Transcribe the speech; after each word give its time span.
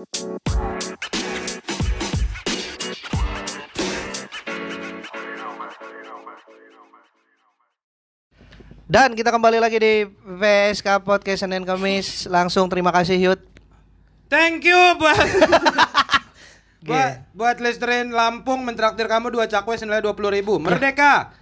Dan 0.00 0.08
kita 9.12 9.28
kembali 9.28 9.60
lagi 9.60 9.76
di 9.76 10.08
PSK 10.08 11.04
Podcast 11.04 11.44
Senin 11.44 11.68
Kamis. 11.68 12.24
Langsung 12.32 12.72
terima 12.72 12.96
kasih 12.96 13.20
Yud. 13.20 13.44
Thank 14.32 14.64
you 14.64 14.80
buat 14.96 15.20
buat 16.88 17.12
buat 17.36 17.56
Listerin 17.60 18.16
Lampung 18.16 18.64
mentraktir 18.64 19.04
kamu 19.04 19.28
dua 19.28 19.52
cakwe 19.52 19.76
senilai 19.76 20.00
dua 20.00 20.16
puluh 20.16 20.32
ribu. 20.32 20.56
Merdeka. 20.56 21.39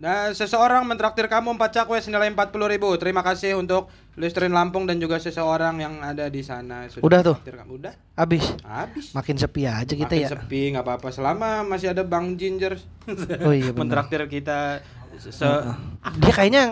Nah, 0.00 0.32
seseorang 0.32 0.80
mentraktir 0.82 1.28
kamu 1.28 1.54
empat 1.54 1.76
cakwe 1.76 2.00
senilai 2.00 2.26
empat 2.26 2.48
puluh 2.48 2.66
ribu. 2.66 2.88
Terima 2.96 3.20
kasih 3.20 3.52
untuk 3.54 3.84
Listerin 4.16 4.48
Lampung 4.48 4.82
dan 4.82 4.96
juga 4.96 5.16
seseorang 5.16 5.76
yang 5.76 6.00
ada 6.00 6.24
di 6.26 6.40
sana. 6.40 6.88
Sudah 6.88 7.04
Udah 7.04 7.20
tuh? 7.22 7.36
mentraktir 7.36 7.56
Kamu. 7.60 7.70
Udah. 7.76 7.92
Habis. 8.14 8.44
Habis. 8.62 9.06
Makin 9.12 9.36
sepi 9.36 9.62
aja 9.62 9.84
kita 9.86 10.08
Makin 10.10 10.24
ya. 10.24 10.28
sepi 10.30 10.60
nggak 10.72 10.82
apa-apa 10.82 11.08
selama 11.10 11.48
masih 11.62 11.92
ada 11.92 12.00
Bang 12.00 12.32
Ginger. 12.34 12.80
Oh 13.44 13.52
iya, 13.52 13.70
benar. 13.70 14.08
mentraktir 14.08 14.24
kita 14.26 14.80
se- 15.20 15.36
Dia 16.16 16.32
kayaknya 16.32 16.62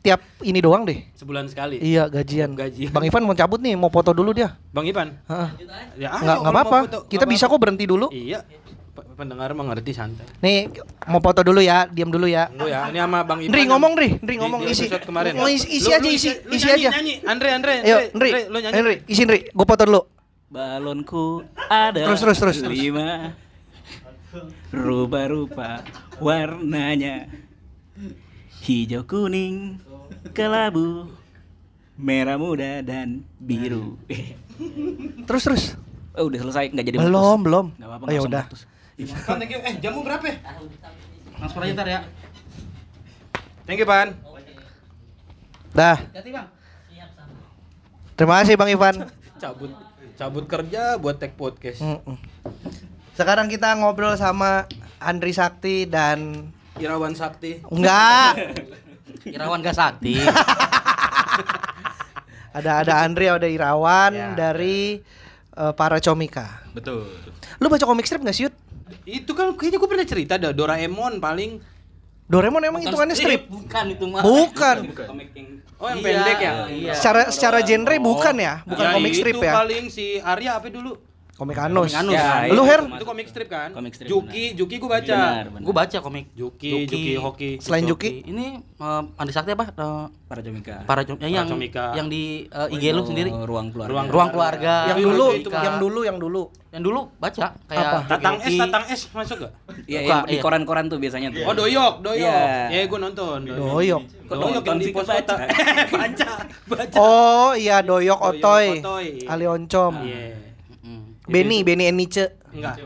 tiap 0.00 0.24
ini 0.40 0.56
doang 0.58 0.88
deh. 0.88 1.04
sebulan 1.12 1.44
sekali. 1.46 1.76
Iya 1.78 2.08
gajian. 2.08 2.56
Gajian. 2.56 2.88
Bang 2.90 3.04
Ivan 3.04 3.22
mau 3.22 3.36
cabut 3.36 3.60
nih, 3.60 3.76
mau 3.76 3.88
foto 3.88 4.16
dulu 4.16 4.32
dia. 4.32 4.56
Bang 4.72 4.88
Ipan. 4.88 5.20
Heeh. 5.26 5.48
Ya, 6.00 6.08
Nggak 6.08 6.12
ayo, 6.16 6.16
nggak 6.16 6.36
kalau 6.38 6.40
mau 6.40 6.52
apa-apa. 6.56 6.78
foto, 6.82 6.98
Kita 7.06 7.24
bisa 7.24 7.44
apa-apa. 7.44 7.52
kok 7.52 7.62
berhenti 7.62 7.84
dulu. 7.84 8.06
Iya. 8.08 8.40
Pendengar 9.14 9.52
mengerti 9.52 9.92
santai. 9.92 10.24
Nih 10.40 10.70
mau 11.04 11.20
foto 11.20 11.40
dulu 11.40 11.60
ya, 11.60 11.84
diam 11.86 12.08
dulu 12.08 12.24
ya. 12.24 12.48
Tunggu 12.48 12.68
ya, 12.68 12.88
ini 12.88 12.98
sama 12.98 13.20
Bang 13.22 13.40
Ipan. 13.40 13.50
Ndri 13.52 13.62
ngomong 13.66 13.92
Ndri, 13.94 14.08
Ndri 14.20 14.34
ngomong 14.40 14.60
di 14.62 14.72
isi. 14.72 14.86
kemarin. 14.88 15.32
Mau 15.36 15.46
isi, 15.46 15.66
isi 15.70 15.86
Lu- 15.86 15.94
aja 15.94 16.00
lu 16.00 16.10
isi, 16.10 16.30
lu 16.40 16.52
isi 16.54 16.66
nyanyi, 16.66 16.80
aja. 16.80 16.90
Nyanyi, 16.96 17.14
Andre, 17.24 17.48
Andre. 17.52 17.72
Ayo, 17.80 17.98
Ndri, 18.12 18.28
Ndri, 18.30 18.42
lu 18.46 18.58
nyanyi. 18.58 18.74
Ndri, 18.76 18.94
isi 19.06 19.22
Ndri, 19.24 19.38
gua 19.50 19.66
foto 19.66 19.82
dulu. 19.84 20.02
Balonku 20.50 21.24
ada 21.70 22.00
Terus, 22.02 22.20
terus, 22.20 22.38
terus, 22.42 22.56
terus. 22.58 22.74
lima 22.74 23.38
Rupa-rupa 24.70 25.82
warnanya 26.18 27.26
Hijau 28.60 29.02
kuning, 29.02 29.78
kelabu 30.30 31.10
Merah 31.94 32.34
muda 32.34 32.80
dan 32.80 33.22
biru 33.36 33.94
Terus 35.24 35.42
terus. 35.44 35.64
Oh 36.12 36.26
udah 36.26 36.38
selesai, 36.40 36.70
nggak 36.70 36.84
jadi 36.84 36.96
Belum, 36.98 37.38
belum. 37.40 37.66
Nggak 37.78 37.86
apa-apa, 37.86 38.02
Oh, 38.02 38.06
nggak 38.06 38.16
ya 38.16 38.22
udah. 38.22 38.44
meletus. 38.44 38.62
Pan, 39.02 39.36
thank 39.36 39.50
you. 39.50 39.60
Eh, 39.60 39.74
jamu 39.78 40.02
berapa 40.02 40.20
ya? 40.22 40.36
Transfer 41.32 41.60
aja 41.62 41.72
ntar 41.72 41.88
ya. 41.88 42.00
Thank 43.64 43.78
you, 43.78 43.88
Pan. 43.88 44.12
Dah. 45.70 45.96
Terima 48.12 48.34
kasih 48.38 48.54
Bang 48.54 48.68
Ivan. 48.68 49.08
Cabut 49.40 49.72
cabut 50.14 50.44
kerja 50.44 51.00
buat 51.00 51.16
tag 51.16 51.32
podcast. 51.32 51.80
Mm-mm. 51.80 52.16
Sekarang 53.14 53.48
kita 53.48 53.72
ngobrol 53.74 54.12
sama 54.14 54.68
Andri 54.98 55.32
Sakti 55.32 55.84
dan 55.84 56.50
Irawan 56.76 57.16
Sakti. 57.16 57.64
enggak 57.66 58.36
Irawan 59.36 59.60
gak 59.60 59.76
sakti 59.76 60.16
ada 62.56 62.80
ada 62.80 62.94
Andri 63.00 63.28
ada 63.28 63.44
Irawan 63.44 64.12
Ya. 64.12 64.32
dari 64.32 65.00
eh, 65.50 65.72
para 65.72 65.96
comika. 65.98 66.60
Betul. 66.72 67.04
Lu 67.56 67.68
baca 67.68 67.84
komik 67.84 68.04
strip 68.04 68.20
nggak 68.20 68.32
sih 68.32 68.44
Yud? 68.48 68.54
Itu 69.04 69.32
kan 69.32 69.52
kayaknya 69.54 69.78
gue 69.78 69.88
pernah 69.88 70.06
cerita 70.06 70.32
ada 70.36 70.50
Doraemon 70.50 71.18
paling 71.18 71.60
Doraemon 72.30 72.62
emang 72.62 72.80
hitungannya 72.80 73.18
strip? 73.18 73.50
Bukan 73.52 73.84
itu 73.90 74.04
mah 74.06 74.22
Bukan. 74.22 74.76
Oh, 75.80 75.88
yang 75.88 75.98
Iya, 75.98 76.04
pendek 76.04 76.38
ya? 76.38 76.52
Iya 76.68 76.92
Secara 76.92 77.20
secara 77.32 77.58
genre 77.64 77.96
bukan 77.96 78.36
ya, 78.36 78.54
bukan 78.62 78.84
Ya, 78.84 78.92
komik 78.92 79.12
strip 79.16 79.34
itu 79.34 79.48
ya. 79.48 79.54
paling 79.56 79.84
si 79.88 80.20
Arya 80.20 80.60
apa 80.60 80.68
dulu? 80.68 80.92
Komik 81.40 81.56
Anus. 81.56 81.88
Komik 81.88 81.96
Anus. 81.96 82.12
Ya, 82.12 82.52
Lu 82.52 82.62
iya, 82.62 82.70
Her? 82.70 82.80
itu 82.84 83.06
komik 83.08 83.26
strip 83.26 83.48
kan? 83.48 83.72
Komik 83.72 83.96
strip, 83.96 84.12
Juki, 84.12 84.52
Juki 84.52 84.76
gue 84.76 84.90
baca. 84.92 85.08
Benar, 85.08 85.44
benar. 85.48 85.64
Gue 85.64 85.72
baca 85.72 85.98
komik 85.98 86.26
Juki, 86.36 86.84
Juki, 86.84 87.16
hoki. 87.16 87.50
Selain 87.56 87.88
Juki, 87.88 88.20
Ini 88.22 88.60
uh, 88.76 89.08
Andi 89.16 89.32
Sakti 89.32 89.56
apa? 89.56 89.72
Eh, 89.72 90.06
Para 90.86 91.02
com- 91.02 91.18
eh, 91.18 91.26
yang 91.26 91.48
Comika. 91.48 91.96
yang 91.96 92.06
di 92.06 92.44
eh, 92.46 92.68
IG 92.70 92.92
lu 92.92 93.00
Oh, 93.00 93.06
sendiri. 93.08 93.32
Ruang 93.32 93.72
keluarga 93.72 93.90
Ruang 93.90 94.06
Ruang 94.06 94.28
keluarga. 94.30 94.74
yang 94.86 95.00
dulu, 95.00 95.26
itu- 95.32 95.48
yang 95.50 95.76
dulu, 95.80 96.00
yang 96.04 96.18
dulu. 96.20 96.42
Yang 96.70 96.82
dulu 96.86 97.00
baca 97.18 97.46
kayak 97.66 97.82
Apa? 97.82 97.98
Tatang 98.06 98.36
S, 98.36 98.44
Juki. 98.44 98.58
Tatang 98.60 98.84
S 98.86 99.00
masuk 99.10 99.36
gak? 99.40 99.52
Iya, 99.88 100.00
di 100.22 100.36
iya. 100.36 100.42
koran-koran 100.44 100.86
tuh 100.86 101.00
biasanya 101.00 101.32
tuh 101.32 101.42
Oh, 101.42 101.50
Doyok, 101.50 101.94
Doyok. 101.98 102.20
Iya. 102.20 102.68
Ya, 102.70 102.80
gue 102.84 102.98
nonton. 103.00 103.38
Doyok. 103.42 104.02
Doyok 104.28 104.62
yang 104.62 104.78
di 104.78 104.92
pos 104.92 105.08
kota. 105.08 105.34
baca, 105.90 106.28
baca. 106.68 106.96
Oh 107.00 107.56
iya 107.56 107.80
Doyok 107.80 108.20
Otoy. 108.20 108.66
Ali 109.24 109.44
Oncom, 109.48 110.04
Iya. 110.04 110.49
Benny, 111.30 111.58
Benny 111.62 111.84
Enice. 111.86 112.34
Enggak. 112.50 112.76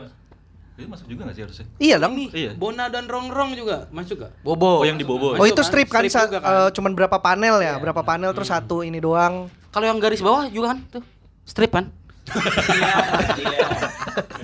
Itu 0.75 0.91
masuk 0.91 1.07
juga 1.07 1.31
gak 1.31 1.35
sih 1.35 1.43
harusnya? 1.47 1.65
Iya 1.79 1.95
dong. 1.97 2.13
Ini 2.13 2.27
Iya. 2.35 2.51
Bona 2.53 2.91
dan 2.91 3.07
Rongrong 3.07 3.55
juga 3.55 3.87
masuk 3.89 4.21
gak? 4.21 4.31
Bobo. 4.43 4.83
Oh, 4.83 4.85
yang 4.85 4.99
di 4.99 5.07
Bobo. 5.07 5.33
Oh 5.33 5.45
itu 5.47 5.55
kan? 5.55 5.63
strip 5.63 5.87
kan, 5.87 6.03
Strip 6.03 6.35
kan? 6.35 6.43
eh, 6.43 6.69
cuman 6.75 6.91
berapa 6.93 7.17
panel 7.17 7.63
ya, 7.63 7.79
berapa 7.79 8.03
panel 8.03 8.35
terus 8.35 8.51
satu 8.51 8.83
ini 8.83 8.99
doang. 8.99 9.47
Kalau 9.71 9.85
yang 9.87 9.99
garis 9.99 10.19
bawah 10.19 10.45
juga 10.47 10.75
kan 10.75 10.79
tuh. 10.91 11.03
Strip 11.47 11.71
kan? 11.71 11.87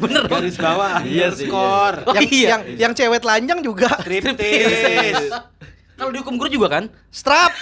Bener 0.02 0.24
dong. 0.24 0.40
Garis 0.40 0.56
bawah 0.56 1.04
Iya 1.04 1.28
sih, 1.36 1.52
underscore. 1.52 1.98
Oh, 2.08 2.14
yang, 2.16 2.28
iya. 2.30 2.48
yang 2.48 2.62
yang 2.80 2.92
cewek 2.96 3.20
telanjang 3.20 3.60
juga. 3.60 3.90
Kalau 6.02 6.10
dihukum 6.10 6.34
guru 6.34 6.50
juga 6.50 6.68
kan? 6.68 6.90
strap. 7.08 7.54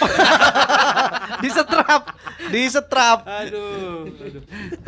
Disetrap, 1.40 2.02
disetrap. 2.48 3.18
Aduh. 3.24 4.08
aduh. 4.10 4.42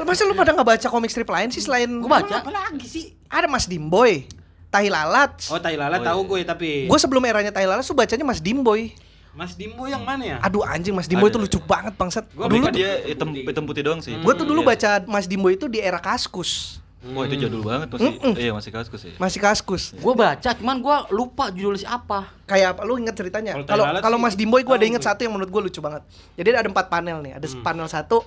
Masa 0.05 0.25
lu 0.25 0.33
pada 0.33 0.53
nggak 0.53 0.65
baca 0.67 0.87
komik 0.87 1.09
strip 1.09 1.25
lain 1.27 1.49
sih 1.49 1.61
selain 1.61 1.89
Gua 1.97 2.21
baca. 2.21 2.41
Apa 2.41 2.49
lagi 2.51 2.85
sih? 2.85 3.05
ada 3.27 3.45
Mas 3.45 3.65
Dimboy, 3.65 4.29
Tahi 4.69 4.89
Lalat. 4.89 5.49
Oh, 5.49 5.57
Tai 5.57 5.73
Lala 5.73 5.97
Oh, 5.97 6.03
tahu 6.03 6.21
iya. 6.21 6.29
gue 6.29 6.41
tapi. 6.45 6.71
Gue 6.85 6.99
sebelum 6.99 7.25
eranya 7.25 7.49
Tai 7.49 7.65
Lalat 7.65 7.81
tuh 7.83 7.93
bacanya 7.93 8.21
Mas 8.23 8.41
Dimboy. 8.41 8.93
Mas 9.33 9.57
Dimbo 9.57 9.89
yang 9.89 10.05
mana 10.05 10.21
ya? 10.21 10.37
Aduh 10.41 10.61
anjing 10.61 10.93
Mas 10.93 11.09
Dimboy 11.09 11.29
Ada. 11.29 11.41
itu 11.41 11.45
lucu 11.49 11.59
banget 11.62 11.93
bangsat. 11.95 12.29
Gua 12.33 12.53
dulu 12.53 12.69
dia 12.69 13.01
hitam 13.03 13.33
hitam 13.33 13.65
putih 13.65 13.81
doang 13.81 14.01
sih. 14.01 14.12
gue 14.12 14.33
tuh 14.35 14.45
dulu 14.45 14.61
Iya. 14.61 14.69
baca 14.77 14.91
Mas 15.09 15.25
Dimboy 15.25 15.57
itu 15.57 15.65
di 15.67 15.81
era 15.81 15.97
Kaskus. 15.97 16.81
Wah, 17.03 17.27
itu 17.27 17.35
jadul 17.35 17.67
banget 17.67 17.91
masih. 17.91 18.15
Mm-mm. 18.15 18.35
Iya, 18.39 18.55
masih 18.55 18.71
kaskus 18.71 19.03
ya. 19.03 19.19
Masih 19.19 19.39
Kaskus. 19.43 19.91
Gua 19.99 20.15
baca, 20.15 20.51
cuman 20.55 20.79
gua 20.79 21.11
lupa 21.11 21.51
judulnya 21.51 21.99
apa. 21.99 22.31
Kayak 22.47 22.79
apa 22.79 22.87
lu 22.87 22.95
inget 22.95 23.19
ceritanya? 23.19 23.59
Kalau 23.67 23.83
Kalau 23.99 24.19
Mas 24.23 24.39
Dimboy 24.39 24.63
gue 24.63 24.71
ada 24.71 24.87
inget 24.87 25.03
gue. 25.03 25.09
satu 25.11 25.27
yang 25.27 25.35
menurut 25.35 25.51
gue 25.51 25.62
lucu 25.67 25.83
banget. 25.83 26.07
Jadi 26.39 26.55
ada 26.55 26.69
empat 26.71 26.87
panel 26.87 27.19
nih. 27.19 27.43
Ada 27.43 27.47
panel 27.59 27.91
satu 27.91 28.23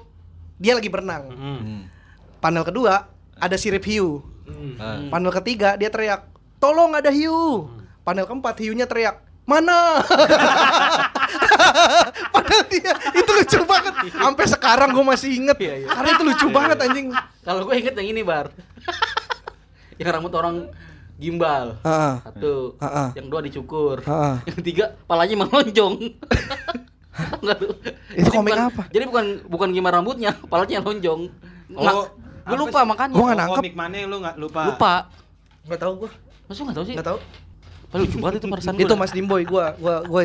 dia 0.59 0.75
lagi 0.75 0.91
berenang. 0.91 1.31
Hmm. 1.31 1.59
Hmm. 1.63 1.81
Panel 2.43 2.67
kedua 2.67 3.07
ada 3.39 3.55
sirip 3.55 3.87
hiu. 3.87 4.19
Hmm. 4.43 4.75
Ah. 4.75 4.99
Panel 5.07 5.31
ketiga 5.39 5.79
dia 5.79 5.87
teriak, 5.87 6.27
"Tolong 6.59 6.99
ada 6.99 7.15
hiu." 7.15 7.71
Panel 8.03 8.27
keempat 8.27 8.59
hiunya 8.59 8.83
teriak, 8.85 9.23
"Mana?" 9.47 10.03
Padahal 12.33 12.63
dia 12.67 12.91
itu 13.13 13.31
lucu 13.31 13.59
banget. 13.63 13.93
Sampai 14.11 14.45
sekarang 14.45 14.89
gue 14.91 15.05
masih 15.05 15.29
inget. 15.35 15.57
Karena 15.85 16.09
itu 16.11 16.23
lucu 16.23 16.47
banget 16.49 16.77
anjing. 16.79 17.07
Kalau 17.41 17.61
gue 17.63 17.75
inget 17.75 17.93
yang 17.93 18.07
ini, 18.09 18.21
Bar. 18.21 18.49
yang 19.99 20.09
rambut 20.11 20.33
orang 20.33 20.55
gimbal. 21.15 21.79
Heeh. 21.81 22.13
Satu. 22.21 22.53
Heeh. 22.77 23.07
Yang 23.15 23.25
dua 23.27 23.41
dicukur. 23.41 23.97
Heeh. 24.01 24.35
Yang 24.45 24.59
tiga 24.61 24.85
palanya 25.05 25.35
melonjong. 25.39 25.93
Enggak 27.41 27.57
tuh. 27.57 27.71
Itu 28.11 28.19
Jadi 28.21 28.29
komik 28.29 28.51
bukan- 28.51 28.67
apa? 28.67 28.81
Jadi 28.91 29.03
bukan 29.07 29.25
bukan 29.47 29.69
gimbal 29.71 29.93
rambutnya, 29.93 30.31
palanya 30.45 30.73
yang 30.75 30.85
lonjong. 30.85 31.21
Oh, 31.73 32.05
gue 32.43 32.57
lupa 32.59 32.79
sih? 32.81 32.87
makanya. 32.87 33.13
Gua 33.13 33.23
nggak 33.23 33.31
Oh, 33.31 33.39
nangkep. 33.39 33.59
Komik 33.63 33.75
mana 33.75 33.95
yang 33.95 34.09
lu 34.11 34.17
nggak 34.19 34.35
lupa? 34.35 34.61
Lupa. 34.67 34.93
Gak 35.65 35.79
tau 35.81 35.93
gue, 35.97 36.09
Masa 36.45 36.61
nggak 36.61 36.77
tahu 36.77 36.85
sih? 36.85 36.93
gak 36.93 37.07
tau. 37.07 37.17
Padahal 37.95 38.11
lucu 38.11 38.17
banget 38.19 38.35
itu 38.43 38.47
perasaan 38.51 38.75
Itu 38.75 38.93
Mas 38.99 39.11
Dimboy 39.15 39.47
gua, 39.47 39.71
gua, 39.79 39.95
gua 40.03 40.21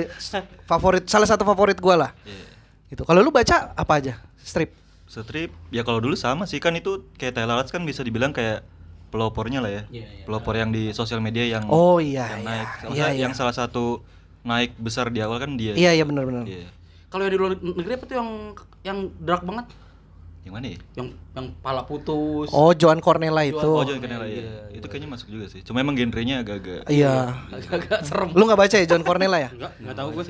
favorit, 0.67 1.07
salah 1.07 1.29
satu 1.31 1.47
favorit 1.47 1.79
gua 1.79 1.95
lah. 1.95 2.11
Iya. 2.27 2.51
Gitu. 2.91 3.03
Kalau 3.07 3.23
lu 3.23 3.31
baca 3.31 3.71
apa 3.79 3.93
aja? 4.03 4.19
Strip. 4.43 4.75
Strip 5.07 5.55
ya 5.71 5.87
kalau 5.87 6.03
dulu 6.03 6.19
sama 6.19 6.51
sih 6.51 6.59
kan 6.59 6.75
itu 6.75 7.07
kayak 7.15 7.39
Lalat 7.47 7.71
kan 7.71 7.87
bisa 7.87 8.03
dibilang 8.03 8.35
kayak 8.35 8.67
pelopornya 9.15 9.63
lah 9.63 9.71
ya. 9.71 9.83
Iya, 9.87 10.07
iya. 10.11 10.25
Pelopor 10.27 10.59
yang 10.59 10.75
di 10.75 10.91
sosial 10.91 11.23
media 11.23 11.47
yang 11.47 11.71
Oh 11.71 12.03
iya, 12.03 12.27
yang 12.39 12.43
iya. 12.43 12.51
naik. 12.51 12.67
Iya, 12.67 12.83
Maksudnya 12.83 13.11
iya. 13.15 13.23
yang 13.23 13.35
salah 13.39 13.55
satu 13.55 14.03
naik 14.43 14.75
besar 14.79 15.11
di 15.15 15.23
awal 15.23 15.39
kan 15.39 15.55
dia. 15.55 15.79
Iya, 15.79 16.03
iya 16.03 16.05
benar-benar. 16.07 16.47
Iya. 16.47 16.67
Kalau 17.11 17.23
yang 17.27 17.33
di 17.35 17.39
luar 17.39 17.53
negeri 17.59 17.93
apa 17.95 18.05
tuh 18.07 18.17
yang 18.19 18.29
yang 18.83 18.99
dark 19.23 19.43
banget? 19.47 19.67
Yang 20.41 20.53
mana 20.57 20.67
ya? 20.73 20.79
Yang 20.97 21.09
yang 21.37 21.47
pala 21.61 21.83
putus. 21.85 22.49
Oh, 22.51 22.73
Joan 22.73 23.05
Cornella 23.05 23.45
itu. 23.45 23.61
Oh, 23.61 23.85
John 23.85 24.01
Cornella 24.01 24.25
ya. 24.25 24.73
Itu 24.73 24.89
kayaknya 24.89 25.09
masuk 25.13 25.29
juga 25.29 25.47
sih. 25.53 25.61
Cuma 25.61 25.85
emang 25.85 25.93
genrenya 25.93 26.41
agak-agak 26.41 26.89
Iya. 26.89 27.37
Agak 27.53 28.01
serem. 28.09 28.33
Lu 28.33 28.49
nggak 28.49 28.61
baca 28.61 28.77
ya 28.81 28.87
Joan 28.89 29.05
Cornella 29.05 29.39
ya? 29.39 29.51
Enggak, 29.53 29.73
enggak 29.77 29.97
tahu 30.01 30.09
gue. 30.17 30.25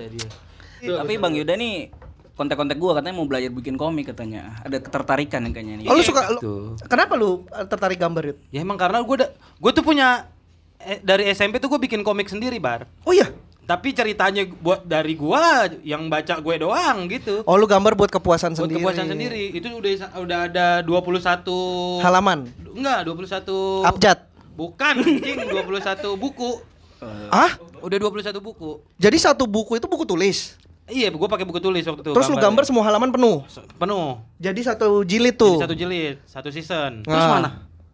Tapi 0.81 1.13
Bang 1.21 1.35
Yuda 1.37 1.55
nih 1.55 1.93
kontak-kontak 2.41 2.81
gua 2.81 2.97
katanya 2.97 3.21
mau 3.21 3.29
belajar 3.29 3.53
bikin 3.53 3.77
komik 3.77 4.17
katanya. 4.17 4.57
Ada 4.65 4.81
ketertarikan 4.81 5.45
yang 5.45 5.53
kayaknya 5.53 5.75
nih. 5.85 5.87
Oh, 5.93 5.95
lu 5.95 6.01
suka 6.01 6.25
lu, 6.33 6.41
Gitu. 6.41 6.55
Kenapa 6.89 7.13
lu 7.15 7.45
eh, 7.53 7.67
tertarik 7.69 8.01
gambar 8.01 8.23
itu? 8.33 8.41
Ya 8.49 8.65
emang 8.65 8.81
karena 8.81 9.05
gue 9.05 9.17
gue 9.37 9.71
tuh 9.77 9.85
punya 9.85 10.25
eh, 10.81 10.99
dari 11.05 11.29
SMP 11.37 11.61
tuh 11.61 11.69
gue 11.69 11.81
bikin 11.85 12.01
komik 12.01 12.33
sendiri, 12.33 12.57
Bar. 12.57 12.89
Oh 13.05 13.13
iya. 13.13 13.29
Tapi 13.71 13.95
ceritanya 13.95 14.43
buat 14.59 14.83
dari 14.83 15.15
gua 15.15 15.71
yang 15.87 16.11
baca 16.11 16.43
gue 16.43 16.55
doang 16.59 17.07
gitu. 17.07 17.47
Oh 17.47 17.55
lu 17.55 17.71
gambar 17.71 17.95
buat 17.95 18.11
kepuasan 18.11 18.59
buat 18.59 18.67
sendiri. 18.67 18.83
kepuasan 18.83 19.07
sendiri. 19.07 19.55
Itu 19.55 19.71
udah 19.71 19.93
udah 20.19 20.39
ada 20.51 20.67
21 20.83 22.03
Halaman. 22.03 22.51
Enggak, 22.75 23.07
21 23.07 23.87
Abjad. 23.87 24.19
Bukan, 24.59 24.95
anjing, 24.99 25.39
21 25.47 26.19
buku. 26.19 26.51
Ah? 27.33 27.55
Udah 27.81 27.97
21 27.97 28.43
buku. 28.43 28.83
Jadi 28.99 29.17
satu 29.17 29.49
buku 29.49 29.79
itu 29.79 29.87
buku 29.87 30.05
tulis. 30.05 30.59
Iya, 30.85 31.09
gua 31.15 31.31
pakai 31.31 31.47
buku 31.47 31.57
tulis 31.57 31.87
waktu 31.87 32.03
itu. 32.03 32.11
Terus 32.13 32.27
lu 32.27 32.35
gambarnya. 32.35 32.45
gambar 32.51 32.63
semua 32.67 32.83
halaman 32.85 33.09
penuh. 33.09 33.47
Penuh. 33.79 34.19
Jadi 34.37 34.61
satu 34.67 35.07
jilid 35.07 35.33
Jadi 35.33 35.41
tuh. 35.41 35.57
satu 35.63 35.73
jilid, 35.73 36.19
satu 36.27 36.51
season. 36.51 37.07
Terus 37.07 37.15
Terus 37.15 37.25
Ah. 37.25 37.31
mana? 37.31 37.49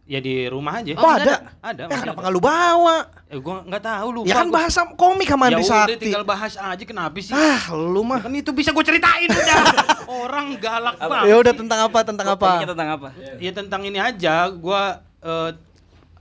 Ya 0.07 0.23
di 0.23 0.47
rumah 0.47 0.79
aja. 0.79 0.95
Oh, 0.95 1.03
ada. 1.05 1.51
Ada. 1.59 1.83
Eh, 1.83 1.91
masih 1.91 2.03
kenapa 2.07 2.15
ada. 2.15 2.23
nggak 2.23 2.33
lu 2.33 2.41
bawa? 2.41 2.97
Eh, 3.27 3.39
gua 3.39 3.59
nggak 3.61 3.83
tahu 3.83 4.07
lu. 4.09 4.21
Ya 4.23 4.35
kan 4.37 4.49
bahasa 4.49 4.87
komik 4.95 5.27
sama 5.27 5.45
Ya 5.45 5.49
Andri 5.53 5.65
udah 5.65 5.83
Sakti. 5.83 5.95
tinggal 5.99 6.23
bahas 6.23 6.53
aja 6.55 6.85
kenapa 6.85 7.19
sih? 7.19 7.35
Ah, 7.35 7.63
lu 7.69 8.01
mah. 8.01 8.23
Kan 8.23 8.31
itu 8.33 8.51
bisa 8.51 8.71
gue 8.71 8.85
ceritain 8.85 9.27
udah. 9.27 9.59
Orang 10.23 10.55
galak 10.57 10.95
banget. 10.97 11.27
Ya 11.27 11.35
udah 11.37 11.53
tentang 11.53 11.81
apa? 11.83 11.99
Tentang 12.01 12.27
apa? 12.29 12.47
Komiknya 12.49 12.71
tentang 12.71 12.89
apa? 12.93 13.09
Ya 13.37 13.51
tentang 13.51 13.81
ini 13.83 13.99
aja, 13.99 14.47
gua 14.49 15.03
eh, 15.19 15.51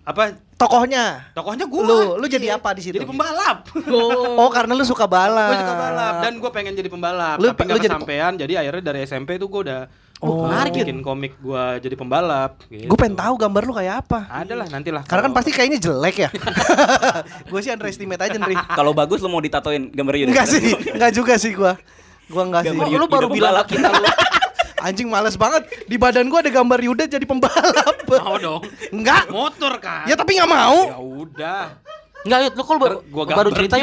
apa 0.01 0.33
Tokohnya. 0.55 1.29
tokohnya 1.31 1.65
gua. 1.67 1.83
Lu 1.83 1.95
lu 2.15 2.25
Iya. 2.25 2.33
jadi 2.33 2.47
apa 2.57 2.73
di 2.73 2.81
situ? 2.81 2.95
Jadi 2.95 3.05
pembalap. 3.05 3.69
Oh, 4.33 4.49
karena 4.49 4.71
lu 4.71 4.81
suka 4.81 5.05
balap. 5.05 5.51
gue 5.51 5.61
suka 5.61 5.75
balap 5.75 6.13
dan 6.21 6.33
gue 6.35 6.49
pengen 6.49 6.73
jadi 6.73 6.88
pembalap 6.88 7.38
Lu- 7.38 7.51
tapi 7.51 7.61
nggak 7.61 7.77
jadi- 7.77 7.85
kesampean 7.91 8.31
jadi 8.35 8.53
akhirnya 8.57 8.83
dari 8.83 8.99
SMP 9.03 9.35
tuh 9.35 9.45
gue 9.45 9.61
udah 9.61 9.81
Oh, 10.23 10.47
uh, 10.47 10.47
menarik 10.47 10.71
ya. 10.79 10.88
bikin 10.88 11.03
komik 11.03 11.35
gue 11.44 11.63
jadi 11.83 11.95
pembalap 12.00 12.56
gitu. 12.71 12.88
Gue 12.88 12.97
pengen 12.97 13.19
tahu 13.19 13.35
gambar 13.35 13.62
lu 13.67 13.73
kayak 13.75 13.95
apa. 14.07 14.19
ada 14.31 14.53
lah 14.56 14.67
nantilah 14.71 15.03
Karena 15.03 15.27
kan 15.27 15.33
pasti 15.35 15.51
kayaknya 15.51 15.75
jelek 15.75 16.15
ya. 16.23 16.29
gue 17.51 17.59
sih 17.59 17.71
underestimate 17.75 18.23
aja, 18.23 18.39
Nri. 18.39 18.56
Kalau 18.79 18.95
bagus 18.95 19.19
lu 19.19 19.27
mau 19.27 19.44
ditatoin 19.44 19.91
gambar 19.91 20.13
Yuda? 20.15 20.29
Enggak 20.31 20.47
sih, 20.47 20.71
enggak 20.95 21.12
juga 21.12 21.33
sih 21.35 21.51
gua. 21.51 21.75
Gua 22.31 22.47
enggak 22.47 22.63
sih. 22.63 22.71
Gambar 22.71 22.88
Lu 22.95 23.07
baru 23.12 23.27
bilang 23.27 23.59
kita 23.67 23.91
lu. 23.91 24.07
Anjing 24.88 25.12
males 25.12 25.35
banget. 25.35 25.67
Di 25.83 26.00
badan 26.00 26.31
gua 26.31 26.39
ada 26.39 26.51
gambar 26.53 26.79
Yuda 26.79 27.03
jadi 27.12 27.25
pembalap. 27.27 27.95
mau 28.07 28.39
dong 28.39 28.62
Enggak. 28.95 29.27
motor 29.27 29.81
kan 29.83 30.07
Ya 30.07 30.15
tapi 30.15 30.39
nggak 30.39 30.47
ya 30.47 30.56
mau. 30.56 30.79
udah 31.01 31.63
Enggak, 32.25 32.57
lu 32.57 32.63
kalau 32.65 32.79
baru, 32.81 32.97
gua 33.12 33.23
baru 33.29 33.50
cerita. 33.53 33.75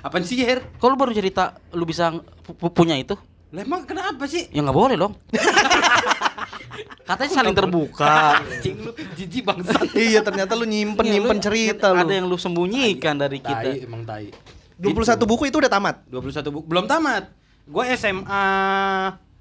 Apaan 0.00 0.22
sih 0.22 0.36
Her? 0.38 0.64
Kalau 0.76 0.94
baru 0.94 1.10
cerita 1.10 1.42
lu 1.70 1.82
bisa 1.82 2.10
pu- 2.40 2.52
pu- 2.52 2.72
punya 2.72 2.94
itu? 2.94 3.14
lah 3.50 3.60
emang 3.60 3.82
kenapa 3.82 4.24
sih 4.24 4.46
Ya 4.48 4.60
nggak 4.60 4.72
boleh 4.72 4.94
dong. 4.96 5.18
Katanya 7.02 7.32
saling 7.34 7.50
terbuka. 7.52 8.38
anjing 8.38 8.78
lu 8.78 8.90
jijik 9.12 9.42
bangsat 9.42 9.90
iya, 9.98 10.22
ternyata 10.22 10.54
lu 10.54 10.62
nyimpen 10.64 11.02
Iya, 11.02 11.18
nyimpen 11.18 11.36
lu- 11.36 11.42
cerita 11.42 11.90
Ada 11.90 12.04
lu. 12.04 12.10
yang 12.12 12.26
lu 12.26 12.36
sembunyikan 12.36 13.18
dari 13.18 13.38
kita. 13.38 13.66
tai 13.66 13.82
emang 13.82 14.06
tai 14.06 14.30
21 14.78 14.94
buku 15.26 15.44
itu 15.44 15.58
udah 15.58 15.68
tamat. 15.68 16.06
21 16.06 16.40
buku 16.48 16.64
belum 16.64 16.86
tamat 16.86 17.28
gue 17.62 17.84
SMA 17.92 18.46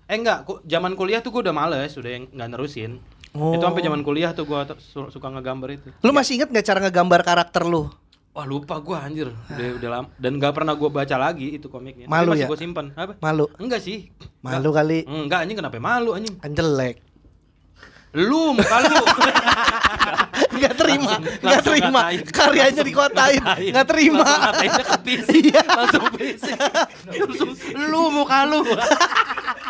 eh 0.04 0.16
enggak 0.16 0.44
ku- 0.44 0.60
zaman 0.64 0.94
kuliah 0.94 1.18
tuh 1.20 1.32
gue 1.32 1.42
udah 1.42 1.56
males 1.56 1.94
udah 1.94 2.12
yang 2.12 2.24
nggak 2.28 2.50
nerusin 2.50 2.98
Oh. 3.30 3.54
itu 3.54 3.62
sampai 3.62 3.80
zaman 3.80 4.02
kuliah 4.02 4.34
tuh 4.34 4.42
gue 4.42 4.58
suka 5.08 5.30
ngegambar 5.30 5.70
itu 5.72 5.94
Lu 6.02 6.10
masih 6.10 6.36
inget 6.36 6.50
gak 6.50 6.66
cara 6.66 6.82
ngegambar 6.82 7.22
karakter 7.22 7.62
lu? 7.62 7.86
Wah 8.30 8.46
lupa 8.46 8.78
gua 8.80 9.04
anjir 9.04 9.34
udah 9.50 9.68
udah 9.76 9.90
lama 9.90 10.08
dan 10.16 10.32
nggak 10.38 10.54
pernah 10.54 10.74
gua 10.74 10.90
baca 10.94 11.16
lagi 11.18 11.58
itu 11.58 11.66
komiknya. 11.66 12.06
Tapi 12.06 12.14
Malu 12.14 12.30
masih 12.32 12.42
ya? 12.42 12.48
gua 12.48 12.58
simpan. 12.58 12.86
Apa? 12.94 13.14
Malu. 13.20 13.46
Enggak 13.58 13.82
sih. 13.82 14.14
Malu 14.40 14.70
kali. 14.70 15.04
Enggak, 15.04 15.24
enggak 15.26 15.40
anjing 15.42 15.58
kenapa 15.58 15.78
malu 15.78 16.10
anjing? 16.14 16.36
Kan 16.38 16.52
jelek. 16.54 16.96
Lu 18.12 18.54
muka 18.54 18.78
lu. 18.82 18.98
Gak 20.60 20.76
terima, 20.76 21.16
Langsung- 21.16 21.24
gak 21.24 21.40
langsung 21.46 21.72
terima. 21.72 21.88
ngatain. 22.02 22.20
Karyanya 22.28 22.84
dikotain, 22.84 23.40
Ngatain. 23.40 23.72
gak 23.72 23.88
terima. 23.88 24.18
Langsung 24.20 24.42
ngatainnya 24.44 24.84
ke 24.84 24.98
PC. 25.00 25.30
Iya. 25.46 25.64
Langsung 25.64 26.04
PC. 26.12 26.46
Langsung 27.22 27.50
lu 27.80 28.04
muka 28.12 28.40
lu. 28.44 28.60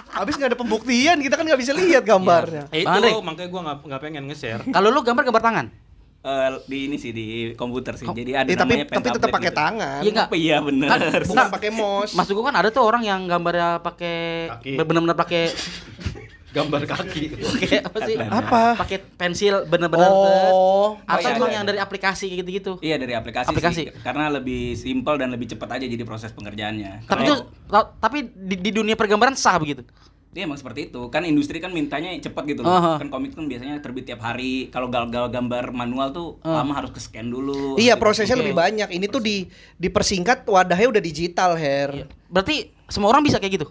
Habis 0.10 0.34
gak 0.36 0.50
ada 0.50 0.58
pembuktian, 0.58 1.22
kita 1.22 1.38
kan 1.38 1.46
gak 1.46 1.62
bisa 1.62 1.78
lihat 1.78 2.02
gambarnya. 2.02 2.66
Eh, 2.72 2.82
Bang 2.82 3.06
itu 3.06 3.22
makanya 3.22 3.50
gua 3.50 3.62
nggak 3.62 3.78
nggak 3.86 4.02
pengen 4.02 4.24
nge-share. 4.26 4.62
Kalau 4.66 4.90
lu 4.90 5.00
gambar 5.00 5.24
gambar 5.24 5.44
tangan? 5.44 5.66
Eh, 6.20 6.50
di 6.68 6.78
ini 6.86 6.96
sih 6.96 7.16
di 7.16 7.26
komputer 7.56 7.96
sih. 7.96 8.04
Jadi 8.04 8.36
ada 8.36 8.44
Eh, 8.44 8.54
tapi 8.54 8.76
namanya 8.76 8.92
tapi 8.92 9.08
tetap 9.10 9.30
pakai 9.30 9.48
gitu. 9.48 9.56
tangan. 9.58 10.00
Iya 10.00 10.10
nggak? 10.12 10.28
Apa 10.28 10.36
iya 10.36 10.58
bener. 10.60 10.88
Kan, 10.90 11.00
Bukan 11.24 11.48
pakai 11.50 11.70
mouse. 11.72 12.12
Maksud 12.12 12.34
gua 12.36 12.46
kan 12.46 12.58
ada 12.58 12.70
tuh 12.70 12.84
orang 12.84 13.04
yang 13.04 13.24
gambarnya 13.24 13.80
pakai 13.80 14.16
benar-benar 14.76 15.16
pakai 15.16 15.44
Gambar 16.50 16.82
kaki. 16.84 17.24
pakai 17.38 17.78
apa 17.80 17.98
sih? 18.04 18.16
Apa? 18.18 18.62
Pakai 18.76 18.98
pensil 19.16 19.64
benar-benar 19.64 20.10
Oh. 20.10 20.98
atau 21.06 21.22
iya, 21.22 21.38
emang 21.38 21.46
ada, 21.46 21.54
yang 21.54 21.62
ada. 21.62 21.70
dari 21.70 21.80
aplikasi 21.80 22.26
gitu-gitu. 22.34 22.82
Iya 22.82 22.98
dari 22.98 23.14
aplikasi, 23.14 23.48
Aplikasi. 23.48 23.76
sih. 23.80 23.94
Karena 23.96 24.28
lebih 24.28 24.74
simpel 24.74 25.16
dan 25.16 25.30
lebih 25.30 25.46
cepat 25.48 25.78
aja 25.78 25.86
jadi 25.86 26.02
proses 26.02 26.34
pengerjaannya. 26.34 27.06
Tapi 27.06 27.22
ta- 27.70 27.94
tapi 27.96 28.18
di, 28.28 28.58
di 28.58 28.72
dunia 28.74 28.98
pergambaran 28.98 29.38
sah 29.38 29.56
begitu. 29.56 29.86
Dia 30.30 30.46
emang 30.46 30.56
seperti 30.56 30.88
itu. 30.88 31.02
Kan 31.10 31.26
industri 31.26 31.58
kan 31.58 31.74
mintanya 31.74 32.14
cepat 32.16 32.46
gitu 32.46 32.62
loh. 32.62 32.70
Aha. 32.70 33.02
Kan 33.02 33.10
komik 33.10 33.34
kan 33.34 33.50
biasanya 33.50 33.82
terbit 33.82 34.06
tiap 34.06 34.22
hari. 34.22 34.70
Kalau 34.70 34.86
gal-gal 34.88 35.26
gambar 35.26 35.74
manual 35.74 36.10
tuh 36.10 36.38
lama 36.40 36.70
harus 36.72 36.90
ke 36.90 37.02
scan 37.02 37.26
dulu. 37.26 37.74
Iya, 37.76 37.98
Gitu. 37.98 38.02
prosesnya 38.02 38.38
Oke. 38.38 38.46
lebih 38.46 38.56
banyak. 38.56 38.90
Ini 38.92 39.06
tuh 39.06 39.20
di 39.20 39.50
dipersingkat 39.76 40.46
wadahnya 40.46 40.88
udah 40.88 41.02
digital, 41.02 41.58
Her. 41.58 41.90
Iya. 41.92 42.06
Berarti 42.26 42.56
semua 42.86 43.10
orang 43.10 43.26
bisa 43.26 43.42
kayak 43.42 43.58
gitu. 43.58 43.68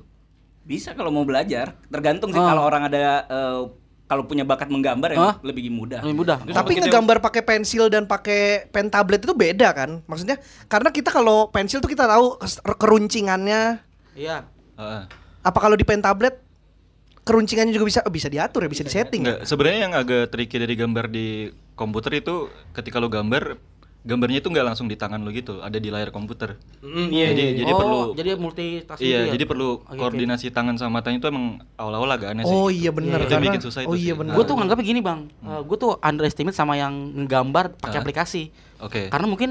Bisa 0.62 0.93
kalau 0.93 1.08
mau 1.08 1.22
belajar. 1.22 1.78
Tergantung 1.87 2.28
sih 2.28 2.38
Ah. 2.38 2.50
kalau 2.50 2.62
orang 2.64 2.82
ada 2.84 2.99
eh, 3.25 3.61
kalau 4.04 4.25
punya 4.25 4.43
bakat 4.43 4.66
menggambar 4.66 5.14
ya 5.14 5.19
Ah. 5.22 5.34
lebih 5.40 5.70
mudah. 5.70 6.02
Lebih 6.02 6.16
mudah. 6.16 6.43
Terus 6.43 6.58
Tapi 6.58 6.72
ngegambar 6.75 7.22
pakai 7.22 7.46
pensil 7.46 7.87
dan 7.87 8.02
pakai 8.04 8.66
pen 8.66 8.90
tablet 8.90 9.22
itu 9.22 9.31
beda 9.31 9.70
kan? 9.70 10.02
Maksudnya 10.04 10.40
karena 10.66 10.90
kita 10.90 11.08
kalau 11.08 11.46
pensil 11.49 11.78
tuh 11.78 11.87
kita 11.87 12.02
tahu 12.02 12.34
keruncingannya. 12.75 13.78
Iya. 14.12 14.43
Heeh. 14.75 15.02
Apa 15.38 15.58
kalau 15.61 15.76
di 15.76 15.87
pen 15.87 16.00
tablet 16.00 16.48
keruncingannya 17.28 17.70
juga 17.70 17.84
bisa 17.84 18.00
oh, 18.00 18.08
bisa 18.08 18.26
diatur 18.26 18.64
ya, 18.64 18.69
bisa 18.69 18.82
disetting. 18.82 19.20
Enggak, 19.22 19.44
sebenarnya 19.44 19.80
yang 19.84 19.94
agak 19.94 20.32
tricky 20.32 20.56
dari 20.56 20.72
gambar 20.72 21.04
di 21.06 21.26
komputer 21.76 22.19
itu 22.19 22.48
ketika 22.72 22.96
lo 22.96 23.06
gambar 23.06 23.60
gambarnya 23.98 24.40
itu 24.40 24.48
nggak 24.48 24.64
langsung 24.64 24.88
di 24.88 24.96
tangan 24.96 25.20
lo 25.20 25.28
gitu, 25.28 25.60
ada 25.60 25.76
di 25.76 25.92
layar 25.92 26.08
komputer. 26.08 26.56
Mm, 26.80 27.08
iya, 27.12 27.26
Jadi 27.28 27.42
iya. 27.44 27.52
jadi 27.60 27.72
oh, 27.72 27.78
perlu 27.78 27.98
jadi 28.16 28.28
multitasking 28.34 29.04
Iya, 29.04 29.20
ya? 29.20 29.32
jadi 29.36 29.44
perlu 29.44 29.69
Oke, 29.75 29.84
oke. 29.84 29.98
koordinasi 30.00 30.46
tangan 30.48 30.75
sama 30.75 31.02
matanya 31.02 31.19
itu 31.19 31.28
emang 31.28 31.46
awal-awal 31.76 32.08
agak 32.08 32.32
aneh 32.32 32.42
sih. 32.42 32.56
Oh 32.56 32.72
iya 32.72 32.88
benar 32.88 33.20
Itu 33.20 33.36
yang 33.36 33.44
bikin 33.44 33.60
susah 33.60 33.84
itu 33.84 33.90
Oh 33.90 33.98
iya 33.98 34.14
sih. 34.14 34.16
benar. 34.16 34.32
Gue 34.32 34.44
tuh 34.48 34.54
nganggapnya 34.56 34.86
gini 34.86 35.00
bang, 35.04 35.20
gue 35.60 35.76
tuh 35.76 35.92
underestimate 36.00 36.56
sama 36.56 36.75
yang 36.75 36.94
ngegambar 37.20 37.76
pakai 37.76 37.98
Ah. 37.98 38.02
aplikasi. 38.02 38.42
Oke. 38.80 39.12
Karena 39.12 39.26
mungkin 39.28 39.50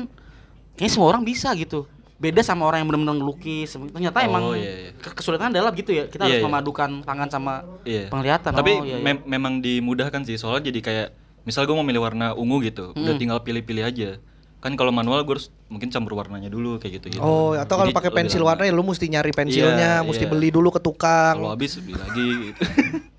kayaknya 0.73 0.89
semua 0.89 1.07
orang 1.11 1.21
bisa 1.21 1.53
gitu. 1.53 1.85
Beda 2.17 2.41
sama 2.41 2.65
orang 2.65 2.81
yang 2.81 2.89
benar-benar 2.89 3.15
ngelukis. 3.15 3.69
Ternyata 3.73 4.17
Oh, 4.17 4.25
emang 4.25 4.43
iya, 4.53 4.73
iya. 4.85 4.91
ke- 4.91 5.13
kesulitan 5.13 5.49
adalah 5.49 5.69
gitu 5.71 5.91
ya. 5.91 6.05
Kita 6.05 6.21
Iya, 6.21 6.27
harus 6.27 6.39
iya. 6.39 6.47
memadukan 6.47 6.89
tangan 7.01 7.29
sama 7.29 7.53
Iya. 7.83 8.09
penglihatan. 8.09 8.51
Tapi 8.51 8.71
oh, 8.73 8.83
iya, 8.83 8.97
iya. 8.97 9.03
mem- 9.03 9.21
memang 9.23 9.53
dimudahkan 9.59 10.21
sih 10.23 10.35
soalnya 10.35 10.67
jadi 10.67 10.79
kayak 10.81 11.07
misal 11.43 11.63
gue 11.63 11.71
mau 11.71 11.81
milih 11.81 12.01
warna 12.01 12.33
ungu 12.33 12.59
gitu, 12.61 12.91
udah 12.91 13.13
Mm. 13.13 13.21
tinggal 13.21 13.39
pilih-pilih 13.39 13.85
aja. 13.85 14.09
Kan 14.57 14.73
kalau 14.73 14.89
manual 14.89 15.21
gue 15.21 15.33
harus 15.33 15.47
mungkin 15.67 15.87
campur 15.87 16.13
warnanya 16.13 16.47
dulu 16.47 16.75
kayak 16.75 16.99
gitu 16.99 17.13
gitu. 17.13 17.21
Oh, 17.21 17.53
atau 17.53 17.77
kalau 17.77 17.93
pakai 17.93 18.09
pensil 18.09 18.41
warna 18.41 18.65
ya 18.65 18.73
lu 18.73 18.81
mesti 18.81 19.05
nyari 19.05 19.29
pensilnya, 19.29 20.01
Iya, 20.01 20.03
mesti 20.03 20.25
iya. 20.25 20.31
beli 20.33 20.49
dulu 20.49 20.69
ke 20.69 20.81
tukang. 20.81 21.37
Kalau 21.37 21.53
habis 21.53 21.77
beli 21.77 21.93
lagi 21.95 22.27
gitu. 22.49 22.61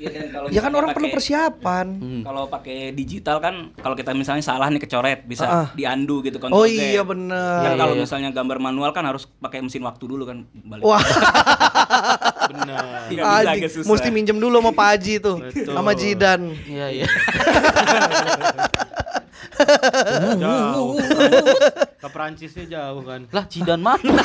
Iya, 0.00 0.08
dan 0.16 0.28
kalau 0.32 0.46
Ya 0.48 0.60
kan 0.64 0.72
orang 0.72 0.90
perlu 0.96 1.06
pakai- 1.06 1.16
persiapan. 1.20 1.86
Hmm. 2.00 2.22
Kalau 2.24 2.42
pakai 2.48 2.78
digital 2.90 3.36
kan 3.36 3.54
kalau 3.76 3.92
kita 3.92 4.16
misalnya 4.16 4.40
salah 4.40 4.72
nih 4.72 4.80
kecoret 4.80 5.28
bisa 5.28 5.44
ah. 5.44 5.68
diandu 5.76 6.24
gitu 6.24 6.40
Oh 6.40 6.48
control 6.48 6.64
Z. 6.64 6.72
iya 6.72 7.02
Kan 7.04 7.76
kalau 7.76 7.92
iya. 7.92 8.02
misalnya 8.02 8.30
gambar 8.32 8.58
manual 8.58 8.90
kan 8.90 9.04
harus 9.04 9.28
pakai 9.28 9.60
mesin 9.60 9.84
waktu 9.84 10.04
dulu 10.08 10.24
kan 10.24 10.48
balik. 10.64 10.80
Wah, 10.80 11.04
Benar. 12.48 13.12
Bisa, 13.12 13.50
agak 13.52 13.70
susah. 13.70 13.88
mesti 13.92 14.08
minjem 14.08 14.40
dulu 14.40 14.56
sama 14.56 14.72
Pak 14.72 14.86
Haji 14.96 15.14
tuh, 15.20 15.36
Betul. 15.44 15.74
sama 15.76 15.92
Jidan. 15.92 16.40
Iya 16.64 16.86
iya. 16.90 17.06
Jauh. 20.36 20.94
Ke 22.00 22.08
Perancisnya 22.08 22.64
jauh 22.66 23.04
kan. 23.04 23.28
lah 23.28 23.44
Cidan 23.44 23.76
mana? 23.78 24.00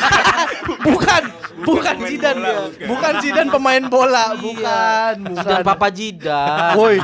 Bukan, 0.66 1.24
bukan 1.62 1.96
Jidan 2.08 2.36
dia. 2.40 2.88
Bukan 2.88 3.14
Jidan 3.22 3.48
pemain 3.50 3.84
bola, 3.86 4.34
bukan, 4.34 5.14
bukan. 5.22 5.44
Cidan 5.44 5.62
Papa 5.62 5.88
Jidan. 5.90 6.74
Woi, 6.74 6.98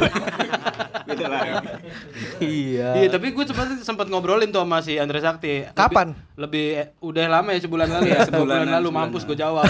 Beda 1.03 1.25
lagi. 1.27 1.51
iya. 2.41 2.89
Iya, 2.97 3.07
tapi 3.11 3.29
gue 3.29 3.43
sempat 3.43 3.67
sempat 3.83 4.07
ngobrolin 4.07 4.49
tuh 4.49 4.63
sama 4.63 4.81
si 4.81 4.95
Andre 4.95 5.19
Sakti. 5.19 5.61
Lebih- 5.61 5.75
Kapan? 5.75 6.07
Lebih, 6.35 6.65
eh, 6.75 6.87
udah 6.99 7.25
lama 7.27 7.49
ya 7.51 7.59
sebulan 7.59 7.87
lalu 7.91 8.05
ya. 8.07 8.15
Iya, 8.15 8.19
sebulan 8.29 8.57
sebulanan, 8.57 8.73
lalu 8.73 8.89
mampus 8.89 9.23
gue 9.25 9.37
jawab. 9.37 9.65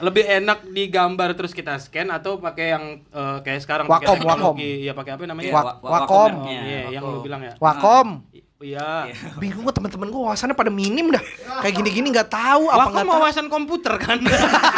Lebih 0.00 0.24
enak 0.24 0.64
digambar 0.64 1.34
terus 1.34 1.50
kita 1.50 1.76
scan 1.76 2.08
atau 2.08 2.38
pakai 2.38 2.66
yang 2.70 2.84
eh, 3.04 3.38
kayak 3.40 3.60
sekarang 3.60 3.84
pakai 3.84 4.08
Wakom, 4.08 4.18
wakom. 4.18 4.54
teknologi 4.56 4.72
ya 4.80 4.92
pakai 4.92 5.12
apa 5.12 5.22
namanya? 5.24 5.44
Iya, 5.44 5.54
Wak- 5.54 5.64
wa- 5.64 5.76
wa- 5.76 5.90
Wakom. 5.92 6.16
Oh, 6.16 6.26
merknya. 6.40 6.60
iya, 6.62 6.80
yang 6.90 7.02
lu 7.04 7.20
bilang 7.20 7.40
ya. 7.40 7.52
Wakom. 7.56 8.08
I- 8.30 8.44
Iya. 8.58 9.14
Bingung 9.38 9.62
gua 9.62 9.70
teman-teman 9.70 10.10
gua 10.10 10.20
wawasannya 10.34 10.58
pada 10.58 10.66
minim 10.66 11.14
dah. 11.14 11.22
Kayak 11.62 11.78
gini-gini 11.78 12.10
nggak 12.10 12.26
tahu 12.26 12.66
apa 12.66 12.90
Wakom 12.90 12.90
nggak 12.90 13.06
tahu. 13.06 13.14
wawasan 13.22 13.46
komputer 13.46 13.94
kan. 14.02 14.18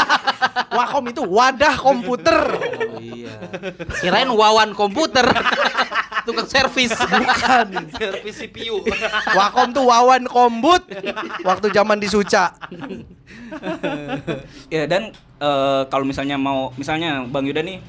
Wakom 0.77 1.05
itu 1.09 1.25
wadah 1.25 1.75
komputer. 1.81 2.39
Oh 2.61 3.01
iya. 3.01 3.41
Kirain 4.05 4.29
wawan 4.29 4.77
komputer. 4.77 5.25
Tukang 6.29 6.45
servis. 6.45 6.93
Bukan. 6.93 7.67
Servis 7.97 8.37
CPU. 8.45 8.85
Wakom 9.33 9.73
tuh 9.73 9.89
Wawan 9.89 10.29
Kombut 10.29 10.85
waktu 11.41 11.73
zaman 11.73 11.97
di 11.97 12.09
Suca. 12.13 12.53
Ya 14.71 14.87
dan 14.87 15.11
eh, 15.43 15.83
kalau 15.91 16.07
misalnya 16.07 16.39
mau 16.39 16.71
misalnya 16.79 17.27
Bang 17.27 17.43
Yuda 17.43 17.67
nih 17.67 17.83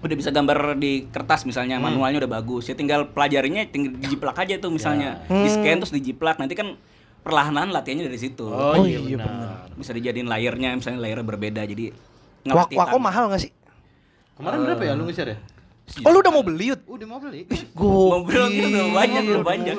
udah 0.00 0.16
bisa 0.16 0.30
gambar 0.30 0.58
di 0.74 1.06
kertas 1.06 1.44
misalnya 1.44 1.76
Hmm. 1.76 1.86
manualnya 1.86 2.24
udah 2.24 2.32
bagus 2.34 2.64
ya 2.64 2.74
tinggal 2.74 3.06
pelajarinya 3.06 3.64
tinggal 3.64 3.92
dijiplak 3.94 4.32
aja 4.34 4.56
tuh 4.56 4.68
misalnya 4.68 5.20
di 5.24 5.46
scan 5.46 5.76
terus 5.76 5.92
dijiplak 5.92 6.36
nanti 6.36 6.54
kan 6.54 6.72
perlahan-lahan 7.20 7.68
latihannya 7.68 8.08
dari 8.08 8.16
situ 8.16 8.48
Oh, 8.48 8.80
iya 8.80 8.96
benar. 8.98 9.68
bisa 9.76 9.92
dijadiin 9.92 10.24
layernya 10.24 10.72
misalnya 10.72 11.00
layernya 11.00 11.26
berbeda 11.26 11.62
jadi 11.62 11.92
Wakom 12.42 12.72
tangan. 12.72 12.96
mahal 12.98 13.24
gak 13.28 13.42
sih? 13.42 13.52
Kemarin 14.32 14.64
berapa 14.64 14.82
ya 14.82 14.96
lu 14.96 15.04
nge-share 15.04 15.30
ya? 15.30 15.38
Oh 16.00 16.08
lu 16.08 16.24
udah 16.24 16.32
mau 16.32 16.40
beli 16.40 16.72
Yud? 16.72 16.80
Udah 16.88 17.04
mau 17.04 17.20
beli. 17.20 17.44
mobil 17.76 18.40
udah 18.40 18.86
banyak 18.90 19.22
udah 19.26 19.44
banyak 19.44 19.74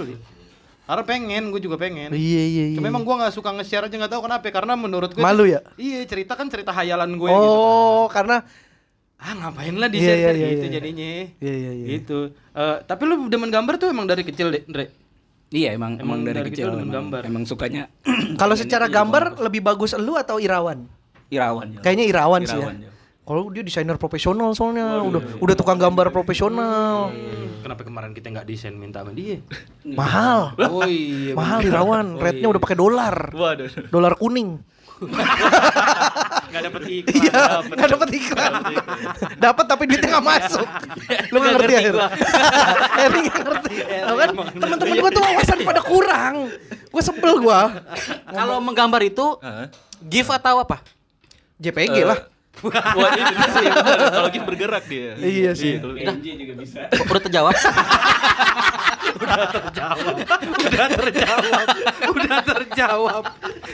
Karena 0.82 1.04
pengen, 1.04 1.50
gue 1.50 1.58
juga 1.60 1.80
pengen. 1.80 2.12
Iya 2.12 2.44
iya 2.44 2.64
iya. 2.68 2.78
Cuma 2.78 2.86
emang 2.86 3.02
gue 3.02 3.16
gak 3.16 3.32
suka 3.32 3.50
nge-share 3.50 3.88
aja 3.88 3.96
gak 3.98 4.12
tahu 4.12 4.22
kenapa 4.22 4.46
karena 4.46 4.76
menurut 4.76 5.10
gue 5.10 5.18
Malu 5.18 5.48
ya? 5.48 5.66
Iya 5.74 6.06
cerita 6.06 6.36
kan 6.36 6.46
cerita 6.46 6.70
hayalan 6.70 7.16
gue 7.16 7.26
gitu 7.26 7.48
kan. 7.50 7.58
Oh, 7.58 8.06
karena 8.06 8.38
Ah 9.22 9.34
ngapain 9.34 9.78
lah 9.78 9.86
di 9.86 10.02
Iya, 10.02 10.08
share 10.08 10.18
iya, 10.18 10.32
iya, 10.34 10.48
gitu 10.50 10.66
iya. 10.66 10.74
jadinya 10.74 11.10
Iya 11.38 11.54
iya 11.56 11.72
iya. 11.72 11.86
Gitu 11.94 12.20
Eh, 12.52 12.78
Tapi 12.82 13.02
lu 13.06 13.30
demen 13.30 13.48
gambar 13.48 13.78
tuh 13.78 13.88
emang 13.88 14.04
dari 14.04 14.22
kecil 14.22 14.50
deh 14.50 14.66
Andre? 14.66 14.86
iya 15.50 15.72
emang 15.72 15.96
emang, 15.96 16.02
Emang 16.02 16.20
dari, 16.24 16.38
dari 16.38 16.50
kecil 16.50 16.68
kecil 16.68 16.82
emang, 16.82 16.92
gambar. 16.92 17.22
emang 17.24 17.44
sukanya 17.44 17.84
Kalau 18.42 18.56
secara 18.56 18.88
gambar 18.88 19.38
lebih 19.40 19.62
bagus 19.62 19.94
lu 19.94 20.16
atau 20.16 20.38
Irawan? 20.38 20.88
irawan 21.30 21.68
ya. 21.70 21.80
Kayaknya 21.80 22.06
Irawan, 22.10 22.42
sih 22.44 22.52
Irawan, 22.54 22.76
ya. 22.78 22.88
ya. 22.88 22.92
Kalau 23.22 23.48
dia 23.48 23.62
desainer 23.62 23.96
profesional 23.96 24.52
soalnya 24.52 25.00
udah 25.00 25.40
udah 25.40 25.56
tukang 25.56 25.78
gambar 25.78 26.12
profesional. 26.12 27.08
Kenapa 27.62 27.86
kemarin 27.86 28.12
kita 28.12 28.28
nggak 28.30 28.44
desain 28.44 28.74
minta 28.74 29.00
sama 29.00 29.14
dia? 29.14 29.40
Mahal. 29.86 30.52
Oh 30.60 30.84
iya 30.84 31.32
Mahal. 31.32 31.64
Irawan, 31.64 32.06
Oh, 32.12 32.20
rate-nya 32.20 32.44
iya. 32.44 32.52
udah 32.52 32.60
pakai 32.60 32.76
dolar. 32.76 33.16
Waduh. 33.30 33.70
Dolar 33.88 34.18
kuning. 34.18 34.60
Nggak 36.52 36.62
dapet 36.68 36.82
iklan 36.84 37.16
Iya, 37.18 37.42
nggak 37.64 37.90
dapat 37.90 38.10
iklan. 38.12 38.52
Dapat 39.40 39.66
tapi 39.66 39.84
duitnya 39.88 40.10
nggak 40.12 40.28
masuk. 40.28 40.68
Lu 41.32 41.38
nggak 41.40 41.54
ngerti 41.58 41.74
ya? 41.74 41.82
Eri 43.00 43.20
nggak 43.24 43.42
ngerti. 43.42 43.74
Tahu 43.82 44.16
kan? 44.16 44.30
Teman-teman 44.54 44.96
gua 45.00 45.10
tuh 45.10 45.24
wawasan 45.24 45.58
pada 45.64 45.82
kurang. 45.82 46.36
Gua 46.88 47.02
sebel 47.02 47.34
gua. 47.40 47.62
Kalau 48.28 48.60
menggambar 48.60 49.02
itu 49.02 49.40
Heeh. 49.40 49.66
GIF 50.04 50.28
atau 50.30 50.60
apa? 50.60 50.84
JPG 51.58 51.96
Eh, 51.96 52.06
lah. 52.06 52.20
Wah, 52.68 53.10
ini 53.16 53.34
sih. 53.48 53.68
Kalau 54.12 54.28
gitu 54.28 54.44
bergerak 54.44 54.84
dia. 54.86 55.16
Iya 55.18 55.52
sih. 55.56 55.80
kalau- 55.80 55.96
PNG 55.96 56.26
juga 56.36 56.54
bisa 56.60 56.80
Udah 56.92 57.22
terjawab. 57.24 57.56
Udah 59.22 59.48
terjawab. 59.48 60.16
Udah 60.62 60.88
terjawab. 60.92 61.68
Udah 62.10 62.38
terjawab. 62.44 63.24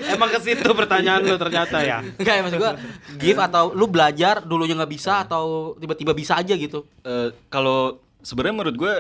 Emang 0.05 0.29
ke 0.29 0.39
situ 0.41 0.69
pertanyaan 0.69 1.21
lu 1.21 1.35
ternyata 1.35 1.77
ya. 1.79 2.03
Enggak 2.13 2.33
ya 2.33 2.41
maksud 2.41 2.59
gua 2.59 2.73
GIF 3.15 3.37
atau 3.41 3.71
lu 3.71 3.87
belajar 3.87 4.39
dulunya 4.41 4.75
nggak 4.75 4.91
bisa 4.91 5.23
atau 5.23 5.73
tiba-tiba 5.75 6.11
bisa 6.11 6.35
aja 6.35 6.53
gitu. 6.53 6.83
Eh, 7.01 7.31
kalau 7.47 7.97
sebenarnya 8.19 8.55
menurut 8.55 8.75
gue 8.75 8.93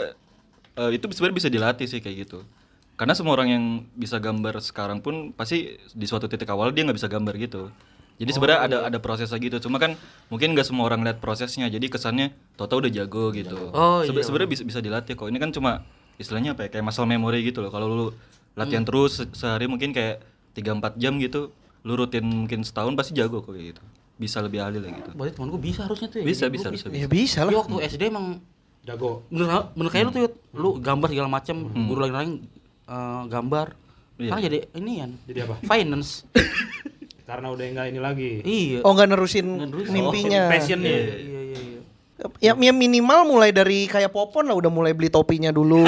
eh, 0.77 0.91
itu 0.93 1.05
sebenarnya 1.09 1.37
bisa 1.37 1.49
dilatih 1.49 1.85
sih 1.85 1.99
kayak 1.99 2.17
gitu 2.23 2.39
karena 2.95 3.13
semua 3.13 3.35
orang 3.35 3.49
yang 3.49 3.63
bisa 3.93 4.17
gambar 4.17 4.57
sekarang 4.57 4.99
pun 4.99 5.29
pasti 5.29 5.77
di 5.91 6.05
suatu 6.05 6.25
titik 6.25 6.47
awal 6.47 6.73
dia 6.73 6.81
nggak 6.81 6.97
bisa 6.97 7.05
gambar 7.05 7.37
gitu 7.37 7.69
jadi 8.17 8.31
sebenarnya 8.31 8.59
ada 8.63 8.77
ada 8.85 8.97
prosesnya 8.97 9.37
gitu 9.37 9.57
cuma 9.59 9.77
kan 9.77 9.93
mungkin 10.27 10.57
nggak 10.57 10.65
semua 10.65 10.89
orang 10.89 11.05
lihat 11.05 11.17
prosesnya 11.17 11.69
jadi 11.69 11.85
kesannya 11.85 12.33
toto 12.55 12.73
udah 12.73 12.89
jago 12.89 13.29
gitu 13.29 13.69
Oh, 13.69 14.01
Sebe- 14.01 14.17
iya, 14.17 14.25
sebenarnya 14.25 14.49
bisa 14.49 14.63
bisa 14.65 14.79
dilatih 14.81 15.13
kok 15.13 15.29
ini 15.29 15.37
kan 15.37 15.53
cuma 15.53 15.85
istilahnya 16.17 16.51
apa 16.51 16.65
ya 16.65 16.69
kayak 16.71 16.83
muscle 16.83 17.05
memory 17.05 17.41
gitu 17.43 17.59
loh 17.59 17.69
kalau 17.69 17.87
lu 17.87 18.05
latihan 18.53 18.81
Hmm. 18.81 18.89
terus 18.89 19.11
se- 19.15 19.29
sehari 19.31 19.65
mungkin 19.65 19.89
kayak 19.89 20.21
3-4 20.51 20.97
jam 20.97 21.13
gitu 21.15 21.53
lu 21.81 21.93
rutin 21.93 22.25
mungkin 22.25 22.61
setahun 22.61 22.93
pasti 22.93 23.13
jago 23.13 23.39
kok 23.39 23.51
kayak 23.51 23.71
gitu 23.71 23.81
bisa 24.15 24.37
lebih 24.39 24.59
ahli 24.59 24.77
lah 24.77 24.89
gitu 24.91 25.09
Berarti 25.13 25.31
temen 25.31 25.47
gua 25.47 25.61
bisa 25.61 25.79
harusnya 25.83 26.07
tuh 26.07 26.17
ya. 26.17 26.25
bisa 26.25 26.43
Gua 26.43 26.51
bisa 26.51 26.67
bisa, 26.69 26.85
Ya 26.87 27.05
bisa. 27.05 27.07
bisa 27.07 27.39
lah. 27.43 27.53
waktu 27.55 27.75
SD 27.87 28.01
emang 28.07 28.41
Jago. 28.81 29.21
menurut 29.27 29.51
menurut 29.71 29.91
kayak 29.91 30.03
lu 30.03 30.11
tuh 30.11 30.21
Yud, 30.23 30.33
lu 30.53 30.69
gambar 30.79 31.07
segala 31.07 31.29
macam 31.29 31.55
guru 31.69 31.99
lain-lain 32.01 32.31
eh, 32.83 33.21
gambar 33.27 33.67
Iya. 34.17 34.33
jadi 34.41 34.59
ini 34.73 34.93
kan 34.97 35.11
Jadi 35.23 35.39
apa? 35.39 35.55
finance 35.61 36.25
Karena 37.27 37.51
udah 37.51 37.65
nggak 37.67 37.87
ini 37.87 37.99
lagi. 37.99 38.31
iya 38.41 38.79
Oh 38.81 38.91
nggak 38.91 39.07
nerusin 39.09 39.45
Nerusin. 39.61 39.91
mimpinya. 39.91 40.47
Passionnya. 40.47 40.89
iya 40.89 41.03
iya 41.03 41.15
iya 41.19 41.36
Ya, 42.37 42.57
ya 42.57 42.73
minimal 42.73 43.25
mulai 43.25 43.53
dari 43.53 43.85
kayak 43.85 44.09
Popon 44.09 44.45
lah 44.45 44.55
udah 44.55 44.69
mulai 44.69 44.91
beli 44.91 45.07
topinya 45.07 45.49
dulu. 45.49 45.85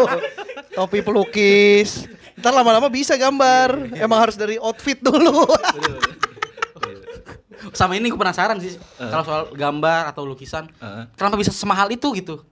Topi 0.76 0.98
pelukis. 1.00 2.10
Ntar 2.34 2.50
lama-lama 2.50 2.90
bisa 2.90 3.14
gambar. 3.14 3.94
Emang 3.94 4.18
harus 4.18 4.34
dari 4.34 4.58
outfit 4.58 4.98
dulu. 4.98 5.46
sama 7.72 7.96
ini 7.96 8.06
gue 8.06 8.14
penasaran 8.14 8.60
sih 8.60 8.76
kalau 9.00 9.24
soal 9.24 9.42
gambar 9.50 10.12
atau 10.12 10.22
lukisan 10.22 10.68
Heeh. 10.78 11.08
kenapa 11.16 11.34
bisa 11.34 11.48
semahal 11.48 11.88
itu 11.88 12.06
gitu 12.12 12.44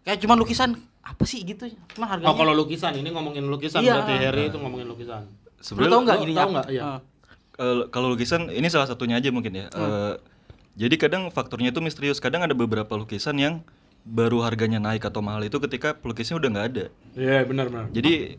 kayak 0.00 0.22
cuma 0.22 0.38
lukisan 0.38 0.78
apa 1.02 1.24
sih 1.26 1.42
gitu 1.42 1.68
cuma 1.90 2.06
harganya 2.06 2.30
Oh 2.30 2.38
kalau 2.38 2.54
lukisan 2.54 2.94
ini 2.94 3.10
ngomongin 3.10 3.44
lukisan 3.44 3.82
Iya. 3.82 3.98
berarti 3.98 4.14
Harry 4.14 4.44
itu 4.46 4.56
ngomongin 4.56 4.86
lukisan. 4.86 5.26
lu 5.26 5.60
sebenarnya 5.60 5.90
tau 5.90 6.00
nggak 6.00 6.18
ini 6.18 6.32
tahu 6.32 6.48
nggak? 6.50 6.66
Iya. 6.70 6.82
Kalau- 7.50 7.86
kalau 7.90 8.06
lukisan 8.08 8.40
ini 8.48 8.68
salah 8.68 8.86
satunya 8.86 9.18
aja 9.18 9.28
mungkin 9.28 9.52
ya. 9.54 9.66
Eh, 9.68 10.12
jadi 10.74 10.94
kadang 10.96 11.30
faktornya 11.30 11.70
itu 11.70 11.78
misterius. 11.78 12.18
Kadang 12.18 12.42
ada 12.42 12.52
beberapa 12.52 12.90
lukisan 12.94 13.34
yang 13.36 13.54
baru 14.04 14.44
harganya 14.44 14.76
naik 14.76 15.00
atau 15.00 15.24
mahal 15.24 15.40
itu 15.40 15.56
ketika 15.58 15.96
pelukisnya 15.96 16.36
udah 16.36 16.48
nggak 16.50 16.66
ada. 16.68 16.84
Iya 17.14 17.40
benar 17.42 17.72
benar. 17.72 17.84
Jadi 17.88 18.36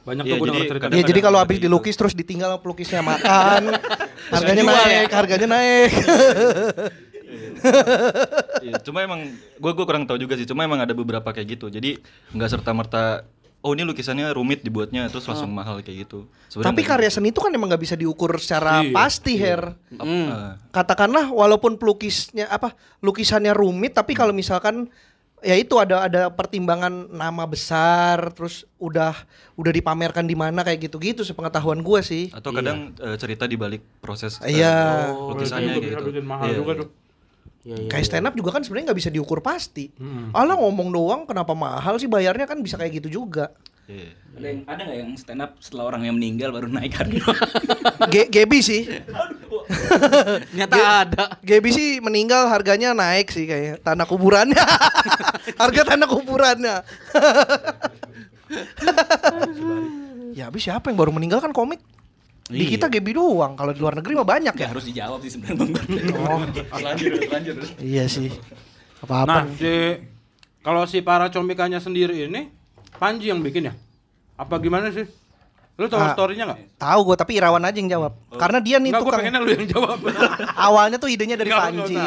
Banyak 0.00 0.24
Iya, 0.24 0.30
tuh 0.30 0.38
jadi 0.38 0.46
denger 0.46 0.68
cerita. 0.68 0.82
kadang- 0.86 0.94
Ya 0.94 1.04
jadi 1.04 1.20
kalau 1.20 1.38
habis 1.38 1.56
gitu. 1.58 1.64
dilukis 1.66 1.94
terus 1.98 2.14
ditinggal 2.14 2.62
pelukisnya 2.62 3.02
makan. 3.02 3.62
harganya 4.34 4.62
jual 4.62 4.76
naik, 4.76 5.10
harganya 5.10 5.48
naik. 5.50 5.90
ya, 8.62 8.74
cuma 8.80 8.98
emang 9.02 9.20
gue 9.58 9.72
gue 9.72 9.84
kurang 9.84 10.06
tahu 10.06 10.18
juga 10.18 10.38
sih. 10.38 10.46
Cuma 10.46 10.62
emang 10.62 10.78
ada 10.78 10.92
beberapa 10.92 11.26
kayak 11.26 11.58
gitu. 11.58 11.66
Jadi 11.66 11.98
nggak 12.30 12.50
serta 12.50 12.70
merta 12.70 13.26
oh 13.58 13.74
ini 13.74 13.82
lukisannya 13.82 14.30
rumit 14.30 14.62
dibuatnya 14.62 15.06
terus 15.06 15.26
langsung 15.26 15.50
mahal 15.50 15.80
kayak 15.80 16.06
gitu. 16.06 16.30
Sebenarnya 16.46 16.68
Tapi 16.70 16.80
karya 16.82 17.10
seni 17.10 17.28
itu 17.28 17.38
kan 17.38 17.50
emang 17.50 17.66
nggak 17.66 17.82
bisa 17.82 17.94
diukur 17.94 18.38
secara 18.38 18.80
Iya, 18.80 18.94
pasti, 18.94 19.34
Her. 19.34 19.74
gitu. 19.88 20.02
Eh, 20.04 20.50
Katakanlah 20.70 21.28
walaupun 21.28 21.74
pelukisnya 21.74 22.46
apa 22.46 22.72
lukisannya 22.98 23.50
rumit 23.50 23.92
tapi 23.92 24.14
kalau 24.14 24.30
misalkan 24.30 24.86
ya 25.38 25.54
itu 25.54 25.74
ada 25.76 26.02
ada 26.02 26.22
pertimbangan 26.28 26.90
nama 27.08 27.46
besar 27.46 28.34
terus 28.34 28.66
udah 28.76 29.14
udah 29.54 29.70
dipamerkan 29.70 30.22
di 30.22 30.34
mana 30.34 30.62
kayak 30.62 30.88
gitu-gitu 30.88 31.22
sepengetahuan 31.22 31.78
gua 31.78 31.98
sih. 32.00 32.30
atau 32.30 32.50
kadang 32.50 32.90
eh, 32.94 33.14
cerita 33.14 33.46
di 33.46 33.54
balik 33.54 33.82
proses 33.98 34.38
eh, 34.40 34.58
Iya. 34.58 35.10
lukisannya 35.14 35.72
itu 35.72 35.80
kayak 35.80 35.86
bisa 35.88 35.98
gitu. 35.98 36.10
bikin 36.10 36.26
mahal 36.26 36.46
Iya, 36.46 36.56
juga 36.58 36.72
iya. 36.72 36.80
tuh. 36.82 36.88
Iya, 37.68 37.76
iya. 37.84 37.90
Kayak 37.92 38.04
stand 38.08 38.24
up 38.24 38.32
juga 38.32 38.50
kan 38.56 38.64
sebenarnya 38.64 38.88
nggak 38.88 39.00
bisa 39.04 39.10
diukur 39.12 39.44
pasti. 39.44 39.92
Alah 40.32 40.56
ngomong 40.56 40.88
doang 40.88 41.22
kenapa 41.28 41.52
mahal 41.52 42.00
sih 42.00 42.08
bayarnya 42.08 42.48
kan 42.48 42.56
bisa 42.64 42.80
kayak 42.80 43.04
gitu 43.04 43.20
juga. 43.20 43.52
Iya. 43.88 44.12
ada 44.38 44.46
yang 44.52 44.60
ada 44.68 44.80
nggak 44.84 44.98
yang 45.00 45.12
stand 45.16 45.40
up 45.40 45.56
setelah 45.64 45.88
orang 45.88 46.04
yang 46.04 46.14
meninggal 46.20 46.52
baru 46.52 46.68
naik 46.68 46.92
harga 46.92 47.24
Ge 48.12 48.28
Gebi 48.28 48.60
sih. 48.60 48.84
ternyata 50.52 50.76
ada 50.76 51.24
Gebi 51.40 51.72
sih 51.72 51.88
meninggal 52.04 52.52
harganya 52.52 52.92
naik 52.92 53.32
sih 53.32 53.48
kayak 53.48 53.80
tanah 53.80 54.04
kuburannya. 54.04 54.60
Harga 55.60 55.82
tanah 55.88 56.04
kuburannya. 56.04 56.76
ya 60.36 60.52
habis 60.52 60.68
siapa 60.68 60.92
yang 60.92 61.00
baru 61.00 61.10
meninggal 61.10 61.40
kan 61.40 61.56
komik? 61.56 61.80
Di 62.48 62.64
Iya. 62.64 62.68
kita 62.74 62.86
Gebi 62.88 63.12
doang. 63.12 63.52
Kalau 63.54 63.70
di 63.70 63.78
luar 63.78 63.94
negeri 63.94 64.12
mah 64.14 64.24
banyak 64.26 64.54
ya 64.54 64.60
ya. 64.60 64.68
harus 64.72 64.84
dijawab 64.84 65.20
sih 65.20 65.30
sebenarnya 65.30 65.56
bang 65.58 65.70
Oh, 66.24 66.40
lanjut 66.74 67.10
lanjut 67.28 67.54
iya 67.78 68.04
sih. 68.08 68.32
Apa-apa. 69.00 69.28
Nah, 69.28 69.44
si 69.52 69.72
kalau 70.58 70.82
si 70.84 70.98
para 71.00 71.28
comikannya 71.28 71.78
sendiri 71.78 72.24
ini 72.24 72.48
Panji 72.96 73.28
yang 73.28 73.38
bikin 73.38 73.68
ya? 73.68 73.74
Apa 74.34 74.56
gimana 74.58 74.88
sih? 74.88 75.04
Lu 75.78 75.86
tahu 75.86 76.02
Ah. 76.02 76.10
story-nya 76.10 76.42
nggak? 76.42 76.74
Tahu 76.74 77.00
gue 77.04 77.16
tapi 77.16 77.38
Irawan 77.38 77.62
aja 77.62 77.78
yang 77.78 77.86
jawab. 77.86 78.12
Karena 78.34 78.58
dia 78.58 78.82
nih 78.82 78.90
Enggak, 78.90 79.02
gue 79.04 79.12
tukang 79.14 79.38
lu 79.38 79.50
yang 79.52 79.66
jawab. 79.68 79.98
awalnya 80.66 80.96
tuh 80.98 81.06
idenya 81.06 81.36
dari 81.38 81.54
Nggak, 81.54 81.62
Panji. 81.62 82.06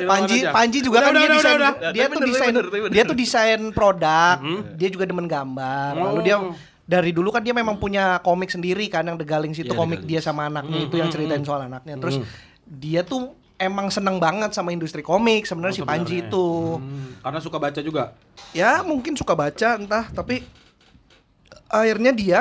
Panji 0.00 0.38
aja. 0.40 0.50
Panji 0.54 0.78
juga 0.80 0.96
Udah, 0.96 1.04
kan 1.04 1.12
udah, 1.12 1.20
dia 1.20 1.28
udah, 1.28 1.36
desain 1.36 1.58
udah, 1.58 1.72
dia 1.92 2.06
tuh 2.06 2.20
desain 2.22 2.52
dia 2.88 3.02
tuh 3.04 3.16
desain 3.18 3.60
produk. 3.74 4.36
Dia 4.80 4.88
juga 4.88 5.04
demen 5.04 5.26
gambar. 5.26 5.92
Lalu 5.98 6.20
dia 6.24 6.36
Oh. 6.40 6.56
Dari 6.90 7.14
dulu 7.14 7.30
kan 7.30 7.38
dia 7.38 7.54
memang 7.54 7.78
punya 7.78 8.18
komik 8.18 8.50
sendiri 8.50 8.90
kan 8.90 9.06
yang 9.06 9.14
The 9.14 9.22
Galings 9.22 9.54
itu 9.54 9.62
Iya, 9.62 9.70
The 9.70 9.78
komik 9.78 10.02
Galings. 10.02 10.10
dia 10.10 10.20
sama 10.20 10.50
anaknya 10.50 10.78
itu 10.82 10.94
yang 10.96 11.06
ceritain 11.08 11.44
soal 11.44 11.62
anaknya. 11.62 11.94
Terus 11.96 12.18
dia 12.66 13.06
tuh 13.06 13.30
emang 13.56 13.86
seneng 13.88 14.18
banget 14.18 14.50
sama 14.50 14.74
industri 14.74 14.98
komik 15.00 15.46
sebenarnya 15.46 15.76
si 15.76 15.84
Panji 15.84 16.26
itu. 16.26 16.76
Hmm, 16.76 17.14
karena 17.22 17.38
suka 17.38 17.62
baca 17.62 17.78
juga. 17.78 18.18
Ya 18.50 18.82
mungkin 18.82 19.14
suka 19.14 19.38
baca 19.38 19.78
entah 19.78 20.10
tapi 20.10 20.42
akhirnya 21.68 22.10
dia 22.10 22.40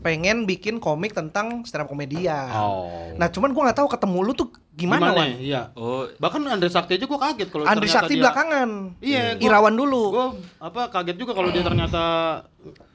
pengen 0.00 0.42
bikin 0.42 0.80
komik 0.80 1.12
tentang 1.12 1.62
stand 1.62 1.84
up 1.84 1.88
komedian. 1.88 2.50
Oh. 2.50 3.12
Nah 3.14 3.28
cuman 3.28 3.52
gua 3.52 3.68
nggak 3.68 3.78
tahu 3.78 3.88
ketemu 3.88 4.18
lu 4.20 4.34
tuh 4.34 4.48
Gimana, 4.70 5.12
Wan? 5.12 5.36
Iya. 5.36 5.76
Oh, 5.76 6.08
Bahkan 6.16 6.40
Andre 6.48 6.72
Sakti 6.72 6.96
aja 6.96 7.04
gua 7.04 7.20
kaget 7.20 7.52
kalau 7.52 7.68
ternyata 7.68 7.92
Sakti 7.92 8.16
dia- 8.16 8.22
belakangan. 8.24 8.68
Iya, 8.98 9.22
gua- 9.36 9.44
Irawan 9.44 9.74
dulu. 9.76 10.04
Gua 10.08 10.26
apa 10.56 10.88
kaget 10.88 11.16
juga 11.20 11.36
kalau 11.36 11.52
dia 11.52 11.60
ternyata 11.60 12.02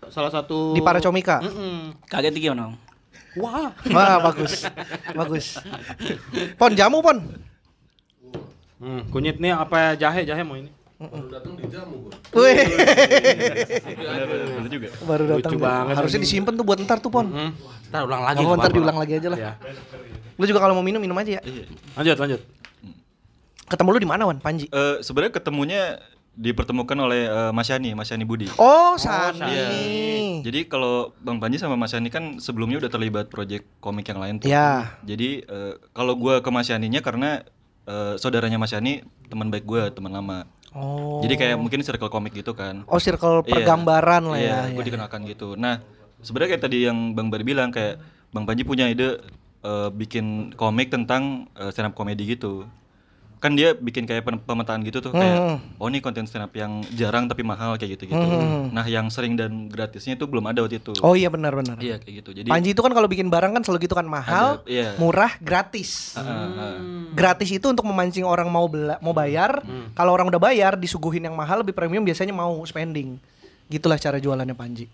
salah 0.10 0.32
satu 0.34 0.74
Di 0.74 0.82
para 0.82 1.00
comika. 1.00 1.42
Mm-mm. 1.42 1.96
Kaget 2.10 2.34
gimana? 2.38 2.74
Om? 2.74 2.76
Wah. 3.36 3.72
Wah, 3.92 4.16
bagus. 4.32 4.64
bagus. 5.12 5.60
Pon 6.56 6.72
jamu, 6.74 7.04
Pon. 7.04 7.20
Hmm, 8.80 9.02
kunyit 9.12 9.40
nih 9.40 9.56
apa 9.56 9.96
jahe 9.96 10.28
jahe 10.28 10.44
mau 10.44 10.56
ini? 10.56 10.72
Wih, 10.96 12.56
bener, 14.00 14.26
bener 14.32 14.70
juga. 14.72 14.88
baru 15.04 15.24
datang. 15.28 15.52
Lucu 15.52 15.58
banget 15.60 15.96
Harusnya 16.00 16.22
disimpan 16.24 16.56
tuh 16.56 16.64
buat 16.64 16.80
ntar 16.80 17.04
tuh, 17.04 17.12
Pon. 17.12 17.28
Hmm. 17.28 17.52
Ntar 17.92 18.08
ulang 18.08 18.24
lagi. 18.24 18.40
Oh, 18.48 18.56
ntar 18.56 18.72
diulang 18.72 18.96
lagi 18.96 19.20
aja 19.20 19.28
lah. 19.28 19.40
Ya. 19.40 19.52
Lu 20.40 20.48
juga 20.48 20.64
kalau 20.64 20.72
mau 20.72 20.84
minum 20.84 21.04
minum 21.04 21.16
aja 21.20 21.40
ya. 21.40 21.42
Lanjut 22.00 22.16
lanjut. 22.16 22.42
Ketemu 23.68 23.90
lu 23.92 24.00
di 24.00 24.08
mana, 24.08 24.24
Wan? 24.30 24.40
Panji. 24.40 24.72
Eh, 24.72 25.04
sebenarnya 25.04 25.36
ketemunya 25.36 26.00
dipertemukan 26.36 26.98
oleh 26.98 27.26
eh, 27.26 27.52
Mas 27.52 27.68
Yani, 27.68 27.92
Mas 27.92 28.08
Yani 28.08 28.24
Budi. 28.24 28.52
Oh, 28.56 28.96
Sani. 28.96 29.40
Iya. 29.42 29.68
Jadi 30.44 30.68
kalau 30.68 31.16
Bang 31.18 31.40
Panji 31.40 31.56
sama 31.56 31.74
Mas 31.74 31.92
Yani 31.92 32.08
kan 32.08 32.38
sebelumnya 32.38 32.78
udah 32.78 32.92
terlibat 32.92 33.28
proyek 33.28 33.64
komik 33.80 34.06
yang 34.06 34.20
lain 34.20 34.36
tuh. 34.38 34.48
Ya. 34.48 35.00
Jadi 35.02 35.42
eh, 35.42 35.74
kalau 35.92 36.14
gua 36.14 36.40
ke 36.40 36.50
Mas 36.50 36.68
Yani-nya 36.68 37.00
karena 37.00 37.42
eh, 37.84 38.14
saudaranya 38.16 38.56
Mas 38.56 38.72
Yani 38.72 39.02
teman 39.26 39.48
baik 39.48 39.64
gua, 39.64 39.88
teman 39.90 40.12
lama. 40.12 40.44
Oh. 40.76 41.24
Jadi 41.24 41.40
kayak 41.40 41.56
mungkin 41.56 41.80
circle 41.82 42.12
komik 42.12 42.36
gitu 42.36 42.52
kan. 42.52 42.84
Oh, 42.86 43.00
circle 43.00 43.40
Iya. 43.42 43.50
pergambaran 43.50 44.28
lah 44.28 44.36
Iya, 44.36 44.58
ya. 44.68 44.76
gue 44.76 44.84
ya. 44.84 44.88
dikenalkan 44.92 45.24
gitu. 45.24 45.56
Nah, 45.56 45.80
sebenarnya 46.20 46.60
kayak 46.60 46.64
tadi 46.68 46.84
yang 46.84 47.16
Bang 47.16 47.32
Bari 47.32 47.48
bilang 47.48 47.72
kayak 47.72 47.96
Bang 48.36 48.44
Panji 48.44 48.68
punya 48.68 48.92
ide 48.92 49.24
eh, 49.64 49.90
bikin 49.90 50.52
komik 50.54 50.92
tentang 50.92 51.48
eh, 51.56 51.72
stand 51.72 51.90
up 51.90 51.96
comedy 51.96 52.28
gitu. 52.28 52.68
Kan 53.38 53.54
dia 53.54 53.72
bikin 53.72 54.04
kayak 54.04 54.22
pemetaan 54.42 54.82
gitu 54.82 55.00
tuh 55.00 55.12
kayak 55.12 55.38
Hmm. 55.38 55.58
oh 55.78 55.86
ini 55.86 56.00
konten 56.00 56.26
stand 56.26 56.44
up 56.44 56.52
yang 56.52 56.82
jarang 56.92 57.26
tapi 57.26 57.42
mahal 57.42 57.76
kayak 57.76 57.96
gitu-gitu. 57.96 58.18
Hmm. 58.18 58.72
Nah, 58.72 58.84
yang 58.84 59.08
sering 59.08 59.34
dan 59.34 59.68
gratisnya 59.68 60.14
itu 60.14 60.26
belum 60.26 60.46
ada 60.46 60.60
waktu 60.60 60.80
itu. 60.80 60.98
Oh 61.00 61.14
iya 61.14 61.28
benar-benar. 61.28 61.78
Iya 61.78 61.98
kayak 61.98 62.14
gitu. 62.20 62.30
Jadi 62.34 62.48
Panji 62.48 62.72
itu 62.72 62.82
kan 62.82 62.92
kalau 62.92 63.06
bikin 63.06 63.28
barang 63.28 63.52
kan 63.52 63.62
selalu 63.62 63.80
gitu 63.84 63.94
kan 63.94 64.04
mahal, 64.04 64.60
Ada, 64.60 64.68
iya. 64.68 64.90
murah, 64.98 65.38
gratis. 65.38 66.16
Ah. 66.16 66.82
Gratis 67.12 67.50
itu 67.50 67.66
untuk 67.66 67.86
memancing 67.86 68.24
orang 68.24 68.48
mau 68.48 68.66
bela- 68.66 69.00
mau 69.00 69.12
bayar. 69.12 69.62
Kalau 69.94 70.12
orang 70.12 70.28
udah 70.28 70.42
bayar 70.42 70.76
disuguhin 70.76 71.24
yang 71.24 71.34
mahal 71.34 71.62
lebih 71.62 71.72
premium 71.72 72.02
biasanya 72.02 72.32
mau 72.32 72.60
spending. 72.64 73.16
Gitulah 73.66 73.98
cara 73.98 74.18
jualannya 74.18 74.54
Panji. 74.54 74.86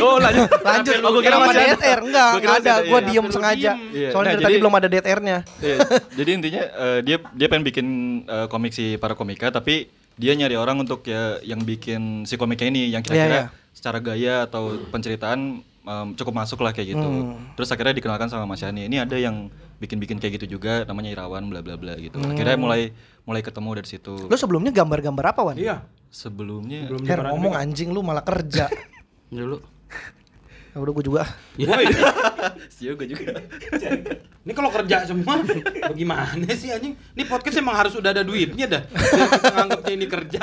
Oh, 0.00 0.16
lanjut. 0.16 0.48
Lanjut, 0.64 0.94
Oh, 1.04 1.10
gua 1.12 1.22
kira 1.22 1.36
masih 1.36 1.60
ada 1.60 1.76
air 1.84 2.00
enggak, 2.00 2.30
enggak 2.40 2.56
ada. 2.64 2.74
Gua 2.80 3.00
iya. 3.00 3.08
diem 3.12 3.26
sengaja. 3.28 3.72
diem? 3.76 3.92
Iya. 3.92 4.08
Soalnya 4.10 4.30
Nah, 4.30 4.36
dari 4.40 4.44
tadi 4.48 4.56
belum 4.56 4.74
ada 4.74 4.88
dead 4.88 5.04
airnya. 5.04 5.38
Iya, 5.60 5.76
jadi 6.16 6.30
intinya 6.32 6.62
eh, 6.64 6.98
dia 7.04 7.16
dia 7.36 7.46
pengen 7.46 7.64
bikin 7.68 7.86
eh, 8.24 8.46
komik 8.48 8.72
si 8.72 8.96
para 8.96 9.12
komika 9.12 9.52
tapi 9.52 9.92
dia 10.16 10.32
nyari 10.32 10.56
orang 10.56 10.80
untuk 10.80 11.04
ya 11.04 11.40
yang 11.40 11.60
bikin 11.60 12.24
si 12.24 12.36
komiknya 12.36 12.68
ini 12.68 12.88
yang 12.88 13.00
kira-kira 13.00 13.28
Iya, 13.28 13.44
iya. 13.48 13.72
secara 13.72 13.98
gaya 14.00 14.44
atau 14.44 14.76
penceritaan 14.88 15.60
em, 15.64 16.08
cukup 16.12 16.34
masuk 16.36 16.60
lah 16.60 16.72
kayak 16.72 16.92
gitu. 16.92 17.04
Hmm. 17.04 17.52
Terus 17.56 17.68
akhirnya 17.68 17.96
dikenalkan 17.96 18.28
sama 18.28 18.44
Mas 18.44 18.60
Yani. 18.60 18.84
Ini 18.84 19.04
ada 19.04 19.16
yang 19.16 19.48
bikin-bikin 19.76 20.20
kayak 20.20 20.36
gitu 20.40 20.60
juga 20.60 20.84
namanya 20.84 21.08
Irawan 21.16 21.48
bla 21.48 21.64
bla 21.64 21.80
bla 21.80 21.96
gitu. 21.96 22.20
Hmm. 22.20 22.36
Akhirnya 22.36 22.56
mulai 22.56 22.92
mulai 23.24 23.40
ketemu 23.40 23.80
dari 23.80 23.88
situ. 23.88 24.12
Lu 24.28 24.36
sebelumnya 24.36 24.72
gambar-gambar 24.72 25.24
apa, 25.32 25.40
Wan? 25.40 25.56
Iya. 25.56 25.84
Sebelumnya 26.10 26.90
Belum 26.90 27.06
Her, 27.06 27.22
ngomong 27.30 27.54
anjing 27.54 27.94
lu 27.94 28.02
malah 28.02 28.26
kerja. 28.26 28.66
Dulu. 29.30 29.56
Ya 30.70 30.78
udah 30.78 30.92
gua 30.94 31.02
juga. 31.02 31.22
Sio 32.70 32.94
gue 32.98 33.06
juga. 33.10 33.42
Ini 34.46 34.52
kalau 34.54 34.70
kerja 34.70 35.02
semua 35.02 35.42
bagaimana 35.90 36.46
sih 36.54 36.70
anjing? 36.70 36.94
Ini 36.94 37.22
podcast 37.26 37.58
emang 37.58 37.74
harus 37.74 37.94
udah 37.98 38.14
ada 38.14 38.22
duitnya 38.22 38.66
dah. 38.70 38.82
Nganggapnya 39.50 39.92
ini 39.98 40.06
kerja. 40.06 40.42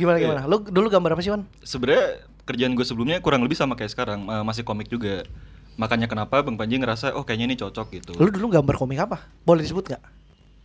Gimana 0.00 0.16
gimana? 0.16 0.40
Lu 0.48 0.64
dulu 0.64 0.88
gambar 0.88 1.12
apa 1.12 1.20
sih, 1.20 1.28
Wan? 1.28 1.44
Sebenarnya 1.60 2.24
kerjaan 2.48 2.72
gue 2.72 2.84
sebelumnya 2.88 3.20
kurang 3.20 3.44
lebih 3.44 3.56
sama 3.60 3.76
kayak 3.76 3.92
sekarang, 3.92 4.24
eh, 4.24 4.44
masih 4.44 4.64
komik 4.64 4.88
juga. 4.88 5.28
Makanya 5.76 6.08
kenapa 6.08 6.40
Bang 6.40 6.56
Panji 6.56 6.80
ngerasa 6.80 7.12
oh 7.12 7.22
kayaknya 7.22 7.52
ini 7.52 7.56
cocok 7.60 7.86
gitu. 8.00 8.12
Lu 8.16 8.32
dulu 8.32 8.48
gambar 8.48 8.80
komik 8.80 8.98
apa? 8.98 9.28
Boleh 9.44 9.60
disebut 9.60 9.92
nggak? 9.92 10.02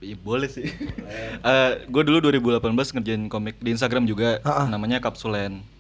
Iya 0.04 0.16
boleh 0.20 0.48
sih. 0.48 0.68
gue 1.88 2.04
dulu 2.04 2.18
2018 2.32 2.96
ngerjain 2.96 3.24
komik 3.28 3.60
di 3.60 3.76
Instagram 3.76 4.08
juga, 4.08 4.40
Ha-ha. 4.44 4.72
namanya 4.72 5.04
Kapsulen. 5.04 5.73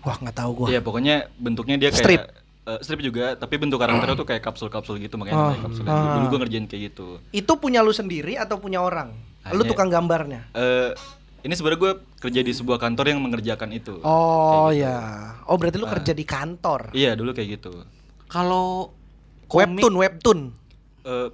Wah, 0.00 0.16
nggak 0.16 0.32
tahu 0.34 0.50
gua. 0.54 0.66
Iya 0.68 0.80
pokoknya 0.80 1.14
bentuknya 1.36 1.76
dia 1.76 1.90
kayak 1.90 2.00
Strip. 2.00 2.22
eh, 2.62 2.78
strip 2.80 3.00
juga, 3.00 3.34
tapi 3.34 3.54
bentuk 3.56 3.76
karakternya 3.76 4.14
tuh 4.14 4.24
kayak 4.24 4.42
kapsul-kapsul 4.42 4.96
gitu 4.96 5.14
makanya 5.14 5.34
Ah. 5.34 5.44
namanya 5.50 5.62
Kapsulen. 5.62 5.88
Ah. 5.88 6.14
Dulu 6.14 6.24
gue 6.26 6.38
ngerjain 6.40 6.66
kayak 6.66 6.82
gitu. 6.88 7.06
Itu 7.30 7.52
punya 7.56 7.80
lu 7.80 7.90
sendiri 7.90 8.34
atau 8.34 8.56
punya 8.56 8.78
orang? 8.78 9.12
Lu 9.46 9.58
Hanya- 9.58 9.68
tukang 9.68 9.88
gambarnya? 9.88 10.40
Eh 10.52 10.92
ini 11.40 11.52
sebenarnya 11.52 11.80
gue 11.80 11.92
kerja 12.18 12.40
di 12.40 12.52
sebuah 12.52 12.76
kantor 12.76 13.04
yang 13.08 13.20
mengerjakan 13.20 13.70
itu. 13.70 14.00
Oh 14.00 14.68
gitu. 14.68 14.82
ya. 14.82 14.96
Oh 15.44 15.56
berarti 15.56 15.76
lu 15.76 15.84
Ah. 15.84 15.92
kerja 15.94 16.12
di 16.12 16.22
kantor. 16.22 16.92
Iya 16.92 17.12
dulu 17.12 17.32
kayak 17.32 17.48
gitu. 17.56 17.84
Kalau 18.26 18.92
Webtoon, 19.48 19.94
webtoon. 19.96 20.40
Eh 21.02 21.28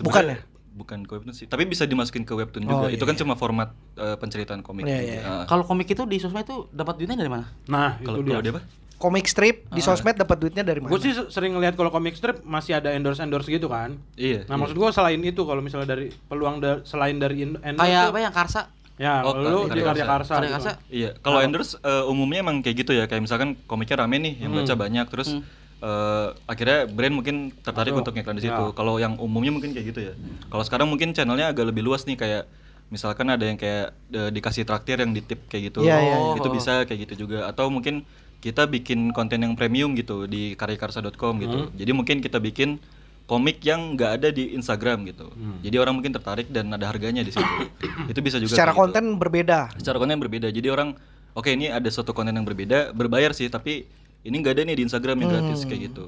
Bukan 0.00 0.22
sebenarnya- 0.24 0.38
ya? 0.40 0.49
Bukan 0.80 1.04
ke 1.04 1.12
webtoon 1.12 1.36
sih, 1.36 1.44
tapi 1.44 1.68
bisa 1.68 1.84
dimasukin 1.84 2.24
ke 2.24 2.32
webtoon 2.32 2.64
Oh, 2.64 2.70
juga. 2.72 2.86
iya, 2.88 2.96
itu 2.96 3.04
kan 3.04 3.12
iya. 3.12 3.20
cuma 3.20 3.34
format 3.34 3.68
eh, 3.94 4.16
penceritaan 4.16 4.64
komik. 4.64 4.82
Iya, 4.82 4.98
iya. 4.98 5.20
Ah. 5.20 5.44
kalau 5.44 5.62
komik 5.62 5.84
itu 5.86 6.02
di 6.02 6.16
sosmed 6.16 6.42
itu 6.42 6.64
dapat 6.70 6.96
duitnya 6.96 7.14
dari 7.14 7.28
mana? 7.28 7.44
Nah, 7.68 8.00
Kalau 8.00 8.24
dia. 8.24 8.40
dia 8.40 8.52
apa? 8.56 8.64
Komik 8.96 9.24
strip 9.24 9.64
di 9.66 9.80
sosmed 9.80 10.12
dapat 10.14 10.36
duitnya 10.36 10.60
dari 10.60 10.80
mana? 10.80 10.88
Gue 10.88 11.00
sih 11.00 11.12
sering 11.28 11.52
ngeliat 11.52 11.72
kalau 11.72 11.88
comic 11.88 12.12
strip 12.12 12.40
masih 12.42 12.76
ada 12.76 12.92
endorse 12.92 13.20
endorse 13.20 13.48
gitu 13.48 13.64
kan. 13.64 13.96
Iya. 14.12 14.44
Nah 14.44 14.56
iya. 14.56 14.60
maksud 14.60 14.76
gue 14.76 14.88
selain 14.90 15.20
itu 15.20 15.40
kalau 15.40 15.60
misalnya 15.60 15.88
dari 15.90 16.12
peluang 16.26 16.60
da- 16.60 16.80
selain 16.82 17.16
dari 17.16 17.44
endorse 17.44 17.76
Kayak 17.76 18.02
apa 18.08 18.18
yang 18.18 18.32
Karsa? 18.32 18.62
Ya, 19.00 19.24
Oh, 19.24 19.32
lu 19.32 19.64
Karya 19.64 19.72
di 19.72 19.80
karya 19.80 20.04
Karsa. 20.04 20.32
Karya 20.36 20.44
gitu. 20.44 20.56
Karsa. 20.60 20.72
Iya, 20.92 21.10
kalau 21.18 21.40
endorse 21.40 21.80
eh, 21.80 22.04
umumnya 22.04 22.44
emang 22.44 22.60
kayak 22.60 22.76
gitu 22.78 22.92
ya, 22.92 23.08
kayak 23.08 23.24
misalkan 23.24 23.56
komiknya 23.64 24.04
rame 24.04 24.20
nih, 24.20 24.44
yang 24.44 24.52
baca 24.52 24.76
banyak, 24.76 25.06
terus 25.08 25.40
eh, 25.80 26.28
akhirnya 26.46 26.86
brand 26.86 27.14
mungkin 27.16 27.36
tertarik 27.60 27.92
Masuk. 27.92 28.02
untuk 28.04 28.12
ngiklan 28.16 28.36
di 28.38 28.44
situ. 28.46 28.64
Ya. 28.70 28.76
Kalau 28.76 28.94
yang 28.96 29.16
umumnya 29.16 29.52
mungkin 29.52 29.72
kayak 29.72 29.86
gitu 29.92 30.00
ya. 30.00 30.12
Kalau 30.48 30.64
sekarang 30.64 30.88
mungkin 30.88 31.12
channelnya 31.12 31.50
agak 31.50 31.68
lebih 31.68 31.82
luas 31.82 32.04
nih, 32.04 32.16
kayak 32.16 32.44
misalkan 32.90 33.30
ada 33.30 33.44
yang 33.46 33.56
kayak 33.56 33.92
eh, 34.12 34.30
dikasih 34.30 34.64
traktir 34.64 35.00
yang 35.00 35.10
di 35.10 35.22
tip 35.22 35.46
kayak 35.48 35.72
gitu, 35.72 35.86
Iya, 35.86 35.96
iya, 36.00 36.16
iya. 36.16 36.34
itu 36.36 36.48
bisa 36.50 36.72
kayak 36.84 37.00
gitu 37.10 37.26
juga. 37.26 37.48
Atau 37.48 37.70
mungkin 37.70 38.04
kita 38.40 38.64
bikin 38.64 39.12
konten 39.12 39.44
yang 39.44 39.52
premium 39.52 39.92
gitu 39.92 40.24
di 40.24 40.56
karyakarsa.com 40.56 41.34
gitu. 41.44 41.58
Jadi 41.76 41.90
mungkin 41.92 42.24
kita 42.24 42.40
bikin 42.40 42.80
komik 43.28 43.62
yang 43.62 43.94
nggak 43.94 44.10
ada 44.18 44.28
di 44.34 44.56
Instagram 44.56 45.06
gitu. 45.06 45.30
Jadi 45.62 45.76
orang 45.76 45.94
mungkin 46.00 46.10
tertarik 46.10 46.50
dan 46.50 46.66
ada 46.72 46.88
harganya 46.88 47.22
di 47.22 47.30
situ. 47.30 47.46
itu 48.10 48.18
bisa 48.18 48.42
juga. 48.42 48.56
Secara 48.58 48.72
gitu 48.74 48.80
konten 48.80 49.04
berbeda. 49.14 49.70
secara 49.78 49.96
konten 50.00 50.18
yang 50.18 50.24
berbeda 50.24 50.48
jadi 50.50 50.68
orang 50.72 50.96
oke 51.36 51.46
ini 51.46 51.70
ada 51.70 51.86
suatu 51.88 52.10
konten 52.10 52.34
yang 52.34 52.42
berbeda 52.42 52.90
berbayar 52.90 53.30
sih 53.30 53.46
tapi 53.46 53.86
ini 54.22 54.34
nggak 54.36 54.52
ada 54.52 54.62
nih 54.62 54.74
di 54.74 54.84
Instagram 54.84 55.16
yang 55.18 55.30
gratis 55.30 55.64
kayak 55.64 55.80
gitu 55.88 56.06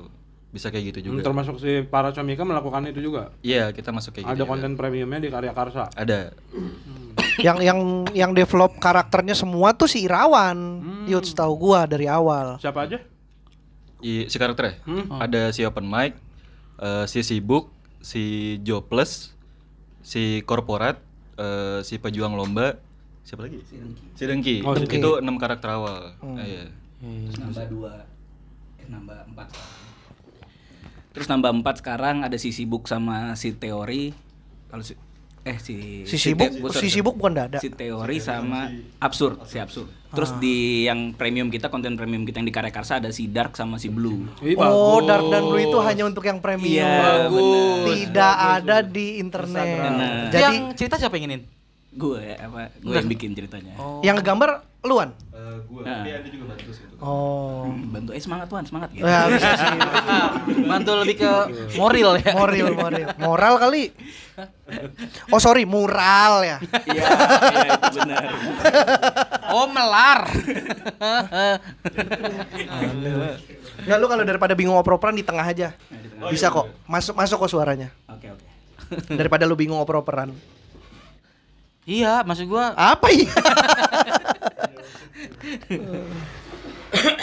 bisa 0.48 0.68
kayak 0.68 0.92
gitu 0.92 0.98
Hmm, 1.00 1.08
juga 1.10 1.24
termasuk 1.24 1.56
si 1.56 1.80
para 1.82 2.10
comika 2.10 2.42
melakukan 2.42 2.84
itu 2.86 3.00
juga. 3.02 3.32
iya 3.40 3.68
kita 3.68 3.88
masuk 3.88 4.12
kayak 4.14 4.26
ada 4.26 4.32
gitu 4.34 4.42
juga. 4.42 4.50
konten 4.52 4.70
premiumnya 4.74 5.18
di 5.18 5.28
karya 5.28 5.50
karsa. 5.50 5.88
ada 5.90 6.36
yang 7.38 7.56
yang 7.58 7.78
yang 8.12 8.30
develop 8.30 8.76
karakternya 8.76 9.32
semua 9.32 9.72
tuh 9.72 9.86
si 9.86 10.04
Irawan. 10.04 10.58
Hmm. 10.78 11.06
Yud 11.06 11.24
tahu 11.26 11.52
gua 11.58 11.84
dari 11.84 12.04
awal. 12.04 12.58
Siapa 12.58 12.84
aja? 12.84 13.00
I, 13.98 14.26
si 14.26 14.36
karakternya 14.36 14.82
Hmm. 14.82 15.08
ada 15.16 15.48
si 15.48 15.62
open 15.62 15.84
mic 15.84 16.20
eh, 16.76 17.04
si 17.06 17.22
sibuk 17.22 17.72
si 18.00 18.22
jobless 18.58 19.32
si 20.02 20.42
korporat 20.42 21.00
eh, 21.34 21.80
si 21.80 21.96
pejuang 21.96 22.34
lomba 22.34 22.76
siapa 23.22 23.46
lagi 23.46 23.62
si 24.12 24.22
Dengki 24.22 24.56
Oh, 24.60 24.74
si 24.74 24.84
Dengki. 24.84 24.98
itu 24.98 25.10
enam 25.16 25.38
karakter 25.38 25.70
awal 25.70 26.12
Hmm. 26.18 26.34
Ah, 26.34 26.44
iya. 26.44 26.66
Terus 27.02 27.36
nambah 27.36 27.64
dua, 27.66 27.92
eh, 28.78 28.86
nambah 28.86 29.18
empat. 29.28 29.48
Terus 31.12 31.26
nambah 31.26 31.50
empat 31.52 31.74
sekarang 31.78 32.22
ada 32.22 32.36
si 32.36 32.50
sibuk 32.50 32.86
sama 32.86 33.34
si 33.34 33.52
teori. 33.52 34.14
Kalau 34.66 34.80
si 34.80 34.94
eh 35.42 35.58
si 35.58 36.06
Si 36.06 36.16
sibuk, 36.16 36.46
Te- 36.46 36.62
si 36.70 36.78
sorry, 36.78 36.88
sibuk 36.88 37.14
bukan 37.18 37.34
dada. 37.36 37.58
Si 37.58 37.68
teori 37.68 38.16
sama 38.16 38.70
absurd, 38.96 39.42
si 39.44 39.58
absurd. 39.58 39.90
Terus 40.08 40.30
di 40.38 40.86
yang 40.86 41.10
premium 41.10 41.48
kita, 41.48 41.66
konten 41.66 41.96
premium 41.96 42.22
kita 42.22 42.38
yang 42.38 42.46
di 42.46 42.54
Karya 42.54 42.70
Karsa 42.70 42.96
ada 42.96 43.10
si 43.10 43.26
Dark 43.26 43.52
sama 43.52 43.76
si 43.76 43.88
Blue. 43.88 44.28
Wih, 44.38 44.54
Oh, 44.54 45.00
bagus. 45.00 45.08
Dark 45.08 45.24
dan 45.28 45.42
Blue 45.42 45.58
itu 45.60 45.78
hanya 45.80 46.04
untuk 46.04 46.22
yang 46.22 46.38
premium. 46.38 46.78
Iya, 46.78 47.26
bener. 47.26 47.76
Tidak 47.88 48.34
ada 48.54 48.76
di 48.80 49.06
internet. 49.18 49.66
Jadi 50.30 50.38
yang 50.38 50.56
cerita 50.72 50.94
siapa 50.96 51.16
yang 51.16 51.26
inginin? 51.26 51.42
Gue 51.90 52.24
apa? 52.32 52.72
Gue 52.78 52.94
yang 52.94 53.10
bikin 53.10 53.34
ceritanya. 53.34 53.74
yang 54.00 54.16
ngegambar 54.16 54.64
luan. 54.82 55.14
Eh, 55.30 55.56
gua 55.70 55.80
Nah. 55.86 56.02
dia 56.02 56.18
ada 56.18 56.26
juga 56.26 56.44
bantu 56.50 56.70
sih 56.74 56.82
itu. 56.82 56.94
Oh. 56.98 57.70
Bantu 57.70 58.10
eh 58.10 58.22
semangat 58.22 58.46
tuan, 58.50 58.66
semangat 58.66 58.90
gitu. 58.90 59.06
Ya, 59.06 59.30
bisa 59.30 59.48
sih. 59.54 59.78
Mantul 60.70 61.06
lebih 61.06 61.22
ke 61.22 61.32
moral 61.74 62.18
ya. 62.18 62.30
Moral, 62.34 62.68
moral. 62.74 63.02
Moral 63.16 63.54
kali. 63.58 63.94
Oh, 65.30 65.38
sorry, 65.38 65.62
mural 65.62 66.42
ya. 66.42 66.56
Iya, 66.88 67.06
iya 67.52 67.68
itu 67.74 67.88
benar. 68.00 68.22
Oh, 69.50 69.66
melar. 69.68 70.20
Enggak 73.82 73.98
lu 73.98 74.06
kalau 74.06 74.24
daripada 74.24 74.54
bingung 74.54 74.78
oper-operan 74.78 75.14
di 75.14 75.24
tengah 75.26 75.44
aja. 75.44 75.74
Bisa 76.30 76.48
kok. 76.48 76.70
Masuk 76.86 77.14
masuk 77.14 77.36
kok 77.46 77.50
suaranya. 77.50 77.90
Oke 78.08 78.30
oke. 78.30 78.46
Daripada 79.14 79.46
lu 79.46 79.54
bingung 79.54 79.78
oper-operan. 79.78 80.30
iya, 81.82 82.22
maksud 82.22 82.46
gua 82.46 82.78
Apa 82.78 83.10
ya? 83.10 83.26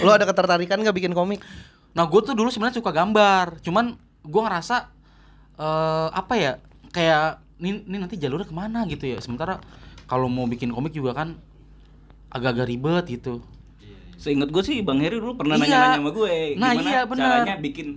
lu 0.02 0.10
ada 0.10 0.26
ketertarikan 0.26 0.82
nggak 0.82 0.96
bikin 0.96 1.14
komik? 1.14 1.42
Nah, 1.94 2.06
gue 2.06 2.22
tuh 2.22 2.34
dulu 2.38 2.50
sebenarnya 2.50 2.80
suka 2.82 2.94
gambar, 2.94 3.62
cuman 3.66 3.98
gue 4.22 4.42
ngerasa 4.42 4.76
eh 5.60 6.10
apa 6.12 6.34
ya, 6.38 6.52
kayak 6.90 7.42
ini, 7.60 7.84
ini 7.84 7.98
nanti 8.00 8.16
jalurnya 8.16 8.48
ke 8.48 8.56
mana 8.56 8.88
gitu 8.88 9.06
ya. 9.06 9.20
Sementara 9.20 9.60
kalau 10.08 10.32
mau 10.32 10.48
bikin 10.48 10.72
komik 10.72 10.96
juga 10.96 11.14
kan 11.14 11.36
agak-agak 12.30 12.68
ribet 12.70 13.06
gitu. 13.10 13.42
Seingat 14.20 14.52
gue 14.52 14.64
sih 14.64 14.84
Bang 14.84 15.00
Heri 15.00 15.16
dulu 15.16 15.40
pernah 15.40 15.56
Iya. 15.56 15.64
nanya-nanya 15.64 16.00
sama 16.04 16.12
gue 16.12 16.34
Nah, 16.60 16.70
gimana 16.76 16.90
iya, 16.92 17.00
bener. 17.08 17.24
caranya 17.24 17.56
bikin 17.56 17.88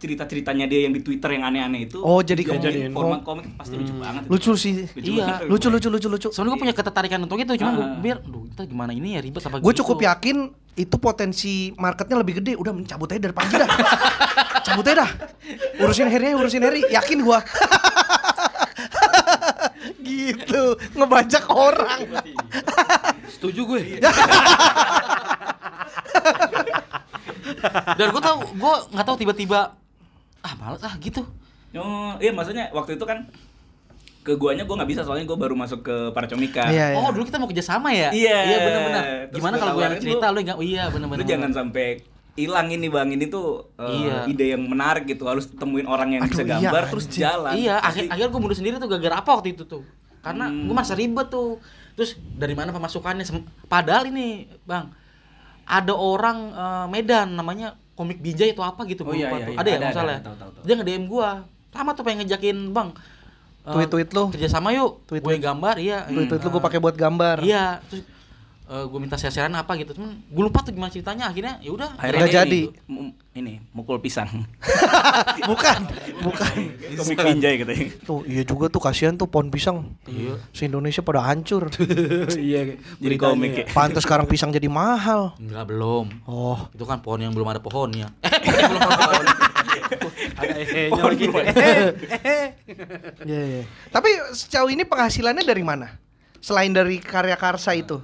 cerita-ceritanya 0.00 0.64
dia 0.64 0.88
yang 0.88 0.96
di 0.96 1.04
Twitter 1.04 1.30
yang 1.30 1.44
aneh-aneh 1.44 1.84
itu. 1.84 2.00
Oh, 2.00 2.18
jadi 2.18 2.40
dijadiin 2.40 2.64
jadiin 2.88 2.92
format 2.92 3.20
kom- 3.20 3.44
komik 3.44 3.52
pasti 3.54 3.76
lucu 3.76 3.92
banget. 3.94 4.22
itu. 4.24 4.30
Lucu 4.32 4.52
sih. 4.56 4.74
Lucu 4.88 5.10
Iya. 5.12 5.24
banget. 5.28 5.40
Lucu 5.46 5.68
lucu 5.68 5.88
lucu 5.88 6.08
lucu. 6.08 6.28
Soalnya 6.32 6.50
gue 6.50 6.60
punya 6.60 6.72
ketertarikan 6.72 7.20
untuk 7.20 7.36
itu, 7.36 7.52
cuman 7.54 7.72
gue 7.72 7.86
biar, 8.00 8.18
duh, 8.20 8.48
kita 8.48 8.64
gimana 8.64 8.90
ini 8.90 9.14
ya 9.14 9.20
ribet 9.20 9.42
apa 9.42 9.60
Gue 9.60 9.70
gitu. 9.70 9.84
cukup 9.84 9.98
yakin 10.02 10.36
itu 10.74 10.96
potensi 10.96 11.52
marketnya 11.76 12.16
lebih 12.16 12.40
gede. 12.40 12.56
Udah 12.56 12.72
mencabut 12.72 13.06
aja 13.06 13.20
dari 13.20 13.34
Panji 13.34 13.54
dah. 13.54 13.68
Cabut 14.66 14.82
aja 14.82 15.04
dah. 15.04 15.10
Urusin 15.78 16.08
Heri, 16.08 16.32
urusin 16.32 16.60
Heri. 16.60 16.88
Yakin 16.88 17.20
gua. 17.20 17.44
gitu. 20.00 20.62
Ngebajak 20.94 21.44
orang. 21.46 22.08
Setuju 23.28 23.60
gue. 23.66 23.82
Dan 27.90 28.06
gue 28.10 28.22
tau, 28.22 28.36
gue 28.46 28.74
nggak 28.90 29.06
tahu 29.06 29.16
tiba-tiba 29.18 29.76
ah 30.40 30.54
males 30.56 30.80
ah 30.80 30.94
gitu. 30.96 31.22
Oh, 31.72 32.18
iya 32.18 32.30
maksudnya 32.30 32.68
waktu 32.70 32.96
itu 32.96 33.04
kan 33.04 33.28
ke 34.20 34.36
guanya 34.36 34.68
gue 34.68 34.76
nggak 34.76 34.90
bisa 34.90 35.00
soalnya 35.00 35.24
gue 35.24 35.34
baru 35.34 35.54
masuk 35.54 35.80
ke 35.80 35.96
Paracomika. 36.12 36.68
Iya, 36.68 36.92
iya. 36.92 36.96
Oh 36.98 37.08
dulu 37.08 37.24
kita 37.24 37.40
mau 37.40 37.48
kerjasama 37.48 37.88
ya? 37.88 38.12
Iya. 38.12 38.38
Iya 38.44 38.56
benar-benar. 38.60 39.04
Gimana 39.32 39.54
kalau 39.56 39.72
gue 39.74 39.84
yang 39.86 39.96
cerita 39.96 40.26
lu- 40.28 40.40
enggak? 40.42 40.56
Oh, 40.56 40.64
iya 40.64 40.84
benar-benar. 40.88 41.20
Lu 41.20 41.26
jangan 41.26 41.50
sampai 41.54 41.86
hilang 42.36 42.68
ini 42.68 42.86
bang 42.86 43.08
ini 43.10 43.26
tuh 43.26 43.68
eh, 43.76 43.88
Iya. 43.90 44.16
ide 44.26 44.46
yang 44.52 44.62
menarik 44.64 45.04
gitu 45.04 45.24
harus 45.24 45.48
temuin 45.50 45.84
orang 45.84 46.14
yang 46.14 46.22
Aduh, 46.24 46.30
bisa 46.30 46.42
iya, 46.44 46.50
gambar 46.56 46.82
terus 46.88 47.04
anjing. 47.08 47.20
jalan. 47.20 47.52
Iya, 47.54 47.74
akhir 47.80 48.02
akhir 48.08 48.26
gue 48.28 48.40
mundur 48.40 48.56
sendiri 48.56 48.74
tuh 48.76 48.88
gara-gara 48.88 49.16
apa 49.18 49.30
waktu 49.34 49.48
itu 49.52 49.64
tuh? 49.64 49.82
Karena 50.20 50.46
Hmm. 50.48 50.68
gue 50.68 50.74
masa 50.74 50.92
ribet 50.92 51.28
tuh. 51.28 51.60
Terus 51.94 52.10
dari 52.16 52.52
mana 52.52 52.70
pemasukannya? 52.70 53.24
Padahal 53.66 54.04
ini, 54.04 54.48
Bang, 54.64 54.92
ada 55.64 55.92
orang 55.92 56.38
eh, 56.50 56.86
Medan 56.88 57.34
namanya 57.34 57.76
komik 58.00 58.18
Binjai 58.18 58.50
atau 58.50 58.64
apa 58.64 58.80
gitu 58.84 59.04
Oh, 59.04 59.06
gua 59.06 59.14
iya, 59.14 59.28
lupa 59.28 59.36
iya, 59.36 59.44
tuh. 59.44 59.52
iya. 59.52 59.58
Ada 59.58 59.68
ya 59.68 59.70
Ada, 59.70 59.80
nggak 59.82 59.92
salah. 59.94 60.10
ada, 60.10 60.24
tahu, 60.24 60.34
tahu, 60.34 60.50
tahu. 60.50 60.62
Dia 60.64 60.74
nge-DM 60.74 61.04
gua. 61.04 61.30
Sama 61.70 61.90
tuh 61.92 62.02
pengen 62.02 62.18
ngejakin, 62.20 62.56
Bang. 62.70 62.88
eh, 63.60 63.70
Tweet-tweet 63.70 64.08
lu. 64.10 64.24
Kerjasama 64.30 64.68
yuk. 64.72 65.04
Tweet-tweet. 65.04 65.36
Gue 65.36 65.44
gambar, 65.44 65.74
iya. 65.76 65.98
Itu 66.06 66.32
itu, 66.32 66.34
Hmm. 66.40 66.50
gue 66.50 66.62
pakai 66.62 66.78
buat 66.78 66.96
gambar. 66.96 67.36
Iya, 67.40 67.84
terus 67.84 68.02
gue 68.70 69.00
minta 69.02 69.18
share-sharean 69.18 69.50
apa 69.58 69.74
gitu. 69.82 69.98
Cuman 69.98 70.14
gue 70.22 70.42
lupa 70.46 70.62
tuh 70.62 70.70
gimana 70.70 70.94
ceritanya. 70.94 71.26
Akhirnya 71.26 71.58
ya 71.58 71.74
udah. 71.74 71.90
Akhirnya 71.98 72.46
jadi. 72.46 72.70
ini, 72.70 73.10
ini 73.34 73.52
mukul 73.74 73.98
pisang. 73.98 74.30
bukan, 75.50 75.80
bukan. 76.22 76.54
Komik 76.94 77.18
pinjai 77.18 77.54
gitu. 77.58 77.72
Tuh, 78.06 78.20
iya 78.30 78.46
juga 78.46 78.70
tuh 78.70 78.78
kasihan 78.78 79.18
tuh 79.18 79.26
pohon 79.26 79.50
pisang. 79.50 79.90
Iya. 80.06 80.38
Se 80.54 80.70
Indonesia 80.70 81.02
pada 81.02 81.26
hancur. 81.26 81.66
Iya. 82.40 82.78
Jadi 83.02 83.16
komik 83.18 83.52
ya. 83.52 83.64
Pantes 83.74 84.06
sekarang 84.06 84.30
pisang 84.30 84.54
jadi 84.54 84.70
mahal. 84.70 85.34
Enggak 85.42 85.66
belum. 85.66 86.06
Oh, 86.30 86.58
Itu 86.70 86.86
kan 86.86 87.02
pohon 87.02 87.20
yang 87.26 87.34
belum 87.34 87.50
ada 87.50 87.58
pohonnya. 87.58 88.06
Eh, 88.30 88.38
pohon 88.38 88.54
yang 88.54 88.70
belum 88.70 88.82
ada 88.86 89.06
pohon. 89.10 89.26
Ada 90.38 90.54
ehenya 90.62 91.02
lagi. 91.02 91.26
iya 93.26 93.42
iya. 93.42 93.62
Tapi 93.90 94.10
sejauh 94.30 94.70
ini 94.70 94.86
penghasilannya 94.86 95.42
dari 95.42 95.66
mana? 95.66 95.98
Selain 96.38 96.70
dari 96.70 97.02
karya 97.02 97.34
karsa 97.34 97.74
itu. 97.74 97.98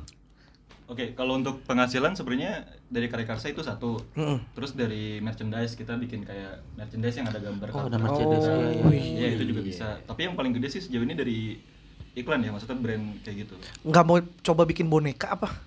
Oke, 0.87 1.18
kalau 1.18 1.35
untuk 1.35 1.66
penghasilan 1.66 2.14
sebenarnya 2.14 2.62
dari 2.87 3.11
karya 3.11 3.27
karsa 3.27 3.51
itu 3.51 3.59
satu. 3.59 3.99
Mm-mm. 4.14 4.38
Terus 4.55 4.70
dari 4.70 5.18
merchandise 5.18 5.75
kita 5.75 5.99
bikin 5.99 6.22
kayak 6.22 6.62
merchandise 6.79 7.18
yang 7.18 7.27
ada 7.27 7.42
gambar 7.42 7.75
Oh, 7.75 7.90
ada 7.90 7.99
merchandise. 7.99 8.46
Oh, 8.46 8.94
iya, 8.94 9.03
iya. 9.03 9.18
Iya, 9.18 9.29
itu 9.35 9.44
juga 9.51 9.61
bisa. 9.66 9.87
Tapi 10.07 10.31
yang 10.31 10.38
paling 10.38 10.55
gede 10.55 10.70
sih 10.70 10.87
sejauh 10.87 11.03
ini 11.03 11.18
dari 11.18 11.59
iklan 12.14 12.38
ya, 12.38 12.55
maksudnya 12.55 12.79
brand 12.79 13.18
kayak 13.27 13.37
gitu. 13.44 13.55
Nggak 13.83 14.05
mau 14.07 14.16
coba 14.22 14.62
bikin 14.62 14.87
boneka 14.87 15.35
apa? 15.35 15.59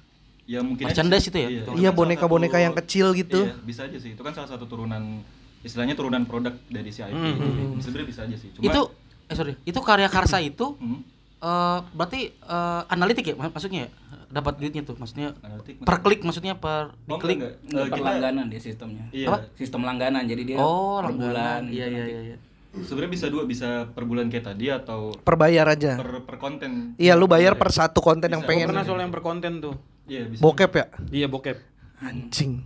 Ya 0.48 0.64
mungkin 0.64 0.88
Merchandise 0.88 1.28
sih. 1.28 1.32
itu 1.36 1.38
ya? 1.38 1.50
Iya, 1.52 1.62
Iya, 1.78 1.90
kan 1.92 2.00
boneka-boneka 2.00 2.58
yang 2.58 2.74
kecil 2.80 3.12
gitu. 3.12 3.44
Iya, 3.44 3.54
bisa 3.60 3.86
aja 3.86 3.98
sih. 4.00 4.16
Itu 4.16 4.24
kan 4.24 4.32
salah 4.32 4.50
satu 4.50 4.66
turunan 4.66 5.20
istilahnya 5.60 6.00
turunan 6.00 6.24
produk 6.24 6.56
dari 6.72 6.96
si 6.96 7.04
IP. 7.04 7.12
Hmm. 7.12 7.76
Sebenarnya 7.84 8.08
bisa 8.08 8.22
aja 8.24 8.36
sih. 8.40 8.56
Cuma 8.56 8.72
Itu 8.72 8.82
eh 9.30 9.36
sorry, 9.38 9.54
itu 9.62 9.78
karya 9.84 10.10
karsa 10.10 10.42
itu 10.42 10.74
Hmm, 10.80 11.04
eh 11.40 11.80
berarti 11.90 12.22
eh, 12.30 12.82
analitik 12.88 13.24
ya 13.24 13.36
mak- 13.36 13.52
maksudnya 13.52 13.86
ya? 13.86 13.90
Dapat 14.30 14.54
duitnya 14.58 14.84
tuh 14.84 14.94
maksudnya 14.94 15.34
analitik 15.40 15.80
per 15.80 15.86
maksudnya- 15.90 16.04
klik 16.06 16.22
maksudnya 16.22 16.54
per 16.54 16.94
Oh, 17.02 17.16
diklik. 17.16 17.38
enggak, 17.40 17.54
enggak. 17.56 17.66
Nggak 17.66 17.80
Eh, 17.80 17.90
per 17.90 17.98
kita- 17.98 18.10
langganan 18.12 18.46
dia 18.46 18.62
sistemnya. 18.62 19.06
Iya. 19.10 19.28
Apa? 19.28 19.38
Sistem 19.54 19.82
langganan 19.82 20.24
jadi 20.24 20.44
dia 20.44 20.58
Oh, 20.58 21.00
per 21.00 21.10
bulan. 21.10 21.34
langganan. 21.34 21.62
gitu 21.64 21.74
Iya 21.74 21.86
iya 21.86 21.98
nanti. 21.98 22.12
iya 22.12 22.22
iya. 22.26 22.38
Sebenarnya 22.70 23.12
bisa 23.12 23.26
dua, 23.28 23.44
bisa 23.44 23.70
per 23.88 24.04
bulan 24.04 24.30
kayak 24.30 24.46
tadi 24.46 24.66
atau 24.70 25.10
Per 25.16 25.36
bayar 25.36 25.66
aja. 25.68 25.98
per 25.98 26.22
per 26.22 26.38
konten. 26.38 26.94
Iya, 26.96 27.16
lu 27.16 27.26
bayar 27.26 27.56
per 27.56 27.72
satu 27.72 27.98
konten 27.98 28.30
yang 28.30 28.40
Bisa. 28.40 28.50
pengen. 28.52 28.68
Pernah 28.70 28.86
soal 28.86 29.00
yang 29.00 29.10
berkonten 29.10 29.54
tuh. 29.58 29.74
Iya, 30.06 30.28
bisa. 30.28 30.38
Bokep 30.40 30.72
ya? 30.72 30.86
Iya 31.10 31.26
bokep. 31.28 31.58
Anjing. 32.00 32.62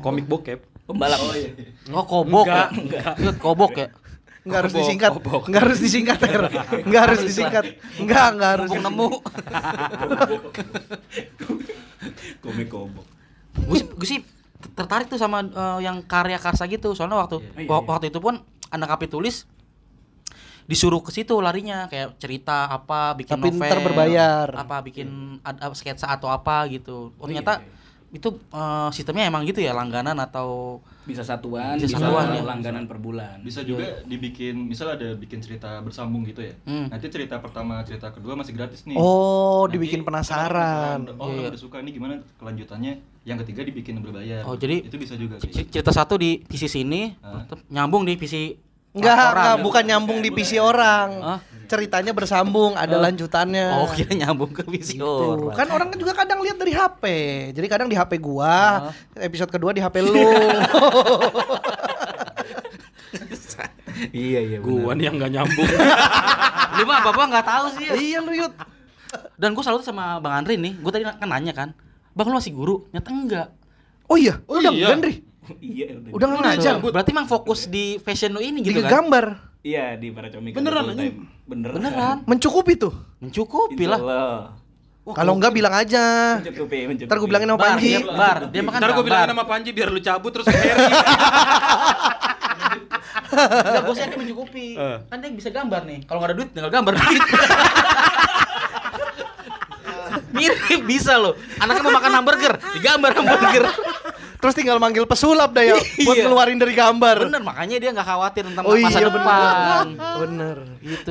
Komik 0.00 0.24
bokep. 0.24 0.64
Pembalap. 0.82 1.20
Oh, 1.90 2.02
kobok 2.02 2.42
Enggak, 2.42 2.68
ya? 2.68 2.80
Enggak. 3.14 3.36
kobok 3.38 3.72
ya? 3.76 3.86
Enggak 4.42 4.58
harus 4.60 4.72
disingkat. 4.74 5.10
Enggak 5.46 5.62
harus 5.62 5.78
disingkat, 5.78 6.18
Her. 6.20 6.42
Enggak 6.82 7.02
harus 7.04 7.20
disingkat. 7.22 7.64
Enggak, 7.96 8.24
enggak 8.32 8.50
harus. 8.52 8.68
Nemu. 8.72 9.08
Komik 12.42 12.68
kobok. 12.68 13.04
gue 13.52 13.76
sih, 13.76 13.86
gue 13.86 14.08
sih 14.08 14.18
tertarik 14.74 15.06
tuh 15.06 15.16
sama 15.16 15.40
eh, 15.40 15.78
yang 15.82 16.00
karya 16.02 16.36
karsa 16.36 16.66
gitu. 16.66 16.92
Soalnya 16.92 17.18
waktu 17.18 17.38
Iya. 17.54 17.68
wa- 17.68 17.84
waktu 17.86 18.08
itu 18.08 18.18
pun 18.18 18.40
anak 18.68 18.88
kapi 18.90 19.06
tulis 19.06 19.44
disuruh 20.62 20.98
ke 20.98 21.10
situ 21.10 21.36
larinya 21.36 21.86
kayak 21.86 22.16
cerita 22.16 22.64
apa 22.66 23.12
bikin 23.12 23.34
Tapi 23.34 23.50
novel 23.50 23.78
berbayar. 23.82 24.46
apa 24.56 24.80
bikin 24.80 25.38
ad- 25.40 25.58
ad- 25.60 25.74
sketsa 25.74 26.08
atau 26.08 26.26
apa 26.26 26.64
gitu 26.66 27.10
oh, 27.12 27.26
iya, 27.26 27.42
ternyata 27.42 27.52
iya. 27.58 27.66
Itu 28.12 28.28
eh, 28.52 28.88
sistemnya 28.92 29.24
emang 29.24 29.42
gitu 29.42 29.58
ya 29.58 29.72
langganan 29.72 30.14
atau 30.16 30.78
Bisa 31.02 31.26
satuan, 31.26 31.74
Bisa 31.74 31.90
bisa, 31.90 31.98
satuan, 31.98 32.30
ya. 32.30 32.46
langganan 32.46 32.86
per 32.86 32.94
bulan. 32.94 33.42
Bisa 33.42 33.66
juga 33.66 34.06
dibikin, 34.06 34.54
misal 34.54 34.94
ada 34.94 35.18
bikin 35.18 35.42
cerita 35.42 35.82
bersambung 35.82 36.22
gitu 36.22 36.46
ya. 36.46 36.54
Hmm. 36.62 36.86
Nanti 36.86 37.10
cerita 37.10 37.42
pertama, 37.42 37.82
cerita 37.82 38.14
kedua 38.14 38.38
masih 38.38 38.54
gratis 38.54 38.86
nih. 38.86 38.94
Oh, 38.94 39.66
Nanti 39.66 39.82
dibikin 39.82 40.06
penasaran. 40.06 41.10
Oh, 41.18 41.26
Iya, 41.26 41.26
orang 41.26 41.34
iya. 41.34 41.50
udah 41.50 41.58
suka 41.58 41.82
nih 41.82 41.92
gimana 41.92 42.14
kelanjutannya? 42.38 42.92
Yang 43.24 43.38
ketiga 43.42 43.60
dibikin 43.66 43.98
berbayar. 43.98 44.46
Oh, 44.46 44.54
jadi 44.54 44.86
itu 44.86 44.94
bisa 44.94 45.18
juga. 45.18 45.42
cerita 45.42 45.90
satu 45.90 46.14
di 46.14 46.38
PC 46.38 46.70
sini 46.70 47.18
tetep 47.18 47.58
nyambung 47.66 48.06
di 48.06 48.14
PC 48.14 48.54
Enggak, 48.92 49.16
orang. 49.16 49.32
enggak, 49.32 49.56
bukan 49.64 49.82
nyambung 49.88 50.18
di 50.20 50.28
PC 50.28 50.60
orang. 50.60 51.10
Hah? 51.20 51.38
Ceritanya 51.64 52.12
bersambung, 52.12 52.76
ada 52.76 53.00
lanjutannya. 53.00 53.80
oh 53.80 53.88
kira 53.88 54.12
nyambung 54.12 54.52
ke 54.52 54.60
PC 54.62 55.00
Tuh, 55.00 55.48
orang 55.48 55.56
kan 55.56 55.66
orang 55.72 55.88
kan 55.88 55.96
juga 55.96 56.12
kadang 56.12 56.44
lihat 56.44 56.60
dari 56.60 56.76
HP. 56.76 57.04
Jadi 57.56 57.66
kadang 57.66 57.88
di 57.88 57.96
HP 57.96 58.20
gua, 58.20 58.92
Ah. 58.92 58.92
episode 59.16 59.48
kedua 59.48 59.72
di 59.72 59.80
HP 59.80 60.04
lu. 60.04 60.12
iya 64.12 64.40
iya 64.42 64.58
Gua 64.60 64.92
nih 64.92 65.08
yang 65.08 65.16
nggak 65.16 65.32
nyambung. 65.32 65.68
lu 66.76 66.84
mah 66.84 67.00
bapak 67.04 67.24
nggak 67.28 67.46
tahu 67.46 67.64
sih 67.76 67.84
ya. 67.84 67.92
iya 67.94 68.18
lu 68.20 68.32
dan 69.36 69.52
gue 69.52 69.60
selalu 69.60 69.84
sama 69.84 70.16
bang 70.18 70.40
Andri 70.40 70.56
nih 70.56 70.72
gue 70.80 70.88
tadi 70.88 71.04
kan 71.04 71.20
nanya 71.20 71.52
kan 71.52 71.68
bang 72.12 72.26
lu 72.26 72.32
masih 72.32 72.52
guru 72.52 72.88
nyata 72.90 73.12
enggak 73.12 73.48
Oh 74.08 74.16
iya, 74.16 74.40
Oh 74.44 74.60
udah 74.60 74.72
iya. 74.76 74.92
Gendri. 74.92 75.24
Iya, 75.60 75.86
udah. 75.92 76.10
Udah 76.14 76.26
nggak 76.26 76.42
ngajar. 76.46 76.74
berarti 76.80 77.10
emang 77.10 77.26
fokus 77.26 77.66
di 77.66 77.98
fashion 77.98 78.32
lu 78.32 78.40
ini 78.40 78.62
Di 78.62 78.70
gitu 78.70 78.80
kan 78.82 79.02
gambar. 79.02 79.24
Iya, 79.62 79.94
di 79.94 80.10
Paracomika. 80.10 80.56
Beneran, 80.58 80.82
full 80.82 80.92
anjing? 80.94 81.14
time. 81.14 81.46
Beneran. 81.46 81.74
beneran 81.78 82.16
Mencukupi 82.24 82.74
tuh. 82.74 82.92
mencukupi 83.18 83.84
lah. 83.86 84.00
Wah, 85.02 85.14
Kalau 85.14 85.34
enggak 85.34 85.50
bilang 85.50 85.74
aja. 85.74 86.38
Mencukupi, 86.38 86.86
mencukupi. 86.86 87.10
Ntar 87.10 87.16
gue 87.18 87.28
bilangin 87.28 87.48
sama 87.50 87.58
bar 87.58 87.68
Panji. 87.74 87.90
dia, 87.90 88.00
bar 88.06 88.38
dia 88.48 88.62
makan 88.62 88.78
Ntar 88.78 88.90
gue 88.92 89.04
bilangin 89.04 89.30
sama 89.34 89.44
Panji 89.44 89.70
biar 89.70 89.88
lu 89.90 89.98
cabut 89.98 90.30
terus 90.30 90.46
ke 90.46 90.54
Harry. 90.62 90.86
Enggak, 93.32 93.82
gue 93.82 93.94
sih 93.94 94.02
yakin 94.04 94.18
mencukupi. 94.18 94.66
Eh. 94.74 94.96
Kan 95.06 95.16
dia 95.18 95.30
bisa 95.30 95.50
gambar 95.50 95.80
nih. 95.84 95.98
Kalau 96.06 96.18
nggak 96.18 96.30
ada 96.30 96.36
duit, 96.38 96.48
tinggal 96.50 96.70
gambar. 96.70 96.92
Mirip 100.32 100.82
bisa 100.84 101.16
loh. 101.16 101.34
Anaknya 101.58 101.82
mau 101.82 101.92
makan 101.92 102.12
hamburger, 102.12 102.52
digambar 102.72 103.10
hamburger. 103.14 103.64
Terus 104.42 104.58
tinggal 104.58 104.82
manggil 104.82 105.06
pesulap 105.06 105.54
dah 105.54 105.62
ya 105.62 105.78
buat 106.06 106.18
Iya. 106.18 106.26
ngeluarin 106.26 106.58
dari 106.58 106.74
gambar. 106.74 107.30
Bener, 107.30 107.40
makanya 107.40 107.76
dia 107.78 107.90
nggak 107.94 108.02
khawatir 108.04 108.42
tentang 108.50 108.64
Oh 108.66 108.74
masa 108.74 108.98
iya 108.98 109.06
depan. 109.06 109.14
benar. 109.22 109.86
Bener. 110.26 110.56
Gitu. 110.82 111.10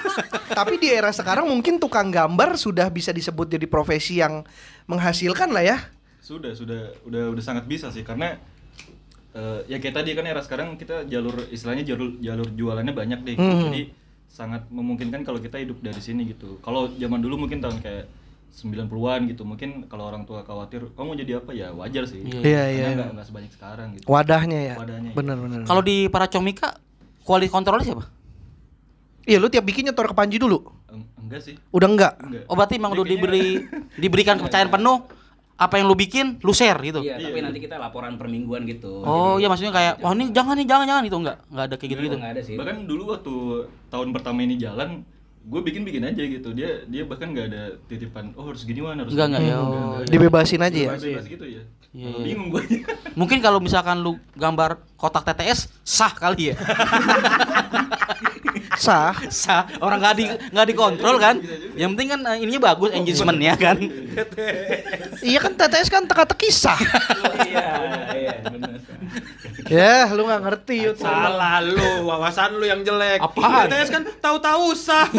Tapi 0.58 0.74
di 0.76 0.88
era 0.90 1.08
sekarang 1.08 1.46
mungkin 1.46 1.78
tukang 1.78 2.10
gambar 2.10 2.58
sudah 2.58 2.90
bisa 2.90 3.14
disebut 3.14 3.46
jadi 3.46 3.64
profesi 3.64 4.18
yang 4.18 4.42
menghasilkan 4.84 5.54
lah 5.54 5.62
ya. 5.62 5.78
Sudah, 6.18 6.50
sudah, 6.50 6.98
udah, 7.04 7.30
udah 7.30 7.44
sangat 7.44 7.62
bisa 7.64 7.88
sih 7.88 8.02
karena 8.02 8.42
eh, 9.30 9.60
ya 9.66 9.78
kayak 9.78 9.94
tadi 9.94 10.10
kan 10.10 10.24
era 10.24 10.40
sekarang 10.40 10.74
kita 10.74 11.06
jalur 11.06 11.46
istilahnya 11.48 11.86
jalur 11.86 12.18
jalur 12.18 12.48
jualannya 12.50 12.90
banyak 12.90 13.20
deh. 13.22 13.36
Hmm. 13.38 13.70
Jadi 13.70 13.82
sangat 14.26 14.66
memungkinkan 14.66 15.22
kalau 15.22 15.38
kita 15.38 15.62
hidup 15.62 15.78
dari 15.78 16.02
sini 16.02 16.26
gitu. 16.26 16.58
Kalau 16.58 16.90
zaman 16.90 17.22
dulu 17.22 17.46
mungkin 17.46 17.62
tahun 17.62 17.78
kayak 17.78 18.23
90-an 18.54 19.26
gitu. 19.26 19.42
Mungkin 19.42 19.86
kalau 19.86 20.06
orang 20.06 20.22
tua 20.22 20.40
khawatir, 20.40 20.86
"Kamu 20.92 21.06
mau 21.06 21.16
jadi 21.16 21.42
apa?" 21.42 21.50
ya 21.50 21.70
wajar 21.70 22.06
sih. 22.06 22.22
Iya, 22.22 22.38
Karena 22.40 22.70
iya. 22.70 22.88
nggak 22.94 23.10
nggak 23.12 23.26
sebanyak 23.26 23.52
sekarang 23.52 23.88
gitu. 23.92 24.04
Wadahnya 24.06 24.60
ya. 24.64 24.74
Wadahnya, 24.78 25.10
iya. 25.10 25.16
Bener 25.16 25.36
bener. 25.36 25.60
Kalau 25.64 25.82
di 25.82 26.06
para 26.06 26.26
comika, 26.26 26.78
quality 27.20 27.50
controlnya 27.50 27.84
siapa? 27.84 28.04
Iya 29.24 29.40
lu 29.40 29.48
tiap 29.48 29.64
bikin 29.64 29.88
nyetor 29.88 30.06
ke 30.06 30.14
Panji 30.14 30.36
dulu. 30.36 30.60
Eng- 30.86 31.08
enggak 31.18 31.40
sih. 31.42 31.56
Udah 31.70 31.88
enggak? 31.88 32.12
Enggak. 32.20 32.44
Oh 32.46 32.54
berarti 32.54 32.74
emang 32.76 32.92
udah 32.92 33.04
diberi 33.04 33.64
diberikan 34.02 34.36
kepercayaan 34.36 34.68
penuh 34.68 35.00
apa 35.54 35.78
yang 35.78 35.86
lu 35.86 35.94
bikin 35.94 36.42
lu 36.42 36.52
share 36.52 36.76
gitu. 36.78 37.00
Iya, 37.00 37.16
tapi 37.16 37.30
Iya. 37.32 37.46
nanti 37.46 37.58
kita 37.58 37.78
laporan 37.78 38.18
per 38.18 38.28
mingguan 38.28 38.66
gitu. 38.66 39.00
Oh 39.00 39.38
iya 39.38 39.48
maksudnya 39.48 39.72
kayak 39.72 39.98
wah 39.98 40.12
ini 40.12 40.28
jangan 40.28 40.54
nih 40.54 40.66
jangan 40.66 40.84
jangan 40.84 41.02
itu 41.04 41.16
enggak 41.16 41.36
enggak 41.46 41.64
ada 41.64 41.74
kayak 41.74 41.90
gitu 41.90 42.00
gitu. 42.04 42.16
Enggak 42.18 42.32
ada 42.36 42.42
sih. 42.44 42.54
Bahkan 42.58 42.76
dulu 42.84 43.02
waktu 43.08 43.34
tahun 43.88 44.08
pertama 44.12 44.38
ini 44.42 44.54
jalan, 44.58 44.90
gue 45.44 45.60
bikin-bikin 45.60 46.04
aja 46.08 46.22
gitu. 46.24 46.56
Dia 46.56 46.88
dia 46.88 47.04
bahkan 47.04 47.30
nggak 47.30 47.46
ada 47.52 47.62
titipan, 47.84 48.32
oh 48.34 48.48
harus 48.48 48.64
gini 48.64 48.80
wan, 48.80 48.96
harus 48.96 49.12
Enggak, 49.12 49.28
gini." 49.36 49.52
enggak, 49.52 50.00
ya. 50.00 50.08
Dibebasin 50.08 50.62
aja 50.64 50.78
ya. 50.78 50.92
Gitu 51.20 51.46
ya. 51.46 51.62
Iya, 51.94 52.08
iya. 52.10 52.24
Bingung 52.26 52.48
gue. 52.50 52.62
Mungkin 53.20 53.38
kalau 53.38 53.62
misalkan 53.62 54.02
lu 54.02 54.18
gambar 54.34 54.82
kotak 54.98 55.22
TTS 55.30 55.70
sah 55.86 56.10
kali 56.10 56.50
ya. 56.50 56.56
Sah. 58.78 59.14
sah 59.30 59.62
orang 59.80 59.98
nggak 60.02 60.14
di 60.18 60.24
nggak 60.28 60.66
dikontrol 60.70 61.16
kan. 61.22 61.38
Yang 61.78 61.88
penting 61.94 62.08
kan 62.14 62.20
eh, 62.34 62.36
ininya 62.42 62.60
bagus 62.72 62.90
engagementnya 62.94 63.54
kan. 63.58 63.76
Iya 65.24 65.38
kan 65.40 65.52
TTS 65.56 65.88
kan 65.88 66.04
teka-teki 66.04 66.48
sah. 66.52 66.76
Oh, 66.76 67.34
iya, 67.48 67.68
iya, 68.12 68.34
benar. 68.44 68.76
ya 69.66 70.12
lu 70.12 70.28
nggak 70.28 70.42
ngerti 70.44 70.74
Yud. 70.86 70.96
Salah 71.00 71.64
lu, 71.64 72.06
wawasan 72.06 72.60
lu 72.60 72.68
yang 72.68 72.84
jelek. 72.84 73.18
Apaan? 73.24 73.72
TTS 73.72 73.88
kan 73.90 74.02
tahu-tahu 74.20 74.76
sah. 74.76 75.08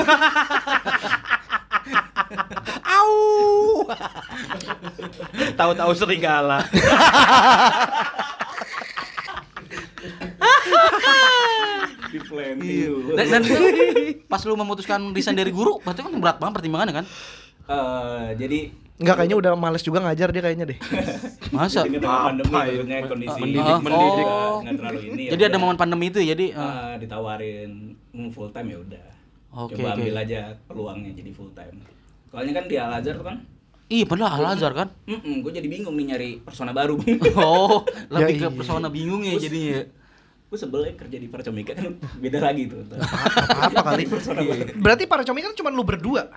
Au. 2.95 3.89
tahu-tahu 5.57 5.91
serigala. 5.97 6.63
Di 12.15 12.19
planning 12.21 12.63
Iya. 12.63 13.13
Dan, 13.13 13.25
dan 13.30 13.41
pas 14.25 14.39
lu 14.41 14.56
memutuskan 14.56 15.12
resign 15.12 15.36
dari 15.36 15.51
guru, 15.51 15.78
berarti 15.80 15.99
kan 15.99 16.15
berat 16.15 16.38
banget 16.38 16.54
pertimbangannya 16.56 16.95
kan? 16.95 17.06
Eh, 17.65 18.28
jadi 18.38 18.60
Enggak 18.95 19.15
kayaknya 19.19 19.36
udah 19.36 19.51
males 19.54 19.84
juga 19.84 19.99
ngajar 19.99 20.32
dia 20.32 20.39
kayaknya 20.39 20.65
deh. 20.65 20.80
Masa? 21.51 21.84
Jadi 21.84 21.99
pandemi 21.99 22.56
ya? 22.56 23.04
kondisi 23.04 23.39
Mendidik, 23.43 24.25
nggak 24.63 24.73
terlalu 24.73 24.99
ini. 25.06 25.21
ya 25.21 25.32
Jadi 25.36 25.43
ada 25.43 25.51
udah. 25.51 25.60
momen 25.60 25.75
pandemi 25.75 26.06
itu 26.08 26.17
ya, 26.17 26.32
jadi 26.32 26.45
eh, 26.49 26.63
Ah, 26.63 26.95
ditawarin 26.95 27.71
mm, 28.10 28.30
full 28.32 28.47
time 28.49 28.71
ya 28.71 28.80
udah. 28.80 29.06
Oke, 29.54 29.75
Coba 29.75 29.88
oke. 29.91 29.99
ambil 29.99 30.15
aja 30.17 30.39
peluangnya 30.63 31.12
jadi 31.12 31.32
full 31.32 31.51
time. 31.51 31.75
Soalnya 32.28 32.54
kan 32.54 32.65
di 32.65 32.75
Al 32.75 32.91
Azhar 32.93 33.15
tuh 33.15 33.25
kan, 33.25 33.38
Iya 33.86 34.04
padahal 34.04 34.32
Al 34.41 34.56
Azhar 34.56 34.71
kan. 34.73 34.88
mm 35.06 35.43
gue 35.43 35.51
jadi 35.51 35.67
bingung 35.67 35.93
nih 35.93 36.06
nyari 36.10 36.30
persona 36.39 36.71
baru. 36.71 36.95
Oh, 37.36 37.84
lebih 38.13 38.32
Ya 38.34 38.41
ke 38.41 38.47
iya. 38.47 38.56
persona 38.56 38.88
bingung 38.88 39.21
ya 39.21 39.36
jadinya. 39.36 39.84
Gue 40.55 40.63
sebel 40.63 40.81
ya 40.87 40.93
kerja 40.95 41.17
di 41.19 41.27
Percomika 41.27 41.75
kan 41.75 41.99
beda 41.99 42.39
lagi 42.39 42.71
tuh. 42.71 42.87
Apa 42.95 43.91
kali? 43.91 44.07
Berarti 44.85 45.03
para 45.03 45.27
comik 45.27 45.43
kan 45.43 45.53
cuma 45.53 45.67
lu 45.67 45.83
berdua. 45.83 46.31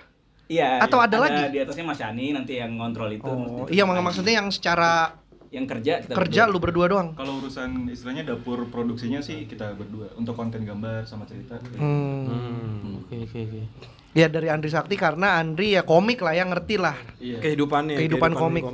Iya. 0.51 0.83
Atau 0.83 0.99
ada 0.99 1.15
lagi? 1.15 1.55
Di 1.55 1.63
atasnya 1.63 1.87
Mas 1.87 2.03
Yani 2.03 2.35
nanti 2.35 2.59
yang 2.59 2.75
ngontrol 2.75 3.15
itu. 3.15 3.23
Oh, 3.23 3.63
iya 3.71 3.87
mak- 3.87 4.03
maksudnya 4.03 4.43
yang 4.43 4.51
secara 4.51 5.15
yang 5.49 5.65
kerja 5.65 6.03
kita 6.03 6.13
kerja 6.13 6.41
berdua. 6.45 6.53
lu 6.53 6.59
berdua 6.59 6.85
doang. 6.91 7.09
Kalau 7.15 7.39
urusan 7.39 7.87
istilahnya 7.87 8.27
dapur 8.27 8.67
produksinya 8.67 9.23
sih 9.23 9.47
kita 9.47 9.71
berdua 9.73 10.11
untuk 10.13 10.35
konten 10.35 10.67
gambar 10.67 11.07
sama 11.07 11.23
cerita. 11.23 11.55
Hmm. 11.79 12.99
Oke 13.07 13.23
oke 13.23 13.39
oke. 13.39 13.61
Ya 14.11 14.25
dari 14.25 14.49
Andri 14.49 14.67
Sakti 14.67 14.97
karena 14.97 15.39
Andri 15.39 15.79
ya 15.79 15.85
komik 15.85 16.19
lah 16.19 16.35
yang 16.35 16.51
ngerti 16.51 16.75
lah. 16.75 16.97
Iya. 17.21 17.39
Kehidupannya, 17.39 17.95
Kehidupan 17.95 18.33
komik. 18.35 18.65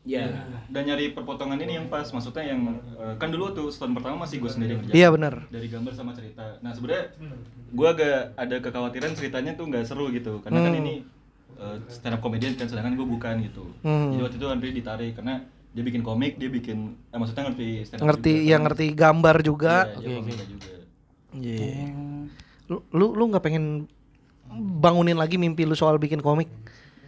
Iya. 0.00 0.32
Dan 0.66 0.88
nyari 0.88 1.12
perpotongan 1.12 1.60
ini 1.60 1.76
yang 1.76 1.86
pas, 1.86 2.08
maksudnya 2.08 2.40
yang 2.46 2.60
eh, 2.96 3.14
kan 3.20 3.28
dulu 3.28 3.52
tuh 3.52 3.68
setahun 3.68 3.92
pertama 3.92 4.24
masih 4.24 4.40
gue 4.40 4.48
sendiri 4.48 4.70
yang 4.72 4.82
Iya 4.88 5.08
benar. 5.12 5.34
dari 5.46 5.68
gambar 5.68 5.92
sama 5.92 6.16
cerita. 6.16 6.56
Nah 6.60 6.72
sebenarnya 6.72 7.12
gue 7.68 7.86
agak 7.86 8.32
ada 8.34 8.56
kekhawatiran 8.58 9.12
ceritanya 9.12 9.52
tuh 9.52 9.68
nggak 9.68 9.84
seru 9.84 10.08
gitu, 10.08 10.40
karena 10.40 10.64
kan 10.64 10.72
Hmm. 10.72 10.80
ini 10.80 10.94
uh, 11.56 11.76
stand 11.86 12.16
up 12.16 12.20
comedian 12.20 12.56
kan, 12.56 12.64
sedangkan 12.64 12.96
gue 12.96 13.04
bukan 13.04 13.44
gitu. 13.44 13.68
Hmm. 13.82 14.16
Jadi 14.16 14.22
waktu 14.24 14.36
itu 14.40 14.46
Andri 14.48 14.70
ditarik 14.72 15.12
karena 15.14 15.44
dia 15.70 15.82
bikin 15.84 16.00
komik, 16.00 16.34
dia 16.34 16.48
bikin, 16.48 16.96
eh, 17.12 17.18
maksudnya 17.20 17.46
ngerti 17.46 17.68
stand 17.84 18.00
up 18.00 18.06
Ngerti 18.08 18.32
juga, 18.34 18.48
ya 18.48 18.56
kan. 18.56 18.62
ngerti 18.64 18.86
gambar 18.90 19.36
juga. 19.44 19.74
Iya, 20.00 20.18
dia 20.18 20.44
juga. 20.48 20.72
Iya. 21.30 21.86
Lu 22.66 22.76
lu 22.90 23.06
lu 23.12 23.24
nggak 23.28 23.44
pengen 23.44 23.84
bangunin 24.50 25.14
lagi 25.14 25.36
mimpi 25.36 25.62
lu 25.62 25.74
soal 25.74 25.94
bikin 25.94 26.18
komik? 26.18 26.48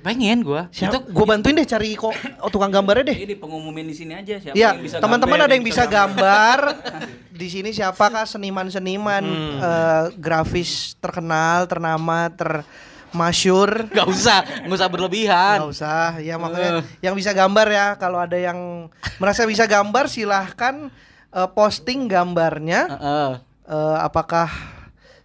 Pengen 0.03 0.43
gua. 0.43 0.67
Siapa? 0.75 1.07
Gue 1.07 1.27
bantuin 1.27 1.55
deh 1.55 1.65
cari 1.65 1.95
kok 1.95 2.11
oh, 2.43 2.51
tukang 2.55 2.75
gambarnya 2.75 3.15
deh. 3.15 3.19
Ini 3.23 3.35
pengumumin 3.39 3.87
di 3.87 3.95
sini 3.95 4.19
aja 4.19 4.35
siapa 4.43 4.59
Iya, 4.59 4.75
yang 4.75 4.83
bisa 4.83 4.97
teman-teman 4.99 5.39
ada 5.47 5.55
yang 5.55 5.67
bisa 5.67 5.87
gambar. 5.87 6.59
Di 7.33 7.49
sini 7.49 7.75
siapakah 7.75 8.29
seniman-seniman 8.29 9.25
eh, 9.59 10.05
grafis 10.21 10.95
terkenal, 11.01 11.67
ternama, 11.67 12.29
termasyur? 12.31 13.89
Gak 13.89 14.07
usah, 14.07 14.45
gak 14.63 14.77
usah 14.79 14.91
berlebihan. 14.93 15.59
Gak 15.65 15.73
usah, 15.73 16.21
ya 16.23 16.39
makanya 16.39 16.87
yang 17.03 17.17
bisa 17.17 17.35
gambar 17.35 17.67
ya. 17.67 17.87
Kalau 17.99 18.21
ada 18.21 18.37
yang 18.37 18.87
merasa 19.17 19.43
bisa 19.49 19.67
gambar, 19.67 20.07
silahkan 20.07 20.93
eh, 21.35 21.49
posting 21.57 22.07
gambarnya. 22.07 22.81
Heeh. 22.91 23.31
Eh, 23.73 23.99
apakah 24.03 24.51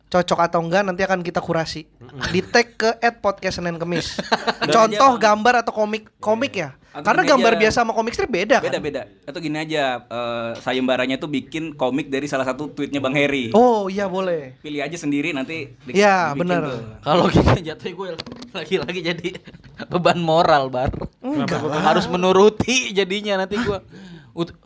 cocok 0.07 0.39
atau 0.39 0.59
enggak 0.59 0.81
nanti 0.81 1.03
akan 1.03 1.19
kita 1.19 1.39
kurasi. 1.39 1.83
Di 2.31 2.39
tag 2.39 2.67
ke 2.73 2.89
podcast 3.13 3.59
Senin 3.59 3.75
Kemis. 3.75 4.15
Contoh 4.75 5.15
gambar 5.17 5.61
atau 5.61 5.73
komik 5.73 6.07
komik 6.17 6.55
ya. 6.55 6.75
Atau 6.89 7.13
Karena 7.13 7.29
gambar 7.29 7.53
aja. 7.53 7.61
biasa 7.61 7.77
sama 7.77 7.93
komik 7.93 8.15
strip 8.15 8.25
beda 8.27 8.57
kan. 8.57 8.73
Beda 8.73 8.79
beda. 8.79 9.01
Atau 9.23 9.37
gini 9.37 9.53
aja, 9.53 10.01
eh, 10.01 10.49
sayembaranya 10.57 11.21
tuh 11.21 11.29
bikin 11.29 11.77
komik 11.77 12.09
dari 12.09 12.25
salah 12.25 12.41
satu 12.41 12.73
tweetnya 12.73 12.97
Bang 12.97 13.13
Heri. 13.13 13.53
Oh 13.53 13.85
iya 13.85 14.09
boleh. 14.09 14.57
Pilih 14.57 14.81
aja 14.81 14.97
sendiri 14.97 15.29
nanti. 15.29 15.77
Iya, 15.85 16.33
bener. 16.33 16.65
tuh. 16.65 16.81
Kalau 17.05 17.29
kita 17.29 17.53
jatuh 17.61 17.91
gue 17.91 18.07
lagi-lagi 18.49 18.99
jadi 19.03 19.29
beban 19.93 20.17
moral 20.17 20.71
bar. 20.71 20.89
Enggak 21.21 21.61
lah. 21.61 21.83
Harus 21.85 22.07
menuruti 22.07 22.89
jadinya 22.89 23.45
nanti 23.45 23.61
gua. 23.61 23.83
Ut- 24.33 24.57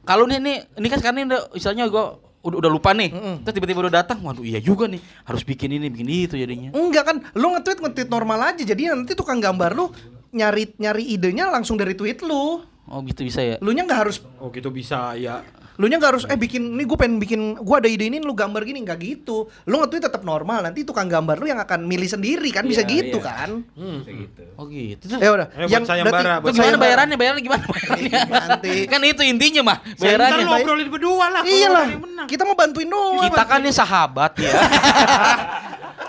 Kalau 0.00 0.30
nih 0.30 0.38
nih 0.38 0.56
ini 0.76 0.86
kan 0.86 0.98
sekarang 0.98 1.16
ini 1.18 1.26
udah 1.28 1.42
istilahnya 1.54 1.90
gua 1.90 2.22
udah, 2.40 2.56
udah 2.64 2.70
lupa 2.70 2.90
nih. 2.96 3.10
Terus 3.44 3.54
tiba-tiba 3.56 3.80
udah 3.88 3.94
datang, 4.02 4.18
waduh 4.24 4.44
iya 4.44 4.60
juga 4.60 4.88
nih. 4.88 5.00
Harus 5.24 5.42
bikin 5.44 5.76
ini, 5.76 5.86
bikin 5.92 6.08
itu 6.08 6.34
jadinya. 6.36 6.72
Enggak 6.72 7.04
kan, 7.08 7.16
lu 7.36 7.52
nge-tweet 7.56 7.78
nge-tweet 7.84 8.08
normal 8.08 8.54
aja. 8.54 8.62
Jadi 8.62 8.88
nanti 8.88 9.12
tukang 9.12 9.38
gambar 9.38 9.76
lu 9.76 9.92
nyari 10.30 10.70
nyari 10.78 11.04
idenya 11.10 11.50
langsung 11.50 11.74
dari 11.76 11.98
tweet 11.98 12.22
lu. 12.22 12.62
Oh 12.90 12.98
gitu 13.06 13.22
bisa 13.22 13.38
ya. 13.44 13.56
Lu 13.62 13.70
nya 13.70 13.86
nggak 13.86 14.00
harus 14.02 14.18
Oh 14.42 14.50
gitu 14.50 14.72
bisa 14.74 15.14
ya. 15.14 15.46
Lu 15.80 15.88
nya 15.88 15.96
nggak 15.96 16.12
harus 16.12 16.24
eh 16.26 16.36
bikin 16.36 16.60
ini 16.70 16.84
gue 16.84 16.92
pengen 16.92 17.16
bikin 17.16 17.40
gue 17.56 17.72
ada 17.74 17.88
ide 17.88 18.04
ini 18.04 18.20
lu 18.20 18.30
gambar 18.30 18.60
gini 18.62 18.78
nggak 18.80 19.00
gitu 19.00 19.48
lu 19.64 19.74
nge-tweet 19.78 20.04
tetap 20.04 20.20
normal 20.20 20.60
nanti 20.60 20.84
tukang 20.84 21.08
gambar 21.08 21.34
lu 21.34 21.48
yang 21.48 21.56
akan 21.58 21.82
milih 21.82 22.04
sendiri 22.06 22.50
kan 22.50 22.62
bisa 22.62 22.82
Iya, 22.82 22.92
gitu 23.00 23.16
iya. 23.16 23.24
kan 23.26 23.50
Bisa 23.72 24.12
gitu. 24.12 24.42
Oh 24.54 24.64
gitu. 24.66 25.04
Tuh. 25.06 25.16
ya 25.16 25.30
udah 25.30 25.46
Eh, 25.50 25.66
buat 25.66 25.82
sayembara, 25.82 26.20
Itu 26.20 26.42
buat 26.42 26.52
gimana 26.52 26.76
bayarannya? 26.76 27.16
Bayarannya 27.16 27.40
gimana 27.42 27.64
bayarannya? 27.64 28.12
Nanti. 28.28 28.74
kan 28.92 29.00
itu 29.02 29.22
intinya 29.22 29.62
mah 29.64 29.78
Ntar 29.80 29.96
bayarannya. 29.96 30.36
lu 30.36 30.50
ngobrolin 30.52 30.88
berdua 30.90 31.26
lah. 31.30 31.42
iya 31.42 31.68
lah 31.68 31.86
yang 31.88 32.28
kita 32.28 32.42
mau 32.44 32.52
bantuin 32.52 32.84
doang 32.84 33.24
Kita 33.24 33.42
kan 33.42 33.58
nih 33.58 33.72
sahabat 33.72 34.32
ya. 34.36 34.52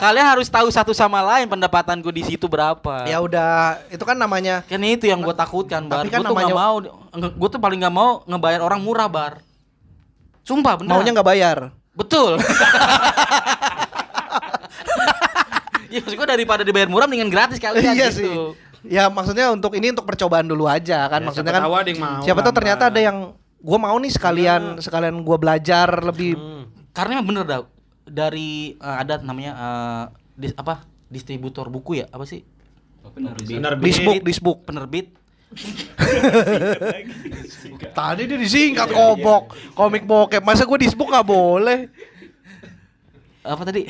Kalian 0.01 0.27
harus 0.27 0.49
tahu 0.49 0.67
satu 0.67 0.91
sama 0.91 1.21
lain 1.21 1.45
pendapatanku 1.45 2.09
di 2.09 2.25
situ 2.25 2.43
berapa. 2.45 3.05
ya 3.05 3.21
udah 3.21 3.77
itu 3.87 4.01
kan 4.01 4.17
namanya 4.17 4.65
Kan 4.65 4.81
itu 4.81 5.05
yang 5.05 5.21
gue 5.21 5.31
takutkan, 5.31 5.85
Bar. 5.85 6.01
Tapi 6.01 6.09
Gue 6.09 6.11
kan 6.11 6.21
tuh 6.21 6.33
nggak 6.33 6.49
namanya- 6.49 6.89
mau, 7.13 7.29
gue 7.31 7.49
tuh 7.49 7.61
paling 7.61 7.79
nggak 7.79 7.93
mau 7.93 8.09
ngebayar 8.25 8.59
orang 8.59 8.81
murah, 8.81 9.05
Bar. 9.05 9.33
Sumpah, 10.41 10.73
bener. 10.75 10.89
maunya 10.91 11.11
nggak 11.11 11.27
bayar 11.27 11.57
Betul. 11.91 12.39
ya 15.91 15.99
maksud 15.99 16.15
gue 16.15 16.27
daripada 16.29 16.61
dibayar 16.63 16.87
murah 16.87 17.03
mendingan 17.03 17.27
gratis 17.27 17.59
kalian 17.59 17.91
iya 17.91 18.07
gitu. 18.07 18.17
sih 18.17 18.31
ya 18.87 19.03
maksudnya 19.07 19.51
untuk 19.51 19.75
ini 19.75 19.91
untuk 19.91 20.07
percobaan 20.07 20.47
dulu 20.47 20.65
aja 20.65 21.03
kan 21.05 21.19
Ya, 21.19 21.25
maksudnya 21.27 21.51
siapa 21.51 21.59
kan 21.59 21.67
tahu 21.67 21.75
ada 21.75 21.89
yang 21.89 21.99
mau 21.99 22.21
siapa 22.23 22.39
tahu 22.41 22.53
ternyata 22.55 22.83
ada 22.87 22.99
yang 22.99 23.17
gue 23.59 23.77
mau 23.77 23.93
nih 23.93 24.09
sekalian 24.09 24.61
sekalian 24.79 25.15
gue 25.19 25.37
belajar 25.37 25.87
lebih 26.01 26.33
Hmm. 26.33 26.63
Karena 26.91 27.11
emang 27.15 27.27
bener 27.29 27.43
dah 27.45 27.61
dari 28.03 28.49
eh, 28.73 28.97
ada 28.97 29.15
namanya 29.17 29.51
eh, 29.53 30.03
dis- 30.37 30.57
apa? 30.57 30.83
distributor 31.07 31.67
buku 31.67 31.99
ya? 31.99 32.07
Apa 32.07 32.23
sih? 32.23 32.43
Oh, 32.99 33.11
penerbit. 33.11 33.47
Penerbit. 33.49 33.83
disbook 33.85 34.19
disbook 34.21 34.57
Penerbit 34.63 35.07
Tadi 37.91 38.23
dia 38.23 38.37
disingkat 38.37 38.87
kobok, 38.87 39.51
komik 39.73 40.03
bokep. 40.03 40.39
Masa 40.39 40.63
gue 40.63 40.79
disebut 40.79 41.07
nggak 41.07 41.27
boleh? 41.27 41.79
Apa 43.41 43.61
tadi? 43.65 43.89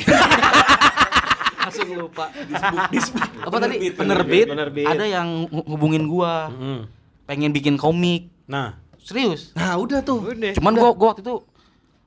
Langsung 1.61 1.87
lupa. 1.93 2.31
Disebut, 2.33 2.79
disebut. 2.89 3.21
Apa 3.45 3.57
tadi? 3.59 3.75
Penerbit, 3.91 3.93
Penerbit. 3.93 4.45
penerbit. 4.49 4.87
Ada 4.87 5.05
yang 5.05 5.27
hubungin 5.67 6.07
gua, 6.07 6.49
Hmm. 6.49 6.81
pengen 7.29 7.51
bikin 7.51 7.75
komik. 7.77 8.31
Nah, 8.47 8.79
Serius. 9.01 9.49
Nah 9.57 9.77
udah 9.77 10.05
tuh. 10.05 10.21
Cuman 10.53 10.73
gua 10.77 10.93
gua 10.93 11.07
waktu 11.13 11.25
itu 11.25 11.41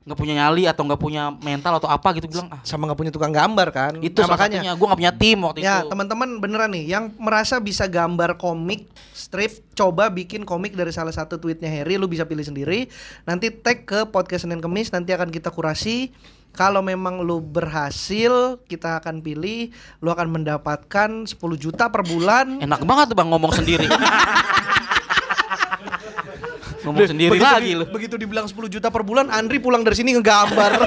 nggak 0.05 0.19
punya 0.19 0.35
nyali 0.37 0.69
atau 0.69 0.85
nggak 0.85 1.01
punya 1.01 1.33
mental 1.35 1.81
atau 1.81 1.89
apa 1.89 2.13
gitu 2.13 2.29
bilang 2.29 2.53
ah. 2.53 2.61
Sama 2.61 2.85
nggak 2.85 2.99
punya 2.99 3.09
tukang 3.09 3.33
gambar 3.33 3.69
kan? 3.69 3.93
itu 3.99 4.21
Nah, 4.21 4.29
makanya. 4.31 4.77
gua 4.77 4.93
nggak 4.93 5.01
punya 5.01 5.15
tim 5.15 5.39
waktu 5.41 5.59
Ya 5.61 5.81
itu. 5.81 5.89
teman-teman 5.89 6.29
beneran 6.39 6.71
nih 6.71 6.85
yang 6.87 7.09
merasa 7.17 7.57
bisa 7.57 7.85
gambar 7.85 8.37
komik 8.37 8.85
strip 9.11 9.65
coba 9.73 10.09
bikin 10.09 10.45
komik 10.45 10.73
dari 10.73 10.93
salah 10.93 11.09
satu 11.11 11.37
tweetnya 11.37 11.67
Harry 11.67 11.97
lu 11.97 12.05
bisa 12.05 12.23
pilih 12.23 12.45
sendiri. 12.45 12.93
Nanti 13.25 13.49
tag 13.49 13.83
ke 13.83 14.05
podcast 14.05 14.45
Senin 14.45 14.61
Kemis 14.61 14.91
nanti 14.91 15.11
akan 15.11 15.29
kita 15.29 15.49
kurasi. 15.49 16.13
Kalau 16.53 16.79
memang 16.81 17.19
lu 17.19 17.43
berhasil 17.43 18.63
kita 18.63 19.01
akan 19.01 19.19
pilih 19.19 19.73
lu 19.99 20.09
akan 20.09 20.31
mendapatkan 20.31 21.11
10 21.27 21.35
juta 21.57 21.89
per 21.89 22.05
bulan. 22.05 22.61
Enak 22.61 22.85
banget 22.85 23.11
tuh 23.11 23.17
bang 23.17 23.27
ngomong 23.27 23.51
sendiri 23.51 23.91
ngomong 26.85 27.01
sendiri 27.07 27.31
begitu 27.33 27.49
lagi 27.49 27.67
di- 27.67 27.75
lu 27.75 27.85
begitu 27.87 28.15
dibilang 28.15 28.45
10 28.45 28.55
juta 28.69 28.89
per 28.89 29.01
bulan 29.01 29.27
Andri 29.29 29.57
pulang 29.57 29.81
dari 29.81 29.95
sini 29.95 30.13
ngegambar 30.13 30.71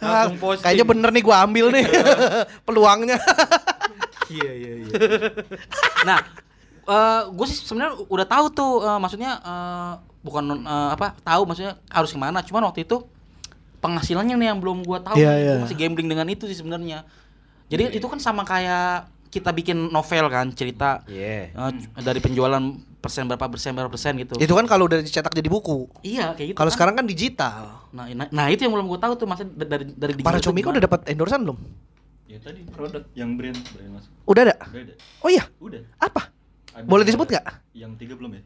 Ah, 0.00 0.28
posting. 0.30 0.60
kayaknya 0.62 0.84
bener 0.84 1.08
nih 1.10 1.22
gua 1.22 1.36
ambil 1.42 1.66
nih 1.70 1.84
peluangnya 2.66 3.16
iya 4.26 4.50
iya 4.52 4.72
iya. 4.78 4.88
nah 6.02 6.18
gue 7.26 7.46
sih 7.46 7.56
sebenarnya 7.58 7.96
udah 8.04 8.26
tahu 8.26 8.46
tuh 8.50 8.72
eh, 8.82 8.98
maksudnya 8.98 9.32
eh, 9.38 9.92
bukan 10.20 10.44
eh, 10.58 10.88
apa 10.92 11.16
tahu 11.18 11.42
maksudnya 11.44 11.80
harus 11.88 12.10
ke 12.10 12.18
mana 12.18 12.40
cuman 12.40 12.68
waktu 12.68 12.84
itu 12.84 13.00
penghasilannya 13.78 14.34
nih 14.34 14.48
yang 14.48 14.58
belum 14.58 14.80
gua 14.82 14.98
tahu 14.98 15.16
Iya, 15.16 15.32
iya. 15.34 15.52
Gua 15.56 15.64
masih 15.64 15.76
gambling 15.78 16.06
dengan 16.06 16.24
itu 16.26 16.44
sih 16.44 16.56
sebenarnya 16.56 17.04
jadi 17.66 17.92
itu 17.92 18.04
kan 18.04 18.16
sama 18.16 18.44
kayak 18.44 19.08
kita 19.28 19.50
bikin 19.50 19.88
novel 19.88 20.28
kan 20.28 20.52
cerita 20.52 21.00
Iya. 21.04 21.48
eh, 21.50 21.72
dari 21.98 22.20
penjualan 22.20 22.60
persen 23.04 23.22
berapa 23.26 23.44
persen 23.44 23.70
berapa 23.70 23.86
persen 23.86 24.12
gitu 24.16 24.34
itu 24.34 24.48
kan 24.50 24.64
kalau 24.64 24.88
udah 24.88 24.98
dicetak 24.98 25.28
jadi 25.30 25.46
buku 25.46 25.84
iya 26.00 26.32
kayak 26.32 26.48
gitu 26.50 26.56
kalau 26.56 26.66
kan. 26.66 26.74
sekarang 26.74 26.94
kan 26.96 27.04
digital 27.04 27.84
nah, 27.90 28.08
nah 28.08 28.26
nah 28.30 28.46
itu 28.48 28.64
yang 28.64 28.72
belum 28.72 28.88
gue 28.88 28.98
tahu 28.98 29.12
tuh 29.14 29.26
maksudnya 29.26 29.52
dari 29.62 29.84
dari 29.86 30.12
digital 30.14 30.24
para 30.26 30.40
gimana. 30.40 30.72
udah 30.72 30.82
dapat 30.82 31.00
endorsean 31.06 31.42
belum 31.42 31.58
Ya 32.24 32.40
tadi 32.40 32.64
produk 32.66 33.04
yang 33.12 33.36
brand 33.36 33.54
brand 33.54 33.90
mas. 33.92 34.08
udah 34.24 34.42
ada 34.42 34.56
Udah 34.64 34.80
ada. 34.82 34.94
oh 35.20 35.28
iya 35.28 35.44
Udah. 35.58 35.84
apa 35.98 36.32
Ada- 36.72 36.82
Boleh 36.82 37.04
disebut 37.04 37.28
nggak? 37.28 37.44
Yang 37.72 37.92
tiga 37.94 38.14
belum 38.16 38.32
ya? 38.32 38.42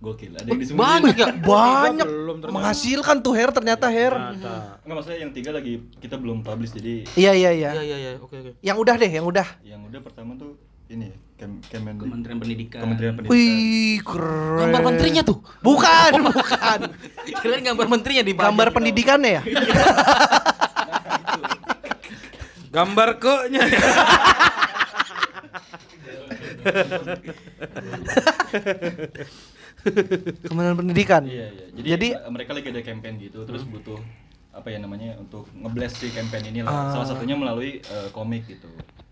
Gokil. 0.00 0.32
Ada 0.32 0.48
yang 0.48 0.56
disebut. 0.56 0.80
banyak 0.80 1.12
ya 1.14 1.26
banyak 1.36 2.08
belum 2.08 2.36
menghasilkan 2.48 3.20
tuh 3.20 3.36
hair 3.36 3.50
ternyata 3.50 3.86
hair 3.86 4.08
Ternyata. 4.10 4.80
Enggak 4.80 4.94
maksudnya 4.96 5.18
yang 5.20 5.32
tiga 5.36 5.50
lagi 5.52 5.72
kita 6.00 6.16
belum 6.16 6.40
publish 6.40 6.72
jadi 6.72 7.04
iya 7.12 7.32
iya 7.34 7.50
iya 7.52 7.70
iya 7.70 7.82
iya 7.84 7.96
iya 7.98 8.10
oke 8.16 8.32
oke 8.32 8.50
yang 8.62 8.78
udah 8.78 8.94
deh 8.96 9.10
yang 9.10 9.26
udah 9.26 9.44
yang 9.60 9.80
udah 9.82 10.00
pertama 10.00 10.32
tuh 10.34 10.56
ini 10.88 11.04
ya, 11.04 11.16
Kem 11.40 11.56
Kemen 11.64 11.96
Kementerian 11.96 12.36
Pendidikan. 12.36 12.80
Kementerian 12.84 13.14
Pendidikan. 13.16 13.32
wih 13.34 13.96
keren 13.98 14.60
gambar 14.68 14.82
menterinya 14.84 15.22
tuh 15.24 15.38
bukan 15.58 16.12
bukan 16.28 16.78
kirain 17.40 17.64
gambar 17.64 17.86
menterinya 17.88 18.20
di 18.20 18.32
gambar 18.34 18.68
pendidikannya 18.70 19.30
ya 19.32 19.42
Gambar 22.70 23.18
koknya. 23.18 23.66
kementerian 30.44 30.76
pendidikan 30.76 31.22
Iya 31.24 31.46
iya. 31.48 31.64
Jadi, 31.72 31.88
Jadi- 31.88 32.10
mereka 32.28 32.50
lagi 32.52 32.68
ada 32.68 32.82
campaign 32.82 33.14
gitu 33.18 33.38
terus 33.44 33.62
butuh 33.64 33.98
apa 34.50 34.66
ya 34.68 34.78
namanya 34.78 35.14
untuk 35.16 35.46
ngeblast 35.54 35.96
si 35.96 36.10
campaign 36.10 36.50
ini 36.50 36.60
lah. 36.60 36.74
Ah. 36.90 36.90
Salah 36.92 37.06
satunya 37.08 37.32
melalui 37.34 37.78
eh, 37.80 38.08
komik 38.10 38.44
gitu. 38.46 38.66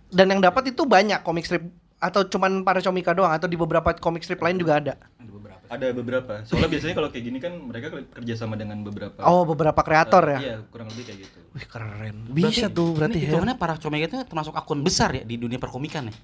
dan 0.08 0.24
yang 0.26 0.40
dapat 0.40 0.72
itu 0.72 0.82
banyak 0.82 1.20
komik 1.20 1.44
strip 1.44 1.68
atau 1.98 2.22
cuman 2.22 2.62
para 2.62 2.78
comika 2.78 3.10
doang 3.10 3.30
atau 3.30 3.44
di 3.44 3.54
beberapa 3.54 3.90
komik 3.92 4.22
strip 4.22 4.38
lain 4.38 4.54
juga 4.54 4.78
ada 4.78 4.94
Ada 5.18 5.26
beberapa. 5.28 5.62
Ada 5.68 5.86
beberapa. 5.92 6.32
Soalnya 6.42 6.70
biasanya 6.70 6.94
kalau 6.94 7.08
kayak 7.08 7.24
gini 7.24 7.38
kan 7.38 7.52
mereka 7.58 7.86
kerja 7.92 8.34
sama 8.34 8.54
dengan 8.54 8.80
beberapa. 8.80 9.18
oh 9.20 9.42
beberapa 9.44 9.76
kreator 9.78 10.24
eh, 10.24 10.30
ya 10.30 10.40
Iya, 10.40 10.56
kurang 10.66 10.88
lebih 10.88 11.04
kayak 11.04 11.18
gitu. 11.20 11.38
wih 11.50 11.66
keren 11.66 12.16
bisa 12.30 12.66
tuh 12.68 12.88
berarti 12.92 13.12
ini 13.12 13.20
hair 13.20 13.30
hitungannya 13.34 13.56
para 13.56 13.74
comika 13.76 14.04
itu 14.06 14.18
termasuk 14.22 14.54
akun 14.54 14.80
besar 14.80 15.10
ya 15.12 15.22
di 15.22 15.36
dunia 15.36 15.56
perkomikan 15.56 16.06
ya 16.06 16.14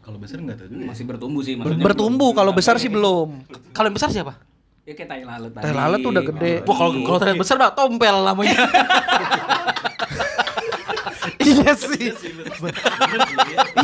Kalau 0.00 0.18
besar 0.18 0.40
nggak 0.40 0.56
tahu 0.56 0.66
juga. 0.66 0.80
ya. 0.80 0.86
Masih 0.88 1.04
bertumbuh 1.04 1.40
sih 1.40 1.54
maksudnya. 1.54 1.84
bertumbuh 1.84 2.30
kalau 2.32 2.50
besar 2.50 2.74
sih 2.76 2.88
belum 2.88 3.28
kalau 3.70 3.86
yang 3.86 3.94
besar 3.94 4.08
siapa 4.08 4.34
Ya 4.82 4.98
kayak 4.98 5.08
tai 5.08 5.22
lalat 5.22 5.50
tadi. 5.52 5.62
Tai 5.62 5.72
lalat 5.72 5.98
tuh 6.00 6.10
udah 6.10 6.24
gede. 6.26 6.52
wah 6.64 6.74
kalau 6.74 6.90
kalau 7.06 7.18
ternyata 7.20 7.38
besar 7.38 7.54
mah 7.54 7.70
tompel 7.70 8.16
namanya 8.18 8.58
sih 11.78 12.12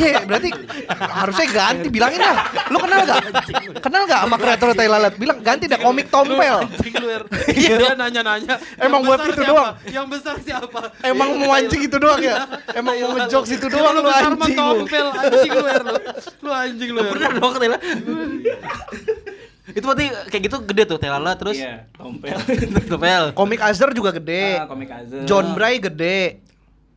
iya 0.01 0.23
berarti 0.25 0.49
harusnya 0.89 1.47
ganti 1.51 1.87
bilangin 1.89 2.21
lah 2.21 2.35
lu 2.69 2.77
kenal 2.81 2.99
gak 3.05 3.19
kenal 3.81 4.01
gak 4.05 4.21
sama 4.25 4.37
kreator 4.37 4.69
tai 4.73 4.89
lalat 4.89 5.13
bilang 5.17 5.37
ganti 5.41 5.65
dah 5.65 5.79
komik 5.81 6.07
tompel 6.09 6.65
Iya 7.49 7.75
dia 7.77 7.93
nanya-nanya. 7.97 8.55
Emang 8.79 9.01
"Yang 9.03 9.09
buat 9.09 9.19
itu 9.29 9.41
doang?" 9.45 9.73
Yang 9.89 10.05
besar 10.09 10.35
siapa? 10.41 10.79
Emang 11.03 11.29
mau 11.37 11.53
mancing 11.53 11.81
itu 11.85 11.97
doang 11.97 12.21
ya? 12.21 12.35
Emang 12.73 12.95
mau 12.95 13.09
ngejokes 13.19 13.51
itu 13.57 13.67
doang 13.67 13.93
lu 13.99 14.09
anjing 14.09 14.55
lu. 14.55 14.83
tompel 14.85 15.07
anjing 15.13 15.51
lu 15.53 15.63
Her, 15.65 15.83
lu. 15.83 15.93
Lu 16.45 16.49
anjing 16.49 16.89
lu. 16.93 16.99
Her. 17.03 17.11
bener 17.13 17.31
dong 17.37 17.53
Tela 17.59 17.77
itu 19.69 19.85
berarti 19.85 20.05
kayak 20.33 20.43
gitu 20.49 20.57
gede 20.65 20.83
tuh 20.89 20.97
Telala 20.97 21.37
terus 21.37 21.53
Iya, 21.61 21.85
tompel. 21.93 22.33
tompel 22.89 23.23
Komik 23.37 23.61
Azhar 23.61 23.93
juga 23.93 24.09
gede. 24.17 24.57
Ah, 24.57 24.65
komik 24.65 24.89
Azhar. 24.89 25.29
John 25.29 25.53
Bray 25.53 25.77
gede. 25.77 26.41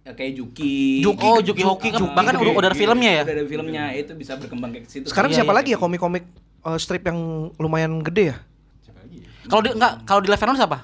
Ya, 0.03 0.13
kayak 0.13 0.33
Juki. 0.35 0.99
Juki. 0.99 1.23
oh 1.23 1.39
Juki 1.39 1.63
Hoki 1.63 1.89
kan 1.89 2.01
Juki 2.01 2.11
bahkan 2.11 2.35
gede. 2.35 2.51
udah, 2.51 2.59
ada 2.65 2.75
filmnya 2.75 3.11
ya 3.13 3.23
Udah 3.23 3.35
ada 3.35 3.47
filmnya, 3.47 3.85
itu 3.95 4.13
bisa 4.13 4.35
berkembang 4.35 4.71
kayak 4.71 4.85
ke 4.85 4.91
situ. 4.91 5.07
Sekarang 5.07 5.31
Iya, 5.31 5.37
siapa 5.39 5.53
iya. 5.53 5.59
lagi 5.59 5.71
ya 5.71 5.79
komik-komik 5.79 6.25
eh, 6.61 6.79
strip 6.79 7.03
yang 7.03 7.19
lumayan 7.55 8.03
gede 8.03 8.35
ya? 8.35 8.37
Siapa 8.83 8.99
lagi 8.99 9.17
ya? 9.21 9.31
kalau 9.47 9.63
di 9.63 9.71
enggak 9.71 9.93
kalau 10.03 10.19
di 10.19 10.29
level 10.29 10.59
siapa 10.59 10.79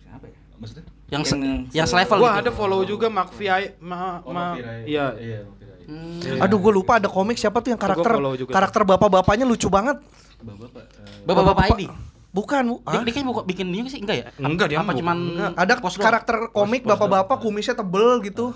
siapa 0.00 0.24
ya? 0.24 0.38
Maksudnya? 0.54 0.84
yang 1.04 1.22
se- 1.22 1.34
Yang 1.34 1.58
yang 1.74 1.86
se- 1.86 1.92
selevel 1.92 2.16
Gua 2.16 2.30
gitu. 2.30 2.40
ada 2.40 2.50
follow 2.54 2.80
juga 2.84 3.06
Makvi 3.08 3.46
ma, 3.80 4.22
Oh, 4.22 4.30
ma, 4.30 4.54
iya. 4.86 5.10
Iya. 5.18 5.38
Hmm. 5.84 6.40
Aduh 6.40 6.56
gue 6.56 6.72
lupa 6.72 6.96
ada 6.96 7.06
komik 7.06 7.36
siapa 7.36 7.58
tuh 7.58 7.68
yang 7.68 7.78
karakter 7.78 8.16
karakter 8.48 8.82
bapak-bapaknya 8.86 9.44
lucu 9.44 9.66
banget. 9.66 9.98
Bapak-bapak. 10.38 10.80
eh, 10.80 11.26
bapak-bapak 11.26 11.66
ini 11.74 11.86
Bukan, 12.34 12.62
bu. 12.66 12.76
dia, 12.82 12.98
dia 13.00 13.14
kan 13.14 13.24
buka- 13.24 13.46
bikin 13.46 13.70
ini 13.70 13.86
sih 13.86 14.02
enggak 14.02 14.16
ya 14.16 14.26
Enggak, 14.36 14.66
dia 14.66 14.78
apa 14.78 14.90
cuman 14.90 15.16
Enggak. 15.16 15.52
Ada 15.54 15.72
pos 15.78 15.94
doang? 15.94 16.02
karakter 16.02 16.36
komik 16.50 16.82
bapak-bapak 16.82 17.38
kumisnya 17.38 17.72
tebel 17.72 18.18
gitu. 18.20 18.50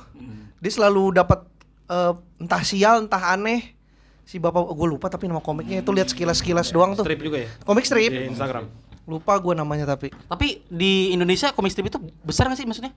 Dia 0.58 0.72
selalu 0.72 1.14
dapat 1.14 1.46
eh, 1.86 2.12
entah 2.36 2.60
sial 2.60 3.06
entah 3.06 3.22
aneh. 3.30 3.78
Si 4.24 4.36
bapak 4.36 4.66
gue 4.68 4.88
lupa 4.88 5.06
tapi 5.06 5.24
nama 5.24 5.38
komiknya 5.38 5.78
itu 5.78 5.88
lihat 5.88 6.10
sekilas-sekilas 6.10 6.68
doang 6.68 6.92
tuh. 6.92 7.00
Strip 7.00 7.22
juga 7.22 7.38
ya? 7.38 7.48
Komik 7.62 7.86
strip. 7.86 8.10
Di 8.10 8.26
Instagram. 8.28 8.66
Lupa 9.06 9.38
gue 9.38 9.54
namanya 9.54 9.86
tapi 9.86 10.10
tapi 10.10 10.66
di 10.66 11.08
Indonesia 11.10 11.48
komik 11.48 11.70
strip 11.70 11.86
itu 11.86 11.96
besar 12.20 12.44
nggak 12.44 12.58
sih 12.58 12.66
maksudnya 12.66 12.92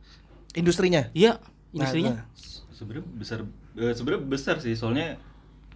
industrinya. 0.51 1.07
iya 1.13 1.37
Nah, 1.71 1.77
industrinya 1.77 2.11
nah. 2.11 2.25
sebenarnya 2.69 3.05
besar 3.13 3.39
eh, 3.77 3.93
sebenarnya 3.93 4.21
besar 4.25 4.55
sih 4.59 4.73
soalnya 4.73 5.15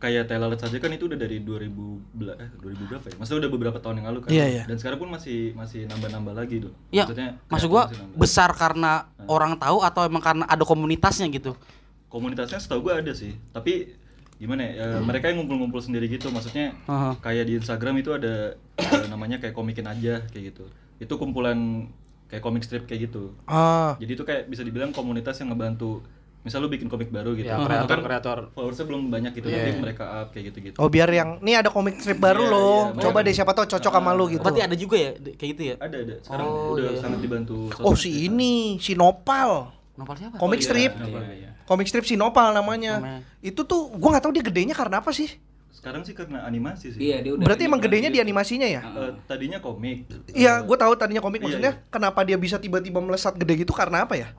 kayak 0.05 0.29
Telalet 0.29 0.59
saja 0.61 0.77
kan 0.77 0.93
itu 0.93 1.09
udah 1.09 1.17
dari 1.17 1.41
2000 1.41 1.73
bela- 2.13 2.37
eh 2.37 2.49
2000 2.61 2.85
berapa 2.85 3.05
ya? 3.09 3.15
Maksudnya 3.17 3.39
udah 3.41 3.51
beberapa 3.51 3.77
tahun 3.81 3.95
yang 3.97 4.07
lalu 4.13 4.19
kan. 4.21 4.29
Iya, 4.29 4.45
iya. 4.45 4.63
Dan 4.69 4.77
sekarang 4.77 5.01
pun 5.01 5.09
masih 5.09 5.57
masih 5.57 5.89
nambah-nambah 5.89 6.33
lagi 6.37 6.61
tuh. 6.61 6.73
Iya, 6.93 7.09
Maksudnya 7.09 7.29
maksud 7.49 7.67
gua 7.67 7.83
besar 8.13 8.53
karena 8.53 9.09
orang 9.25 9.57
tahu 9.57 9.81
atau 9.81 10.05
emang 10.05 10.21
karena 10.21 10.45
ada 10.45 10.61
komunitasnya 10.61 11.25
gitu. 11.27 11.57
Komunitasnya 12.05 12.61
setahu 12.61 12.85
gua 12.85 13.01
ada 13.01 13.09
sih. 13.11 13.33
Tapi 13.49 13.97
gimana 14.37 14.61
ya? 14.61 14.93
eh, 14.93 15.01
mereka 15.01 15.33
yang 15.33 15.41
ngumpul-ngumpul 15.41 15.81
sendiri 15.81 16.05
gitu. 16.05 16.29
Maksudnya 16.29 16.77
Aha. 16.85 17.17
kayak 17.17 17.49
di 17.49 17.57
Instagram 17.57 17.97
itu 17.97 18.13
ada 18.13 18.53
eh, 18.77 19.05
namanya 19.09 19.41
kayak 19.41 19.57
komikin 19.57 19.89
aja 19.89 20.21
kayak 20.29 20.53
gitu. 20.53 20.69
Itu 21.01 21.17
kumpulan 21.17 21.89
kayak 22.29 22.45
komik 22.45 22.61
strip 22.61 22.85
kayak 22.85 23.09
gitu. 23.09 23.33
Ah, 23.45 23.97
Jadi 23.97 24.11
itu 24.13 24.21
kayak 24.21 24.45
bisa 24.45 24.61
dibilang 24.61 24.93
komunitas 24.93 25.41
yang 25.41 25.49
ngebantu 25.49 26.05
misal 26.45 26.61
lu 26.61 26.69
bikin 26.69 26.85
komik 26.85 27.09
baru 27.09 27.33
gitu. 27.33 27.43
Ya, 27.43 27.57
kan 27.57 27.65
kreator-kreator. 27.65 28.53
followersnya 28.53 28.85
belum 28.85 29.01
banyak 29.09 29.31
gitu, 29.33 29.49
Iya. 29.49 29.57
nanti 29.65 29.81
mereka 29.81 30.03
up 30.05 30.27
kayak 30.29 30.53
gitu-gitu. 30.53 30.77
oh 30.77 30.85
biar 30.85 31.09
yang 31.09 31.41
nih 31.41 31.57
ada 31.57 31.69
komik 31.69 31.97
strip 31.97 32.21
baru 32.21 32.45
Iya, 32.45 32.53
loh. 32.53 32.79
iya, 32.87 33.01
Coba 33.01 33.17
deh 33.19 33.33
siapa 33.33 33.51
tahu 33.51 33.65
cocok 33.67 33.89
sama 33.91 34.13
lu 34.13 34.29
gitu. 34.29 34.45
Berarti 34.45 34.61
ada 34.61 34.75
juga 34.77 34.95
ya 34.95 35.09
kayak 35.17 35.49
gitu 35.51 35.61
ya? 35.65 35.75
Ada 35.75 35.97
ada. 35.99 36.15
Sekarang 36.21 36.45
Oh, 36.45 36.77
udah 36.77 36.85
iya. 36.87 37.01
sangat 37.01 37.19
dibantu. 37.19 37.57
Oh 37.81 37.97
si 37.97 38.07
kita. 38.07 38.25
ini, 38.29 38.55
si 38.77 38.93
Nopal. 38.93 39.73
Novel 39.95 40.15
siapa? 40.15 40.35
Komik 40.37 40.59
iya, 40.59 40.67
strip. 40.69 40.91
iya, 40.93 41.21
iya. 41.33 41.49
Komik 41.65 41.89
strip 41.89 42.05
si 42.05 42.13
Nopal 42.13 42.53
namanya. 42.53 43.01
Namanya. 43.01 43.19
Itu 43.41 43.65
tuh 43.65 43.89
gua 43.91 44.13
nggak 44.13 44.23
tahu 44.23 44.33
dia 44.33 44.45
gedenya 44.45 44.71
karena 44.71 45.01
apa 45.01 45.09
sih. 45.09 45.33
Sekarang 45.71 46.01
sih 46.01 46.13
karena 46.13 46.41
animasi 46.43 46.93
sih. 46.93 46.99
Iya, 46.99 47.21
dia 47.21 47.31
udah 47.33 47.41
Berarti 47.41 47.63
emang 47.63 47.77
gedenya 47.77 48.09
di 48.09 48.17
gitu. 48.17 48.25
animasinya 48.25 48.65
ya? 48.65 48.81
Eh, 48.81 49.11
tadinya 49.25 49.57
komik. 49.57 50.05
Iya, 50.29 50.53
Eh, 50.55 50.63
gue 50.63 50.77
tahu 50.77 50.93
tadinya 50.93 51.21
komik 51.21 51.39
Iya, 51.39 51.45
maksudnya 51.47 51.71
iya. 51.73 51.89
kenapa 51.89 52.21
dia 52.21 52.37
bisa 52.37 52.57
tiba-tiba 52.57 52.97
melesat 52.97 53.33
gede 53.33 53.53
gitu 53.59 53.73
karena 53.73 54.01
apa 54.01 54.13
ya? 54.13 54.29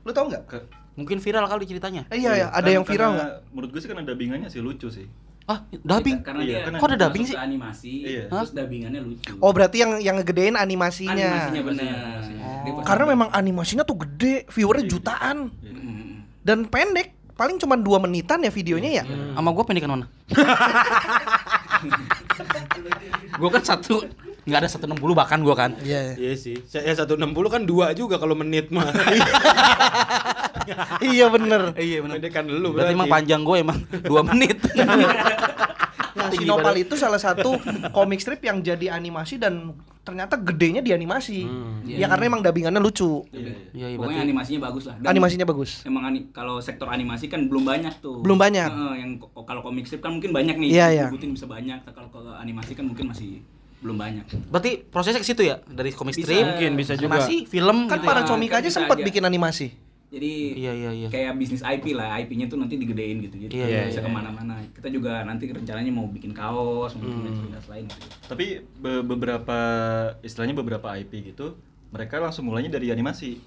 Lu 0.00 0.10
tahu 0.10 0.26
nggak? 0.28 0.42
ke- 0.44 0.66
Mungkin 0.92 1.16
viral 1.16 1.46
kali 1.46 1.64
ceritanya. 1.64 2.02
Eh, 2.08 2.18
iya 2.18 2.32
ya, 2.36 2.46
ada 2.48 2.60
kan- 2.62 2.72
yang 2.72 2.84
viral 2.84 3.10
karena 3.10 3.16
nggak? 3.16 3.32
Menurut 3.50 3.70
gue 3.70 3.80
sih 3.80 3.88
kan 3.88 3.96
ada 3.96 4.06
dubbingannya 4.06 4.48
sih 4.48 4.60
lucu 4.60 4.88
sih. 4.88 5.06
Ah, 5.44 5.58
dubbing. 5.72 6.20
Karena 6.20 6.42
Iya, 6.42 6.50
dia 6.52 6.60
kan 6.62 6.72
Kok 6.76 6.86
ada 6.86 6.98
dubbing 7.00 7.24
sih? 7.24 7.34
animasi, 7.34 7.92
Iya. 8.04 8.24
terus 8.28 8.50
dubbingannya 8.52 9.00
lucu. 9.00 9.34
Oh 9.36 9.50
berarti 9.50 9.76
yang 9.78 9.98
yang 9.98 10.14
ngegedein 10.14 10.54
animasinya. 10.54 11.10
Animasinya 11.10 11.62
benar. 11.64 12.20
Dia 12.60 12.72
pas- 12.72 12.84
Karena 12.84 13.04
memang 13.08 13.28
animasinya 13.30 13.82
tuh 13.82 13.96
gede, 13.98 14.46
viewernya 14.46 14.84
jutaan 14.86 15.48
dan 16.40 16.58
pendek. 16.64 17.08
Paling 17.32 17.56
cuma 17.56 17.74
dua 17.74 17.96
menitan 17.98 18.38
ya 18.38 18.52
videonya 18.52 19.00
ya. 19.00 19.04
Sama 19.32 19.50
gua 19.50 19.64
pendidikan 19.64 19.90
mana? 19.90 20.06
gua 23.34 23.48
kan 23.50 23.62
satu 23.64 24.04
nggak 24.44 24.60
ada 24.60 24.68
160 24.68 24.96
bahkan 25.12 25.38
gua 25.40 25.54
kan. 25.54 25.70
Iya. 25.80 26.16
Iya 26.16 26.32
sih. 26.34 26.56
Ya 26.70 26.92
160 26.92 27.20
kan 27.48 27.62
dua 27.64 27.92
juga 27.92 28.16
kalau 28.16 28.32
menit 28.34 28.68
mah. 28.70 28.88
iya 31.04 31.26
bener. 31.28 31.74
Iya 31.76 31.98
benar. 32.02 32.16
Pendekan 32.18 32.44
lu 32.46 32.68
Berarti 32.72 32.94
emang 32.94 33.08
panjang 33.08 33.40
gue 33.42 33.56
emang 33.58 33.78
2 34.10 34.28
menit. 34.32 34.56
Nah, 36.10 36.26
Sinopal 36.26 36.74
itu 36.76 36.98
salah 36.98 37.22
satu 37.22 37.54
komik 37.94 38.18
strip 38.18 38.42
yang 38.42 38.60
jadi 38.60 38.90
animasi 38.90 39.38
dan 39.38 39.78
ternyata 40.02 40.34
gedenya 40.34 40.82
di 40.82 40.90
animasi. 40.90 41.46
Ya 41.86 42.10
karena 42.10 42.26
emang 42.26 42.42
dubbingannya 42.42 42.82
lucu. 42.82 43.22
Iya, 43.30 43.38
iya. 43.40 43.54
Iya, 43.70 43.86
iya 43.86 43.96
Pokoknya 43.96 44.22
animasinya 44.26 44.60
bagus 44.66 44.84
lah. 44.90 44.96
Dan 44.98 45.08
Animasinya 45.08 45.46
bagus. 45.46 45.70
Emang 45.86 46.02
ani- 46.04 46.26
kalau 46.34 46.58
sektor 46.58 46.90
animasi 46.90 47.30
kan 47.30 47.46
belum 47.46 47.62
banyak 47.62 47.94
tuh. 48.02 48.20
Belum 48.20 48.36
banyak. 48.36 48.68
Heeh, 48.68 48.94
yang 48.98 49.10
kalau 49.22 49.62
komik 49.62 49.86
strip 49.86 50.02
kan 50.02 50.10
mungkin 50.10 50.34
banyak 50.34 50.58
nih. 50.58 50.70
Iya, 50.74 50.86
iya. 50.90 51.06
Bisa 51.14 51.46
banyak. 51.46 51.78
Kalau 51.86 52.10
animasi 52.34 52.74
kan 52.74 52.90
mungkin 52.90 53.06
masih 53.06 53.40
belum 53.80 53.96
banyak. 53.96 54.24
Berarti 54.46 54.84
prosesnya 54.84 55.18
ke 55.18 55.26
situ 55.26 55.42
ya 55.42 55.58
dari 55.64 55.90
komik 55.90 56.12
Bisa. 56.12 56.28
strip, 56.28 56.44
Mungkin 56.46 56.72
bisa 56.74 56.92
juga. 56.94 57.16
animasi, 57.16 57.36
film 57.44 57.88
Kan 57.88 57.96
gitu 57.96 58.06
para 58.06 58.20
ya. 58.20 58.26
comik 58.26 58.48
kan 58.48 58.60
aja 58.60 58.70
sempat 58.70 58.96
bikin 58.98 59.24
animasi. 59.24 59.72
Jadi 60.10 60.58
Iya 60.58 60.72
iya 60.74 60.90
iya. 60.92 61.08
kayak 61.08 61.38
bisnis 61.38 61.62
IP 61.62 61.94
lah, 61.94 62.18
IP-nya 62.18 62.44
tuh 62.44 62.58
nanti 62.58 62.74
digedein 62.74 63.22
gitu. 63.22 63.36
Jadi 63.38 63.54
Iya, 63.54 63.66
iya, 63.66 63.80
bisa 63.86 64.02
iya. 64.02 64.06
ke 64.06 64.10
mana-mana. 64.10 64.58
Kita 64.68 64.90
juga 64.90 65.22
nanti 65.22 65.46
rencananya 65.46 65.88
mau 65.88 66.04
bikin 66.04 66.34
kaos, 66.34 66.92
mau 66.92 67.00
Hmm. 67.00 67.08
bikin 67.08 67.22
merchandise 67.24 67.68
lain 67.70 67.84
gitu. 67.86 68.06
Tapi 68.26 68.46
be- 68.74 69.04
beberapa 69.06 69.58
istilahnya 70.20 70.52
beberapa 70.52 70.90
IP 70.92 71.30
gitu, 71.30 71.54
mereka 71.88 72.18
langsung 72.18 72.44
mulainya 72.44 72.68
dari 72.70 72.90
animasi. 72.90 73.38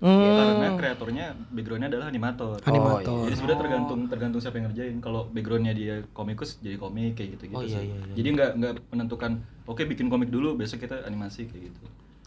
Hmm. 0.00 0.16
Karena 0.16 0.68
kreatornya 0.74 1.26
backgroundnya 1.46 1.88
adalah 1.88 2.06
animator. 2.08 2.56
Animator. 2.62 3.20
Jadi 3.22 3.36
sebenarnya 3.36 3.60
tergantung 3.60 4.00
tergantung 4.06 4.40
siapa 4.40 4.56
yang 4.56 4.66
ngerjain. 4.66 4.96
Kalau 4.98 5.28
backgroundnya 5.28 5.72
dia 5.72 5.94
komikus 6.10 6.56
jadi 6.56 6.74
komik 6.74 7.14
kayak 7.14 7.36
gitu 7.36 7.44
gitu 7.46 7.54
Oh, 7.54 7.62
iya, 7.62 7.78
sih. 7.78 7.86
iya, 7.86 7.96
iya. 8.00 8.14
Jadi 8.14 8.28
nggak 8.32 8.50
nggak 8.56 8.72
menentukan 8.88 9.30
oke 9.64 9.82
bikin 9.84 10.08
komik 10.08 10.28
dulu 10.28 10.56
besok 10.56 10.80
kita 10.80 11.04
animasi 11.04 11.44
kayak 11.44 11.68
gitu. 11.68 11.80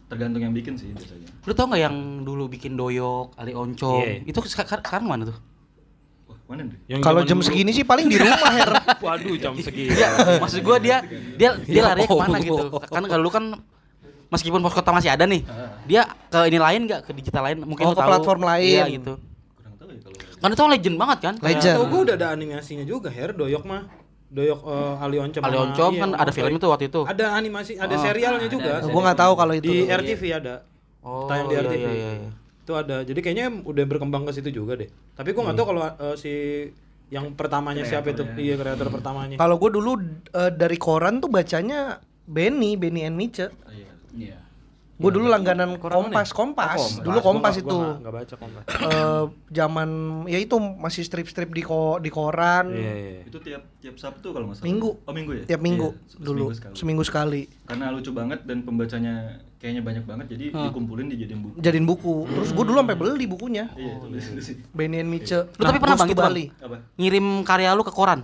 Tergantung 0.06 0.40
yang 0.40 0.54
bikin 0.54 0.78
sih 0.78 0.94
biasanya. 0.94 1.26
Lu 1.42 1.52
tau 1.52 1.66
nggak 1.66 1.82
yang 1.82 1.96
dulu 2.22 2.46
bikin 2.48 2.74
doyok, 2.74 3.34
Ali 3.34 3.52
Oncom? 3.52 4.00
Iya. 4.00 4.22
Itu 4.24 4.46
seka- 4.46 4.70
sekarang 4.70 5.10
mana 5.10 5.26
tuh? 5.26 5.38
Wah 6.24 6.38
mana 6.46 6.70
nih? 6.70 7.02
Kalau 7.02 7.26
jam 7.26 7.36
dulu- 7.36 7.50
segini 7.50 7.74
sih 7.74 7.82
paling 7.82 8.06
di 8.06 8.16
rumah 8.16 8.54
Her. 8.54 8.72
Waduh, 9.04 9.34
jam 9.36 9.58
segini. 9.58 9.90
Iya, 9.92 10.38
maksud 10.38 10.62
gua 10.62 10.78
dia 10.78 11.02
dia 11.34 11.58
dia 11.60 11.82
Ya 11.82 11.90
lari 11.90 12.06
ke 12.06 12.14
mana 12.14 12.38
Allah. 12.38 12.40
gitu. 12.40 12.66
Kan 12.86 13.04
kalau 13.04 13.24
lu 13.24 13.32
kan 13.32 13.46
meskipun 14.28 14.60
pos 14.60 14.72
kota 14.72 14.92
masih 14.92 15.10
ada 15.10 15.24
nih, 15.24 15.42
dia 15.84 16.04
ke 16.28 16.40
ini 16.46 16.58
lain 16.58 16.82
nggak 16.86 17.02
ke 17.04 17.12
digital 17.12 17.44
lain 17.44 17.62
mungkin 17.62 17.84
Oh, 17.84 17.92
ke 17.92 17.98
tahu. 17.98 18.10
platform 18.10 18.42
lain. 18.44 18.68
Iya 18.70 18.84
gitu. 18.90 19.14
Kurang 19.54 19.74
tahu 19.76 19.90
ya 19.90 20.00
kalau. 20.02 20.18
Kan 20.38 20.50
itu 20.52 20.64
legend 20.70 20.96
banget 20.98 21.18
kan? 21.20 21.34
Legend. 21.40 21.76
Tahu 21.76 21.86
gua 21.88 22.02
udah 22.04 22.16
ada 22.16 22.28
animasinya 22.32 22.84
juga, 22.84 23.10
Her, 23.10 23.32
Doyok 23.32 23.64
mah. 23.64 23.84
Doyok 24.28 24.60
eh, 24.62 25.04
Ali 25.06 25.18
Oncom. 25.18 25.42
Ali 25.42 25.58
Oncom 25.58 25.92
iya, 25.94 26.02
kan 26.02 26.10
sama 26.10 26.22
ada 26.22 26.32
film 26.32 26.54
itu 26.54 26.68
waktu 26.68 26.86
itu. 26.88 27.02
Ada 27.04 27.26
animasi, 27.34 27.72
ada 27.78 27.94
Oh, 27.94 28.02
serialnya 28.02 28.46
ada, 28.46 28.52
juga. 28.52 28.72
ada. 28.78 28.90
Gua 28.90 29.02
nggak 29.04 29.20
tahu 29.20 29.34
kalau 29.36 29.54
itu. 29.54 29.70
Di 29.70 29.78
RTV 29.86 30.22
ada. 30.34 30.56
Oh, 31.00 31.28
tayang 31.28 31.48
di 31.48 31.54
iya, 31.54 31.62
RTV. 31.62 31.76
iya, 31.78 31.92
iya, 31.92 32.12
iya. 32.18 32.32
Itu 32.60 32.72
ada. 32.74 32.98
Jadi 33.04 33.20
kayaknya 33.20 33.46
udah 33.62 33.84
berkembang 33.86 34.26
ke 34.26 34.34
situ 34.34 34.50
juga 34.52 34.74
deh. 34.76 34.90
Tapi 35.14 35.30
gua 35.32 35.46
nggak 35.46 35.58
tahu 35.58 35.68
kalau 35.70 35.82
eh, 35.86 36.16
si 36.18 36.34
yang 37.08 37.30
pertamanya 37.32 37.86
siapa 37.86 38.10
itu? 38.10 38.26
Iya, 38.34 38.58
kreator 38.58 38.90
pertamanya. 38.90 39.38
Kalau 39.38 39.56
gue 39.56 39.70
dulu 39.70 40.02
eh, 40.34 40.50
dari 40.50 40.82
koran 40.82 41.22
tuh 41.22 41.30
bacanya 41.30 42.02
Benny, 42.26 42.74
Benny 42.74 43.06
and 43.06 43.14
Mice. 43.14 43.46
Ah, 43.62 43.70
iya. 43.70 43.93
Iya. 44.14 44.40
Gue 44.94 45.10
dulu 45.10 45.26
langganan 45.26 45.74
Koran 45.76 46.06
mana 46.06 46.22
Kompas? 46.22 46.30
Kompas. 46.32 46.78
Oh, 46.78 46.90
Dulu 47.02 47.18
Gua 47.18 47.26
Kompas 47.26 47.54
nggak- 47.54 47.66
itu. 47.66 47.74
Gua 47.74 47.82
nggak- 47.84 48.00
nggak 48.00 48.14
baca 48.14 48.36
Kompas. 48.38 48.64
Eh, 48.70 49.24
zaman 49.52 49.90
ya 50.26 50.38
itu 50.38 50.56
masih 50.56 51.02
strip-strip 51.02 51.50
di 51.50 51.60
ko 51.60 51.98
di 51.98 52.08
koran. 52.08 52.70
Iya, 52.72 52.94
iya. 52.94 53.22
Itu 53.26 53.42
tiap 53.42 53.66
tiap 53.80 53.96
Sabtu 53.98 54.30
kalau 54.30 54.48
nggak 54.48 54.62
salah. 54.62 54.68
Minggu. 54.70 54.90
Oh 55.02 55.12
minggu 55.12 55.32
ya? 55.34 55.44
Tiap 55.50 55.62
minggu 55.62 55.88
Iya, 55.92 56.08
se- 56.08 56.18
dulu 56.20 56.30
seminggu 56.46 56.54
sekali. 56.54 56.76
seminggu 56.78 57.04
sekali. 57.04 57.42
Karena 57.66 57.86
lucu 57.90 58.12
banget 58.14 58.40
dan 58.46 58.58
pembacanya 58.62 59.14
kayaknya 59.58 59.82
banyak 59.82 60.04
banget 60.06 60.26
jadi 60.30 60.46
dikumpulin 60.62 61.08
dijadiin 61.10 61.42
buku. 61.42 61.56
Jadiin 61.58 61.86
buku. 61.86 62.16
Terus 62.30 62.50
gue 62.54 62.64
dulu 62.64 62.78
sampai 62.78 62.96
beli 62.96 63.26
bukunya. 63.26 63.66
Iya, 63.74 63.94
itu. 63.98 64.62
Benny 64.72 65.02
and 65.02 65.10
Mice. 65.10 65.34
Lu 65.50 65.64
tapi 65.64 65.82
pernah 65.82 65.98
Goes 65.98 66.02
bang 66.02 66.10
gitu 66.14 66.22
bang? 66.22 66.30
Bali. 66.30 66.46
Apa? 66.62 66.76
Ngirim 66.96 67.26
karya 67.42 67.74
lu 67.74 67.82
ke 67.82 67.90
koran? 67.90 68.22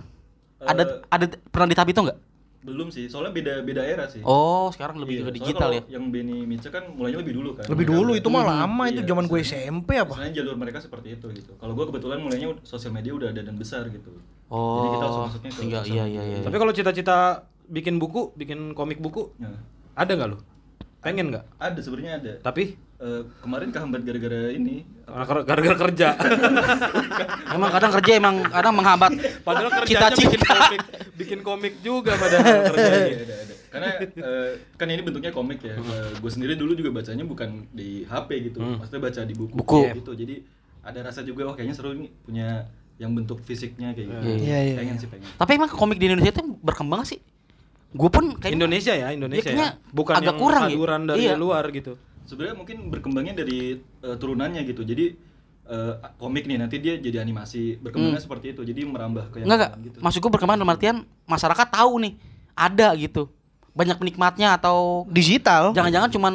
ada 0.60 0.84
Eh, 0.84 0.88
ada 1.08 1.24
pernah 1.50 1.66
di 1.66 1.74
Tabito 1.74 1.98
nggak? 1.98 2.29
Belum 2.60 2.92
sih, 2.92 3.08
soalnya 3.08 3.32
beda 3.32 3.52
beda 3.64 3.80
era 3.80 4.04
sih. 4.04 4.20
Oh, 4.20 4.68
sekarang 4.68 5.00
Iya, 5.00 5.02
lebih 5.08 5.14
ke 5.16 5.20
soalnya 5.24 5.36
digital 5.40 5.70
ya. 5.72 5.82
Yang 5.96 6.04
Benny 6.12 6.38
Mice 6.44 6.68
kan 6.68 6.84
mulainya 6.92 7.18
lebih 7.24 7.34
dulu 7.40 7.50
kan. 7.56 7.64
Lebih 7.64 7.86
Mereka 7.88 7.96
dulu 7.96 8.12
itu 8.20 8.28
mah 8.28 8.44
lama 8.44 8.84
itu 8.92 9.00
Iya, 9.00 9.08
zaman 9.08 9.24
gue 9.24 9.40
SMP 9.40 9.90
apa? 9.96 10.12
Misalnya 10.12 10.34
jalur 10.36 10.54
mereka 10.60 10.78
seperti 10.84 11.08
itu 11.16 11.26
gitu. 11.32 11.52
Kalau 11.56 11.72
gue 11.72 11.84
kebetulan 11.88 12.20
mulainya 12.20 12.60
sosial 12.60 12.92
media 12.92 13.16
udah 13.16 13.28
ada 13.32 13.40
dan 13.40 13.56
besar 13.56 13.88
gitu. 13.88 14.12
Oh, 14.52 14.76
Jadi 14.76 14.88
kita 14.92 15.04
langsung 15.08 15.24
masuknya 15.24 15.50
ke 15.56 15.60
iya, 15.64 15.80
iya, 15.88 16.04
iya, 16.04 16.22
iya. 16.26 16.38
Tapi 16.44 16.56
kalau 16.60 16.72
cita-cita 16.76 17.16
bikin 17.70 17.96
buku, 17.96 18.36
bikin 18.36 18.76
komik 18.76 19.00
buku, 19.00 19.32
Nah, 19.40 19.56
ada 19.96 20.12
nggak 20.12 20.28
lu? 20.28 20.38
Pengen 21.00 21.32
nggak? 21.32 21.44
ada 21.56 21.80
sebenarnya 21.80 22.12
ada. 22.20 22.32
Tapi 22.44 22.76
Eh, 23.00 23.22
kemarin 23.40 23.72
kehambat 23.72 24.04
gara-gara 24.04 24.52
ini. 24.52 24.84
gara-gara 25.42 25.76
kerja. 25.80 26.08
Emang 27.56 27.72
kadang 27.72 27.92
kerja 27.96 28.12
emang 28.14 28.44
kadang 28.44 28.74
menghambat 28.76 29.10
Padahal 29.40 29.72
kerjanya 29.72 30.12
cita-cita. 30.12 30.28
bikin 30.30 30.44
komik, 30.44 30.80
bikin 31.16 31.40
komik 31.40 31.74
juga 31.80 32.12
padahal 32.14 32.44
kerjanya. 32.68 33.00
Iya, 33.00 33.18
ada, 33.18 33.34
ada. 33.40 33.54
Karena 33.70 33.88
eh, 34.04 34.48
kan 34.76 34.86
ini 34.86 35.00
bentuknya 35.00 35.32
komik 35.32 35.58
ya. 35.60 35.80
gue 36.12 36.30
sendiri 36.30 36.54
dulu 36.54 36.76
juga 36.76 36.92
bacanya 36.92 37.24
bukan 37.24 37.66
di 37.72 38.04
HP 38.04 38.28
gitu. 38.46 38.60
Maksudnya 38.60 39.00
baca 39.00 39.20
di 39.24 39.34
buku, 39.34 39.54
Buku. 39.56 39.80
gitu. 39.96 40.12
Jadi 40.12 40.34
ada 40.80 40.98
rasa 41.02 41.20
juga 41.22 41.48
wah 41.48 41.54
kayaknya 41.56 41.74
seru 41.74 41.96
nih 41.96 42.12
punya 42.20 42.68
yang 42.96 43.16
bentuk 43.16 43.40
fisiknya 43.40 43.96
kayak 43.96 44.12
gitu. 44.12 44.44
Iya, 44.44 44.58
iya, 44.62 44.74
pengen 44.76 45.00
sih 45.00 45.08
pengen. 45.08 45.24
Tapi 45.34 45.50
emang 45.56 45.72
komik 45.72 45.96
di 45.96 46.04
Indonesia 46.04 46.36
itu 46.36 46.44
berkembang 46.60 47.08
sih? 47.08 47.16
Gue 47.90 48.06
pun 48.06 48.36
kayak 48.36 48.54
Indonesia 48.54 48.92
ya, 48.92 49.08
Indonesia 49.10 49.50
ya. 49.50 49.72
Bukan 49.90 50.14
agak 50.14 50.26
yang 50.28 50.38
kurang 50.38 50.62
ya. 50.62 50.70
haduran 50.70 51.00
dari 51.08 51.24
Iya. 51.26 51.34
luar 51.34 51.64
gitu. 51.72 51.96
Sebenarnya 52.30 52.54
mungkin 52.54 52.86
berkembangnya 52.86 53.34
dari 53.34 53.74
eh, 53.76 54.16
turunannya 54.16 54.62
gitu. 54.62 54.82
Jadi 54.82 55.18
eh, 55.66 55.94
komik 56.14 56.46
nih 56.46 56.56
nanti 56.56 56.78
dia 56.78 56.94
jadi 56.94 57.18
animasi 57.18 57.76
berkembangnya 57.76 58.22
seperti 58.22 58.54
itu. 58.54 58.62
Jadi 58.62 58.86
merambah 58.86 59.34
ke 59.34 59.42
yang 59.42 59.50
Enggak 59.50 59.58
enggak. 59.58 59.70
lain 59.74 59.82
gitu. 59.84 59.98
Maksud 59.98 60.18
gue 60.20 60.30
berkembang 60.30 60.56
dalam 60.56 60.70
artian 60.70 60.96
masyarakat 61.26 61.66
tahu 61.68 61.92
nih 62.00 62.12
ada 62.54 62.94
gitu. 62.94 63.26
Banyak 63.70 63.98
penikmatnya 63.98 64.54
atau 64.54 65.02
Digital. 65.06 65.74
jangan-jangan 65.74 66.10
cuman 66.10 66.34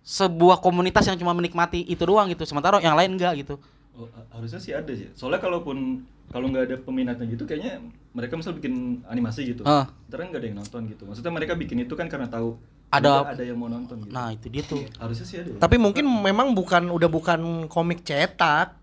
sebuah 0.00 0.58
komunitas 0.58 1.04
yang 1.04 1.20
cuma 1.20 1.36
menikmati 1.36 1.84
itu 1.84 2.00
doang 2.00 2.32
gitu. 2.32 2.48
Sementara 2.48 2.80
yang 2.80 2.96
lain 2.96 3.12
enggak 3.12 3.36
gitu. 3.38 3.60
Oh, 3.92 4.08
ha- 4.08 4.40
harusnya 4.40 4.56
sih 4.56 4.72
ada 4.72 4.88
sih. 4.90 5.12
Soalnya 5.12 5.36
kalaupun 5.38 6.06
kalau 6.28 6.48
nggak 6.48 6.64
ada 6.64 6.76
peminatnya 6.78 7.24
gitu, 7.24 7.44
kayaknya 7.44 7.80
mereka 8.12 8.36
misal 8.36 8.52
bikin 8.52 9.00
animasi 9.04 9.48
gitu, 9.48 9.64
Ah. 9.64 9.88
ntar 10.08 10.20
nggak 10.22 10.38
ada 10.38 10.46
yang 10.46 10.58
nonton 10.60 10.84
gitu. 10.86 11.08
Maksudnya 11.08 11.32
mereka 11.32 11.52
bikin 11.52 11.82
itu 11.82 11.92
kan 11.92 12.04
karena 12.06 12.28
tahu 12.28 12.60
Ada- 12.88 13.36
ada 13.36 13.44
yang 13.44 13.60
mau 13.60 13.68
nonton 13.68 14.00
gitu. 14.00 14.12
Nah, 14.12 14.32
itu 14.32 14.46
dia 14.48 14.62
tuh. 14.64 14.80
harusnya 15.02 15.26
sih 15.28 15.36
ada. 15.40 15.50
ya. 15.52 15.58
Tapi 15.60 15.76
mungkin 15.76 16.08
memang 16.08 16.56
bukan 16.56 16.88
udah 16.88 17.08
bukan 17.12 17.40
komik 17.68 18.00
cetak. 18.00 18.80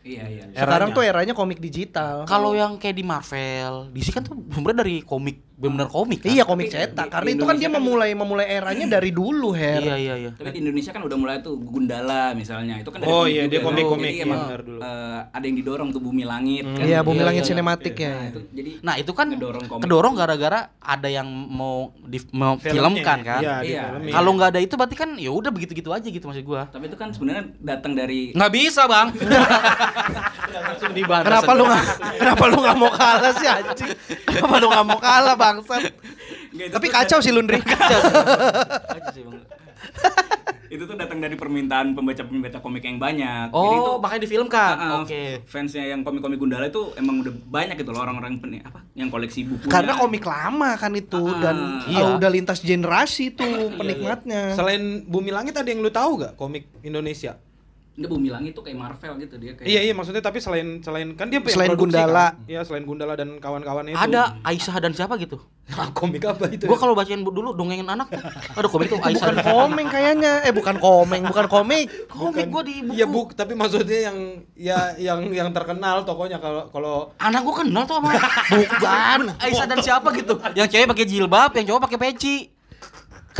Iya, 0.00 0.24
iya. 0.30 0.42
Sekarang 0.56 0.94
Eranya. 0.94 0.96
tuh 0.96 1.02
eranya 1.04 1.34
komik 1.36 1.58
digital. 1.60 2.24
Kalau 2.24 2.56
yang 2.56 2.80
kayak 2.80 2.96
di 2.96 3.04
Marvel, 3.04 3.92
DC 3.92 4.14
kan 4.16 4.24
tuh 4.24 4.38
sumbernya 4.48 4.80
dari 4.80 5.04
komik, 5.04 5.44
benar-benar 5.60 5.88
komik. 5.88 6.18
Kan? 6.18 6.28
Iya 6.30 6.42
komik 6.42 6.66
Tapi 6.66 6.76
cetak 6.82 7.04
di- 7.04 7.12
karena 7.12 7.26
di 7.26 7.32
itu 7.32 7.44
kan 7.44 7.54
dia 7.54 7.68
kan- 7.68 7.76
memulai 7.76 8.10
memulai 8.12 8.46
eranya 8.50 8.86
dari 8.90 9.10
dulu 9.10 9.52
Her. 9.52 9.80
Iya, 9.82 9.94
iya, 9.94 10.14
iya. 10.18 10.30
Tapi 10.32 10.48
di 10.50 10.58
Indonesia 10.58 10.90
kan 10.90 11.02
udah 11.02 11.14
mulai 11.14 11.36
tuh 11.38 11.54
Gundala 11.54 12.32
misalnya. 12.32 12.80
Itu 12.80 12.88
kan 12.88 13.00
Oh, 13.02 13.22
komik 13.22 13.30
iya, 13.30 13.42
juga 13.42 13.50
dia 13.50 13.60
komik-komik, 13.60 14.00
Jadi 14.06 14.16
iya, 14.16 14.24
emang 14.24 14.40
benar 14.42 14.60
dulu. 14.62 14.80
eh, 14.80 15.20
ada 15.30 15.44
yang 15.44 15.56
didorong 15.56 15.88
tuh 15.90 16.00
Bumi 16.00 16.24
Langit 16.24 16.64
kan. 16.66 16.80
Iya, 16.82 16.98
Bumi 17.00 17.14
Iya, 17.14 17.26
Langit 17.26 17.42
iya, 17.42 17.48
Sinematik 17.50 17.94
ya. 17.94 18.08
Nah, 18.10 18.24
itu 18.26 18.40
jadi 18.50 18.70
Nah, 18.80 18.94
itu 18.96 19.12
kan 19.12 19.26
ngedorong 19.28 19.64
komik. 19.66 19.82
kedorong 19.84 20.14
gara-gara 20.14 20.60
ada 20.74 21.08
yang 21.08 21.28
mau 21.28 21.76
di 22.00 22.18
mau 22.32 22.56
filmkan 22.56 23.18
kan. 23.20 23.40
Iya, 23.40 23.56
Iya. 23.60 23.82
Kalau 24.10 24.30
nggak 24.32 24.48
ada 24.48 24.60
itu 24.60 24.74
berarti 24.74 24.96
kan 24.96 25.12
ya 25.14 25.28
udah 25.28 25.50
begitu-gitu 25.50 25.90
aja 25.90 26.02
gitu 26.02 26.24
maksud 26.24 26.42
gua. 26.42 26.64
tapi 26.70 26.86
itu 26.86 26.96
kan 26.96 27.10
sebenarnya 27.10 27.44
datang 27.58 27.92
dari 27.92 28.32
Nggak 28.32 28.48
bisa, 28.50 28.82
Bang. 28.84 29.12
Langsung 30.50 30.92
dibahas. 30.92 31.24
Kenapa 31.24 31.50
lu 31.52 31.64
nggak 31.64 31.84
kenapa 32.16 32.44
lu 32.46 32.56
nggak 32.58 32.76
mau 32.76 32.90
kalah 32.90 33.32
sih 33.32 33.46
anjing? 33.46 33.90
Kenapa 34.24 34.54
lu 34.56 34.66
nggak 34.68 34.86
mau 34.86 34.98
kalah 34.98 35.34
bangsat? 35.50 35.82
Tapi 36.74 36.86
tuh 36.86 36.94
kacau 36.94 37.18
sih 37.18 37.30
Lundri. 37.30 37.58
sih, 39.14 39.22
Bang. 39.22 39.38
itu 40.70 40.86
tuh 40.86 40.94
datang 40.94 41.18
dari 41.18 41.34
permintaan 41.34 41.98
pembaca-pembaca 41.98 42.62
komik 42.62 42.86
yang 42.86 43.02
banyak. 43.02 43.50
Jadi 43.50 43.58
Oh, 43.74 43.74
itu 43.74 43.92
makanya 43.98 44.22
difilmkan. 44.22 44.74
uh, 44.78 45.02
Oke. 45.02 45.42
Fansnya 45.42 45.82
yang 45.84 46.06
komik-komik 46.06 46.38
Gundala 46.38 46.70
itu 46.70 46.94
emang 46.94 47.26
udah 47.26 47.34
banyak 47.50 47.74
gitu 47.74 47.90
loh 47.90 48.06
orang-orang 48.06 48.38
pen- 48.38 48.62
apa 48.62 48.86
yang 48.94 49.10
koleksi 49.10 49.50
buku. 49.50 49.66
Karena 49.66 49.98
komik 49.98 50.22
lama 50.22 50.78
kan 50.78 50.94
itu 50.94 51.18
Ah, 51.18 51.42
dan 51.42 51.56
iya. 51.90 52.06
uh, 52.06 52.22
udah 52.22 52.30
lintas 52.30 52.62
generasi 52.62 53.34
tuh 53.34 53.74
penikmatnya. 53.74 54.54
Selain 54.54 55.02
Bumi 55.02 55.34
Langit 55.34 55.58
ada 55.58 55.66
yang 55.66 55.82
lu 55.82 55.90
tahu 55.90 56.22
gak 56.22 56.38
komik 56.38 56.70
Indonesia? 56.86 57.34
Enggak 58.00 58.16
Bumi 58.16 58.28
Langit 58.32 58.56
tuh 58.56 58.64
kayak 58.64 58.78
Marvel 58.80 59.12
gitu 59.20 59.36
dia 59.36 59.52
kayak 59.52 59.68
Iya 59.68 59.80
iya 59.84 59.92
maksudnya 59.92 60.24
tapi 60.24 60.40
selain 60.40 60.80
selain 60.80 61.12
kan 61.12 61.28
dia 61.28 61.36
Selain 61.44 61.76
Gundala. 61.76 62.32
kan? 62.32 62.48
Iya 62.48 62.64
selain 62.64 62.88
Gundala 62.88 63.12
dan 63.12 63.36
kawan-kawannya 63.36 63.92
itu. 63.92 64.00
Ada 64.00 64.40
Aisyah 64.40 64.76
dan 64.80 64.96
siapa 64.96 65.20
gitu. 65.20 65.36
komik 66.00 66.24
apa 66.24 66.48
itu? 66.48 66.64
Gua 66.64 66.80
kalau 66.80 66.96
bacain 66.96 67.20
dulu 67.20 67.52
dongengin 67.52 67.84
anak 67.84 68.08
tuh. 68.08 68.24
Aduh 68.56 68.72
komik 68.72 68.88
tuh 68.88 68.96
Aisyah. 69.04 69.20
Bukan 69.20 69.36
komeng 69.44 69.86
kayaknya. 69.92 70.32
Eh 70.48 70.52
bukan 70.56 70.80
komeng, 70.80 71.28
bukan 71.28 71.46
komik. 71.46 71.92
Komik 72.08 72.48
gua 72.48 72.62
di 72.64 72.80
buku. 72.80 72.96
Iya 72.96 73.04
bu, 73.04 73.20
tapi 73.36 73.52
maksudnya 73.52 74.08
yang 74.08 74.18
ya 74.56 74.78
yang 74.96 75.20
yang 75.28 75.48
terkenal 75.52 76.00
tokonya 76.08 76.40
kalau 76.40 76.72
kalau 76.72 77.12
Anak 77.20 77.44
gua 77.44 77.54
kenal 77.60 77.84
tuh 77.84 78.00
sama 78.00 78.16
Bukan. 78.56 79.20
Aisyah 79.44 79.66
dan 79.68 79.78
siapa 79.84 80.08
gitu. 80.16 80.40
Yang 80.56 80.72
cewek 80.72 80.88
pakai 80.88 81.04
jilbab, 81.04 81.52
yang 81.52 81.68
cowok 81.68 81.84
pakai 81.84 81.98
peci. 82.00 82.36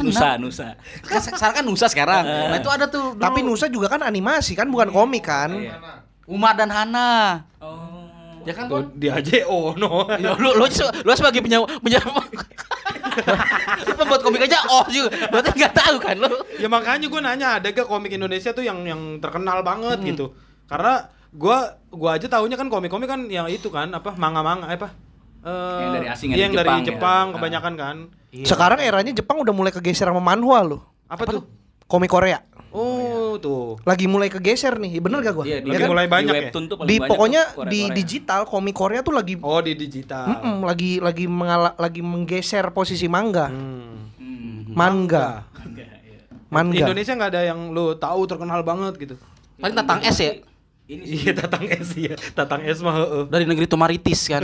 Nusa, 0.02 0.28
Nusa. 0.40 0.68
Kan 1.04 1.20
sekarang 1.20 1.54
kan 1.60 1.64
Nusa 1.64 1.86
sekarang. 1.88 2.24
Nah 2.24 2.56
itu 2.56 2.70
ada 2.72 2.86
tuh. 2.88 3.14
dulu. 3.14 3.22
Tapi 3.22 3.40
Nusa 3.44 3.66
juga 3.68 3.86
kan 3.92 4.00
animasi 4.02 4.52
kan, 4.56 4.66
bukan 4.68 4.88
komik 4.90 5.24
kan. 5.28 5.50
Iya. 5.52 5.76
Umar 6.30 6.54
dan 6.54 6.70
Hana. 6.70 7.42
Oh. 7.60 8.00
Ya 8.48 8.56
kan 8.56 8.72
tuh 8.72 8.88
dia 8.96 9.20
aja 9.20 9.44
oh 9.44 9.76
no. 9.76 10.08
Ya, 10.16 10.32
lu, 10.32 10.56
lu, 10.56 10.64
lu 10.64 11.12
sebagai 11.12 11.44
penyawa 11.44 11.68
lu 13.86 13.92
pembuat 13.98 14.22
komik 14.22 14.46
aja 14.46 14.64
oh 14.70 14.86
juga 14.88 15.10
berarti 15.28 15.50
nggak 15.56 15.74
tahu 15.74 15.96
kan 15.98 16.16
lu 16.16 16.30
ya 16.56 16.70
makanya 16.70 17.06
gue 17.10 17.20
nanya 17.20 17.48
ada 17.58 17.68
gak 17.74 17.90
komik 17.90 18.14
Indonesia 18.14 18.54
tuh 18.54 18.62
yang 18.64 18.80
yang 18.86 19.18
terkenal 19.18 19.60
banget 19.60 19.98
Hmm. 20.00 20.08
gitu. 20.08 20.26
Karena 20.70 21.10
gua 21.34 21.76
gua 21.90 22.16
aja 22.16 22.30
taunya 22.30 22.54
kan 22.56 22.70
komik-komik 22.70 23.10
kan 23.10 23.26
yang 23.26 23.50
itu 23.50 23.68
kan 23.68 23.90
apa 23.90 24.14
manga-manga 24.14 24.70
apa? 24.70 24.94
Eh, 25.40 25.48
Yang 25.78 25.90
dari 25.90 26.06
asing, 26.06 26.28
iya, 26.28 26.36
yang 26.36 26.42
yang 26.42 26.52
di 26.52 26.58
dari 26.58 26.68
Jepang, 26.68 26.84
Jepang, 26.86 27.24
ya. 27.24 27.34
kebanyakan 27.34 27.72
kan. 27.74 27.96
Sekarang 28.42 28.78
eranya 28.78 29.10
Jepang 29.10 29.36
udah 29.38 29.50
mulai 29.50 29.70
kegeser 29.70 30.04
sama 30.04 30.20
manhwa 30.20 30.58
loh. 30.62 30.80
Apa, 31.06 31.24
tuh? 31.26 31.44
Komik 31.86 32.08
Korea. 32.08 32.44
Oh, 32.70 33.34
tuh. 33.36 33.82
Lagi 33.82 34.06
mulai 34.06 34.28
kegeser 34.28 34.76
nih, 34.76 35.00
bener 35.00 35.18
gak 35.20 35.34
gua? 35.34 35.42
Iya, 35.42 35.58
Ya 35.58 35.66
Lagi 35.66 35.80
kan? 35.80 35.88
mulai 35.88 36.06
banyak 36.06 36.30
di 36.30 36.38
ya? 36.38 36.50
tuh 36.52 36.60
paling 36.70 36.86
Di 36.86 36.94
banyak 36.94 37.08
pokoknya 37.08 37.42
tuh 37.42 37.54
Korea- 37.56 37.66
di 37.66 37.80
Korea. 37.80 37.96
digital 37.96 38.40
komik 38.44 38.76
Korea 38.76 39.00
tuh 39.00 39.10
lagi 39.12 39.34
Oh, 39.36 39.58
di 39.58 39.72
digital. 39.74 40.24
Mm-mm, 40.30 40.56
lagi 40.62 40.92
lagi 40.98 41.24
mengala, 41.26 41.74
lagi 41.74 41.98
menggeser 41.98 42.70
posisi 42.70 43.08
manga. 43.08 43.48
Hmm. 43.48 44.14
Hmm. 44.14 44.70
Manga. 44.70 45.50
Enggak, 45.56 45.88
iya. 45.98 46.20
Manga. 46.46 46.78
Indonesia 46.78 47.12
nggak 47.12 47.30
ada 47.32 47.42
yang 47.44 47.60
lu 47.68 47.96
tahu 47.96 48.20
terkenal 48.24 48.60
banget 48.60 48.94
gitu. 48.98 49.14
paling 49.56 49.74
tatang 49.74 50.00
es 50.00 50.16
ya 50.16 50.32
Ini 50.90 51.02
sih. 51.06 51.16
Iya, 51.22 51.32
Tatang 51.36 51.64
S 51.64 51.88
ya. 51.94 52.14
Tatang 52.34 52.62
S 52.62 52.78
mah 52.80 52.94
heeh. 52.96 53.22
dari 53.28 53.44
negeri 53.46 53.64
Tumaritis 53.64 54.26
kan 54.26 54.42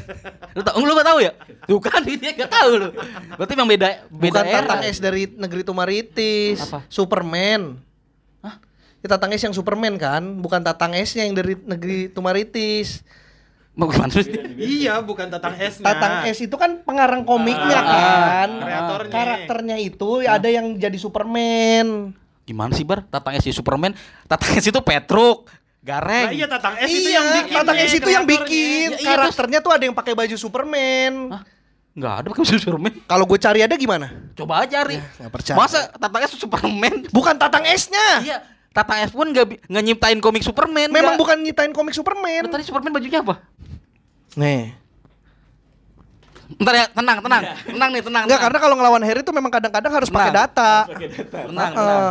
lu 0.56 0.60
tau 0.60 0.76
lu 0.78 0.92
gak 0.92 1.04
tahu 1.06 1.18
ya 1.20 1.32
tuh 1.62 1.78
kan 1.78 2.00
dia 2.00 2.32
gak 2.34 2.48
tahu 2.48 2.70
lu 2.76 2.88
berarti 3.34 3.52
memang 3.52 3.70
beda 3.70 3.88
beda 4.08 4.40
Bukan 4.40 4.44
era 4.46 4.60
Tatang 4.62 4.82
S 4.82 4.96
dari 4.98 5.28
negeri 5.28 5.62
Tumaritis. 5.62 6.58
Apa? 6.62 6.80
Superman. 6.86 7.76
Hah? 8.40 8.56
Ya, 8.98 9.08
Tatang 9.10 9.30
S 9.30 9.42
yang 9.42 9.52
Superman 9.52 9.94
kan, 9.96 10.22
bukan 10.38 10.60
Tatang 10.60 10.94
S-nya 10.94 11.22
yang 11.22 11.34
dari 11.34 11.58
negeri 11.58 12.08
Tumaritis. 12.08 13.04
mau 13.72 13.88
gimana 13.88 14.12
sih 14.14 14.28
Iya, 14.54 15.00
bukan 15.00 15.26
Tatang 15.26 15.56
S-nya. 15.56 15.84
Tatang 15.86 16.24
S 16.26 16.40
itu 16.40 16.52
kan 16.54 16.80
pengarang 16.80 17.20
komiknya 17.22 17.78
Ah, 17.78 17.88
kan. 18.44 18.50
kreatornya. 18.60 19.10
Karakternya 19.10 19.76
itu 19.76 20.20
ada 20.22 20.46
yang 20.46 20.72
jadi 20.74 20.96
Superman. 20.96 22.12
gimana 22.42 22.70
sih 22.70 22.82
bar 22.82 23.06
tatang 23.06 23.38
es 23.38 23.46
di 23.46 23.54
Superman 23.54 23.94
tatang 24.26 24.58
es 24.58 24.66
itu 24.66 24.74
Petruk 24.76 25.46
Gareng 25.82 26.26
Nah, 26.26 26.32
iya 26.32 26.46
Tatang 26.46 26.74
S 26.78 26.88
itu 26.88 27.00
iya, 27.02 27.18
yang 27.18 27.26
bikin. 27.34 27.54
Tatang 27.58 27.76
S 27.76 27.92
itu 27.92 28.08
yang 28.08 28.24
bikin. 28.24 28.88
Ya, 28.88 28.98
iya, 28.98 29.08
Karakternya 29.12 29.58
tuh 29.58 29.72
ada 29.72 29.82
yang 29.82 29.92
pakai 29.92 30.14
baju 30.14 30.36
Superman. 30.36 31.14
Hah? 31.30 31.42
nggak 31.92 32.14
ada 32.16 32.26
pakai 32.30 32.56
Superman 32.56 32.92
Kalau 33.04 33.24
gue 33.26 33.36
cari 33.36 33.60
ada 33.60 33.74
gimana? 33.74 34.08
coba 34.32 34.64
aja 34.64 34.80
cari 34.80 34.96
nggak 34.96 35.28
percaya. 35.28 35.56
masa 35.58 35.92
tatang 35.92 36.24
es 36.24 36.32
Superman 36.32 37.04
Bukan 37.10 37.34
Tatang 37.36 37.68
S-nya. 37.68 38.08
iya 38.22 38.38
tatang 38.72 39.04
es 39.04 39.12
pun 39.12 39.28
nggak 39.28 39.44
bi- 39.44 39.60
nggak 39.60 39.84
nyiptain 39.84 40.16
komik 40.16 40.40
Superman 40.40 40.88
Memang 40.88 41.12
nggak. 41.12 41.20
bukan 41.20 41.36
nyiptain 41.38 41.68
komik 41.68 41.92
Superman. 41.92 42.48
tadi 42.48 42.64
Superman 42.64 42.96
bajunya 42.96 43.20
apa 43.20 43.44
Nih. 44.34 44.72
Ntar 46.54 46.74
ya, 46.74 46.86
tenang, 46.86 47.18
tenang, 47.18 47.42
tenang 47.62 47.90
nih, 47.90 48.02
tenang. 48.02 48.24
Enggak, 48.24 48.40
karena 48.40 48.58
kalau 48.58 48.74
ngelawan 48.74 49.02
Harry 49.02 49.20
tuh 49.20 49.32
memang 49.32 49.48
kadang-kadang 49.48 49.88
harus 49.90 50.08
pakai 50.08 50.28
Tenang. 50.28 50.48
data. 50.48 50.72
tenang, 51.28 51.72
tenang, 51.72 52.04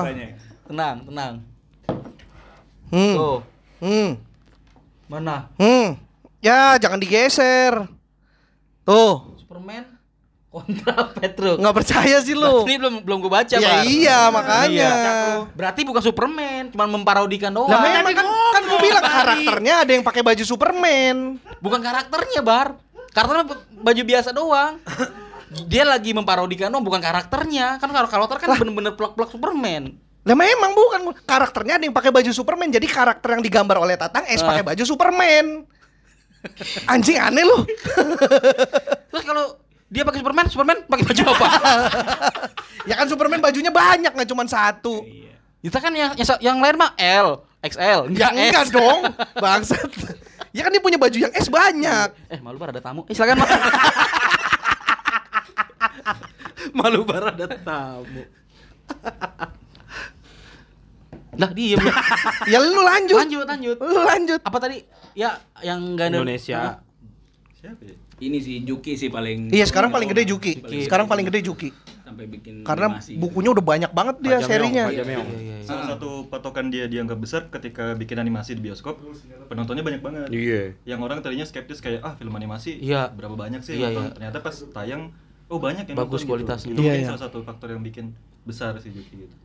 tenang, 0.63 0.95
tenang. 1.05 1.34
Hmm. 2.89 3.15
Tuh, 3.15 3.38
Hmm. 3.82 4.21
mana? 5.09 5.49
Hmm. 5.57 5.97
Ya, 6.39 6.77
jangan 6.77 7.01
digeser. 7.01 7.89
Tuh. 8.86 9.36
Superman 9.41 9.84
kontra 10.51 11.07
Petruk. 11.17 11.57
Nggak 11.57 11.75
percaya 11.82 12.17
sih 12.19 12.36
lu. 12.36 12.67
Ini 12.67 12.75
belum 12.77 12.95
belum 13.07 13.17
gue 13.23 13.32
baca, 13.32 13.55
Ya 13.55 13.82
Bar. 13.82 13.84
iya, 13.88 14.19
makanya. 14.29 14.91
Berarti 15.55 15.82
bukan 15.88 16.03
Superman, 16.03 16.69
cuma 16.75 16.86
memparodikan 16.86 17.49
doang. 17.55 17.71
Lah 17.71 17.79
memang 17.79 18.11
kan 18.11 18.27
kan 18.27 18.63
gue 18.67 18.79
bilang 18.84 19.03
karakternya 19.03 19.73
ada 19.88 19.91
yang 19.95 20.03
pakai 20.03 20.21
baju 20.21 20.43
Superman. 20.43 21.39
Bukan 21.63 21.79
karakternya, 21.79 22.43
Bar. 22.43 22.75
Karakternya 23.15 23.45
baju 23.79 24.01
biasa 24.05 24.29
doang. 24.36 24.77
Dia 25.71 25.84
lagi 25.84 26.15
memparodikan 26.15 26.71
doang, 26.71 26.84
bukan 26.84 26.99
karakternya. 26.99 27.79
Kan 27.79 27.91
kalau 27.91 28.07
karakter 28.07 28.38
kan 28.39 28.55
bener-bener 28.59 28.95
plak-plak 28.95 29.32
Superman. 29.32 29.95
Lah 30.22 30.38
memang 30.38 30.72
bukan 30.78 31.01
karakternya 31.26 31.82
ada 31.82 31.84
yang 31.89 31.95
pakai 31.95 32.13
baju 32.13 32.30
Superman. 32.30 32.69
Jadi 32.69 32.86
karakter 32.86 33.34
yang 33.34 33.41
digambar 33.41 33.82
oleh 33.82 33.97
Tatang 33.97 34.30
S 34.30 34.45
pakai 34.45 34.61
baju 34.61 34.84
Superman. 34.86 35.65
Anjing 36.89 37.17
aneh 37.17 37.45
lu. 37.45 37.65
Terus 39.09 39.24
kalau 39.26 39.57
dia 39.91 40.05
pakai 40.05 40.19
Superman, 40.22 40.45
Superman 40.49 40.78
pakai 40.86 41.05
baju 41.09 41.24
apa? 41.36 41.47
ya 42.89 42.95
kan 42.97 43.05
Superman 43.09 43.41
bajunya 43.41 43.74
banyak 43.74 44.13
nggak 44.13 44.30
cuma 44.30 44.45
satu. 44.45 45.05
Kita 45.61 45.78
kan 45.78 45.93
yang 45.93 46.17
yang, 46.17 46.28
yang 46.41 46.57
lain 46.57 46.76
mah 46.78 46.97
L, 46.97 47.45
XL, 47.61 48.09
Ya 48.17 48.34
enggak 48.34 48.74
dong, 48.74 49.05
bangsat. 49.38 49.86
Ya 50.49 50.65
kan 50.65 50.74
dia 50.74 50.82
punya 50.82 50.97
baju 50.97 51.13
yang 51.13 51.34
S 51.38 51.51
banyak. 51.51 52.09
Eh, 52.34 52.39
malu 52.41 52.57
bar 52.57 52.74
ada 52.74 52.82
tamu. 52.82 53.05
Eh, 53.05 53.13
silakan, 53.13 53.45
Bar. 53.45 53.49
Malu 56.78 57.01
bar 57.03 57.36
ada 57.36 57.45
tamu. 57.51 58.24
Lah, 61.34 61.49
diem. 61.49 61.77
lu. 61.77 61.91
Ya 62.51 62.57
lu 62.57 62.82
lanjut. 62.82 63.17
lanjut, 63.17 63.45
lanjut. 63.45 63.77
Lu 63.77 64.01
lanjut. 64.01 64.39
Apa 64.41 64.57
tadi? 64.57 64.84
Ya, 65.13 65.36
yang 65.61 65.79
enggak 65.86 66.09
ada 66.09 66.19
Indonesia. 66.19 66.57
Hah? 66.57 66.75
Siapa 67.53 67.84
ya? 67.84 67.95
Ini 68.21 68.38
si 68.38 68.61
Juki 68.61 68.93
sih 68.93 69.09
paling 69.09 69.49
Iya 69.49 69.65
sekarang 69.65 69.89
paling 69.89 70.05
gede 70.07 70.29
Juki. 70.29 70.61
Paling 70.61 70.86
Sekarang 70.86 71.05
paling 71.05 71.25
gede 71.25 71.41
Juki. 71.41 71.73
sampai 72.01 72.27
bikin 72.27 72.61
Karena 72.61 72.91
animasi 72.91 73.15
bukunya 73.15 73.49
udah 73.49 73.63
banyak 73.63 73.91
banget 73.91 74.15
dia 74.19 74.27
Pak 74.27 74.38
Jameong, 74.38 74.51
serinya. 74.51 74.86
Iya, 74.86 75.01
iya, 75.01 75.23
iya. 75.34 75.55
Salah 75.63 75.86
satu 75.88 76.27
patokan 76.27 76.67
dia 76.67 76.86
dianggap 76.86 77.15
besar 77.15 77.47
ketika 77.47 77.95
bikin 77.95 78.19
animasi 78.19 78.51
di 78.51 78.61
bioskop, 78.61 78.99
penontonnya 79.47 79.79
banyak 79.79 80.03
banget. 80.03 80.27
Iya. 80.27 80.75
Yang 80.86 80.99
orang 81.01 81.23
tadinya 81.23 81.47
skeptis 81.47 81.79
kayak 81.79 82.03
ah 82.03 82.13
film 82.13 82.36
animasi 82.36 82.77
Iya. 82.77 83.09
berapa 83.09 83.34
banyak 83.34 83.63
sih 83.63 83.79
Iya, 83.79 83.89
nonton?" 83.89 84.03
iya. 84.03 84.13
Ternyata 84.13 84.38
pas 84.38 84.55
tayang 84.59 85.01
oh 85.47 85.57
banyak 85.57 85.88
yang 85.88 85.95
Bagus 85.97 86.21
nonton 86.21 86.29
kualitasnya. 86.29 86.67
Gitu. 86.67 86.75
Itu 86.75 86.82
Iya, 86.84 86.89
mungkin 86.91 87.01
iya. 87.01 87.09
salah 87.09 87.21
satu 87.23 87.38
faktor 87.41 87.67
yang 87.69 87.82
bikin 87.82 88.05
besar 88.43 88.75
sih 88.77 88.91
Juki 88.91 89.15
gitu. 89.17 89.36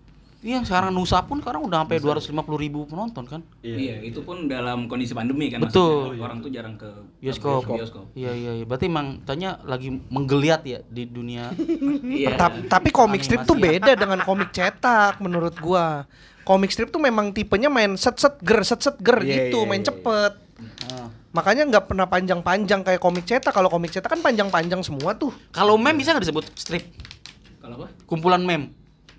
Iya, 0.46 0.62
sekarang 0.62 0.94
Nusa 0.94 1.18
pun 1.26 1.42
sekarang 1.42 1.66
udah 1.66 1.82
sampai 1.82 1.98
250 1.98 2.30
ribu 2.54 2.86
penonton 2.86 3.26
kan? 3.26 3.42
Iya, 3.66 3.98
itu 3.98 4.22
pun 4.22 4.46
dalam 4.46 4.86
kondisi 4.86 5.10
pandemi 5.10 5.50
kan 5.50 5.58
Betul. 5.58 6.14
maksudnya. 6.14 6.22
Orang 6.22 6.38
tuh 6.38 6.50
jarang 6.54 6.78
ke 6.78 6.86
Bioskop. 7.18 7.66
ke 7.66 7.74
bioskop. 7.74 8.04
Iya, 8.14 8.30
iya, 8.30 8.52
iya. 8.62 8.64
Berarti 8.64 8.86
emang 8.86 9.26
tanya 9.26 9.58
lagi 9.66 9.90
menggeliat 9.90 10.62
ya 10.62 10.86
di 10.86 11.02
dunia. 11.10 11.50
Iya. 12.16 12.38
Ta- 12.38 12.62
tapi 12.78 12.94
komik 12.94 13.26
strip 13.26 13.42
tuh 13.42 13.58
beda 13.58 13.98
dengan 13.98 14.22
komik 14.22 14.54
cetak 14.54 15.18
menurut 15.18 15.58
gua. 15.58 16.06
Komik 16.46 16.70
strip 16.70 16.94
tuh 16.94 17.02
memang 17.02 17.34
tipenya 17.34 17.66
main 17.66 17.98
set 17.98 18.14
set 18.22 18.38
ger 18.38 18.62
set 18.62 18.78
set 18.78 18.94
ger 19.02 19.18
Iya, 19.26 19.50
gitu, 19.50 19.66
iya, 19.66 19.68
main 19.68 19.82
iya. 19.82 19.90
cepet. 19.90 20.32
Ah. 20.94 21.10
Makanya 21.34 21.66
nggak 21.66 21.84
pernah 21.90 22.06
panjang-panjang 22.06 22.86
kayak 22.86 23.02
komik 23.02 23.26
cetak. 23.26 23.50
Kalau 23.50 23.66
komik 23.66 23.90
cetak 23.90 24.14
kan 24.14 24.22
panjang-panjang 24.22 24.78
semua 24.86 25.10
tuh. 25.18 25.34
Kalau 25.50 25.74
meme 25.74 25.98
bisa 25.98 26.14
nggak 26.14 26.22
disebut 26.22 26.46
strip? 26.54 26.86
Kalau 27.58 27.82
apa? 27.82 27.90
Kumpulan 28.06 28.46
meme. 28.46 28.70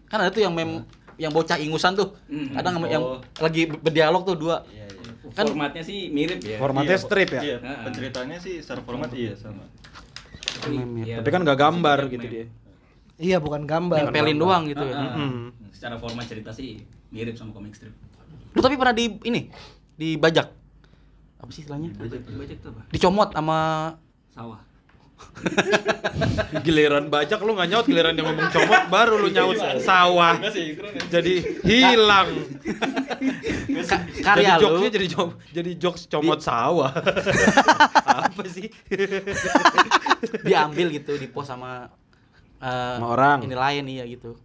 Kan 0.07 0.23
ada 0.23 0.31
tuh 0.31 0.39
yang 0.47 0.55
meme 0.55 0.87
yang 1.17 1.29
bocah 1.29 1.57
ingusan 1.57 1.93
tuh. 1.93 2.13
Hmm. 2.25 2.53
Kadang 2.53 2.73
Oh. 2.77 2.87
yang 2.87 3.03
lagi 3.37 3.65
berdialog 3.67 4.21
tuh 4.23 4.35
dua. 4.35 4.61
Iya, 4.67 4.85
iya. 4.87 5.11
Kan- 5.33 5.49
Formatnya 5.49 5.83
sih 5.83 6.07
mirip 6.07 6.39
ya. 6.39 6.57
Formatnya 6.57 6.95
Iya, 6.95 7.03
strip 7.03 7.29
ya? 7.29 7.41
Iya, 7.43 7.57
penceritanya 7.83 8.37
sih 8.37 8.57
secara 8.57 8.81
format 8.81 9.09
iya 9.11 9.33
sama. 9.33 9.65
Meme, 10.65 11.03
Iya, 11.03 11.15
Tapi 11.19 11.29
kan 11.29 11.41
nggak 11.41 11.59
gambar 11.59 11.97
meme. 11.99 12.11
gitu 12.11 12.25
dia. 12.27 12.45
Iya, 13.17 13.37
bukan 13.37 13.61
gambar. 13.63 14.07
Nempelin 14.07 14.37
doang 14.37 14.63
gitu 14.65 14.83
ya. 14.83 14.97
Hmm. 15.11 15.49
Secara 15.69 15.97
format 15.97 16.23
cerita 16.23 16.49
sih 16.49 16.81
mirip 17.09 17.33
sama 17.33 17.51
komik 17.51 17.73
strip. 17.73 17.93
Lu 18.51 18.61
tapi 18.61 18.73
pernah 18.73 18.91
di 18.91 19.17
ini 19.23 19.49
dibajak. 19.95 20.49
Apa 21.37 21.49
sih 21.49 21.61
istilahnya? 21.61 21.93
Bajak 21.93 22.21
bajak 22.27 22.57
tuh 22.59 22.69
apa? 22.71 22.81
Dicomot 22.89 23.29
sama 23.31 23.57
Sawah. 24.29 24.61
Giliran 26.65 27.07
bajak 27.07 27.39
lu 27.39 27.53
nggak 27.53 27.69
nyaut, 27.69 27.85
giliran 27.85 28.13
dia 28.13 28.23
ngomong 28.23 28.49
comot 28.49 28.81
baru 28.87 29.15
lu 29.17 29.29
nyaut 29.29 29.57
sawah. 29.79 30.37
Jadi 31.07 31.33
hilang. 31.63 32.29
ka- 33.83 34.05
karya 34.23 34.43
jadi 34.47 34.53
lu. 34.55 34.61
jokesnya 34.63 34.91
jadi 34.91 35.07
jok 35.07 35.29
jadi 35.51 35.71
jokes 35.77 36.03
comot 36.07 36.39
sawah. 36.41 36.91
Apa 38.19 38.43
sih? 38.47 38.69
diambil 40.41 40.87
gitu, 40.91 41.13
di 41.15 41.27
post 41.27 41.49
sama 41.49 41.89
eh, 42.57 42.95
Sama 42.97 43.07
orang. 43.13 43.37
Ini 43.45 43.55
lain 43.55 43.83
iya 43.87 44.03
gitu. 44.05 44.37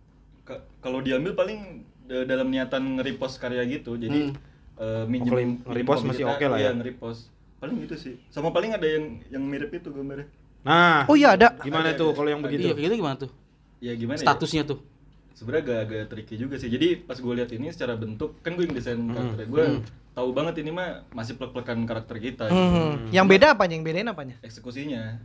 Ka- 0.42 0.62
Kalau 0.80 1.00
diambil 1.00 1.32
paling 1.32 1.58
da- 2.04 2.26
dalam 2.26 2.48
niatan 2.48 3.00
nge-repost 3.00 3.38
karya 3.38 3.64
gitu. 3.66 3.96
Jadi 3.96 4.32
minjem 4.32 4.40
Oh, 4.72 5.06
kalau 5.06 5.08
minjem 5.08 5.50
nge-repost 5.62 6.00
komik 6.02 6.10
masih 6.12 6.24
oke 6.26 6.44
lah 6.44 6.58
iya, 6.58 6.70
ya. 6.70 6.76
nge-repost. 6.76 7.20
Paling 7.58 7.76
gitu 7.86 7.94
sih. 7.94 8.14
Sama 8.28 8.50
paling 8.50 8.74
ada 8.74 8.84
yang 8.84 9.22
yang 9.30 9.42
mirip 9.42 9.70
itu 9.70 9.88
gambarnya. 9.88 10.26
Nah, 10.62 11.04
Oh 11.04 11.14
iya 11.14 11.32
ada. 11.32 11.58
gimana 11.58 11.90
tuh 11.92 12.10
kalau 12.12 12.28
yang 12.28 12.38
begitu? 12.38 12.70
Iya, 12.70 12.74
gitu 12.78 12.94
gimana 12.96 13.16
tuh? 13.16 13.30
Ya 13.78 13.92
gimana 13.92 14.14
ya? 14.14 14.24
Statusnya 14.24 14.62
tuh. 14.64 14.78
sebenarnya 15.32 15.64
agak 15.64 15.78
agak 15.82 16.02
tricky 16.06 16.34
juga 16.36 16.54
sih 16.54 16.68
jadi 16.68 17.02
pas 17.02 17.16
gue 17.16 17.32
lihat 17.32 17.50
ini 17.50 17.66
secara 17.66 17.96
bentuk 17.96 18.38
kan 18.40 18.52
gue 18.52 18.62
yang 18.62 18.76
desain 18.76 18.94
Hmm. 18.94 19.10
karakternya 19.10 19.48
gue 19.48 19.64
tahu 20.12 20.28
banget 20.30 20.54
ini 20.56 20.70
mah 20.70 20.88
masih 21.10 21.34
plek-plekan 21.34 21.82
karakter 21.82 22.16
kita 22.16 22.44
gitu. 22.46 22.54
Hmm. 22.54 23.10
Yang 23.10 23.26
beda 23.28 23.46
apanya? 23.50 23.74
Yang 23.74 23.84
bedain 23.84 24.06
apanya? 24.06 24.36
eksekusinya 24.38 25.18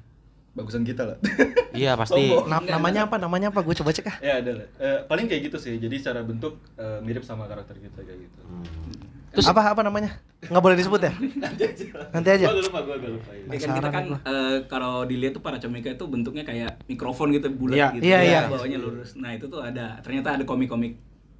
bagusan 0.53 0.81
kita 0.81 1.03
lah 1.05 1.17
Iya, 1.77 1.93
pasti. 1.93 2.33
Na- 2.47 2.65
namanya 2.65 3.05
apa? 3.05 3.19
Namanya 3.19 3.53
apa? 3.53 3.61
Gue 3.61 3.75
coba 3.75 3.91
cek 3.91 4.09
ah. 4.09 4.17
ya 4.17 4.41
ada 4.41 4.51
lah 4.55 4.67
Eh, 4.75 4.99
paling 5.05 5.29
kayak 5.29 5.41
gitu 5.43 5.57
sih 5.59 5.77
jadi 5.77 5.95
secara 5.95 6.23
bentuk 6.23 6.57
eh, 6.73 6.97
mirip 6.99 7.21
sama 7.21 7.45
karakter 7.45 7.77
kita 7.77 8.01
kayak 8.01 8.19
gitu 8.25 8.41
Terus 9.29 9.45
apa 9.45 9.61
apa 9.67 9.81
namanya? 9.81 10.17
Nggak 10.39 10.63
boleh 10.63 10.75
disebut 10.75 11.01
ya? 11.01 11.13
Nanti 12.11 12.29
aja. 12.29 12.45
gue 12.45 12.53
agak 12.53 12.63
lupa 12.63 12.79
gue 12.81 12.95
agak 12.95 13.11
lupa 13.11 13.29
ya. 13.31 13.43
Ya 13.45 13.57
kan 13.57 13.69
kita 13.73 13.89
kan 13.89 14.03
eh, 14.23 14.55
kalau 14.65 14.93
dilihat 15.03 15.33
tuh 15.33 15.41
para 15.41 15.57
comika 15.57 15.89
itu 15.89 16.05
bentuknya 16.05 16.43
kayak 16.43 16.83
mikrofon 16.85 17.31
gitu 17.31 17.49
bulat 17.49 17.75
Iya. 17.75 17.87
gitu. 17.93 18.03
Iya, 18.03 18.19
iya. 18.21 18.39
Bawahnya 18.47 18.77
lurus. 18.77 19.13
Nah, 19.13 19.31
itu 19.31 19.45
tuh 19.45 19.59
ada 19.59 19.99
ternyata 19.99 20.33
ada 20.33 20.43
komik-komik 20.43 20.97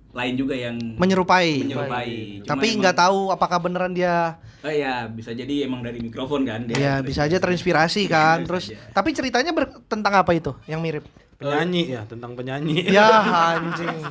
lain 0.09 0.33
juga 0.33 0.53
yang 0.53 0.75
Menyerupai. 0.95 1.61
menyerupai. 1.63 2.11
Cuma 2.41 2.49
Tapi 2.49 2.65
emang- 2.67 2.79
nggak 2.81 2.97
tahu 2.97 3.19
apakah 3.29 3.57
beneran 3.59 3.93
dia 3.93 4.39
Oh 4.57 4.73
iya, 4.73 5.05
bisa 5.05 5.31
jadi 5.31 5.63
emang 5.63 5.79
dari 5.79 6.01
mikrofon 6.01 6.41
kan 6.41 6.65
dia. 6.65 6.75
ya 6.75 6.93
bisa 6.99 7.23
aja 7.23 7.37
terinspirasi 7.37 8.05
kan. 8.07 8.41
Terus 8.43 8.73
tapi 8.89 9.13
ceritanya 9.13 9.53
ber- 9.53 9.85
tentang 9.85 10.11
apa 10.15 10.33
itu 10.33 10.57
yang 10.65 10.81
mirip? 10.81 11.05
Penyanyi 11.37 11.93
ya, 11.93 12.01
tentang 12.03 12.33
penyanyi. 12.33 12.89
Ya 12.89 13.05
anjing. 13.53 14.01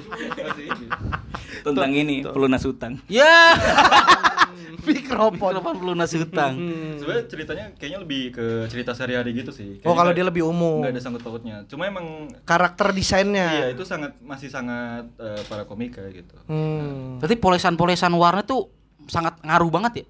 Ini. 1.57 1.65
Tentang 1.65 1.91
ini 1.91 2.17
pelunas 2.23 2.63
hutang. 2.63 3.01
Ya. 3.07 3.57
Mikrofon. 4.87 5.51
Mikrofon 5.51 5.77
pelunas 5.77 6.11
hutang. 6.13 6.55
sebenarnya 6.97 7.25
ceritanya 7.27 7.65
kayaknya 7.75 7.99
lebih 8.01 8.23
ke 8.31 8.47
cerita 8.67 8.93
sehari-hari 8.93 9.35
gitu 9.35 9.51
sih 9.51 9.83
Oh, 9.83 9.93
kalau 9.93 10.11
Kayaknya 10.11 10.15
dia 10.15 10.27
lebih 10.27 10.43
umum. 10.45 10.79
nggak 10.81 10.93
ada 10.93 11.01
sangkut 11.01 11.23
pautnya 11.23 11.67
cuma 11.67 11.87
emang 11.87 12.07
Karakter 12.43 12.91
desainnya. 12.91 13.47
iya 13.53 13.67
itu 13.69 13.83
sangat 13.83 14.15
masih 14.21 14.47
sangat 14.47 15.11
eh, 15.17 15.43
para 15.45 15.65
komika 15.65 16.03
gitu 16.09 16.39
Hmm. 16.47 17.19
Berarti 17.19 17.37
polesan-polesan 17.37 18.13
warna 18.13 18.43
tuh 18.43 18.71
sangat 19.07 19.39
ngaruh 19.41 19.71
banget 19.71 19.93
ya? 19.97 20.05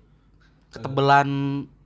Ketebalan 0.77 1.29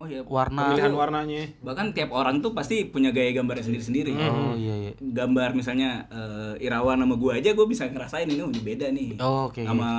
Oh 0.00 0.08
iya, 0.08 0.24
warna. 0.24 0.72
Pemilihan 0.72 0.96
warnanya. 0.96 1.42
Bahkan 1.60 1.92
tiap 1.92 2.16
orang 2.16 2.40
tuh 2.40 2.56
pasti 2.56 2.88
punya 2.88 3.12
gaya 3.12 3.36
gambarnya 3.36 3.68
sendiri-sendiri. 3.68 4.16
Oh 4.16 4.56
iya 4.56 4.88
iya. 4.88 4.92
Gambar 4.96 5.52
misalnya 5.52 6.08
eh, 6.08 6.64
Irawan 6.64 7.04
sama 7.04 7.20
gua 7.20 7.36
aja 7.36 7.52
gua 7.52 7.68
bisa 7.68 7.84
ngerasain 7.84 8.24
ini 8.24 8.40
oh, 8.40 8.48
ini 8.48 8.64
beda 8.64 8.88
nih. 8.88 9.20
Oh, 9.20 9.52
oke. 9.52 9.60
Sama 9.60 9.92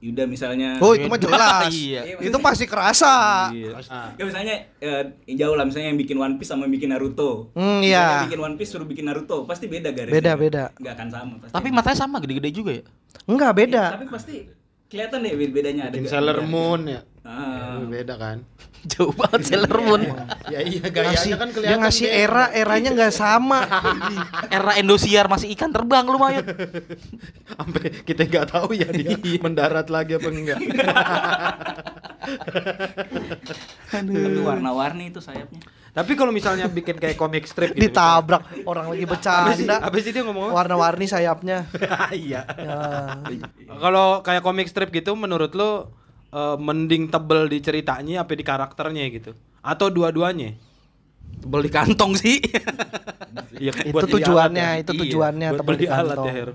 Yuda 0.00 0.24
misalnya. 0.24 0.80
Oh, 0.80 0.96
itu 0.96 1.04
mah 1.12 1.20
jelas. 1.20 1.68
Iya. 1.76 2.24
Itu 2.24 2.40
pasti 2.40 2.64
kerasa. 2.64 3.52
Ah. 3.92 4.16
Ya 4.16 4.24
misalnya 4.24 4.64
eh, 4.80 5.12
jauh 5.36 5.60
lah 5.60 5.68
misalnya 5.68 5.92
yang 5.92 6.00
bikin 6.00 6.16
One 6.16 6.40
Piece 6.40 6.48
sama 6.48 6.64
yang 6.64 6.80
bikin 6.80 6.88
Naruto. 6.96 7.52
Hmm, 7.52 7.84
Misalnya 7.84 7.88
iya. 7.88 8.04
yang 8.24 8.28
bikin 8.32 8.40
One 8.40 8.56
Piece 8.56 8.72
suruh 8.72 8.88
bikin 8.88 9.04
Naruto, 9.04 9.44
pasti 9.44 9.68
beda 9.68 9.92
garisnya. 9.92 10.16
Beda, 10.16 10.32
beda. 10.40 10.64
Nggak 10.80 10.92
akan 10.96 11.08
sama 11.12 11.34
pasti. 11.44 11.52
Tapi 11.52 11.68
matanya 11.68 11.98
sama 12.00 12.16
gede-gede 12.16 12.48
juga 12.48 12.72
ya? 12.80 12.84
Enggak 13.28 13.52
beda. 13.60 13.84
Tapi 14.00 14.08
pasti 14.08 14.48
kelihatan 14.88 15.20
deh 15.20 15.32
bedanya 15.52 15.92
ada. 15.92 16.00
Sailor. 16.00 16.40
Moon 16.48 16.88
ya. 16.88 17.04
Ah. 17.24 17.80
Beda 17.88 18.20
kan? 18.20 18.44
Jauh 18.92 19.16
banget 19.16 19.48
Sailor 19.48 19.80
Moon. 19.80 20.02
Ya 20.52 20.60
iya 20.60 20.84
Ngasih, 20.84 20.92
gayanya 20.92 21.36
kan 21.40 21.48
dia 21.56 21.76
ngasih 21.80 22.08
era, 22.12 22.52
eranya 22.52 22.92
nggak 22.92 23.14
sama. 23.16 23.64
Era 24.54 24.76
Indosiar 24.76 25.24
masih 25.24 25.48
ikan 25.56 25.72
terbang 25.72 26.04
lumayan. 26.04 26.44
Sampai 27.56 28.04
kita 28.04 28.28
nggak 28.28 28.46
tahu 28.52 28.76
ya 28.76 28.92
dia 28.92 29.16
mendarat 29.40 29.88
lagi 29.88 30.20
apa 30.20 30.28
enggak. 30.28 30.60
Tapi 33.88 34.12
warna-warni 34.44 35.08
itu 35.08 35.24
sayapnya. 35.24 35.64
Tapi 35.96 36.12
kalau 36.18 36.34
misalnya 36.34 36.68
bikin 36.68 37.00
kayak 37.00 37.16
komik 37.16 37.48
strip 37.48 37.72
gitu. 37.72 37.88
Ditabrak 37.88 38.68
orang 38.68 38.92
lagi 38.92 39.06
bercanda. 39.08 39.80
Apa 39.80 39.96
sih 40.04 40.12
dia 40.12 40.28
ngomong? 40.28 40.52
Warna-warni 40.52 41.08
sayapnya. 41.08 41.64
Iya. 42.12 42.44
Ya. 42.52 42.78
Kalau 43.80 44.20
kayak 44.20 44.44
komik 44.44 44.68
strip 44.68 44.92
gitu 44.92 45.16
menurut 45.16 45.56
lo 45.56 46.03
eh, 46.34 46.56
mending 46.58 47.08
tebel 47.08 47.46
di 47.46 47.58
ceritanya 47.62 48.26
apa 48.26 48.32
di 48.34 48.44
karakternya 48.44 49.04
gitu? 49.14 49.30
Atau 49.62 49.88
dua-duanya? 49.88 50.58
Tebel 51.40 51.60
di 51.62 51.70
kantong 51.70 52.12
sih. 52.18 52.38
Iya, 53.54 53.70
itu 53.86 53.94
buat 53.94 54.10
beli 54.10 54.14
tujuannya, 54.18 54.66
alat 54.66 54.78
ya? 54.78 54.82
itu 54.82 54.92
Iya, 54.92 55.00
tujuannya 55.06 55.48
buat 55.48 55.58
tebel 55.62 55.76
di 55.78 55.86
alat 55.86 56.16
kantong. 56.18 56.26
ya, 56.26 56.34
Her. 56.34 56.48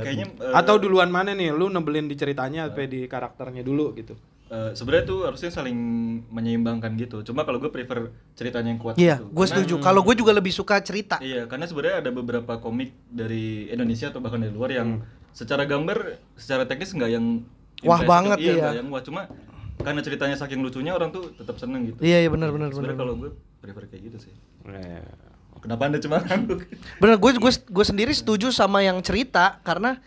kayaknya 0.04 0.26
eh, 0.28 0.52
Atau 0.52 0.74
duluan 0.76 1.08
mana 1.08 1.32
nih? 1.32 1.56
Lu 1.56 1.72
nebelin 1.72 2.04
di 2.04 2.16
ceritanya 2.20 2.68
apa 2.68 2.84
di 2.84 3.08
karakternya 3.08 3.64
dulu 3.64 3.96
gitu? 3.96 4.12
Eh, 4.48 4.72
sebenarnya 4.72 5.04
tuh 5.04 5.18
harusnya 5.28 5.52
saling 5.52 5.76
menyeimbangkan 6.32 6.96
gitu. 6.96 7.20
Cuma 7.20 7.44
kalau 7.44 7.60
gue 7.60 7.68
prefer 7.68 8.08
ceritanya 8.32 8.72
yang 8.72 8.80
kuat 8.80 8.94
Iya, 8.96 9.20
gitu. 9.20 9.28
gue 9.28 9.46
setuju. 9.48 9.74
Kalau 9.84 10.00
gue 10.00 10.14
juga 10.16 10.32
lebih 10.32 10.52
suka 10.56 10.80
cerita. 10.80 11.20
Iya, 11.20 11.44
karena 11.44 11.68
sebenarnya 11.68 12.00
ada 12.00 12.10
beberapa 12.12 12.56
komik 12.56 12.96
dari 13.12 13.68
Indonesia 13.68 14.08
atau 14.08 14.24
bahkan 14.24 14.40
dari 14.40 14.52
luar 14.52 14.72
yang 14.72 15.04
secara 15.36 15.68
gambar, 15.68 16.16
secara 16.40 16.64
teknis 16.64 16.96
nggak 16.96 17.10
yang 17.12 17.44
Wah 17.82 18.00
banget, 18.02 18.38
iya. 18.38 18.46
iya. 18.48 18.54
nggak 18.60 18.76
yang 18.78 18.88
wah 18.90 19.02
cuma 19.02 19.22
karena 19.78 20.00
ceritanya 20.02 20.34
saking 20.34 20.58
lucunya 20.58 20.90
orang 20.90 21.14
tuh 21.14 21.30
tetap 21.32 21.54
seneng 21.56 21.94
gitu. 21.94 22.00
Iya, 22.02 22.26
iya 22.26 22.30
benar 22.30 22.50
benar 22.50 22.74
benar. 22.74 22.82
Sebenarnya 22.82 22.98
kalau 22.98 23.14
gue 23.14 23.30
prefer 23.62 23.84
kayak 23.86 24.02
gitu 24.10 24.18
sih. 24.18 24.32
Eh, 24.66 25.06
Kenapa 25.58 25.90
anda 25.90 25.98
cuma? 25.98 26.22
Bener, 27.02 27.16
gue 27.18 27.32
gue 27.34 27.52
gue 27.52 27.84
sendiri 27.84 28.14
setuju 28.14 28.54
sama 28.54 28.78
yang 28.78 29.02
cerita 29.02 29.58
karena 29.66 29.98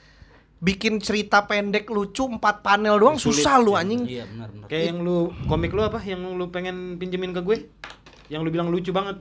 bikin 0.64 1.02
cerita 1.02 1.44
pendek 1.44 1.90
lucu 1.92 2.24
empat 2.24 2.64
panel 2.64 2.96
doang 2.96 3.18
susah 3.20 3.60
lu 3.60 3.76
anjing. 3.76 4.08
Iya 4.08 4.30
benar 4.32 4.48
benar. 4.48 4.68
Kayak 4.72 4.86
yang 4.94 5.00
lu 5.04 5.18
komik 5.52 5.76
lu 5.76 5.82
apa? 5.84 6.00
Yang 6.00 6.22
lu 6.38 6.46
pengen 6.54 6.96
pinjemin 6.96 7.36
ke 7.36 7.42
gue? 7.44 7.58
Yang 8.32 8.42
lu 8.48 8.50
bilang 8.50 8.72
lucu 8.72 8.96
banget. 8.96 9.20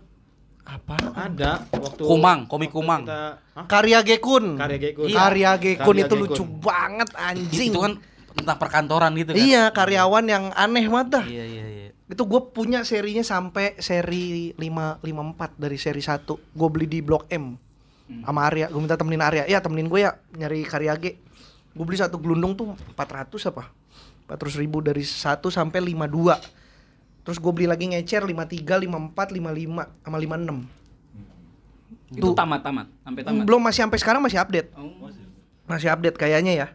Apa? 0.63 0.95
Ada 1.19 1.67
waktu 1.75 2.03
Kumang, 2.07 2.47
komik 2.47 2.71
waktu 2.71 2.79
Kumang. 2.79 3.03
kita- 3.03 3.35
Hah? 3.59 3.67
Karya 3.67 3.99
Gekun. 4.07 4.55
Karya 4.55 4.79
Gekun. 4.79 5.09
Iya. 5.11 5.17
Karya 5.19 5.51
Gekun 5.59 5.83
Karya 5.83 6.05
itu 6.07 6.15
Gekun. 6.15 6.23
lucu 6.31 6.45
banget 6.63 7.11
anjing. 7.19 7.71
Itu 7.75 7.81
kan 7.83 7.93
tentang 8.35 8.57
perkantoran 8.59 9.13
gitu 9.19 9.35
kan. 9.35 9.41
Iya, 9.41 9.65
karyawan 9.75 10.25
yang 10.27 10.45
aneh 10.55 10.87
banget 10.87 11.09
dah. 11.21 11.25
Iya 11.27 11.45
iya 11.45 11.65
iya. 11.67 11.89
Itu 12.11 12.27
gue 12.27 12.41
punya 12.51 12.83
serinya 12.83 13.23
sampai 13.23 13.79
seri 13.79 14.51
5 14.59 15.03
54 15.03 15.55
dari 15.63 15.79
seri 15.79 16.03
1. 16.03 16.27
Gue 16.27 16.69
beli 16.71 16.87
di 16.91 16.99
Blok 17.03 17.31
M. 17.31 17.55
Sama 18.27 18.43
Arya, 18.51 18.67
gue 18.67 18.81
minta 18.83 18.99
temenin 18.99 19.23
Arya. 19.23 19.47
Ya, 19.47 19.63
temenin 19.63 19.87
gue 19.87 20.03
ya 20.03 20.19
nyari 20.35 20.67
karya 20.67 20.99
G. 20.99 21.15
Gue 21.71 21.85
beli 21.87 21.95
satu 22.03 22.19
gelundung 22.19 22.59
tuh 22.59 22.75
400 22.99 23.31
apa? 23.55 23.71
400 24.27 24.59
ribu 24.59 24.83
dari 24.83 25.07
1 25.07 25.39
sampai 25.47 25.79
52. 25.79 27.23
Terus 27.23 27.39
gue 27.39 27.53
beli 27.55 27.71
lagi 27.71 27.87
ngecer 27.87 28.27
53, 28.27 28.91
54, 28.91 29.31
55 29.39 30.03
sama 30.03 30.19
56. 30.19 30.81
Itu 32.11 32.35
Tuh. 32.35 32.35
tamat-tamat, 32.35 32.87
sampai 33.07 33.23
tamat. 33.23 33.47
Belum 33.47 33.63
masih 33.63 33.87
sampai 33.87 33.99
sekarang 34.03 34.19
masih 34.19 34.43
update. 34.43 34.75
Oh, 34.75 34.91
Masih 35.71 35.87
update 35.95 36.19
kayaknya 36.19 36.53
ya. 36.59 36.67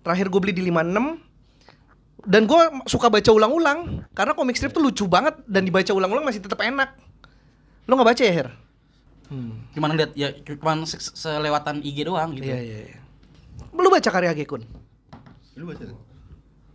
Terakhir 0.00 0.26
gue 0.28 0.40
beli 0.40 0.52
di 0.52 0.62
56 0.64 1.20
dan 2.24 2.42
gue 2.44 2.60
suka 2.84 3.08
baca 3.08 3.30
ulang-ulang 3.30 3.78
karena 4.10 4.32
komik 4.32 4.54
strip 4.54 4.70
tuh 4.70 4.82
lucu 4.82 5.06
banget 5.06 5.38
dan 5.44 5.62
dibaca 5.62 5.90
ulang-ulang 5.90 6.24
masih 6.24 6.40
tetap 6.40 6.58
enak. 6.58 6.94
Lo 7.84 7.94
nggak 7.94 8.08
baca 8.08 8.22
ya 8.22 8.32
Her? 8.34 8.48
Cuman 9.72 9.92
lihat 9.94 10.12
ya 10.12 10.32
cuman 10.34 10.84
se- 10.84 10.98
se- 10.98 11.14
selewatan 11.14 11.80
IG 11.80 12.02
doang 12.02 12.32
gitu. 12.32 12.46
Iya 12.46 12.58
iya. 12.58 12.78
iya. 12.88 13.00
Lu 13.70 13.88
baca 13.88 14.08
karya 14.08 14.32
Gekun? 14.32 14.64
Lu 15.54 15.68
baca? 15.68 15.84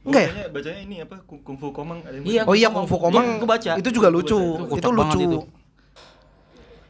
Enggak 0.03 0.21
ya? 0.21 0.29
Bacanya, 0.29 0.45
bacanya 0.51 0.79
ini 0.79 0.95
apa? 0.99 1.15
Kung, 1.23 1.55
Fu 1.55 1.71
Komang 1.71 2.03
ada 2.03 2.13
yang 2.13 2.25
Iya, 2.25 2.41
Oh 2.43 2.53
iya 2.53 2.67
Komang. 2.67 2.75
Kung 2.75 2.87
Fu 2.87 2.97
Komang. 2.99 3.25
Iya, 3.25 3.39
gua 3.39 3.49
baca. 3.49 3.71
Itu 3.79 3.89
juga 3.89 4.07
lucu. 4.11 4.35
Itu 4.37 4.75
Itu 4.77 4.89
lucu. 4.91 5.19
itu. 5.19 5.39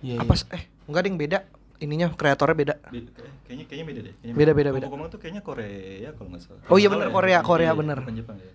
Iya, 0.03 0.17
Apa 0.19 0.33
s- 0.33 0.49
eh 0.49 0.63
enggak 0.83 0.99
ada 0.99 1.07
yang 1.07 1.19
beda. 1.19 1.37
Ininya 1.79 2.07
kreatornya 2.11 2.55
beda. 2.55 2.75
Be- 2.89 3.07
kayaknya 3.43 3.65
kayaknya 3.67 3.85
beda 3.85 3.99
deh. 4.01 4.13
Kayaknya 4.15 4.35
Beda, 4.35 4.51
beda, 4.51 4.69
beda. 4.71 4.85
Komang 4.87 5.07
tuh 5.07 5.19
kayaknya 5.19 5.41
Korea 5.41 6.09
kalau 6.13 6.29
nggak 6.31 6.41
salah. 6.41 6.61
Oh 6.67 6.77
iya 6.77 6.87
nggak 6.87 7.11
Korea, 7.11 7.31
ya. 7.31 7.39
Korea 7.41 7.69
Iya, 7.69 7.73
bener. 7.75 7.97
Jepang 8.09 8.37
ya. 8.37 8.51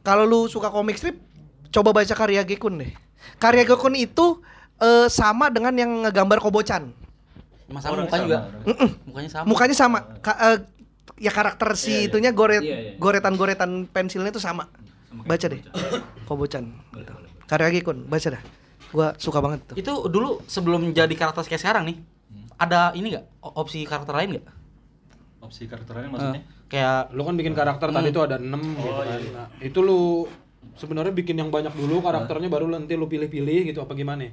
Kalau 0.00 0.24
lu 0.24 0.40
suka 0.46 0.68
komik 0.68 0.96
strip, 0.96 1.16
coba 1.68 1.90
baca 1.92 2.14
karya 2.14 2.42
Gekun 2.42 2.78
deh. 2.78 2.92
Karya 3.36 3.64
Gekun 3.64 3.92
itu 3.92 4.40
eh, 4.78 5.08
sama 5.08 5.48
dengan 5.48 5.74
yang 5.74 6.04
ngegambar 6.04 6.38
Kobocan. 6.38 6.92
Masalah 7.68 8.00
mukanya 8.00 8.08
sama, 8.08 8.24
juga. 8.24 8.38
orang. 8.40 8.90
Mukanya 9.04 9.28
sama. 9.28 9.44
Mukanya 9.44 9.76
sama. 9.76 9.98
Ka- 10.18 10.40
eh, 10.40 10.58
ya 11.18 11.28
karakter 11.28 11.68
si 11.74 11.90
Iya, 11.90 11.96
iya. 11.98 12.06
itunya 12.08 12.30
goret 12.32 12.62
Iya, 12.62 12.76
iya. 12.78 12.92
goretan-goretan 12.96 13.70
pensilnya 13.86 14.30
itu 14.30 14.40
sama. 14.40 14.70
Baca 15.12 15.44
deh. 15.44 15.60
Kobocan. 16.24 16.64
Gitu. 16.94 17.12
Karya 17.44 17.68
Gekun, 17.74 18.04
baca 18.06 18.28
dah. 18.30 18.42
Gua 18.88 19.12
suka 19.20 19.44
banget 19.44 19.60
tuh. 19.68 19.76
Itu 19.76 19.92
dulu 20.08 20.40
sebelum 20.44 20.96
jadi 20.96 21.12
karakter 21.12 21.44
kayak 21.44 21.60
sekarang 21.60 21.84
nih, 21.92 21.96
ada 22.58 22.92
ini 22.92 23.14
nggak 23.14 23.26
opsi 23.54 23.86
karakter 23.86 24.14
lain 24.18 24.28
nggak? 24.36 24.46
Opsi 25.46 25.70
karakter 25.70 25.94
lain 25.94 26.10
maksudnya? 26.10 26.42
Kayak 26.68 27.14
Lu 27.14 27.22
kan 27.24 27.34
bikin 27.38 27.54
karakter 27.56 27.88
tadi 27.88 28.10
tuh 28.12 28.22
ada 28.28 28.36
6 28.36 28.50
gitu 28.52 29.00
kan. 29.00 29.20
Nah, 29.32 29.48
itu 29.62 29.78
lu 29.80 30.26
sebenarnya 30.74 31.14
bikin 31.14 31.38
yang 31.38 31.48
banyak 31.48 31.72
dulu 31.72 32.02
karakternya 32.02 32.50
baru 32.50 32.66
nanti 32.68 32.98
lu 32.98 33.06
pilih-pilih 33.06 33.70
gitu 33.72 33.80
apa 33.80 33.94
gimana? 33.94 34.28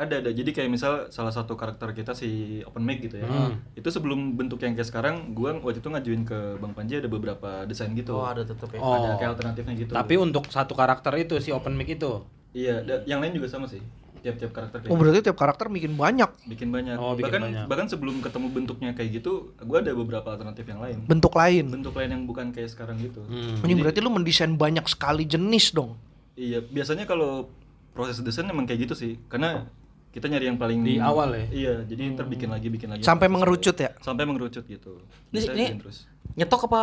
Ada 0.00 0.24
ada. 0.24 0.30
Jadi 0.32 0.56
kayak 0.56 0.70
misal 0.72 0.92
salah 1.12 1.28
satu 1.28 1.60
karakter 1.60 1.92
kita 1.92 2.16
si 2.16 2.60
Open 2.64 2.80
Mic 2.88 3.04
gitu 3.04 3.20
ya. 3.20 3.28
Hmm. 3.28 3.60
Itu 3.76 3.92
sebelum 3.92 4.32
bentuk 4.32 4.64
yang 4.64 4.72
kayak 4.72 4.88
sekarang, 4.88 5.36
gua 5.36 5.60
waktu 5.60 5.84
itu 5.84 5.92
ngajuin 5.92 6.24
ke 6.24 6.56
Bang 6.56 6.72
Panji 6.72 6.96
ada 6.96 7.08
beberapa 7.12 7.68
desain 7.68 7.92
gitu. 7.92 8.16
Oh, 8.16 8.24
ada 8.24 8.40
tetep 8.40 8.72
ya. 8.72 8.80
Oh. 8.80 8.96
Ada 8.96 9.20
kayak 9.20 9.30
alternatifnya 9.36 9.74
gitu. 9.76 9.92
Tapi 9.92 10.14
untuk 10.16 10.48
satu 10.48 10.72
karakter 10.72 11.12
itu 11.20 11.36
si 11.44 11.52
open 11.52 11.76
mic 11.76 11.92
itu. 11.92 12.24
iya, 12.50 12.82
yang 13.06 13.22
lain 13.22 13.36
juga 13.36 13.46
sama 13.46 13.68
sih. 13.68 13.78
Tiap-tiap 14.20 14.52
karakter 14.52 14.78
kayak 14.84 14.90
Oh 14.90 14.96
gitu. 14.96 15.02
berarti 15.02 15.18
tiap 15.24 15.38
karakter 15.40 15.66
bikin 15.72 15.92
banyak 15.96 16.30
bikin 16.44 16.68
banyak. 16.68 16.96
Oh, 17.00 17.16
bikin 17.16 17.24
bahkan 17.24 17.40
banyak. 17.48 17.64
bahkan 17.66 17.86
sebelum 17.88 18.20
ketemu 18.20 18.46
bentuknya 18.52 18.90
kayak 18.92 19.10
gitu, 19.20 19.56
gua 19.64 19.80
ada 19.80 19.92
beberapa 19.96 20.28
alternatif 20.28 20.64
yang 20.68 20.80
lain. 20.80 20.98
bentuk 21.08 21.32
lain. 21.32 21.64
Bentuk 21.72 21.94
lain 21.96 22.10
yang 22.12 22.22
bukan 22.28 22.52
kayak 22.52 22.68
sekarang 22.68 23.00
gitu. 23.00 23.24
Hmm. 23.24 23.64
Anjing 23.64 23.80
berarti 23.80 23.98
lu 24.04 24.10
mendesain 24.12 24.52
banyak 24.52 24.84
sekali 24.88 25.24
jenis 25.24 25.72
dong. 25.72 25.96
Iya, 26.36 26.60
biasanya 26.64 27.04
kalau 27.04 27.48
proses 27.92 28.20
desain 28.20 28.46
emang 28.46 28.64
kayak 28.64 28.88
gitu 28.88 28.94
sih. 28.96 29.16
Karena 29.28 29.66
kita 30.10 30.26
nyari 30.26 30.50
yang 30.50 30.58
paling 30.58 30.82
Di 30.82 30.98
awal 30.98 31.36
ya? 31.36 31.44
Iya, 31.50 31.74
jadi 31.86 32.02
ntar 32.16 32.26
bikin 32.26 32.50
lagi, 32.50 32.66
bikin 32.66 32.88
lagi. 32.90 33.02
Sampai 33.06 33.30
mengerucut 33.30 33.76
ya? 33.76 33.90
Sampai 34.02 34.26
mengerucut 34.26 34.64
gitu. 34.66 34.98
Ini, 35.30 35.34
Bisa 35.34 35.50
ini 35.54 35.64
terus. 35.78 36.08
nyetok 36.34 36.66
apa 36.66 36.82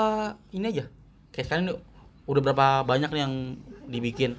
ini 0.55 0.65
aja? 0.71 0.85
Kayak 1.35 1.45
sekarang 1.51 1.65
udah 2.27 2.41
berapa 2.43 2.67
banyak 2.83 3.09
nih 3.11 3.21
yang 3.23 3.33
dibikin? 3.87 4.31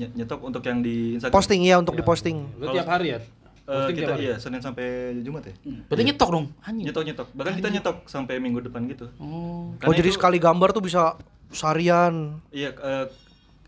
Ny- 0.00 0.12
nyetok 0.16 0.40
untuk 0.40 0.62
yang 0.62 0.80
di 0.80 0.94
Instagram. 1.14 1.34
Posting 1.34 1.60
ya 1.62 1.76
untuk 1.76 1.94
diposting. 1.94 2.36
Lu 2.56 2.66
tiap 2.70 2.88
hari 2.88 3.06
ya? 3.10 3.20
Eh, 3.20 3.68
Posting 3.68 3.96
kita 3.98 4.12
iya 4.16 4.34
Senin 4.34 4.58
sampai 4.58 4.86
Jumat 5.20 5.44
ya. 5.44 5.54
Berarti 5.86 6.02
nyetok 6.02 6.28
dong. 6.28 6.46
Anjing. 6.60 6.84
Nyetok 6.88 7.04
nyetok. 7.04 7.28
Bahkan 7.30 7.52
kita 7.54 7.68
nyetok 7.70 7.96
sampai 8.04 8.34
minggu 8.36 8.60
depan 8.62 8.88
gitu. 8.88 9.06
Oh. 9.16 9.76
Oh 9.76 9.92
jadi 9.92 10.08
itu- 10.08 10.16
sekali 10.16 10.40
gambar 10.40 10.72
tuh 10.72 10.80
bisa 10.80 11.20
seharian. 11.50 12.40
Iya, 12.50 12.72
eh, 12.72 13.06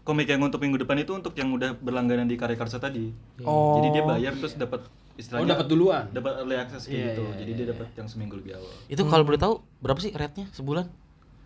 komik 0.03 0.27
yang 0.27 0.41
untuk 0.41 0.59
minggu 0.59 0.81
depan 0.81 0.99
itu 0.99 1.13
untuk 1.13 1.35
yang 1.35 1.53
udah 1.53 1.77
berlangganan 1.77 2.25
di 2.25 2.35
Karya 2.35 2.57
Karsa 2.57 2.79
tadi. 2.79 3.13
Oh. 3.43 3.79
Jadi 3.79 3.89
dia 3.93 4.03
bayar 4.03 4.33
terus 4.35 4.57
dapat 4.57 4.83
Oh, 4.83 5.15
istilahnya 5.15 5.53
dapat 5.53 5.67
duluan. 5.69 6.05
dapat 6.09 6.33
early 6.41 6.57
access 6.57 6.83
kayak 6.85 6.97
Iya, 6.97 7.07
gitu. 7.07 7.23
iya, 7.23 7.35
Jadi 7.37 7.51
iya, 7.51 7.59
dia 7.59 7.67
dapat 7.69 7.87
yang 7.93 8.09
seminggu 8.09 8.35
lebih 8.35 8.57
awal. 8.57 8.73
Itu 8.89 9.03
kalau 9.05 9.23
boleh 9.23 9.37
tahu 9.37 9.55
berapa 9.79 10.01
sih 10.01 10.11
rate-nya 10.11 10.49
sebulan? 10.51 10.89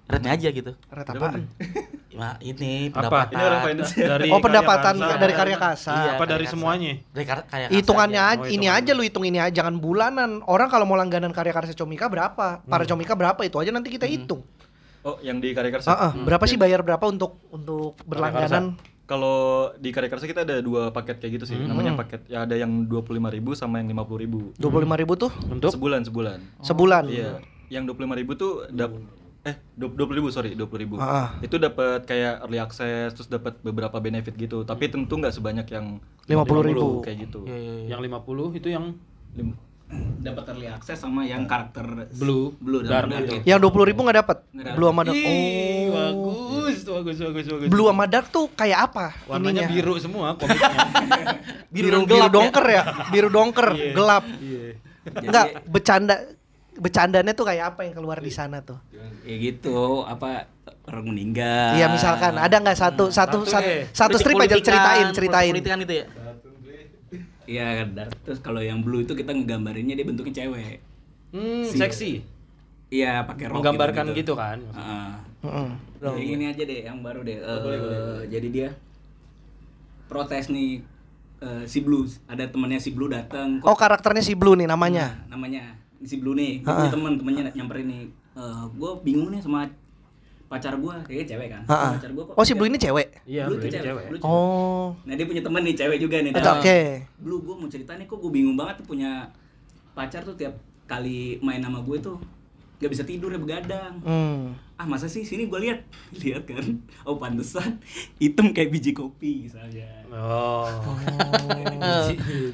Rate-nya 0.07 0.32
aja 0.32 0.48
gitu. 0.50 0.72
Red 0.86 1.07
apaan? 1.09 1.42
Ma, 2.18 2.38
ini 2.40 2.88
Apa? 2.88 2.94
pendapatan. 2.96 3.34
Ini 3.34 3.42
orang 3.44 3.61
finance 3.61 3.92
ya. 3.92 4.07
Dari 4.09 4.28
Oh 4.30 4.40
pendapatan 4.40 4.94
karya 4.96 5.18
dari 5.18 5.34
karya 5.34 5.57
kasa. 5.59 5.92
Iya, 5.92 6.11
Apa 6.14 6.24
dari 6.24 6.30
karya 6.32 6.38
karsa. 6.40 6.54
semuanya? 6.54 6.92
Dari 7.12 7.24
kar- 7.26 7.46
Hitungannya 7.68 8.22
kasa 8.22 8.32
aja, 8.32 8.40
Oh, 8.40 8.48
ini 8.48 8.66
aja 8.70 8.90
lu 8.94 9.02
hitung 9.02 9.24
ini 9.24 9.36
aja 9.36 9.52
jangan 9.52 9.74
bulanan. 9.76 10.30
Orang 10.42 10.70
kalau 10.70 10.86
mau 10.86 10.94
langganan 10.94 11.28
karya 11.28 11.52
karya 11.52 11.74
Comika 11.74 12.07
berapa? 12.07 12.62
Para 12.62 12.84
Comika 12.86 13.12
berapa 13.12 13.36
itu 13.42 13.59
aja 13.59 13.68
nanti 13.68 13.90
kita 13.90 14.07
hitung. 14.07 14.40
Oh, 15.02 15.18
yang 15.20 15.38
di 15.38 15.54
Karya 15.54 15.70
Karsa. 15.70 15.86
Ah, 15.88 15.98
ah, 16.00 16.12
berapa 16.16 16.42
sih 16.44 16.57
bayar 16.57 16.82
berapa 16.82 17.04
untuk 17.04 17.38
untuk 17.48 17.94
berlangganan? 18.02 18.74
Kalau 19.04 19.70
di 19.76 19.90
Karya 19.90 20.09
Karsa 20.09 20.26
kita 20.26 20.42
ada 20.42 20.59
dua 20.59 20.90
paket 20.90 21.18
kayak 21.18 21.32
gitu 21.36 21.44
sih. 21.46 21.54
Namanya 21.54 21.94
paket 21.94 22.26
ya 22.26 22.42
ada 22.42 22.54
yang 22.54 22.86
25.000 22.86 23.22
sama 23.54 23.78
yang 23.78 23.86
50.000. 23.92 24.57
Dua 24.57 24.66
puluh 24.66 24.82
lima 24.82 24.96
ribu 24.96 25.14
tuh 25.14 25.30
Untuk 25.46 25.70
Sebulan, 25.70 26.02
sebulan. 26.02 26.38
sebulan. 26.59 27.04
Iya. 27.07 27.38
Yang 27.68 27.92
25.000 27.92 28.34
tuh 28.34 28.52
dap 28.68 28.90
eh 29.47 29.55
20.000 29.78 29.94
sorry, 30.28 30.51
20.000. 30.53 30.99
Ah. 30.99 31.38
Itu 31.38 31.57
dapat 31.57 32.03
kayak 32.03 32.42
early 32.42 32.59
access 32.59 33.14
terus 33.14 33.30
dapat 33.30 33.55
beberapa 33.61 33.94
benefit 33.97 34.34
gitu. 34.34 34.62
Tapi 34.62 34.90
tentu 34.90 35.14
nggak 35.14 35.30
sebanyak 35.30 35.70
yang 35.70 36.03
50.000. 36.26 37.01
kayak 37.01 37.16
gitu. 37.24 37.47
Iya, 37.47 37.55
iya, 37.57 37.72
iya. 37.78 37.86
yang 37.94 38.01
50 38.03 38.51
itu 38.53 38.68
yang 38.68 38.99
Lim- 39.32 39.55
dapat 40.18 40.51
early 40.51 40.66
access 40.66 40.99
sama 40.99 41.22
yang 41.22 41.47
karakter 41.47 42.11
blue, 42.12 42.59
blue 42.59 42.82
dark 42.82 43.07
dan 43.07 43.22
itu. 43.22 43.38
dark. 43.38 43.47
Yang 43.47 43.59
dua 43.62 43.70
puluh 43.70 43.86
ribu 43.86 44.03
nggak 44.03 44.18
dapat. 44.18 44.38
Blue 44.74 44.88
sama 44.90 45.03
dark. 45.07 45.14
Ih, 45.14 45.86
Oh. 45.86 45.94
bagus, 46.59 46.82
bagus, 46.82 47.16
bagus, 47.22 47.44
bagus. 47.47 47.68
Blue 47.70 47.86
sama 47.86 48.05
dark 48.05 48.26
tuh 48.26 48.51
kayak 48.51 48.90
apa? 48.90 49.14
Warnanya 49.24 49.62
ininya? 49.62 49.70
biru 49.70 49.94
semua 49.97 50.34
komiknya. 50.34 50.74
Biru, 51.70 52.03
biru 52.03 52.26
dongker 52.26 52.66
ya? 52.66 52.82
Biru 53.09 53.28
dongker, 53.28 53.68
Iya. 53.70 53.92
gelap. 53.94 54.24
Iya. 54.36 54.66
Enggak, 55.07 55.47
bercanda 55.64 56.16
bercandanya 56.77 57.33
tuh 57.33 57.45
kayak 57.45 57.72
apa 57.72 57.81
yang 57.83 57.95
keluar 57.95 58.18
di 58.18 58.29
sana 58.29 58.61
tuh? 58.61 58.79
ya 59.22 59.35
gitu 59.37 60.03
apa 60.03 60.47
orang 60.85 61.05
meninggal 61.09 61.74
Iya 61.74 61.87
misalkan 61.89 62.37
ada 62.37 62.57
nggak 62.57 62.74
satu 62.74 63.09
satu 63.09 63.43
Satu 63.43 63.49
satu, 63.49 63.70
satu 63.91 64.14
Politik- 64.14 64.22
strip 64.22 64.37
aja 64.39 64.57
ceritain 64.61 65.07
ceritain. 65.11 65.51
Politikan 65.53 65.79
itu 65.81 65.95
ya. 65.95 66.07
iya 67.45 67.66
dark 67.85 68.11
terus 68.22 68.39
kalau 68.39 68.59
yang 68.59 68.81
blue 68.81 69.01
itu 69.01 69.12
kita 69.12 69.31
ngegambarinnya 69.31 69.95
dia 69.95 70.03
bentuknya 70.03 70.35
cewek 70.37 70.83
Hmm, 71.29 71.62
Si- 71.62 71.74
seksi. 71.77 72.12
iya 72.89 73.22
pakai 73.22 73.47
rok 73.47 73.59
Menggambarkan 73.59 74.14
gitu 74.14 74.33
kan. 74.33 74.62
Heeh. 74.62 75.11
Heeh. 75.43 75.68
Yang 76.01 76.18
ini 76.24 76.45
aja 76.47 76.62
deh 76.64 76.81
yang 76.83 76.99
baru 77.01 77.20
deh 77.20 77.37
Eh, 77.37 77.61
jadi 78.29 78.49
dia 78.49 78.68
protes 80.07 80.47
nih 80.47 80.81
eh, 81.37 81.64
si 81.64 81.79
Blue 81.81 82.07
ada 82.24 82.47
temannya 82.47 82.79
si 82.79 82.91
Blue 82.91 83.07
datang 83.07 83.59
Oh 83.61 83.74
karakternya 83.74 84.22
si 84.22 84.33
Blue 84.33 84.55
nih 84.55 84.64
namanya. 84.64 85.18
Nah, 85.20 85.37
namanya 85.37 85.74
si 86.01 86.16
Blue 86.16 86.32
nih 86.32 86.61
dia 86.61 86.72
punya 86.74 86.92
teman 86.92 87.12
temennya 87.14 87.42
nyamperin 87.53 87.86
nih 87.86 88.03
gue 88.70 88.90
bingung 89.01 89.30
nih 89.30 89.40
sama 89.40 89.64
pacar 90.47 90.74
gue 90.74 90.94
kayaknya 91.03 91.26
cewek 91.28 91.49
kan 91.49 91.62
Ha-ha. 91.66 91.88
pacar 91.94 92.11
gue 92.11 92.22
kok 92.22 92.34
Oh 92.34 92.44
si 92.44 92.53
Blue 92.53 92.64
ini 92.64 92.76
cewek. 92.76 93.09
Iya, 93.24 93.47
Blue 93.47 93.59
Blue 93.59 93.66
cewek, 93.66 93.82
cewek. 93.82 94.05
Blue 94.07 94.20
cewek. 94.20 94.30
Oh. 94.30 94.94
nah 95.03 95.12
dia 95.12 95.26
punya 95.26 95.42
temen 95.42 95.62
nih 95.62 95.74
cewek 95.74 95.99
juga 95.99 96.16
nih 96.20 96.30
Oke. 96.30 96.38
Dan, 96.38 96.55
Oke. 96.57 96.78
Blue 97.18 97.40
gue 97.40 97.55
mau 97.57 97.66
cerita 97.66 97.92
nih 97.92 98.05
kok 98.05 98.16
gue 98.16 98.30
bingung 98.30 98.55
banget 98.55 98.78
tuh 98.78 98.86
punya 98.86 99.26
pacar 99.90 100.22
tuh 100.22 100.34
tiap 100.34 100.55
kali 100.84 101.40
main 101.40 101.59
sama 101.59 101.80
gue 101.80 101.99
tuh 101.99 102.14
gak 102.76 102.90
bisa 102.90 103.03
tidur 103.03 103.28
ya 103.28 103.38
begadang 103.38 103.99
Hmm. 104.01 104.55
Ah 104.77 104.85
masa 104.85 105.09
sih 105.09 105.24
sini 105.24 105.49
gue 105.49 105.57
lihat 105.59 105.81
lihat 106.22 106.45
kan 106.45 106.64
oh 107.03 107.16
pantesan 107.16 107.81
hitam 108.16 108.53
kayak 108.53 108.68
biji 108.70 108.93
kopi 108.93 109.49
misalnya 109.49 109.89
Oh. 110.07 110.64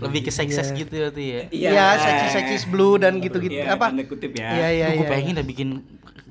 Lebih 0.03 0.27
ke 0.27 0.33
sukses 0.33 0.73
gitu 0.73 0.89
tuh 0.91 1.23
ya. 1.23 1.47
Iya, 1.47 1.95
seksi-seksi 1.95 2.73
Blue 2.73 2.97
dan 2.97 3.21
gitu-gitu. 3.21 3.55
Iya, 3.55 3.77
apa? 3.77 3.93
tanda 3.93 4.03
kutip 4.03 4.33
ya 4.35 4.51
Iya 4.51 4.69
iya 4.73 4.87
gue 4.97 5.05
iya. 5.05 5.11
pengen 5.13 5.35
dah 5.37 5.47
bikin 5.47 5.69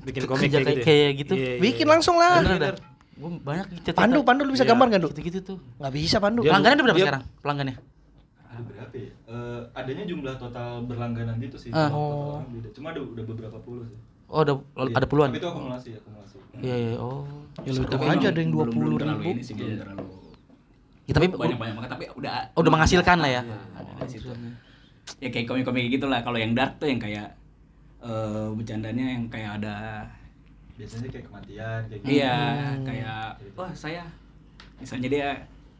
Bikin 0.02 0.22
komik 0.26 0.50
kayak 0.50 0.52
kayak, 0.52 0.66
gitu 0.66 0.74
ya? 0.74 0.84
kayak 0.84 1.10
gitu. 1.14 1.32
Iya, 1.38 1.46
iya, 1.46 1.60
Bikin 1.62 1.86
iya. 1.86 1.92
langsung 1.94 2.16
lah. 2.18 2.42
Bener 2.42 2.58
dah. 2.58 2.74
Gue 3.14 3.30
banyak 3.38 3.66
cerita. 3.80 3.96
Pandu, 3.96 4.18
Pandu 4.26 4.42
lu 4.42 4.52
bisa 4.52 4.66
gambar 4.66 4.86
nggak, 4.90 5.00
Du? 5.00 5.08
Gitu-gitu 5.14 5.38
tuh. 5.46 5.58
Nggak 5.78 5.92
bisa 5.94 6.16
Pandu. 6.18 6.42
Pelanggannya 6.42 6.74
ada 6.74 6.84
berapa 6.84 6.98
dia- 6.98 7.06
sekarang? 7.06 7.22
Pelanggannya? 7.38 7.76
Ada 8.42 8.62
berapa 8.66 8.94
ya? 8.98 9.10
Eh, 9.30 9.60
adanya 9.72 10.04
jumlah 10.04 10.34
total 10.36 10.70
berlangganan 10.84 11.38
gitu 11.38 11.56
sih. 11.56 11.70
Total 11.70 11.94
orang 11.94 12.50
beda. 12.50 12.68
Cuma 12.74 12.86
ada 12.90 13.00
udah 13.00 13.24
beberapa 13.24 13.56
puluh 13.62 13.86
sih. 13.86 13.98
Oh, 14.32 14.40
ada 14.40 14.52
Iya. 14.56 14.96
ada 14.96 15.06
puluhan. 15.06 15.28
Tapi 15.28 15.38
itu 15.38 15.46
akumulasi, 15.46 15.88
akumulasi. 15.94 16.36
Iya, 16.58 16.74
iya. 16.74 16.92
Oh. 16.96 17.28
Ya 17.58 17.70
lu 17.70 17.84
Tapi 17.84 18.04
aja 18.06 18.26
ada 18.26 18.40
yang 18.40 18.48
dua 18.50 18.64
belum- 18.64 18.72
puluh 18.72 18.88
belum 18.88 18.98
terlalu 18.98 19.20
ribu. 19.20 19.30
ini 19.30 19.42
sih, 19.42 19.54
belum 19.54 19.76
terlalu 19.78 20.04
Ya, 21.02 21.12
tapi 21.12 21.26
banyak 21.28 21.58
banyak 21.58 21.74
banget 21.76 21.90
tapi 21.90 22.04
udah 22.14 22.32
oh, 22.48 22.60
udah 22.62 22.72
menghasilkan 22.72 23.18
lah 23.18 23.30
ya. 23.30 23.42
ada 23.74 23.90
di 24.00 24.08
situ. 24.08 24.30
ya 25.18 25.28
kayak 25.28 25.46
komik-komik 25.46 25.90
gitu 25.90 26.06
lah 26.06 26.22
kalau 26.22 26.38
yang 26.38 26.54
dark 26.54 26.78
tuh 26.78 26.86
yang 26.86 26.96
kayak 26.96 27.34
eh 28.00 28.48
bercandanya 28.48 29.06
yang 29.12 29.26
kayak 29.26 29.58
ada 29.58 30.06
Biasanya 30.72 31.10
kayak 31.10 31.26
kematian, 31.26 31.80
kayak 31.84 32.00
gitu. 32.00 32.10
iya 32.12 32.38
kayak 32.80 33.22
wah 33.52 33.68
saya 33.72 34.06
misalnya 34.78 35.08
dia 35.08 35.28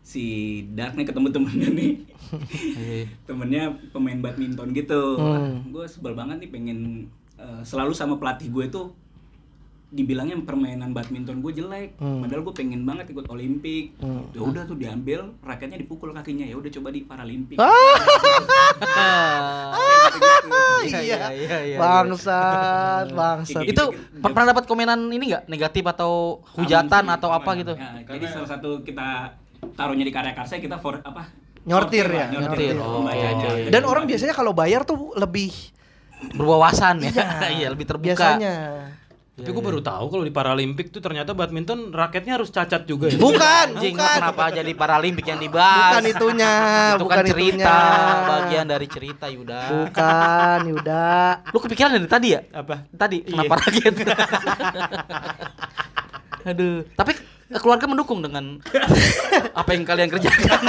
si 0.01 0.25
dark 0.69 0.93
nih 0.93 1.07
ketemu 1.07 1.29
temennya 1.31 1.71
nih 1.73 1.93
Iya. 2.77 3.07
temennya 3.25 3.63
pemain 3.89 4.19
badminton 4.21 4.69
gitu 4.73 5.03
Hmm. 5.17 5.71
gue 5.71 5.87
sebel 5.87 6.13
banget 6.13 6.37
nih 6.41 6.51
pengen 6.51 6.79
eh, 7.43 7.63
selalu 7.63 7.93
sama 7.93 8.15
pelatih 8.17 8.49
gue 8.49 8.67
tuh 8.69 8.87
dibilangnya 9.91 10.41
permainan 10.41 10.91
badminton 10.91 11.39
gue 11.39 11.53
jelek 11.55 12.01
Hmm. 12.01 12.25
padahal 12.25 12.41
gue 12.43 12.55
pengen 12.55 12.81
banget 12.83 13.13
ikut 13.13 13.29
olimpik 13.29 13.93
Hmm. 13.99 14.25
ya 14.31 14.41
udah 14.41 14.63
tuh 14.65 14.75
diambil 14.75 15.37
raketnya 15.43 15.77
dipukul 15.77 16.11
kakinya 16.11 16.47
ya 16.47 16.57
udah 16.57 16.71
coba 16.71 16.89
di 16.89 17.05
paralimpik 17.05 17.61
Iya. 20.83 21.31
iya, 21.31 21.59
iya. 21.65 21.79
Bangsat, 21.79 23.13
bangsat. 23.13 23.63
Kayak 23.63 23.71
Itu 23.71 23.85
per- 24.19 24.35
pernah 24.35 24.51
dapat 24.51 24.65
komenan 24.67 25.09
ini 25.09 25.31
nggak 25.31 25.45
negatif 25.47 25.85
atau 25.87 26.43
hujatan 26.53 27.05
atau 27.09 27.31
apa 27.31 27.51
gitu? 27.55 27.73
Ya, 27.73 28.03
jadi 28.03 28.27
salah 28.29 28.49
satu 28.51 28.83
kita 28.83 29.31
taruhnya 29.73 30.03
di 30.03 30.11
karya 30.11 30.35
karsa 30.35 30.59
kita 30.59 30.77
for 30.77 30.99
apa 31.01 31.31
Nyortir 31.63 32.11
ya, 32.11 32.27
lah, 32.27 32.29
nyortir. 32.35 32.75
Oh. 32.75 33.07
Dan 33.71 33.83
orang 33.87 34.05
biasanya 34.05 34.35
kalau 34.35 34.51
bayar 34.51 34.83
tuh 34.83 35.15
lebih 35.15 35.55
Berwawasan 36.31 37.03
ya. 37.03 37.11
Iya, 37.59 37.69
lebih 37.71 37.87
terbuka. 37.87 38.15
biasanya. 38.15 38.55
Tapi 39.33 39.49
gue 39.49 39.65
baru 39.65 39.81
tahu 39.81 40.05
kalau 40.07 40.23
di 40.23 40.31
Paralimpik 40.31 40.93
tuh 40.93 41.01
ternyata 41.01 41.33
badminton 41.33 41.89
raketnya 41.89 42.37
harus 42.37 42.53
cacat 42.53 42.85
juga 42.85 43.09
ya. 43.09 43.17
Bukan, 43.17 43.67
Anjing, 43.75 43.97
bukan. 43.97 44.17
kenapa 44.21 44.45
jadi 44.53 44.73
Paralimpik 44.85 45.25
yang 45.25 45.41
dibahas? 45.41 45.99
Bukan 45.99 46.05
itunya, 46.07 46.53
Itu 46.95 47.03
bukan 47.03 47.17
kan 47.17 47.25
cerita, 47.27 47.75
itunya. 47.75 48.29
bagian 48.29 48.67
dari 48.69 48.87
cerita 48.87 49.27
Yuda. 49.27 49.61
Bukan, 49.73 50.59
Yuda. 50.69 51.07
Lu 51.49 51.59
kepikiran 51.59 51.91
dari 51.97 52.07
tadi 52.07 52.29
ya? 52.31 52.41
Apa? 52.53 52.87
Tadi 52.93 53.17
Iya. 53.19 53.31
kenapa 53.35 53.55
rakyat? 53.59 53.95
Aduh, 56.45 56.85
tapi 56.93 57.13
keluarga 57.53 57.87
mendukung 57.87 58.21
dengan 58.21 58.61
apa 59.53 59.71
yang 59.73 59.83
kalian 59.83 60.09
kerjakan. 60.09 60.61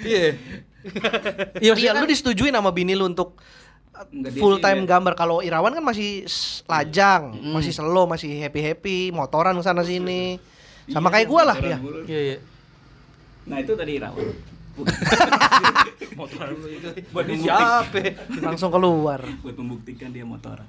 Iya. 0.00 0.36
Iya, 0.82 1.60
Iya, 1.64 1.70
maksudnya 1.76 2.02
lu 2.02 2.08
disetujuin 2.08 2.54
sama 2.54 2.70
bini 2.72 2.96
lu 2.96 3.08
untuk 3.08 3.40
full 4.40 4.56
sih 4.58 4.64
time 4.64 4.88
gambar. 4.88 5.12
Kalau 5.16 5.44
Irawan 5.44 5.76
kan 5.76 5.84
masih 5.84 6.24
lajang, 6.64 7.36
masih 7.52 7.72
slow, 7.72 8.08
masih 8.08 8.40
happy 8.40 8.60
happy, 8.64 8.98
motoran 9.12 9.56
sana 9.60 9.84
sini. 9.84 10.40
Sama 10.88 11.12
kayak 11.12 11.28
gua 11.28 11.54
lah 11.54 11.58
ya. 11.60 11.78
Iya, 12.08 12.20
iya. 12.34 12.38
nah 13.48 13.56
itu 13.58 13.72
tadi 13.72 13.98
Irawan 13.98 14.49
Motoran 16.18 16.52
lu 16.58 16.68
itu. 16.68 16.88
buat 17.14 17.26
siapa? 17.26 17.98
Langsung 18.42 18.70
keluar. 18.74 19.20
buat 19.40 19.56
membuktikan 19.56 20.10
dia 20.12 20.26
motoran. 20.26 20.66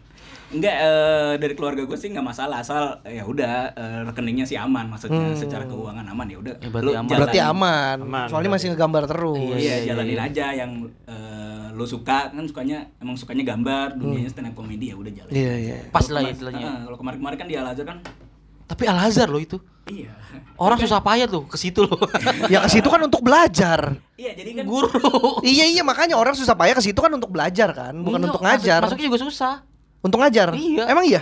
Enggak 0.52 0.76
eh, 0.84 1.34
dari 1.40 1.54
keluarga 1.56 1.88
gue 1.88 1.96
sih 1.96 2.12
nggak 2.12 2.28
masalah 2.28 2.60
asal 2.60 3.00
eh, 3.08 3.20
ya 3.20 3.24
udah 3.24 3.72
eh, 3.72 4.00
rekeningnya 4.04 4.44
sih 4.44 4.60
aman 4.60 4.92
maksudnya 4.92 5.32
secara 5.32 5.64
keuangan 5.64 6.04
aman 6.12 6.28
ya 6.28 6.38
udah. 6.44 6.56
Ya, 6.60 6.70
berarti 6.70 6.94
aman. 7.00 7.10
Berarti 7.10 7.40
aman. 7.40 7.98
Aman, 8.04 8.28
Soalnya 8.28 8.52
berarti. 8.52 8.56
masih 8.60 8.68
ngegambar 8.76 9.04
terus. 9.08 9.60
Iya, 9.60 9.76
jalanin 9.92 10.20
aja 10.20 10.46
yang 10.52 10.72
eh, 11.08 11.68
lo 11.72 11.88
suka 11.88 12.36
kan 12.36 12.44
sukanya 12.44 12.84
emang 13.00 13.16
sukanya 13.16 13.44
gambar, 13.48 13.96
dunianya 13.96 14.30
stand 14.30 14.52
up 14.52 14.56
comedy 14.60 14.92
ya 14.92 14.96
udah 15.00 15.12
jalan. 15.16 15.32
Iya, 15.32 15.54
iya. 15.56 15.76
Pas 15.88 16.06
lah 16.12 16.28
istilahnya. 16.28 16.84
Kalau 16.84 16.98
kemarin-kemarin 17.00 17.38
kan 17.40 17.48
di 17.48 17.56
Al 17.56 17.68
Azhar 17.72 17.88
kan 17.88 18.00
Tapi 18.72 18.84
Al 18.88 19.00
Azhar 19.02 19.28
loh 19.28 19.38
itu. 19.38 19.60
iya. 19.86 20.16
Orang 20.56 20.78
susah 20.78 21.02
payah 21.02 21.26
tuh 21.26 21.44
ke 21.44 21.58
situ 21.58 21.82
loh. 21.82 21.98
Ya 22.46 22.62
ke 22.62 22.70
situ 22.70 22.86
kan 22.86 23.02
untuk 23.02 23.20
belajar. 23.20 23.98
Iya, 24.14 24.32
jadi 24.32 24.62
kan 24.62 24.66
Guru. 24.66 24.94
iya 25.44 25.66
iya 25.66 25.82
makanya 25.82 26.14
orang 26.16 26.32
susah 26.32 26.54
payah 26.54 26.72
ke 26.72 26.82
situ 26.82 26.96
kan 26.96 27.10
untuk 27.10 27.28
belajar 27.28 27.74
kan, 27.74 27.98
bukan 27.98 28.16
Iya, 28.16 28.28
untuk 28.28 28.40
masuk- 28.40 28.62
ngajar. 28.62 28.80
Masuknya 28.80 29.08
juga 29.10 29.20
susah. 29.20 29.54
Untuk 30.00 30.18
ngajar. 30.18 30.48
Iya. 30.54 30.86
Emang 30.86 31.04
iya? 31.04 31.22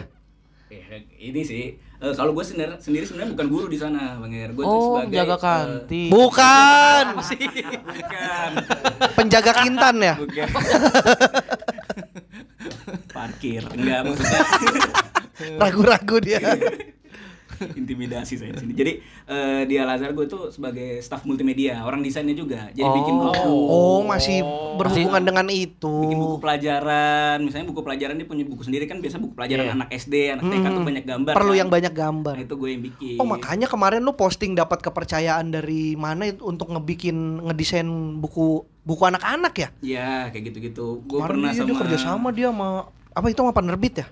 Eh, 0.69 1.01
ini 1.23 1.41
sih 1.41 1.63
eh, 1.73 2.13
kalau 2.13 2.31
gue 2.31 2.43
sendiri 2.43 2.75
sendiri 2.77 3.03
sebenarnya 3.03 3.31
bukan 3.33 3.47
guru 3.47 3.65
di 3.65 3.79
sana, 3.79 4.19
Bang 4.19 4.31
Er. 4.31 4.51
Gue 4.51 4.61
Oh, 4.61 4.99
sebagai 4.99 5.15
jaga 5.15 5.33
eh, 5.33 5.39
kantin. 5.39 6.09
Bukan. 6.11 7.03
bukan. 7.17 8.51
Penjaga 9.15 9.51
kintan 9.57 9.95
ya. 9.97 10.13
Bukan. 10.15 10.47
Parkir. 13.09 13.63
Enggak 13.71 13.99
maksudnya 14.05 14.41
Ragu-ragu 15.55 16.17
dia. 16.19 16.39
intimidasi 17.79 18.39
saya 18.39 18.55
di 18.55 18.59
sini. 18.63 18.73
Jadi 18.73 18.91
eh, 19.27 19.61
di 19.67 19.75
Al 19.77 19.89
Azhar 19.91 20.11
gue 20.15 20.25
tuh 20.25 20.49
sebagai 20.49 20.99
staff 20.99 21.23
multimedia, 21.23 21.83
orang 21.83 22.01
desainnya 22.01 22.35
juga. 22.35 22.71
Jadi 22.71 22.87
bikin 22.87 23.15
buku. 23.19 23.55
Oh, 23.69 24.01
masih 24.03 24.41
berhubungan 24.79 25.21
dengan 25.23 25.45
itu. 25.51 25.91
bikin 26.07 26.19
buku 26.19 26.37
pelajaran 26.39 27.37
misalnya 27.43 27.67
buku 27.67 27.81
pelajaran 27.83 28.15
dia 28.15 28.27
punya 28.27 28.43
buku 28.47 28.63
sendiri 28.63 28.87
kan 28.87 29.03
biasa 29.03 29.19
buku 29.19 29.33
pelajaran 29.35 29.75
anak 29.75 29.89
SD 29.91 30.39
anak 30.39 30.43
TK 30.47 30.65
tuh 30.71 30.83
banyak 30.85 31.05
gambar 31.05 31.33
Perlu 31.35 31.53
kan. 31.53 31.59
yang 31.59 31.69
banyak 31.69 31.93
gambar. 31.93 32.33
nah, 32.39 32.43
itu 32.45 32.55
gue 32.55 32.69
yang 32.71 32.83
bikin 32.83 33.17
Oh 33.19 33.27
makanya 33.27 33.67
kemarin 33.67 34.01
lu 34.01 34.13
posting 34.15 34.55
dapat 34.55 34.79
kepercayaan 34.79 35.51
dari 35.51 35.99
mana 35.99 36.31
itu 36.31 36.47
untuk 36.47 36.71
ngebikin 36.71 37.43
ngedesain 37.43 37.87
buku 38.23 38.63
buku 38.87 39.03
anak-anak 39.05 39.53
ya? 39.53 39.69
ya 39.83 40.09
kayak 40.31 40.53
gitu-gitu 40.53 41.03
gue 41.05 41.19
pernah 41.19 41.51
dia, 41.51 41.61
sama 41.61 41.67
dia 41.69 41.75
kerja 41.77 41.97
sama 41.99 42.27
dia 42.31 42.47
sama 42.49 42.69
apa 43.11 43.25
itu 43.27 43.39
sama 43.43 43.53
penerbit 43.53 43.93
ya? 44.01 44.07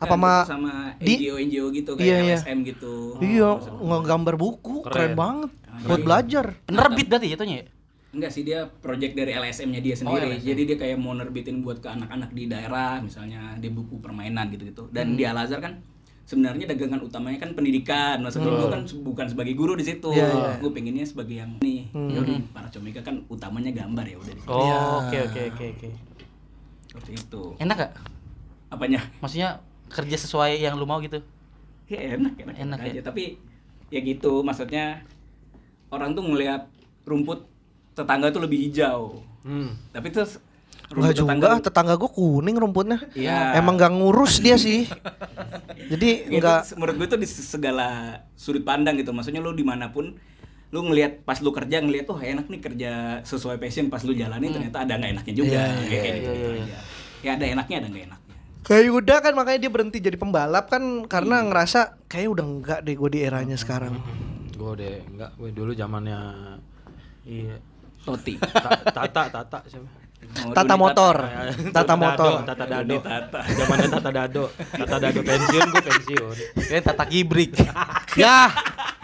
Apa 0.00 0.16
sama 0.16 0.32
sama 0.48 0.72
di 0.96 1.20
NGO 1.20 1.36
NGO 1.36 1.66
gitu 1.74 1.90
kayak 1.96 2.08
Iya, 2.08 2.16
iya. 2.24 2.36
LSM 2.40 2.58
gitu. 2.64 2.94
Iya, 3.20 3.50
ngegambar 3.82 4.34
buku 4.40 4.80
keren, 4.88 5.12
banget. 5.12 5.50
Buat 5.84 6.00
belajar. 6.04 6.44
Penerbit 6.64 7.06
berarti 7.08 7.28
jatuhnya 7.32 7.56
ya? 7.64 7.66
enggak 8.12 8.28
sih 8.28 8.44
dia 8.44 8.68
project 8.68 9.16
dari 9.16 9.32
LSM-nya 9.32 9.80
dia 9.80 9.96
sendiri. 9.96 10.36
Jadi 10.36 10.68
dia 10.68 10.76
kayak 10.76 11.00
mau 11.00 11.16
nerbitin 11.16 11.64
buat 11.64 11.80
ke 11.80 11.88
anak-anak 11.88 12.36
di 12.36 12.44
daerah 12.44 13.00
misalnya 13.00 13.56
dia 13.56 13.72
buku 13.72 14.04
permainan 14.04 14.52
gitu-gitu. 14.52 14.92
Dan 14.92 15.16
di 15.16 15.24
Al 15.24 15.40
Azhar 15.40 15.64
kan 15.64 15.80
sebenarnya 16.28 16.68
dagangan 16.68 17.00
utamanya 17.00 17.40
kan 17.40 17.56
pendidikan. 17.56 18.20
Maksudnya 18.20 18.52
gue 18.52 18.68
kan 18.68 18.84
bukan 19.00 19.26
sebagai 19.32 19.56
guru 19.56 19.80
di 19.80 19.88
situ. 19.88 20.12
Iya, 20.12 20.28
iya. 20.28 20.52
gue 20.60 20.70
pengennya 20.76 21.08
sebagai 21.08 21.40
yang 21.40 21.56
nih 21.64 21.88
ya 21.88 22.20
udah 22.20 22.36
para 22.52 22.68
comika 22.68 23.00
kan 23.00 23.16
utamanya 23.32 23.72
gambar 23.72 24.04
ya 24.04 24.16
udah 24.20 24.32
di 24.36 24.40
situ. 24.44 24.52
Oh, 24.52 25.08
oke 25.08 25.18
oke 25.32 25.40
oke 25.56 25.64
oke. 25.72 25.88
seperti 26.92 27.10
itu. 27.16 27.42
Enak 27.64 27.76
gak? 27.80 27.92
apanya? 28.72 29.00
Maksudnya 29.20 29.60
kerja 29.92 30.16
sesuai 30.18 30.58
yang 30.58 30.74
lu 30.74 30.84
mau 30.84 30.98
gitu? 30.98 31.20
ya 31.86 32.16
enak 32.16 32.32
enak, 32.40 32.54
Enak 32.56 32.78
aja 32.80 32.92
ya? 32.96 33.02
tapi 33.04 33.36
ya 33.92 34.00
gitu 34.00 34.40
maksudnya 34.40 35.04
orang 35.92 36.16
tuh 36.16 36.24
ngelihat 36.24 36.72
rumput 37.04 37.44
tetangga 37.92 38.32
tuh 38.32 38.40
lebih 38.40 38.58
hijau 38.64 39.20
Hmm. 39.42 39.74
tapi 39.90 40.08
terus 40.08 40.38
Enggak 40.92 41.16
juga, 41.18 41.32
tetangga 41.34 41.48
tetangga 41.58 41.94
gue 41.96 42.10
kuning 42.12 42.52
rumputnya. 42.52 43.00
Iya. 43.16 43.56
Emang 43.56 43.80
gak 43.80 43.96
ngurus 43.96 44.38
dia 44.38 44.60
sih. 44.60 44.84
Jadi 45.92 46.28
itu 46.28 46.36
enggak 46.36 46.68
menurut 46.76 46.96
gue 47.00 47.08
tuh 47.08 47.18
di 47.18 47.24
segala 47.26 47.88
sudut 48.36 48.60
pandang 48.60 49.00
gitu 49.00 49.08
maksudnya 49.10 49.40
lu 49.40 49.50
di 49.50 49.64
mana 49.64 49.88
pun 49.88 50.12
lu 50.68 50.80
ngelihat 50.84 51.24
pas 51.24 51.40
lu 51.40 51.48
kerja 51.52 51.80
ngelihat 51.80 52.06
tuh 52.06 52.16
enak 52.20 52.44
nih 52.48 52.60
kerja 52.60 52.92
sesuai 53.24 53.56
passion 53.56 53.88
pas 53.88 54.00
lu 54.04 54.12
jalani 54.12 54.48
ternyata 54.48 54.84
ada 54.84 54.96
nggak 54.96 55.10
enaknya 55.20 55.34
juga 55.34 55.60
Iya, 55.68 55.84
kayak 55.84 56.04
iya, 56.04 56.12
gitu, 56.16 56.48
aja 56.60 56.78
ya 57.22 57.30
ada 57.36 57.44
enaknya 57.44 57.76
ada 57.76 57.88
nggak 57.92 58.04
enaknya 58.08 58.21
kayak 58.62 58.90
udah 58.90 59.18
kan 59.20 59.32
makanya 59.34 59.66
dia 59.66 59.72
berhenti 59.72 59.98
jadi 59.98 60.14
pembalap 60.14 60.70
kan 60.70 61.06
karena 61.06 61.42
ngerasa 61.42 61.98
kayak 62.06 62.28
udah 62.38 62.46
enggak 62.46 62.78
deh 62.82 62.94
gue 62.94 63.10
di 63.10 63.20
eranya 63.22 63.56
sekarang. 63.58 63.98
Gue 64.54 64.72
deh 64.78 65.02
enggak, 65.02 65.34
gue 65.38 65.50
dulu 65.50 65.72
zamannya 65.74 66.18
Iya. 67.22 67.56
Toti 68.02 68.34
Ta- 68.34 68.82
Tata, 68.90 69.22
Tata 69.30 69.58
siapa? 69.70 69.86
Oh, 70.22 70.54
Tata 70.56 70.74
motor, 70.80 71.16
tata 71.76 71.94
motor. 71.98 72.32
Tata 72.48 72.64
Dado. 72.64 72.98
Tata. 73.04 73.40
Zamannya 73.52 73.88
Tata 73.92 74.10
Dado. 74.10 74.44
Tata 74.54 74.96
Dado 74.96 75.20
pensiun, 75.20 75.66
gue 75.68 75.82
pensiun. 75.84 76.36
Kayaknya 76.56 76.82
tata 76.88 77.04
gibrik. 77.04 77.52
Ya, 78.12 78.52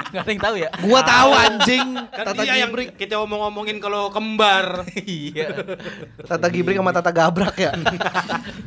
Gak 0.09 0.25
ada 0.25 0.31
yang 0.33 0.41
tahu 0.41 0.55
ya? 0.57 0.69
gua 0.81 1.01
tahu 1.05 1.31
anjing. 1.37 1.87
Kan 2.09 2.25
Tata 2.33 2.41
dia 2.41 2.57
yang 2.65 2.73
Gibrik, 2.73 2.97
kita 2.97 3.21
omong-omongin 3.21 3.77
kalau 3.77 4.09
kembar. 4.09 4.89
iya. 5.05 5.53
Tata 6.31 6.49
Gibrik 6.49 6.81
sama 6.81 6.93
Tata 6.97 7.13
Gabrak 7.13 7.57
ya. 7.61 7.73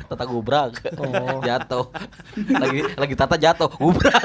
Tata 0.05 0.23
gubrak. 0.29 0.77
Oh. 1.01 1.41
jatuh. 1.41 1.89
Lagi 2.37 2.79
lagi 2.93 3.15
tata 3.17 3.35
jatuh, 3.41 3.69
gubrak. 3.73 4.21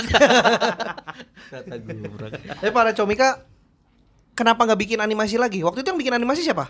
tata 1.48 1.74
gubrak. 1.80 2.32
Eh 2.60 2.68
para 2.68 2.92
comika 2.92 3.40
kenapa 4.36 4.68
nggak 4.68 4.80
bikin 4.84 5.00
animasi 5.00 5.40
lagi? 5.40 5.64
Waktu 5.64 5.80
itu 5.80 5.88
yang 5.88 6.00
bikin 6.00 6.14
animasi 6.20 6.44
siapa? 6.44 6.68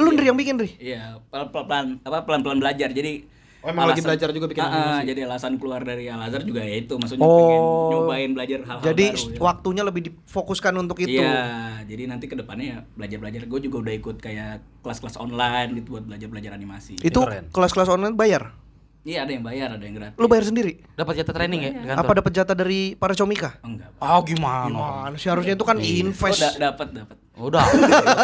Lu 0.00 0.08
Ndri 0.10 0.26
yang 0.26 0.38
bikin, 0.38 0.56
Ndri? 0.56 0.70
Iya, 0.80 1.20
pelan-pelan 1.28 2.00
apa 2.00 2.24
pelan-pelan 2.24 2.58
belajar. 2.58 2.88
Jadi 2.90 3.28
Oh, 3.60 3.68
emang 3.68 3.92
lagi 3.92 4.00
belajar 4.00 4.32
juga 4.32 4.48
bikin 4.48 4.64
ah, 4.64 4.72
animasi? 4.72 5.04
jadi 5.04 5.20
alasan 5.28 5.60
keluar 5.60 5.84
dari 5.84 6.08
Al 6.08 6.24
Azhar 6.24 6.40
juga 6.40 6.64
ya 6.64 6.80
itu, 6.80 6.96
maksudnya 6.96 7.20
Oh. 7.20 7.36
pengen 7.36 7.60
nyobain 7.92 8.30
belajar 8.32 8.58
hal-hal 8.64 8.84
Jadi 8.88 9.04
baru. 9.06 9.20
ya. 9.20 9.38
waktunya 9.38 9.82
lebih 9.84 10.02
difokuskan 10.08 10.72
untuk 10.80 10.96
itu. 10.96 11.20
Iya, 11.20 11.44
jadi 11.84 12.08
nanti 12.08 12.24
ke 12.24 12.40
depannya 12.40 12.64
ya 12.64 12.78
belajar-belajar. 12.96 13.44
Gue 13.44 13.60
juga 13.60 13.84
udah 13.84 13.94
ikut 13.94 14.16
kayak 14.16 14.64
kelas-kelas 14.80 15.20
online 15.20 15.76
gitu 15.76 15.92
buat 15.92 16.08
belajar-belajar 16.08 16.56
animasi. 16.56 17.04
Itu 17.04 17.20
kelas-kelas 17.52 17.92
online 17.92 18.16
bayar. 18.16 18.56
Iya, 19.00 19.24
ada 19.24 19.32
yang 19.32 19.40
bayar, 19.40 19.68
ada 19.72 19.80
yang 19.80 19.96
gratis. 19.96 20.16
Lu 20.20 20.28
bayar 20.28 20.44
sendiri? 20.44 20.72
Dapat 20.92 21.12
jatah 21.16 21.32
training 21.32 21.60
ya? 21.62 21.70
di 21.72 21.86
kantor? 21.88 22.04
Apa 22.04 22.12
dapat 22.20 22.32
jatah 22.36 22.52
dari 22.54 22.80
para 22.92 23.16
comika? 23.16 23.56
Oh, 23.58 23.68
enggak. 23.72 23.88
Oh, 23.96 24.20
gimana? 24.20 24.68
Gimana 24.68 25.14
sih 25.16 25.28
harusnya 25.28 25.54
itu 25.56 25.64
kan 25.64 25.76
Oh, 25.76 25.82
invest. 25.82 26.36
da- 26.38 26.68
dapat, 26.68 26.88
dapat. 26.92 27.16
Udah. 27.40 27.64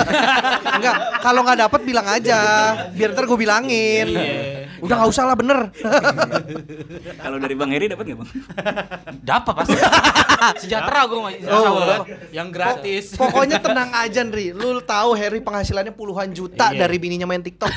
Enggak, 0.76 0.96
kalau 1.24 1.40
nggak 1.40 1.58
dapat 1.58 1.80
bilang 1.80 2.04
aja, 2.04 2.38
biar 2.92 3.16
ntar 3.16 3.24
gue 3.24 3.38
bilangin. 3.40 4.12
Udah 4.76 4.92
nggak 4.92 5.08
usah 5.08 5.24
lah 5.24 5.32
bener. 5.32 5.72
Kalau 7.24 7.40
dari 7.40 7.56
Bang 7.56 7.72
Heri 7.72 7.88
dapat 7.88 8.04
nggak, 8.04 8.18
Bang? 8.20 8.30
Dapat 9.24 9.52
pasti. 9.56 9.72
Sejahtera 10.60 11.08
gue 11.08 11.20
masih. 11.22 11.40
Oh. 11.48 12.04
Yang 12.28 12.48
gratis. 12.52 13.04
Pokoknya 13.16 13.56
tenang 13.56 13.88
aja 13.96 14.20
Ndri, 14.20 14.52
lu 14.52 14.84
tahu 14.84 15.16
Harry 15.16 15.40
penghasilannya 15.40 15.96
puluhan 15.96 16.36
juta 16.36 16.68
Iya. 16.68 16.84
dari 16.84 17.00
bininya 17.00 17.24
main 17.24 17.40
TikTok. 17.40 17.72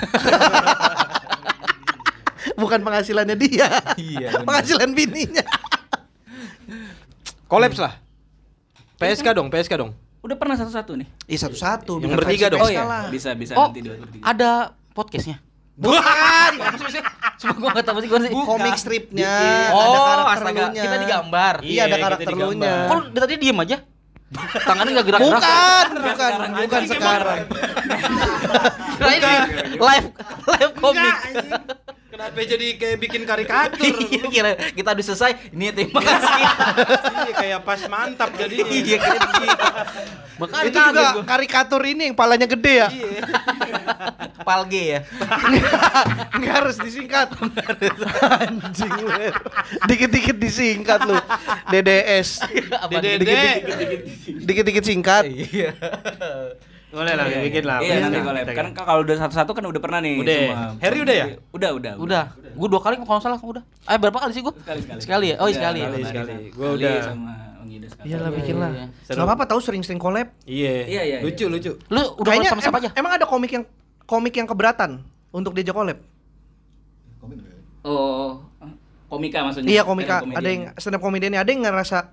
Bukan 2.56 2.80
penghasilannya 2.82 3.36
dia. 3.36 3.68
Iya, 3.96 4.40
penghasilan 4.48 4.92
bininya. 4.92 5.44
Kolaps 7.52 7.80
lah. 7.80 7.94
PSK 8.96 9.28
dong, 9.32 9.48
PSK 9.48 9.74
dong. 9.76 9.92
Udah 10.20 10.36
pernah 10.36 10.54
satu-satu 10.54 11.00
nih. 11.00 11.08
Ih 11.26 11.40
satu-satu. 11.40 12.04
Yang 12.04 12.12
bertiga 12.20 12.52
dong. 12.52 12.60
Oh 12.60 12.68
iya, 12.68 12.84
lah. 12.84 13.08
bisa 13.08 13.32
bisa 13.34 13.56
Oh, 13.56 13.72
nanti 13.72 13.80
dua 13.80 13.96
bertiga. 13.96 14.22
ada 14.22 14.52
podcastnya. 14.92 15.40
Bukan. 15.80 16.52
Cuma 17.40 17.54
gue 17.56 17.70
gak 17.72 17.86
tahu 17.88 17.98
sih 18.04 18.10
gue 18.12 18.20
sih. 18.28 18.32
Komik 18.36 18.76
stripnya, 18.76 19.32
Oh, 19.72 19.80
ada 19.80 20.00
karakter 20.04 20.44
lunya. 20.68 20.84
Kita 20.84 20.96
digambar. 21.00 21.56
Iya, 21.64 21.82
ada 21.82 21.88
Iya, 21.96 22.04
karakter 22.04 22.34
lunya. 22.36 22.76
Kok 22.86 23.00
dari 23.10 23.22
tadi 23.24 23.36
diem 23.40 23.60
aja? 23.64 23.78
Tangannya 24.60 24.92
gak 24.94 25.08
gerak-gerak. 25.08 25.40
Bukan, 25.40 25.86
bukan, 26.04 26.32
bukan 26.54 26.82
sekarang. 26.86 27.40
Di 29.00 29.16
live 29.80 30.08
live 30.46 30.74
komik. 30.76 31.16
Kenapa 32.20 32.44
jadi 32.44 32.76
kayak 32.76 32.98
bikin 33.00 33.24
karikatur? 33.24 33.80
Iya, 34.12 34.28
kira 34.28 34.52
kita 34.76 34.92
udah 34.92 35.06
selesai. 35.08 35.32
Ini 35.56 35.72
terima 35.72 36.04
kasih. 36.04 36.44
Iya, 37.24 37.32
kayak 37.32 37.60
pas 37.64 37.80
mantap 37.88 38.36
jadinya. 38.36 38.68
Iya, 38.76 38.98
kira 39.00 39.20
gitu. 39.24 39.68
Makanya 40.44 40.68
Itu 40.68 40.80
juga 40.84 41.08
karikatur 41.24 41.82
ini 41.88 42.12
yang 42.12 42.16
palanya 42.20 42.44
gede 42.44 42.74
ya. 42.84 42.88
palge 44.44 45.00
ya. 45.00 45.00
Nggak 46.36 46.54
harus 46.60 46.76
disingkat. 46.84 47.32
Anjing 48.20 48.94
lu. 49.00 49.16
Dikit-dikit 49.88 50.36
disingkat 50.36 51.00
lu. 51.08 51.16
DDS. 51.72 52.44
Dede. 53.00 53.44
Dikit-dikit 54.44 54.84
singkat. 54.84 55.24
Iya. 55.24 55.72
Boleh 56.90 57.14
lah, 57.14 57.26
bikin 57.30 57.64
lah. 57.70 57.78
Iya, 57.80 57.86
bikin 57.86 58.02
nanti 58.02 58.18
lah. 58.18 58.26
collab. 58.26 58.46
Kan 58.50 58.68
kalau 58.74 59.02
udah 59.06 59.16
satu-satu 59.22 59.52
kan 59.54 59.64
udah 59.64 59.82
pernah 59.82 60.00
nih 60.02 60.14
Udah. 60.18 60.34
semua. 60.42 60.58
Harry 60.82 61.00
udah 61.06 61.16
ya? 61.16 61.26
Udah, 61.54 61.70
udah. 61.78 61.94
Udah. 62.02 62.24
Gue 62.34 62.68
dua 62.68 62.82
kali 62.82 62.98
kalau 62.98 63.22
salah 63.22 63.38
udah. 63.38 63.62
Eh 63.86 63.98
berapa 63.98 64.18
kali 64.18 64.32
sih 64.34 64.42
gue? 64.42 64.54
Sekali 64.58 64.80
sekali. 64.82 65.00
Sekali 65.06 65.26
ya? 65.30 65.36
Oh, 65.38 65.46
Udah, 65.46 65.54
sekali. 65.54 65.80
Sekali, 65.86 66.04
sekali. 66.04 66.34
sekali 66.50 66.74
udah. 66.74 66.98
sama 67.06 67.32
sekarang. 67.86 68.08
Iyalah 68.10 68.32
bikin 68.34 68.56
lah. 68.58 68.72
iya. 68.74 68.86
Gak 69.12 69.22
apa-apa 69.22 69.44
tahu 69.46 69.60
sering-sering 69.62 70.02
collab. 70.02 70.34
Iya. 70.50 70.74
Iya, 70.90 71.02
iya, 71.06 71.18
Lucu 71.22 71.46
lucu. 71.46 71.72
Lu 71.94 72.04
udah 72.18 72.32
Kayaknya 72.34 72.50
sama 72.50 72.62
siapa 72.66 72.78
aja? 72.82 72.90
emang 72.98 73.14
ada 73.14 73.26
komik 73.30 73.52
yang 73.52 73.66
komik 74.10 74.34
yang 74.34 74.48
keberatan 74.50 75.06
untuk 75.30 75.54
diajak 75.54 75.78
collab. 75.78 76.00
Oh, 77.80 78.44
komika 79.08 79.40
maksudnya. 79.46 79.70
Iya 79.70 79.82
komika, 79.86 80.22
ada 80.22 80.48
yang 80.48 80.74
stand 80.76 80.98
up 80.98 81.02
comedian 81.02 81.32
ada 81.34 81.48
yang 81.48 81.64
ngerasa 81.64 82.12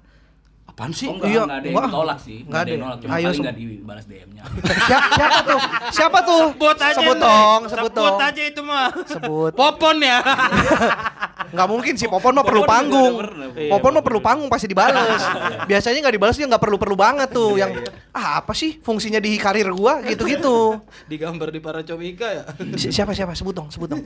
Apaan 0.67 0.91
sih? 0.91 1.07
Oh, 1.07 1.15
enggak, 1.15 1.31
Iya, 1.31 1.43
enggak 1.43 1.57
ada 1.57 1.67
yang 1.67 1.85
ditolak 1.87 2.19
sih. 2.21 2.39
Enggak 2.43 2.61
ada 2.61 2.69
yang 2.69 2.77
ada. 2.77 2.87
nolak, 2.87 2.99
cuma 3.01 3.13
Ayo, 3.13 3.25
paling 3.25 3.41
enggak 3.41 3.57
dibalas 3.57 4.05
DM-nya. 4.05 4.43
siapa, 4.89 5.09
siapa 5.15 5.39
tuh? 5.41 5.61
Siapa 5.91 6.19
tuh? 6.21 6.43
Sebut 6.53 6.77
aja. 6.79 6.97
Sebut 6.97 7.17
dong, 7.17 7.61
sebut 7.65 7.91
Sebut 7.91 7.93
dong. 7.97 8.19
aja 8.21 8.43
itu 8.43 8.61
mah. 8.61 8.89
Sebut. 9.07 9.53
Popon 9.55 9.97
ya. 10.03 10.19
Nggak 11.47 11.67
mungkin 11.69 11.93
sih 11.95 12.07
Popon 12.07 12.33
mah 12.33 12.43
perlu 12.43 12.63
panggung. 12.63 13.13
Iya, 13.53 13.69
Popon 13.69 13.91
mah 13.93 14.01
perlu 14.01 14.19
panggung 14.19 14.47
pasti 14.47 14.67
dibales. 14.67 15.21
Biasanya 15.71 16.03
nggak 16.03 16.15
dibales 16.15 16.35
dia 16.35 16.45
nggak 16.45 16.59
perlu-perlu 16.59 16.95
banget 16.95 17.29
tuh 17.31 17.55
yang 17.55 17.71
ah 18.11 18.39
apa 18.39 18.51
sih 18.53 18.77
fungsinya 18.79 19.19
di 19.19 19.35
karir 19.37 19.67
gua 19.71 19.99
gitu-gitu. 20.03 20.79
Digambar 21.11 21.49
di 21.49 21.59
para 21.59 21.81
comika 21.81 22.27
ya. 22.27 22.43
Si- 22.75 22.91
Siapa 22.91 23.13
siapa 23.13 23.33
sebut 23.33 23.53
dong, 23.53 23.69
sebut 23.69 23.89
dong. 23.89 24.01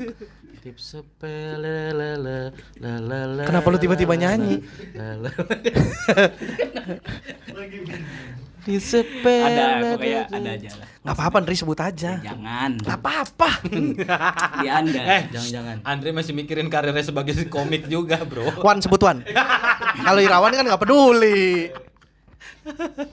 Kenapa 3.43 3.67
lu 3.67 3.77
tiba-tiba 3.79 4.13
nyanyi? 4.13 4.61
La, 8.61 8.67
la. 8.67 8.67
Di 8.69 8.77
sepele. 8.77 9.57
Ada, 9.57 9.65
pokoknya 9.97 10.21
ada 10.29 10.51
aja 10.53 10.71
lah. 10.77 10.87
Nggak 11.01 11.15
apa-apa, 11.17 11.37
Ndri 11.41 11.57
sebut 11.57 11.81
aja. 11.81 12.13
Jangan. 12.21 12.71
Nggak 12.77 12.99
apa-apa. 13.01 13.51
Di 14.61 14.69
Anda. 14.79 15.01
Eh, 15.01 15.23
Jangan-jangan. 15.33 15.77
Andre 15.89 16.11
masih 16.13 16.33
mikirin 16.37 16.69
karirnya 16.69 17.01
sebagai 17.01 17.33
komik 17.49 17.89
juga, 17.89 18.21
Bro. 18.21 18.61
Wan 18.61 18.85
sebut 18.85 19.01
Wan. 19.01 19.25
Kalau 20.07 20.21
Irawan 20.21 20.53
kan 20.53 20.65
nggak 20.69 20.83
peduli. 20.85 21.73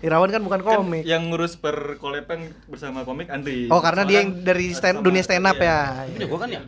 Irawan 0.04 0.30
kan 0.30 0.44
bukan 0.44 0.60
komik. 0.60 1.04
Yang 1.08 1.24
ngurus 1.32 1.54
per 1.56 1.96
kolepan 1.98 2.52
bersama 2.68 3.08
komik 3.08 3.32
Andri. 3.32 3.72
Oh 3.72 3.80
karena 3.80 4.04
dia 4.04 4.24
yang 4.24 4.44
dari 4.44 4.76
stand, 4.76 5.00
dunia 5.00 5.24
stand 5.24 5.48
up 5.48 5.56
ya. 5.56 6.04
Punya 6.12 6.28
gua 6.28 6.40
kan 6.44 6.50
ya? 6.52 6.62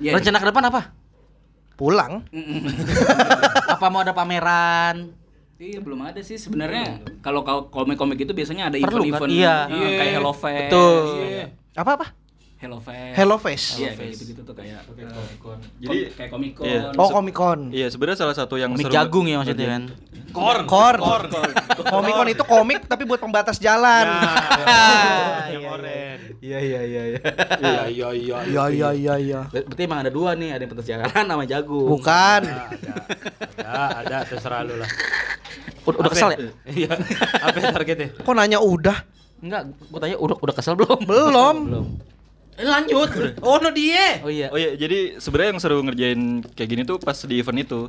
Iya. 0.00 0.10
Rencana 0.16 0.40
ke 0.40 0.46
depan 0.48 0.64
apa? 0.72 0.80
Pulang. 1.74 2.22
Apa 3.74 3.90
mau 3.90 4.06
ada 4.06 4.14
pameran? 4.14 5.23
Iya 5.54 5.78
belum 5.78 6.00
ada 6.02 6.18
sih 6.18 6.34
sebenarnya. 6.34 6.98
Kalau 7.22 7.46
kau 7.46 7.70
komik-komik 7.70 8.18
itu 8.18 8.34
biasanya 8.34 8.68
ada 8.68 8.76
Perlu 8.76 9.06
event-event. 9.06 9.30
kan? 9.30 9.30
Iya. 9.30 9.54
eh, 9.70 9.92
kayak 9.96 10.12
Hello 10.18 10.32
Fest. 10.34 10.60
Betul. 10.66 11.04
Iya. 11.22 11.44
Apa 11.78 11.90
apa? 11.94 12.06
Hello 12.54 12.78
Fest. 12.78 13.14
Hello 13.14 13.36
Face. 13.36 13.66
Iya 13.76 13.90
kayak 13.92 14.10
gitu-gitu 14.16 14.40
tuh 14.40 14.54
kayak. 14.56 14.88
Jadi 15.78 15.98
kayak 16.10 16.30
Comic 16.32 16.52
Con. 16.54 16.64
Iya. 16.64 16.80
Oh 16.96 17.08
Comic 17.10 17.34
Con. 17.34 17.60
Iya, 17.68 17.86
sebenarnya 17.88 18.18
salah 18.18 18.32
satu 18.32 18.56
yang 18.56 18.72
Komik 18.72 18.88
seru- 18.88 18.94
jagung 18.94 19.26
ya 19.26 19.36
maksudnya 19.36 19.68
kan? 19.68 19.82
Korn. 20.32 20.64
Korn. 20.64 20.98
Komik 21.84 22.12
Con 22.14 22.26
itu 22.26 22.44
komik 22.44 22.80
tapi 22.86 23.04
buat 23.04 23.20
pembatas 23.20 23.58
jalan. 23.58 24.06
Yang 25.54 25.64
oren. 25.68 26.18
Iya 26.40 26.58
iya 26.58 26.80
iya 26.82 27.02
iya. 27.06 27.20
Iya 27.60 27.82
iya 27.86 28.08
iya. 28.10 28.36
Iya 28.42 28.64
iya 28.66 28.88
iya 28.92 29.14
iya. 29.16 29.40
Berarti 29.46 29.82
emang 29.84 30.00
ada 30.00 30.10
dua 30.10 30.32
nih, 30.34 30.50
ada 30.50 30.62
yang 30.64 30.72
petas 30.72 30.86
jalanan 30.86 31.24
sama 31.26 31.44
jagung. 31.44 31.86
Bukan. 31.86 32.40
Ada, 33.60 33.84
ada 34.00 34.16
terserah 34.24 34.60
lu 34.62 34.74
lah. 34.74 34.90
Udah, 35.84 35.98
udah 36.00 36.10
kesel 36.10 36.28
ya? 36.32 36.38
Iya. 36.66 36.90
Apa 37.44 37.56
targetnya? 37.76 38.08
Kok 38.18 38.34
nanya 38.34 38.58
udah? 38.58 38.96
Enggak, 39.38 39.62
gua 39.92 40.00
tanya 40.00 40.16
udah 40.16 40.36
udah 40.40 40.54
kesel 40.56 40.74
belum? 40.74 40.98
Belum. 41.04 41.56
Belum. 41.68 41.86
Eh, 42.54 42.66
lanjut. 42.66 43.08
Oh, 43.46 43.58
no 43.58 43.70
dia. 43.74 44.22
Oh 44.22 44.30
iya. 44.30 44.48
Oh 44.50 44.58
iya, 44.58 44.78
jadi 44.78 45.18
sebenarnya 45.18 45.50
yang 45.56 45.60
seru 45.60 45.78
ngerjain 45.82 46.20
kayak 46.54 46.68
gini 46.70 46.82
tuh 46.86 46.96
pas 47.02 47.16
di 47.18 47.34
event 47.38 47.58
itu. 47.58 47.80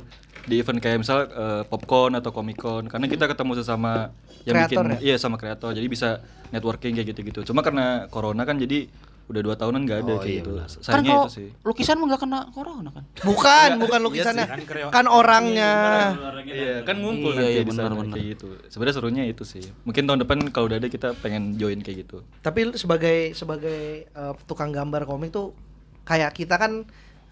Di 0.46 0.62
event 0.62 0.78
kayak 0.78 0.98
misal 1.02 1.26
eh, 1.26 1.62
popcorn 1.66 2.14
atau 2.18 2.30
comic 2.30 2.58
con 2.58 2.86
karena 2.86 3.06
kita 3.10 3.26
ketemu 3.26 3.58
sesama 3.58 4.14
yang 4.46 4.62
Kreator 4.62 4.84
bikin 4.94 5.02
iya 5.02 5.16
sama 5.18 5.36
kreator. 5.38 5.74
Jadi 5.74 5.86
bisa 5.90 6.22
networking 6.54 6.94
kayak 6.94 7.08
gitu-gitu. 7.14 7.42
Cuma 7.46 7.66
karena 7.66 8.06
corona 8.10 8.46
kan 8.46 8.54
jadi 8.58 8.86
udah 9.26 9.40
dua 9.42 9.54
tahunan 9.54 9.82
nggak 9.82 9.98
ada 10.00 10.12
Oh, 10.12 10.18
kayak 10.18 10.30
iya 10.30 10.40
gitu. 10.40 10.50
Kan 10.82 11.02
kalau 11.02 11.26
itu 11.26 11.30
sih. 11.32 11.48
lukisan 11.60 11.96
mah 11.96 12.06
nggak 12.08 12.22
kena 12.22 12.38
corona 12.50 12.90
kan? 12.90 13.04
Bukan, 13.28 13.70
bukan 13.76 14.00
lukisannya. 14.00 14.46
kan 14.46 14.60
kreo- 14.62 14.90
Kan 14.90 15.06
orangnya. 15.06 15.72
Iya, 16.46 16.74
kan 16.82 16.96
ngumpul 16.96 17.32
Iya, 17.32 17.40
nanti 17.40 17.52
iya, 17.52 17.62
di 17.62 17.72
sana 17.72 17.82
benar, 17.88 17.98
benar. 18.00 18.14
kayak 18.14 18.26
gitu. 18.32 18.46
Sebenarnya 18.66 18.94
serunya 18.94 19.22
itu 19.24 19.42
sih. 19.42 19.64
Mungkin 19.82 20.02
tahun 20.04 20.20
depan 20.22 20.38
kalau 20.48 20.66
udah 20.66 20.78
ada 20.78 20.86
kita 20.86 21.18
pengen 21.18 21.54
join 21.54 21.80
kayak 21.80 22.06
gitu. 22.06 22.22
Tapi 22.38 22.70
sebagai 22.74 23.16
sebagai 23.32 23.80
eh, 24.06 24.32
tukang 24.44 24.70
gambar 24.70 25.02
komik 25.04 25.30
tuh 25.30 25.50
kayak 26.02 26.30
kita 26.32 26.54
kan 26.54 26.86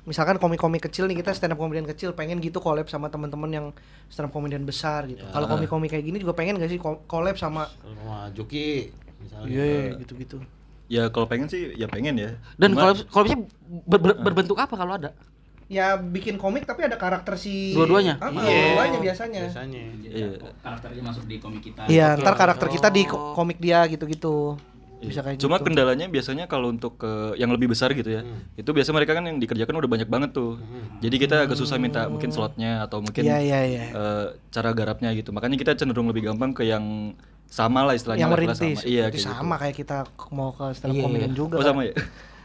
misalkan 0.05 0.37
komik-komik 0.37 0.83
kecil 0.83 1.07
nih 1.07 1.17
kita 1.17 1.33
stand 1.33 1.51
up 1.51 1.59
comedian 1.59 1.87
kecil 1.87 2.13
pengen 2.13 2.37
gitu 2.37 2.59
collab 2.59 2.85
sama 2.87 3.09
teman-teman 3.09 3.49
yang 3.49 3.67
stand 4.07 4.27
up 4.27 4.33
comedian 4.33 4.63
besar 4.63 5.07
gitu. 5.07 5.23
Kalau 5.25 5.47
komik-komik 5.47 5.89
kayak 5.89 6.05
gini 6.05 6.19
juga 6.19 6.35
pengen 6.35 6.59
gak 6.59 6.69
sih 6.69 6.77
collab 6.83 7.37
sama 7.37 7.71
Sama 7.79 8.29
Juki 8.31 8.91
misalnya. 9.17 9.49
Iya, 9.49 9.97
gitu-gitu. 9.97 10.43
Ya 10.87 11.09
kalau 11.09 11.25
pengen 11.25 11.49
sih 11.49 11.73
ya 11.73 11.89
pengen 11.89 12.15
ya. 12.15 12.31
Dan 12.55 12.73
kalau 12.73 12.93
kalau 13.09 13.25
bisa 13.25 13.37
ber- 13.85 14.03
ber- 14.03 14.21
berbentuk 14.21 14.57
apa 14.57 14.75
kalau 14.75 14.95
ada? 14.95 15.17
Ya 15.65 15.97
bikin 15.97 16.37
komik 16.37 16.69
tapi 16.69 16.85
ada 16.85 16.95
karakter 16.95 17.35
si 17.35 17.73
Dua-duanya? 17.73 18.21
Ah, 18.21 18.29
Iya. 18.29 18.45
dua-duanya 18.45 18.99
biasanya. 19.01 19.41
Biasanya. 19.49 19.81
Iya. 20.03 20.29
Karakternya 20.61 21.03
masuk 21.03 21.25
di 21.25 21.37
komik 21.41 21.63
kita. 21.63 21.89
Iya, 21.89 22.21
ntar 22.21 22.37
karakter 22.37 22.69
kita 22.69 22.89
di 22.89 23.03
Oh. 23.05 23.09
ko- 23.09 23.23
komik 23.35 23.57
dia 23.59 23.81
gitu-gitu. 23.89 24.61
Iya. 25.01 25.09
Bisa 25.09 25.21
kayak 25.21 25.41
Cuma 25.41 25.57
gitu. 25.57 25.65
kendalanya 25.67 26.07
biasanya 26.07 26.45
kalau 26.45 26.69
untuk 26.69 26.97
ke 26.97 27.13
yang 27.37 27.49
lebih 27.49 27.69
besar 27.69 27.93
gitu 27.93 28.09
ya, 28.09 28.25
itu 28.55 28.69
biasanya 28.69 28.97
mereka 28.99 29.13
kan 29.13 29.25
yang 29.25 29.37
dikerjakan 29.37 29.75
udah 29.75 29.91
banyak 29.91 30.09
banget 30.09 30.31
tuh. 30.33 30.61
Jadi 31.01 31.17
kita 31.19 31.45
agak 31.45 31.57
susah 31.57 31.77
minta 31.77 32.09
mungkin 32.09 32.29
slotnya 32.29 32.85
atau 32.85 33.01
mungkin 33.01 33.21
Iya, 33.21 33.37
iya, 33.41 33.61
iya. 33.65 33.85
eh, 33.89 34.27
cara 34.49 34.69
garapnya 34.71 35.13
gitu. 35.13 35.29
Makanya 35.29 35.57
kita 35.57 35.73
cenderung 35.75 36.09
lebih 36.09 36.25
gampang 36.25 36.53
ke 36.53 36.65
yang 36.65 37.17
sama 37.49 37.81
lah 37.87 37.95
istilahnya. 37.95 38.21
yang 38.27 38.33
merintis. 38.33 38.83
Sama. 38.83 38.89
Iya, 38.89 39.05
kayak 39.11 39.23
sama 39.23 39.55
gitu. 39.55 39.63
kayak 39.63 39.77
kita 39.79 39.97
mau 40.31 40.51
ke 40.53 40.65
stand 40.75 40.91
up 40.91 40.97
Iya, 40.97 41.03
comedian 41.07 41.31
iya. 41.31 41.37
juga. 41.39 41.57
Oh 41.57 41.61
kan. 41.63 41.69
sama 41.73 41.83
ya. 41.87 41.95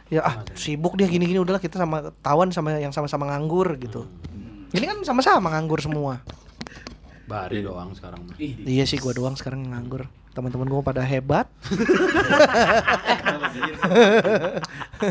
Ya 0.09 0.25
ah 0.25 0.41
sibuk 0.57 0.97
dia 0.97 1.05
gini-gini 1.05 1.37
udahlah 1.37 1.61
kita 1.61 1.77
sama 1.77 2.09
tawan 2.25 2.49
sama 2.49 2.81
yang 2.81 2.89
sama-sama 2.89 3.29
nganggur 3.29 3.77
gitu. 3.77 4.09
Ini 4.73 4.89
kan 4.89 4.97
sama-sama 5.05 5.53
nganggur 5.53 5.85
semua. 5.85 6.25
Bari 7.29 7.61
doang 7.61 7.93
sekarang. 7.93 8.25
Iya 8.41 8.89
sih 8.89 8.97
gua 8.97 9.13
doang 9.13 9.37
sekarang 9.37 9.69
nganggur. 9.69 10.09
Teman-teman 10.33 10.65
gua 10.65 10.81
pada 10.81 11.05
hebat. 11.05 11.45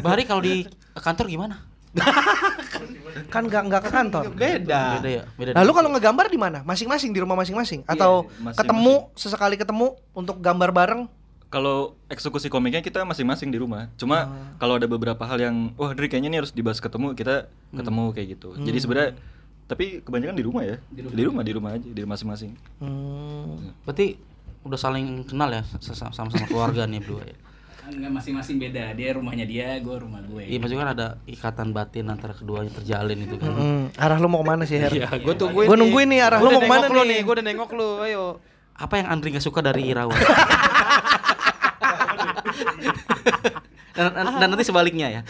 Bahari 0.03 0.27
kalau 0.27 0.43
di 0.43 0.67
kantor 0.99 1.31
gimana? 1.31 1.63
Kan 3.35 3.45
nggak 3.45 3.63
nggak 3.69 3.83
ke 3.85 3.91
kantor. 3.91 4.25
Beda. 4.33 5.01
Beda 5.01 5.09
ya, 5.11 5.25
beda. 5.37 5.51
Lalu 5.59 5.71
kalau 5.75 5.89
ngegambar 5.93 6.27
di 6.33 6.39
mana? 6.41 6.59
Masing-masing 6.65 7.11
di 7.13 7.21
rumah 7.21 7.37
masing-masing 7.37 7.85
atau 7.85 8.25
masing-masing. 8.29 8.59
ketemu 8.63 8.95
sesekali 9.19 9.57
ketemu 9.61 9.87
untuk 10.17 10.37
gambar 10.41 10.71
bareng? 10.73 11.03
Kalau 11.49 11.97
eksekusi 12.13 12.53
komiknya 12.53 12.85
kita 12.85 13.05
masing-masing 13.09 13.49
di 13.49 13.59
rumah. 13.61 13.89
Cuma 13.97 14.29
kalau 14.61 14.77
ada 14.77 14.85
beberapa 14.85 15.25
hal 15.25 15.41
yang 15.41 15.73
wah 15.81 15.93
Dri 15.97 16.09
kayaknya 16.09 16.29
ini 16.29 16.39
harus 16.45 16.53
dibahas 16.53 16.77
ketemu, 16.81 17.17
kita 17.17 17.49
ketemu 17.73 18.05
kayak 18.13 18.27
gitu. 18.37 18.49
Jadi 18.61 18.79
sebenarnya 18.81 19.11
tapi 19.69 20.01
kebanyakan 20.01 20.37
di 20.37 20.45
rumah 20.45 20.63
ya. 20.65 20.77
Di 20.93 21.23
rumah, 21.25 21.45
di 21.45 21.53
rumah, 21.53 21.71
aja, 21.77 21.89
di 21.89 22.01
rumah 22.01 22.17
masing-masing. 22.17 22.53
Hmm. 22.81 23.77
Berarti 23.85 24.17
udah 24.65 24.79
saling 24.81 25.25
kenal 25.25 25.49
ya 25.53 25.63
sama-sama 25.81 26.45
keluarga 26.49 26.85
nih 26.89 27.01
berdua 27.05 27.25
ya. 27.29 27.37
nggak 27.89 28.13
masing-masing 28.13 28.57
beda. 28.61 28.93
Dia 28.93 29.17
rumahnya 29.17 29.49
dia, 29.49 29.81
gue 29.81 29.97
rumah 29.97 30.21
gue. 30.25 30.45
Iya 30.45 30.59
maksudnya 30.61 30.81
kan 30.85 30.91
ada 30.93 31.07
ikatan 31.25 31.73
batin 31.73 32.07
antara 32.13 32.37
keduanya 32.37 32.73
terjalin 32.73 33.19
itu 33.25 33.37
kan. 33.41 33.53
Hmm, 33.53 33.89
arah 33.97 34.19
lu 34.21 34.29
mau 34.29 34.45
ke 34.45 34.47
mana 34.47 34.63
sih, 34.69 34.77
Her? 34.77 34.93
Iya, 34.93 35.09
gue 35.09 35.35
tungguin. 35.35 35.67
Gua 35.67 35.77
nungguin 35.77 36.09
nih 36.13 36.21
arah 36.21 36.41
lu 36.41 36.51
mau 36.53 36.61
ke 36.61 36.69
mana 36.69 36.87
lu 36.87 37.03
nih? 37.09 37.25
Gue 37.25 37.35
udah 37.41 37.45
nengok 37.45 37.71
lu, 37.73 37.89
ayo. 38.05 38.41
Apa 38.79 39.03
yang 39.03 39.11
Andri 39.11 39.35
gak 39.35 39.43
suka 39.43 39.59
dari 39.59 39.91
Irawan? 39.91 40.15
dan, 43.99 44.15
dan- 44.15 44.51
nanti 44.55 44.63
sebaliknya 44.63 45.11
ya. 45.11 45.23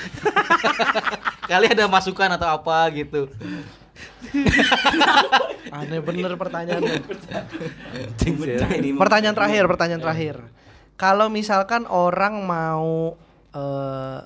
Kali 1.50 1.72
ada 1.72 1.88
masukan 1.88 2.28
atau 2.36 2.44
apa 2.44 2.92
gitu. 2.92 3.32
Aneh 5.72 6.04
bener 6.04 6.36
pertanyaan 6.36 6.84
ini 6.84 7.00
mah. 8.92 9.00
Pertanyaan 9.00 9.36
terakhir, 9.36 9.64
pertanyaan 9.64 10.02
terakhir. 10.04 10.36
Kalau 10.98 11.30
misalkan 11.30 11.86
orang 11.86 12.42
mau 12.42 13.14
eh, 13.54 14.18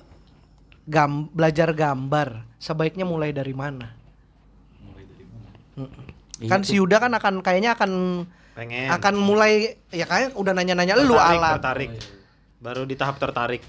gam 0.83 1.29
belajar 1.29 1.69
gambar, 1.71 2.57
sebaiknya 2.57 3.05
mulai 3.05 3.29
dari 3.29 3.53
mana? 3.53 3.93
Mm-mm. 5.73 6.05
Iya 6.37 6.49
Kan 6.49 6.65
si 6.65 6.75
Yuda 6.75 6.97
kan 6.97 7.13
akan 7.13 7.39
kayaknya 7.39 7.77
akan 7.77 7.91
Pengen. 8.53 8.89
akan 8.89 9.13
mulai 9.15 9.77
ya 9.89 10.03
kayak 10.03 10.33
udah 10.33 10.51
nanya-nanya 10.51 10.97
lu 10.97 11.13
alat. 11.13 11.57
tertarik. 11.57 11.91
Baru 12.57 12.83
di 12.83 12.93
tahap 12.93 13.17
tertarik. 13.17 13.61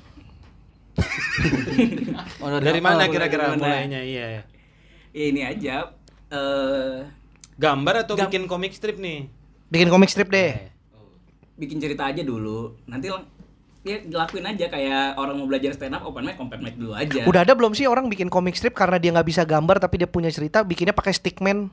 Oh, 2.38 2.60
Dari 2.60 2.78
mana 2.78 3.02
mulai 3.02 3.10
kira-kira 3.10 3.48
dari 3.48 3.56
mana? 3.56 3.62
mulainya? 3.66 4.00
Iya. 4.00 4.26
Ya, 4.30 4.42
ini 5.24 5.40
aja. 5.40 5.76
Eh 6.28 7.08
Gambar 7.56 8.04
atau 8.04 8.14
Gam- 8.14 8.28
bikin 8.28 8.44
komik 8.44 8.70
strip 8.70 8.98
nih? 8.98 9.26
Bikin 9.66 9.88
komik 9.88 10.12
strip 10.12 10.28
deh. 10.28 10.73
Bikin 11.54 11.78
cerita 11.78 12.06
aja 12.06 12.20
dulu. 12.20 12.74
Nanti 12.84 13.08
lang- 13.08 13.28
ya 13.84 14.00
dilakuin 14.00 14.48
aja 14.48 14.66
kayak 14.66 15.14
orang 15.14 15.36
mau 15.36 15.44
belajar 15.44 15.76
stand 15.76 15.92
up 15.92 16.02
open 16.02 16.24
mic 16.24 16.40
open 16.40 16.60
mic 16.60 16.74
dulu 16.74 16.96
aja. 16.96 17.20
Udah 17.24 17.44
ada 17.44 17.52
belum 17.52 17.76
sih 17.76 17.84
orang 17.84 18.08
bikin 18.08 18.32
komik 18.32 18.56
strip 18.56 18.72
karena 18.72 18.96
dia 18.96 19.12
nggak 19.12 19.28
bisa 19.28 19.44
gambar 19.44 19.76
tapi 19.76 20.00
dia 20.00 20.08
punya 20.08 20.32
cerita 20.32 20.64
bikinnya 20.64 20.92
pakai 20.92 21.12
stickman? 21.12 21.68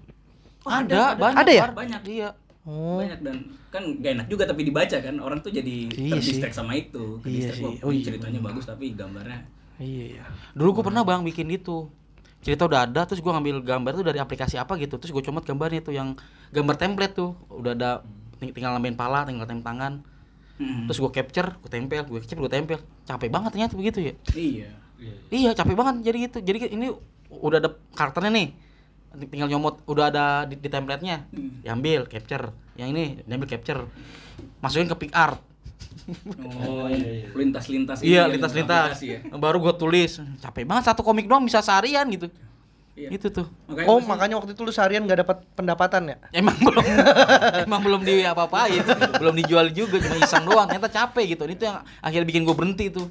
ada, 0.61 1.17
banyak. 1.17 1.37
Ada 1.41 1.51
ya? 1.51 1.63
Banyak. 1.71 2.01
Iya. 2.05 2.29
Oh. 2.61 3.01
banyak 3.01 3.25
dan 3.25 3.37
kan 3.73 3.81
gak 3.97 4.11
enak 4.13 4.27
juga 4.29 4.45
tapi 4.45 4.61
dibaca 4.61 4.93
kan 4.93 5.17
orang 5.17 5.41
tuh 5.41 5.49
jadi 5.49 5.89
Iya 5.89 6.13
terdistract 6.13 6.53
sama 6.53 6.77
itu 6.77 7.17
Iya 7.25 7.49
Kedistract, 7.49 7.57
sih. 7.57 7.65
wah, 7.65 7.73
Oh 7.81 7.89
iya, 7.89 8.03
ceritanya 8.05 8.39
bagus 8.39 8.69
tapi 8.69 8.93
gambarnya 8.93 9.41
Iya 9.81 10.05
iya. 10.13 10.23
Dulu 10.53 10.69
gue 10.77 10.83
pernah 10.85 11.01
bang 11.01 11.25
bikin 11.25 11.49
gitu 11.49 11.89
cerita 12.37 12.69
udah 12.69 12.85
ada 12.85 13.01
terus 13.05 13.17
gue 13.17 13.31
ngambil 13.31 13.65
gambar 13.65 13.91
tuh 13.97 14.05
dari 14.05 14.17
aplikasi 14.17 14.57
apa 14.57 14.77
gitu 14.77 15.01
terus 15.01 15.09
gue 15.09 15.21
comot 15.21 15.41
gambarnya 15.41 15.81
tuh 15.81 15.93
yang 15.93 16.13
gambar 16.49 16.75
template 16.77 17.13
tuh 17.13 17.33
udah 17.49 17.73
ada 17.73 17.91
tinggal 18.49 18.73
nambahin 18.73 18.97
pala 18.97 19.29
tinggal 19.29 19.45
tem 19.45 19.61
tangan. 19.61 20.01
Hmm. 20.61 20.85
terus 20.85 21.01
gue 21.01 21.09
capture 21.09 21.57
gue 21.57 21.71
tempel 21.73 22.05
gue 22.05 22.19
capture 22.21 22.41
gue 22.41 22.51
tempel. 22.51 22.79
Capek 23.05 23.29
banget 23.29 23.53
ternyata 23.53 23.73
begitu 23.77 23.99
ya. 24.01 24.13
Iya. 24.33 24.69
Iya. 25.29 25.49
Capek 25.53 25.77
banget. 25.77 25.95
Jadi 26.01 26.17
gitu. 26.25 26.37
Jadi 26.41 26.57
ini 26.73 26.87
udah 27.29 27.57
ada 27.61 27.69
karakternya 27.93 28.31
nih. 28.33 28.47
Tinggal 29.27 29.49
nyomot 29.51 29.83
udah 29.85 30.05
ada 30.09 30.25
di, 30.45 30.57
di 30.57 30.69
template-nya. 30.69 31.29
Hmm. 31.29 31.61
diambil 31.61 32.09
capture. 32.09 32.53
Yang 32.77 32.89
ini 32.93 33.03
diambil 33.25 33.49
capture. 33.49 33.81
Masukin 34.61 34.89
ke 34.89 34.97
pick 35.07 35.13
art. 35.13 35.41
Oh 36.41 36.87
lintas-lintas 37.37 38.01
ini 38.01 38.15
iya 38.15 38.25
ya, 38.25 38.31
lintas-lintas. 38.31 38.97
ya. 39.01 39.21
baru 39.37 39.61
gue 39.61 39.73
tulis. 39.77 40.21
Capek 40.41 40.65
banget 40.65 40.93
satu 40.93 41.01
komik 41.01 41.25
doang 41.25 41.45
bisa 41.45 41.61
seharian 41.61 42.05
gitu 42.09 42.29
Iya. 43.01 43.09
itu 43.09 43.27
tuh 43.33 43.47
Makanya 43.65 43.87
Oh 43.89 43.97
makanya 43.99 44.35
waktu 44.37 44.51
itu 44.53 44.61
lu 44.61 44.69
seharian 44.69 45.01
nggak 45.03 45.25
dapat 45.25 45.37
pendapatan 45.57 46.13
ya? 46.13 46.17
emang 46.31 46.53
belum 46.53 46.85
emang 47.65 47.81
belum 47.81 48.01
di 48.05 48.21
apa 48.21 48.45
apain 48.45 48.83
belum 49.17 49.33
dijual 49.41 49.73
juga 49.73 49.97
cuma 49.97 50.21
iseng 50.21 50.45
doang 50.45 50.69
ternyata 50.69 50.89
capek 50.91 51.33
gitu 51.33 51.43
itu 51.49 51.63
yang 51.65 51.81
akhirnya 51.99 52.27
bikin 52.29 52.45
gue 52.45 52.53
berhenti 52.53 52.93
tuh 52.93 53.09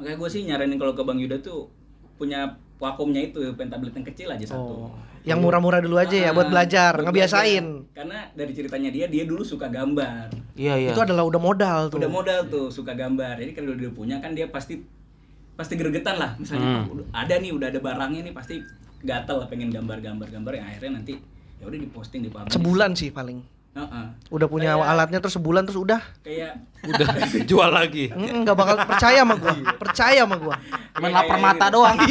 makanya 0.00 0.16
gue 0.16 0.28
sih 0.32 0.40
nyaranin 0.44 0.78
kalau 0.80 0.96
ke 0.96 1.02
Bang 1.04 1.20
Yuda 1.20 1.36
tuh 1.40 1.68
punya 2.16 2.56
Wacomnya 2.76 3.24
itu 3.24 3.40
pentablet 3.56 3.96
yang 3.96 4.04
kecil 4.04 4.28
aja 4.28 4.52
satu. 4.52 4.92
Oh. 4.92 4.92
Yang 5.24 5.38
murah-murah 5.40 5.80
dulu 5.80 5.96
aja 5.96 6.12
ya 6.12 6.30
buat 6.36 6.52
belajar, 6.52 7.00
buat 7.00 7.08
ngebiasain. 7.08 7.64
belajar. 7.64 7.96
Karena 7.96 8.18
dari 8.36 8.52
ceritanya 8.52 8.90
dia, 8.92 9.06
dia 9.08 9.24
dulu 9.24 9.40
suka 9.40 9.72
gambar. 9.72 10.28
iya 10.60 10.76
iya 10.76 10.92
Itu 10.92 11.00
adalah 11.00 11.24
udah 11.24 11.40
modal 11.40 11.88
tuh. 11.88 11.96
Udah 11.96 12.12
modal 12.12 12.44
tuh 12.52 12.68
suka 12.68 12.92
gambar. 12.92 13.40
Jadi 13.40 13.56
kalau 13.56 13.72
dia 13.72 13.88
punya 13.88 14.20
kan 14.20 14.36
dia 14.36 14.52
pasti 14.52 14.84
pasti 15.56 15.72
gregetan 15.74 16.20
lah. 16.20 16.36
Misalnya 16.36 16.84
Hmm. 16.84 17.00
"Oh, 17.00 17.08
ada 17.16 17.32
nih 17.40 17.56
udah 17.56 17.72
ada 17.72 17.80
barangnya 17.80 18.28
nih 18.28 18.34
pasti 18.36 18.60
gatel 19.06 19.36
lah 19.38 19.46
pengen 19.46 19.70
gambar-gambar 19.70 20.26
gambar 20.26 20.52
yang 20.52 20.66
akhirnya 20.66 20.92
nanti 20.98 21.14
ya 21.56 21.64
udah 21.64 21.78
diposting 21.78 22.20
di 22.20 22.28
publish. 22.28 22.52
Sebulan 22.52 22.90
sih 22.92 23.08
paling. 23.08 23.38
Heeh. 23.72 24.06
Udah 24.28 24.46
punya 24.46 24.72
Kayak- 24.72 24.88
alatnya 24.90 25.18
terus 25.20 25.34
sebulan 25.34 25.62
terus 25.62 25.78
udah. 25.78 26.00
Kayak 26.20 26.58
Udah 26.82 27.06
jual 27.50 27.70
lagi. 27.70 28.08
Mm, 28.08 28.42
nggak 28.42 28.56
bakal 28.56 28.76
percaya 28.82 29.20
sama 29.20 29.34
gua. 29.36 29.54
Percaya 29.76 30.20
sama 30.20 30.36
gua. 30.36 30.56
cuman 30.96 31.10
lapar 31.12 31.28
kayak 31.30 31.44
mata 31.46 31.66
gitu. 31.66 31.74
doang 31.74 31.96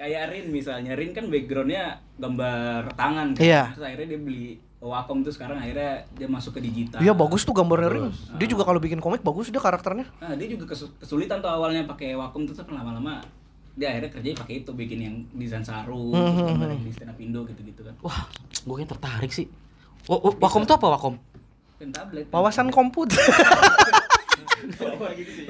kayak 0.00 0.22
Rin 0.30 0.46
misalnya 0.48 0.92
Rin 0.94 1.10
kan 1.10 1.26
backgroundnya 1.26 1.82
gambar 2.16 2.94
tangan 2.94 3.26
kan 3.30 3.42
Iya. 3.42 3.62
terus 3.70 3.84
akhirnya 3.84 4.08
dia 4.08 4.20
beli 4.20 4.46
Wacom 4.80 5.20
tuh 5.20 5.28
sekarang 5.28 5.58
akhirnya 5.58 6.08
dia 6.10 6.24
masuk 6.24 6.56
ke 6.56 6.60
digital 6.62 6.96
Iya 6.98 7.12
bagus 7.12 7.44
tuh 7.44 7.52
gambarnya 7.52 7.90
Rin. 7.90 8.08
Dia 8.38 8.48
juga 8.48 8.64
kalau 8.64 8.78
bikin 8.78 8.96
komik 8.96 9.20
bagus 9.20 9.50
dia 9.50 9.58
karakternya. 9.58 10.08
nah 10.16 10.32
dia 10.32 10.48
juga 10.48 10.64
kesu- 10.66 10.94
kesulitan 10.96 11.38
tuh 11.38 11.50
awalnya 11.50 11.84
pakai 11.84 12.14
Wacom 12.14 12.46
tuh 12.46 12.54
tapi 12.54 12.72
lama-lama 12.72 13.20
dia 13.72 13.86
akhirnya 13.88 14.10
kerjanya 14.10 14.36
pakai 14.38 14.54
itu 14.58 14.70
bikin 14.72 14.98
yang 15.00 15.16
desain 15.32 15.62
sarung 15.62 16.10
Hmm, 16.10 16.26
terus 16.28 16.48
gambar 16.48 16.68
yang 16.70 16.82
di 16.82 16.92
stand 16.92 17.10
up 17.10 17.18
Indo 17.18 17.40
gitu-gitu 17.44 17.80
kan 17.82 17.94
wah 18.00 18.26
gue 18.56 18.74
kayak 18.76 18.90
tertarik 18.90 19.30
sih 19.30 19.46
Wa- 20.04 20.18
wa- 20.18 20.36
Wacom 20.38 20.62
tuh 20.62 20.74
apa 20.74 20.86
Wacom? 20.90 21.14
kan 21.76 21.88
tablet 21.90 22.26
Wawasan 22.28 22.68
komputer. 22.68 23.16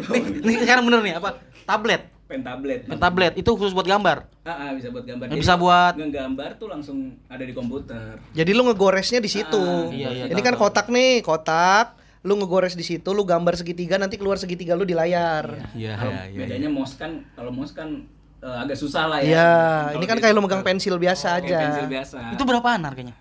nih, 0.06 0.22
nih 0.40 0.56
sekarang 0.60 0.84
bener 0.84 1.00
nih 1.02 1.14
apa? 1.16 1.30
Tablet. 1.64 2.02
pen 2.24 2.40
tablet 2.40 2.86
Pen 2.86 2.94
tablet 2.96 3.32
itu 3.34 3.50
khusus 3.50 3.70
buat 3.70 3.82
gambar. 3.84 4.22
ah, 4.40 4.50
ah, 4.50 4.70
bisa 4.72 4.86
buat 4.88 5.02
gambar 5.02 5.26
Bisa 5.30 5.54
buat- 5.54 5.94
ngegambar 5.96 6.50
tuh 6.56 6.68
langsung 6.68 6.98
ada 7.26 7.42
di 7.42 7.50
komputer 7.50 8.22
Jadi 8.30 8.50
lu 8.52 8.62
ngegoresnya 8.64 9.18
di 9.18 9.26
situ. 9.26 9.58
Ah, 9.58 9.90
iya, 9.90 10.08
iya, 10.12 10.24
Ini 10.28 10.38
kan 10.40 10.54
kotak 10.54 10.86
nih, 10.88 11.20
kotak 11.20 11.98
lu 12.20 12.36
ngegores 12.36 12.76
di 12.76 12.84
situ, 12.84 13.08
lu 13.16 13.24
gambar 13.24 13.56
segitiga, 13.56 13.96
nanti 13.96 14.20
keluar 14.20 14.36
segitiga 14.36 14.76
lu 14.76 14.84
di 14.84 14.92
layar. 14.92 15.72
Iya. 15.72 15.96
Yeah. 15.96 15.96
Yeah, 15.96 16.24
yeah, 16.28 16.40
bedanya 16.44 16.68
yeah. 16.68 16.76
mouse 16.76 16.94
kan 17.00 17.24
kalau 17.32 17.48
mouse 17.48 17.72
kan 17.72 18.04
uh, 18.44 18.60
agak 18.60 18.76
susah 18.76 19.08
lah 19.08 19.18
ya. 19.24 19.28
Iya, 19.28 19.52
ini 19.96 20.04
kan 20.04 20.20
kayak 20.20 20.36
lu 20.36 20.44
megang 20.44 20.60
pensil 20.60 21.00
biasa 21.00 21.26
oh, 21.32 21.38
aja. 21.40 21.58
Pensil 21.72 21.88
biasa. 21.88 22.18
Itu 22.36 22.44
berapaan 22.44 22.84
harganya? 22.84 23.16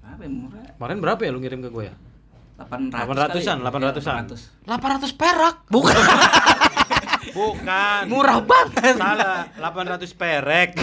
Apa 0.00 0.24
ya, 0.24 0.30
murah? 0.32 0.64
Kemarin 0.80 0.98
berapa 1.04 1.20
ya 1.20 1.30
lu 1.32 1.40
ngirim 1.44 1.60
ke 1.60 1.68
gue 1.68 1.84
ya? 1.92 1.94
800 2.62 2.94
800-an, 2.94 3.58
800-an. 3.64 4.24
800. 4.64 5.12
800 5.12 5.20
perak. 5.20 5.56
Bukan. 5.68 5.96
Bukan. 7.38 8.02
Murah 8.12 8.38
banget. 8.44 8.96
Salah, 8.96 9.48
800 9.56 10.20
perak 10.20 10.70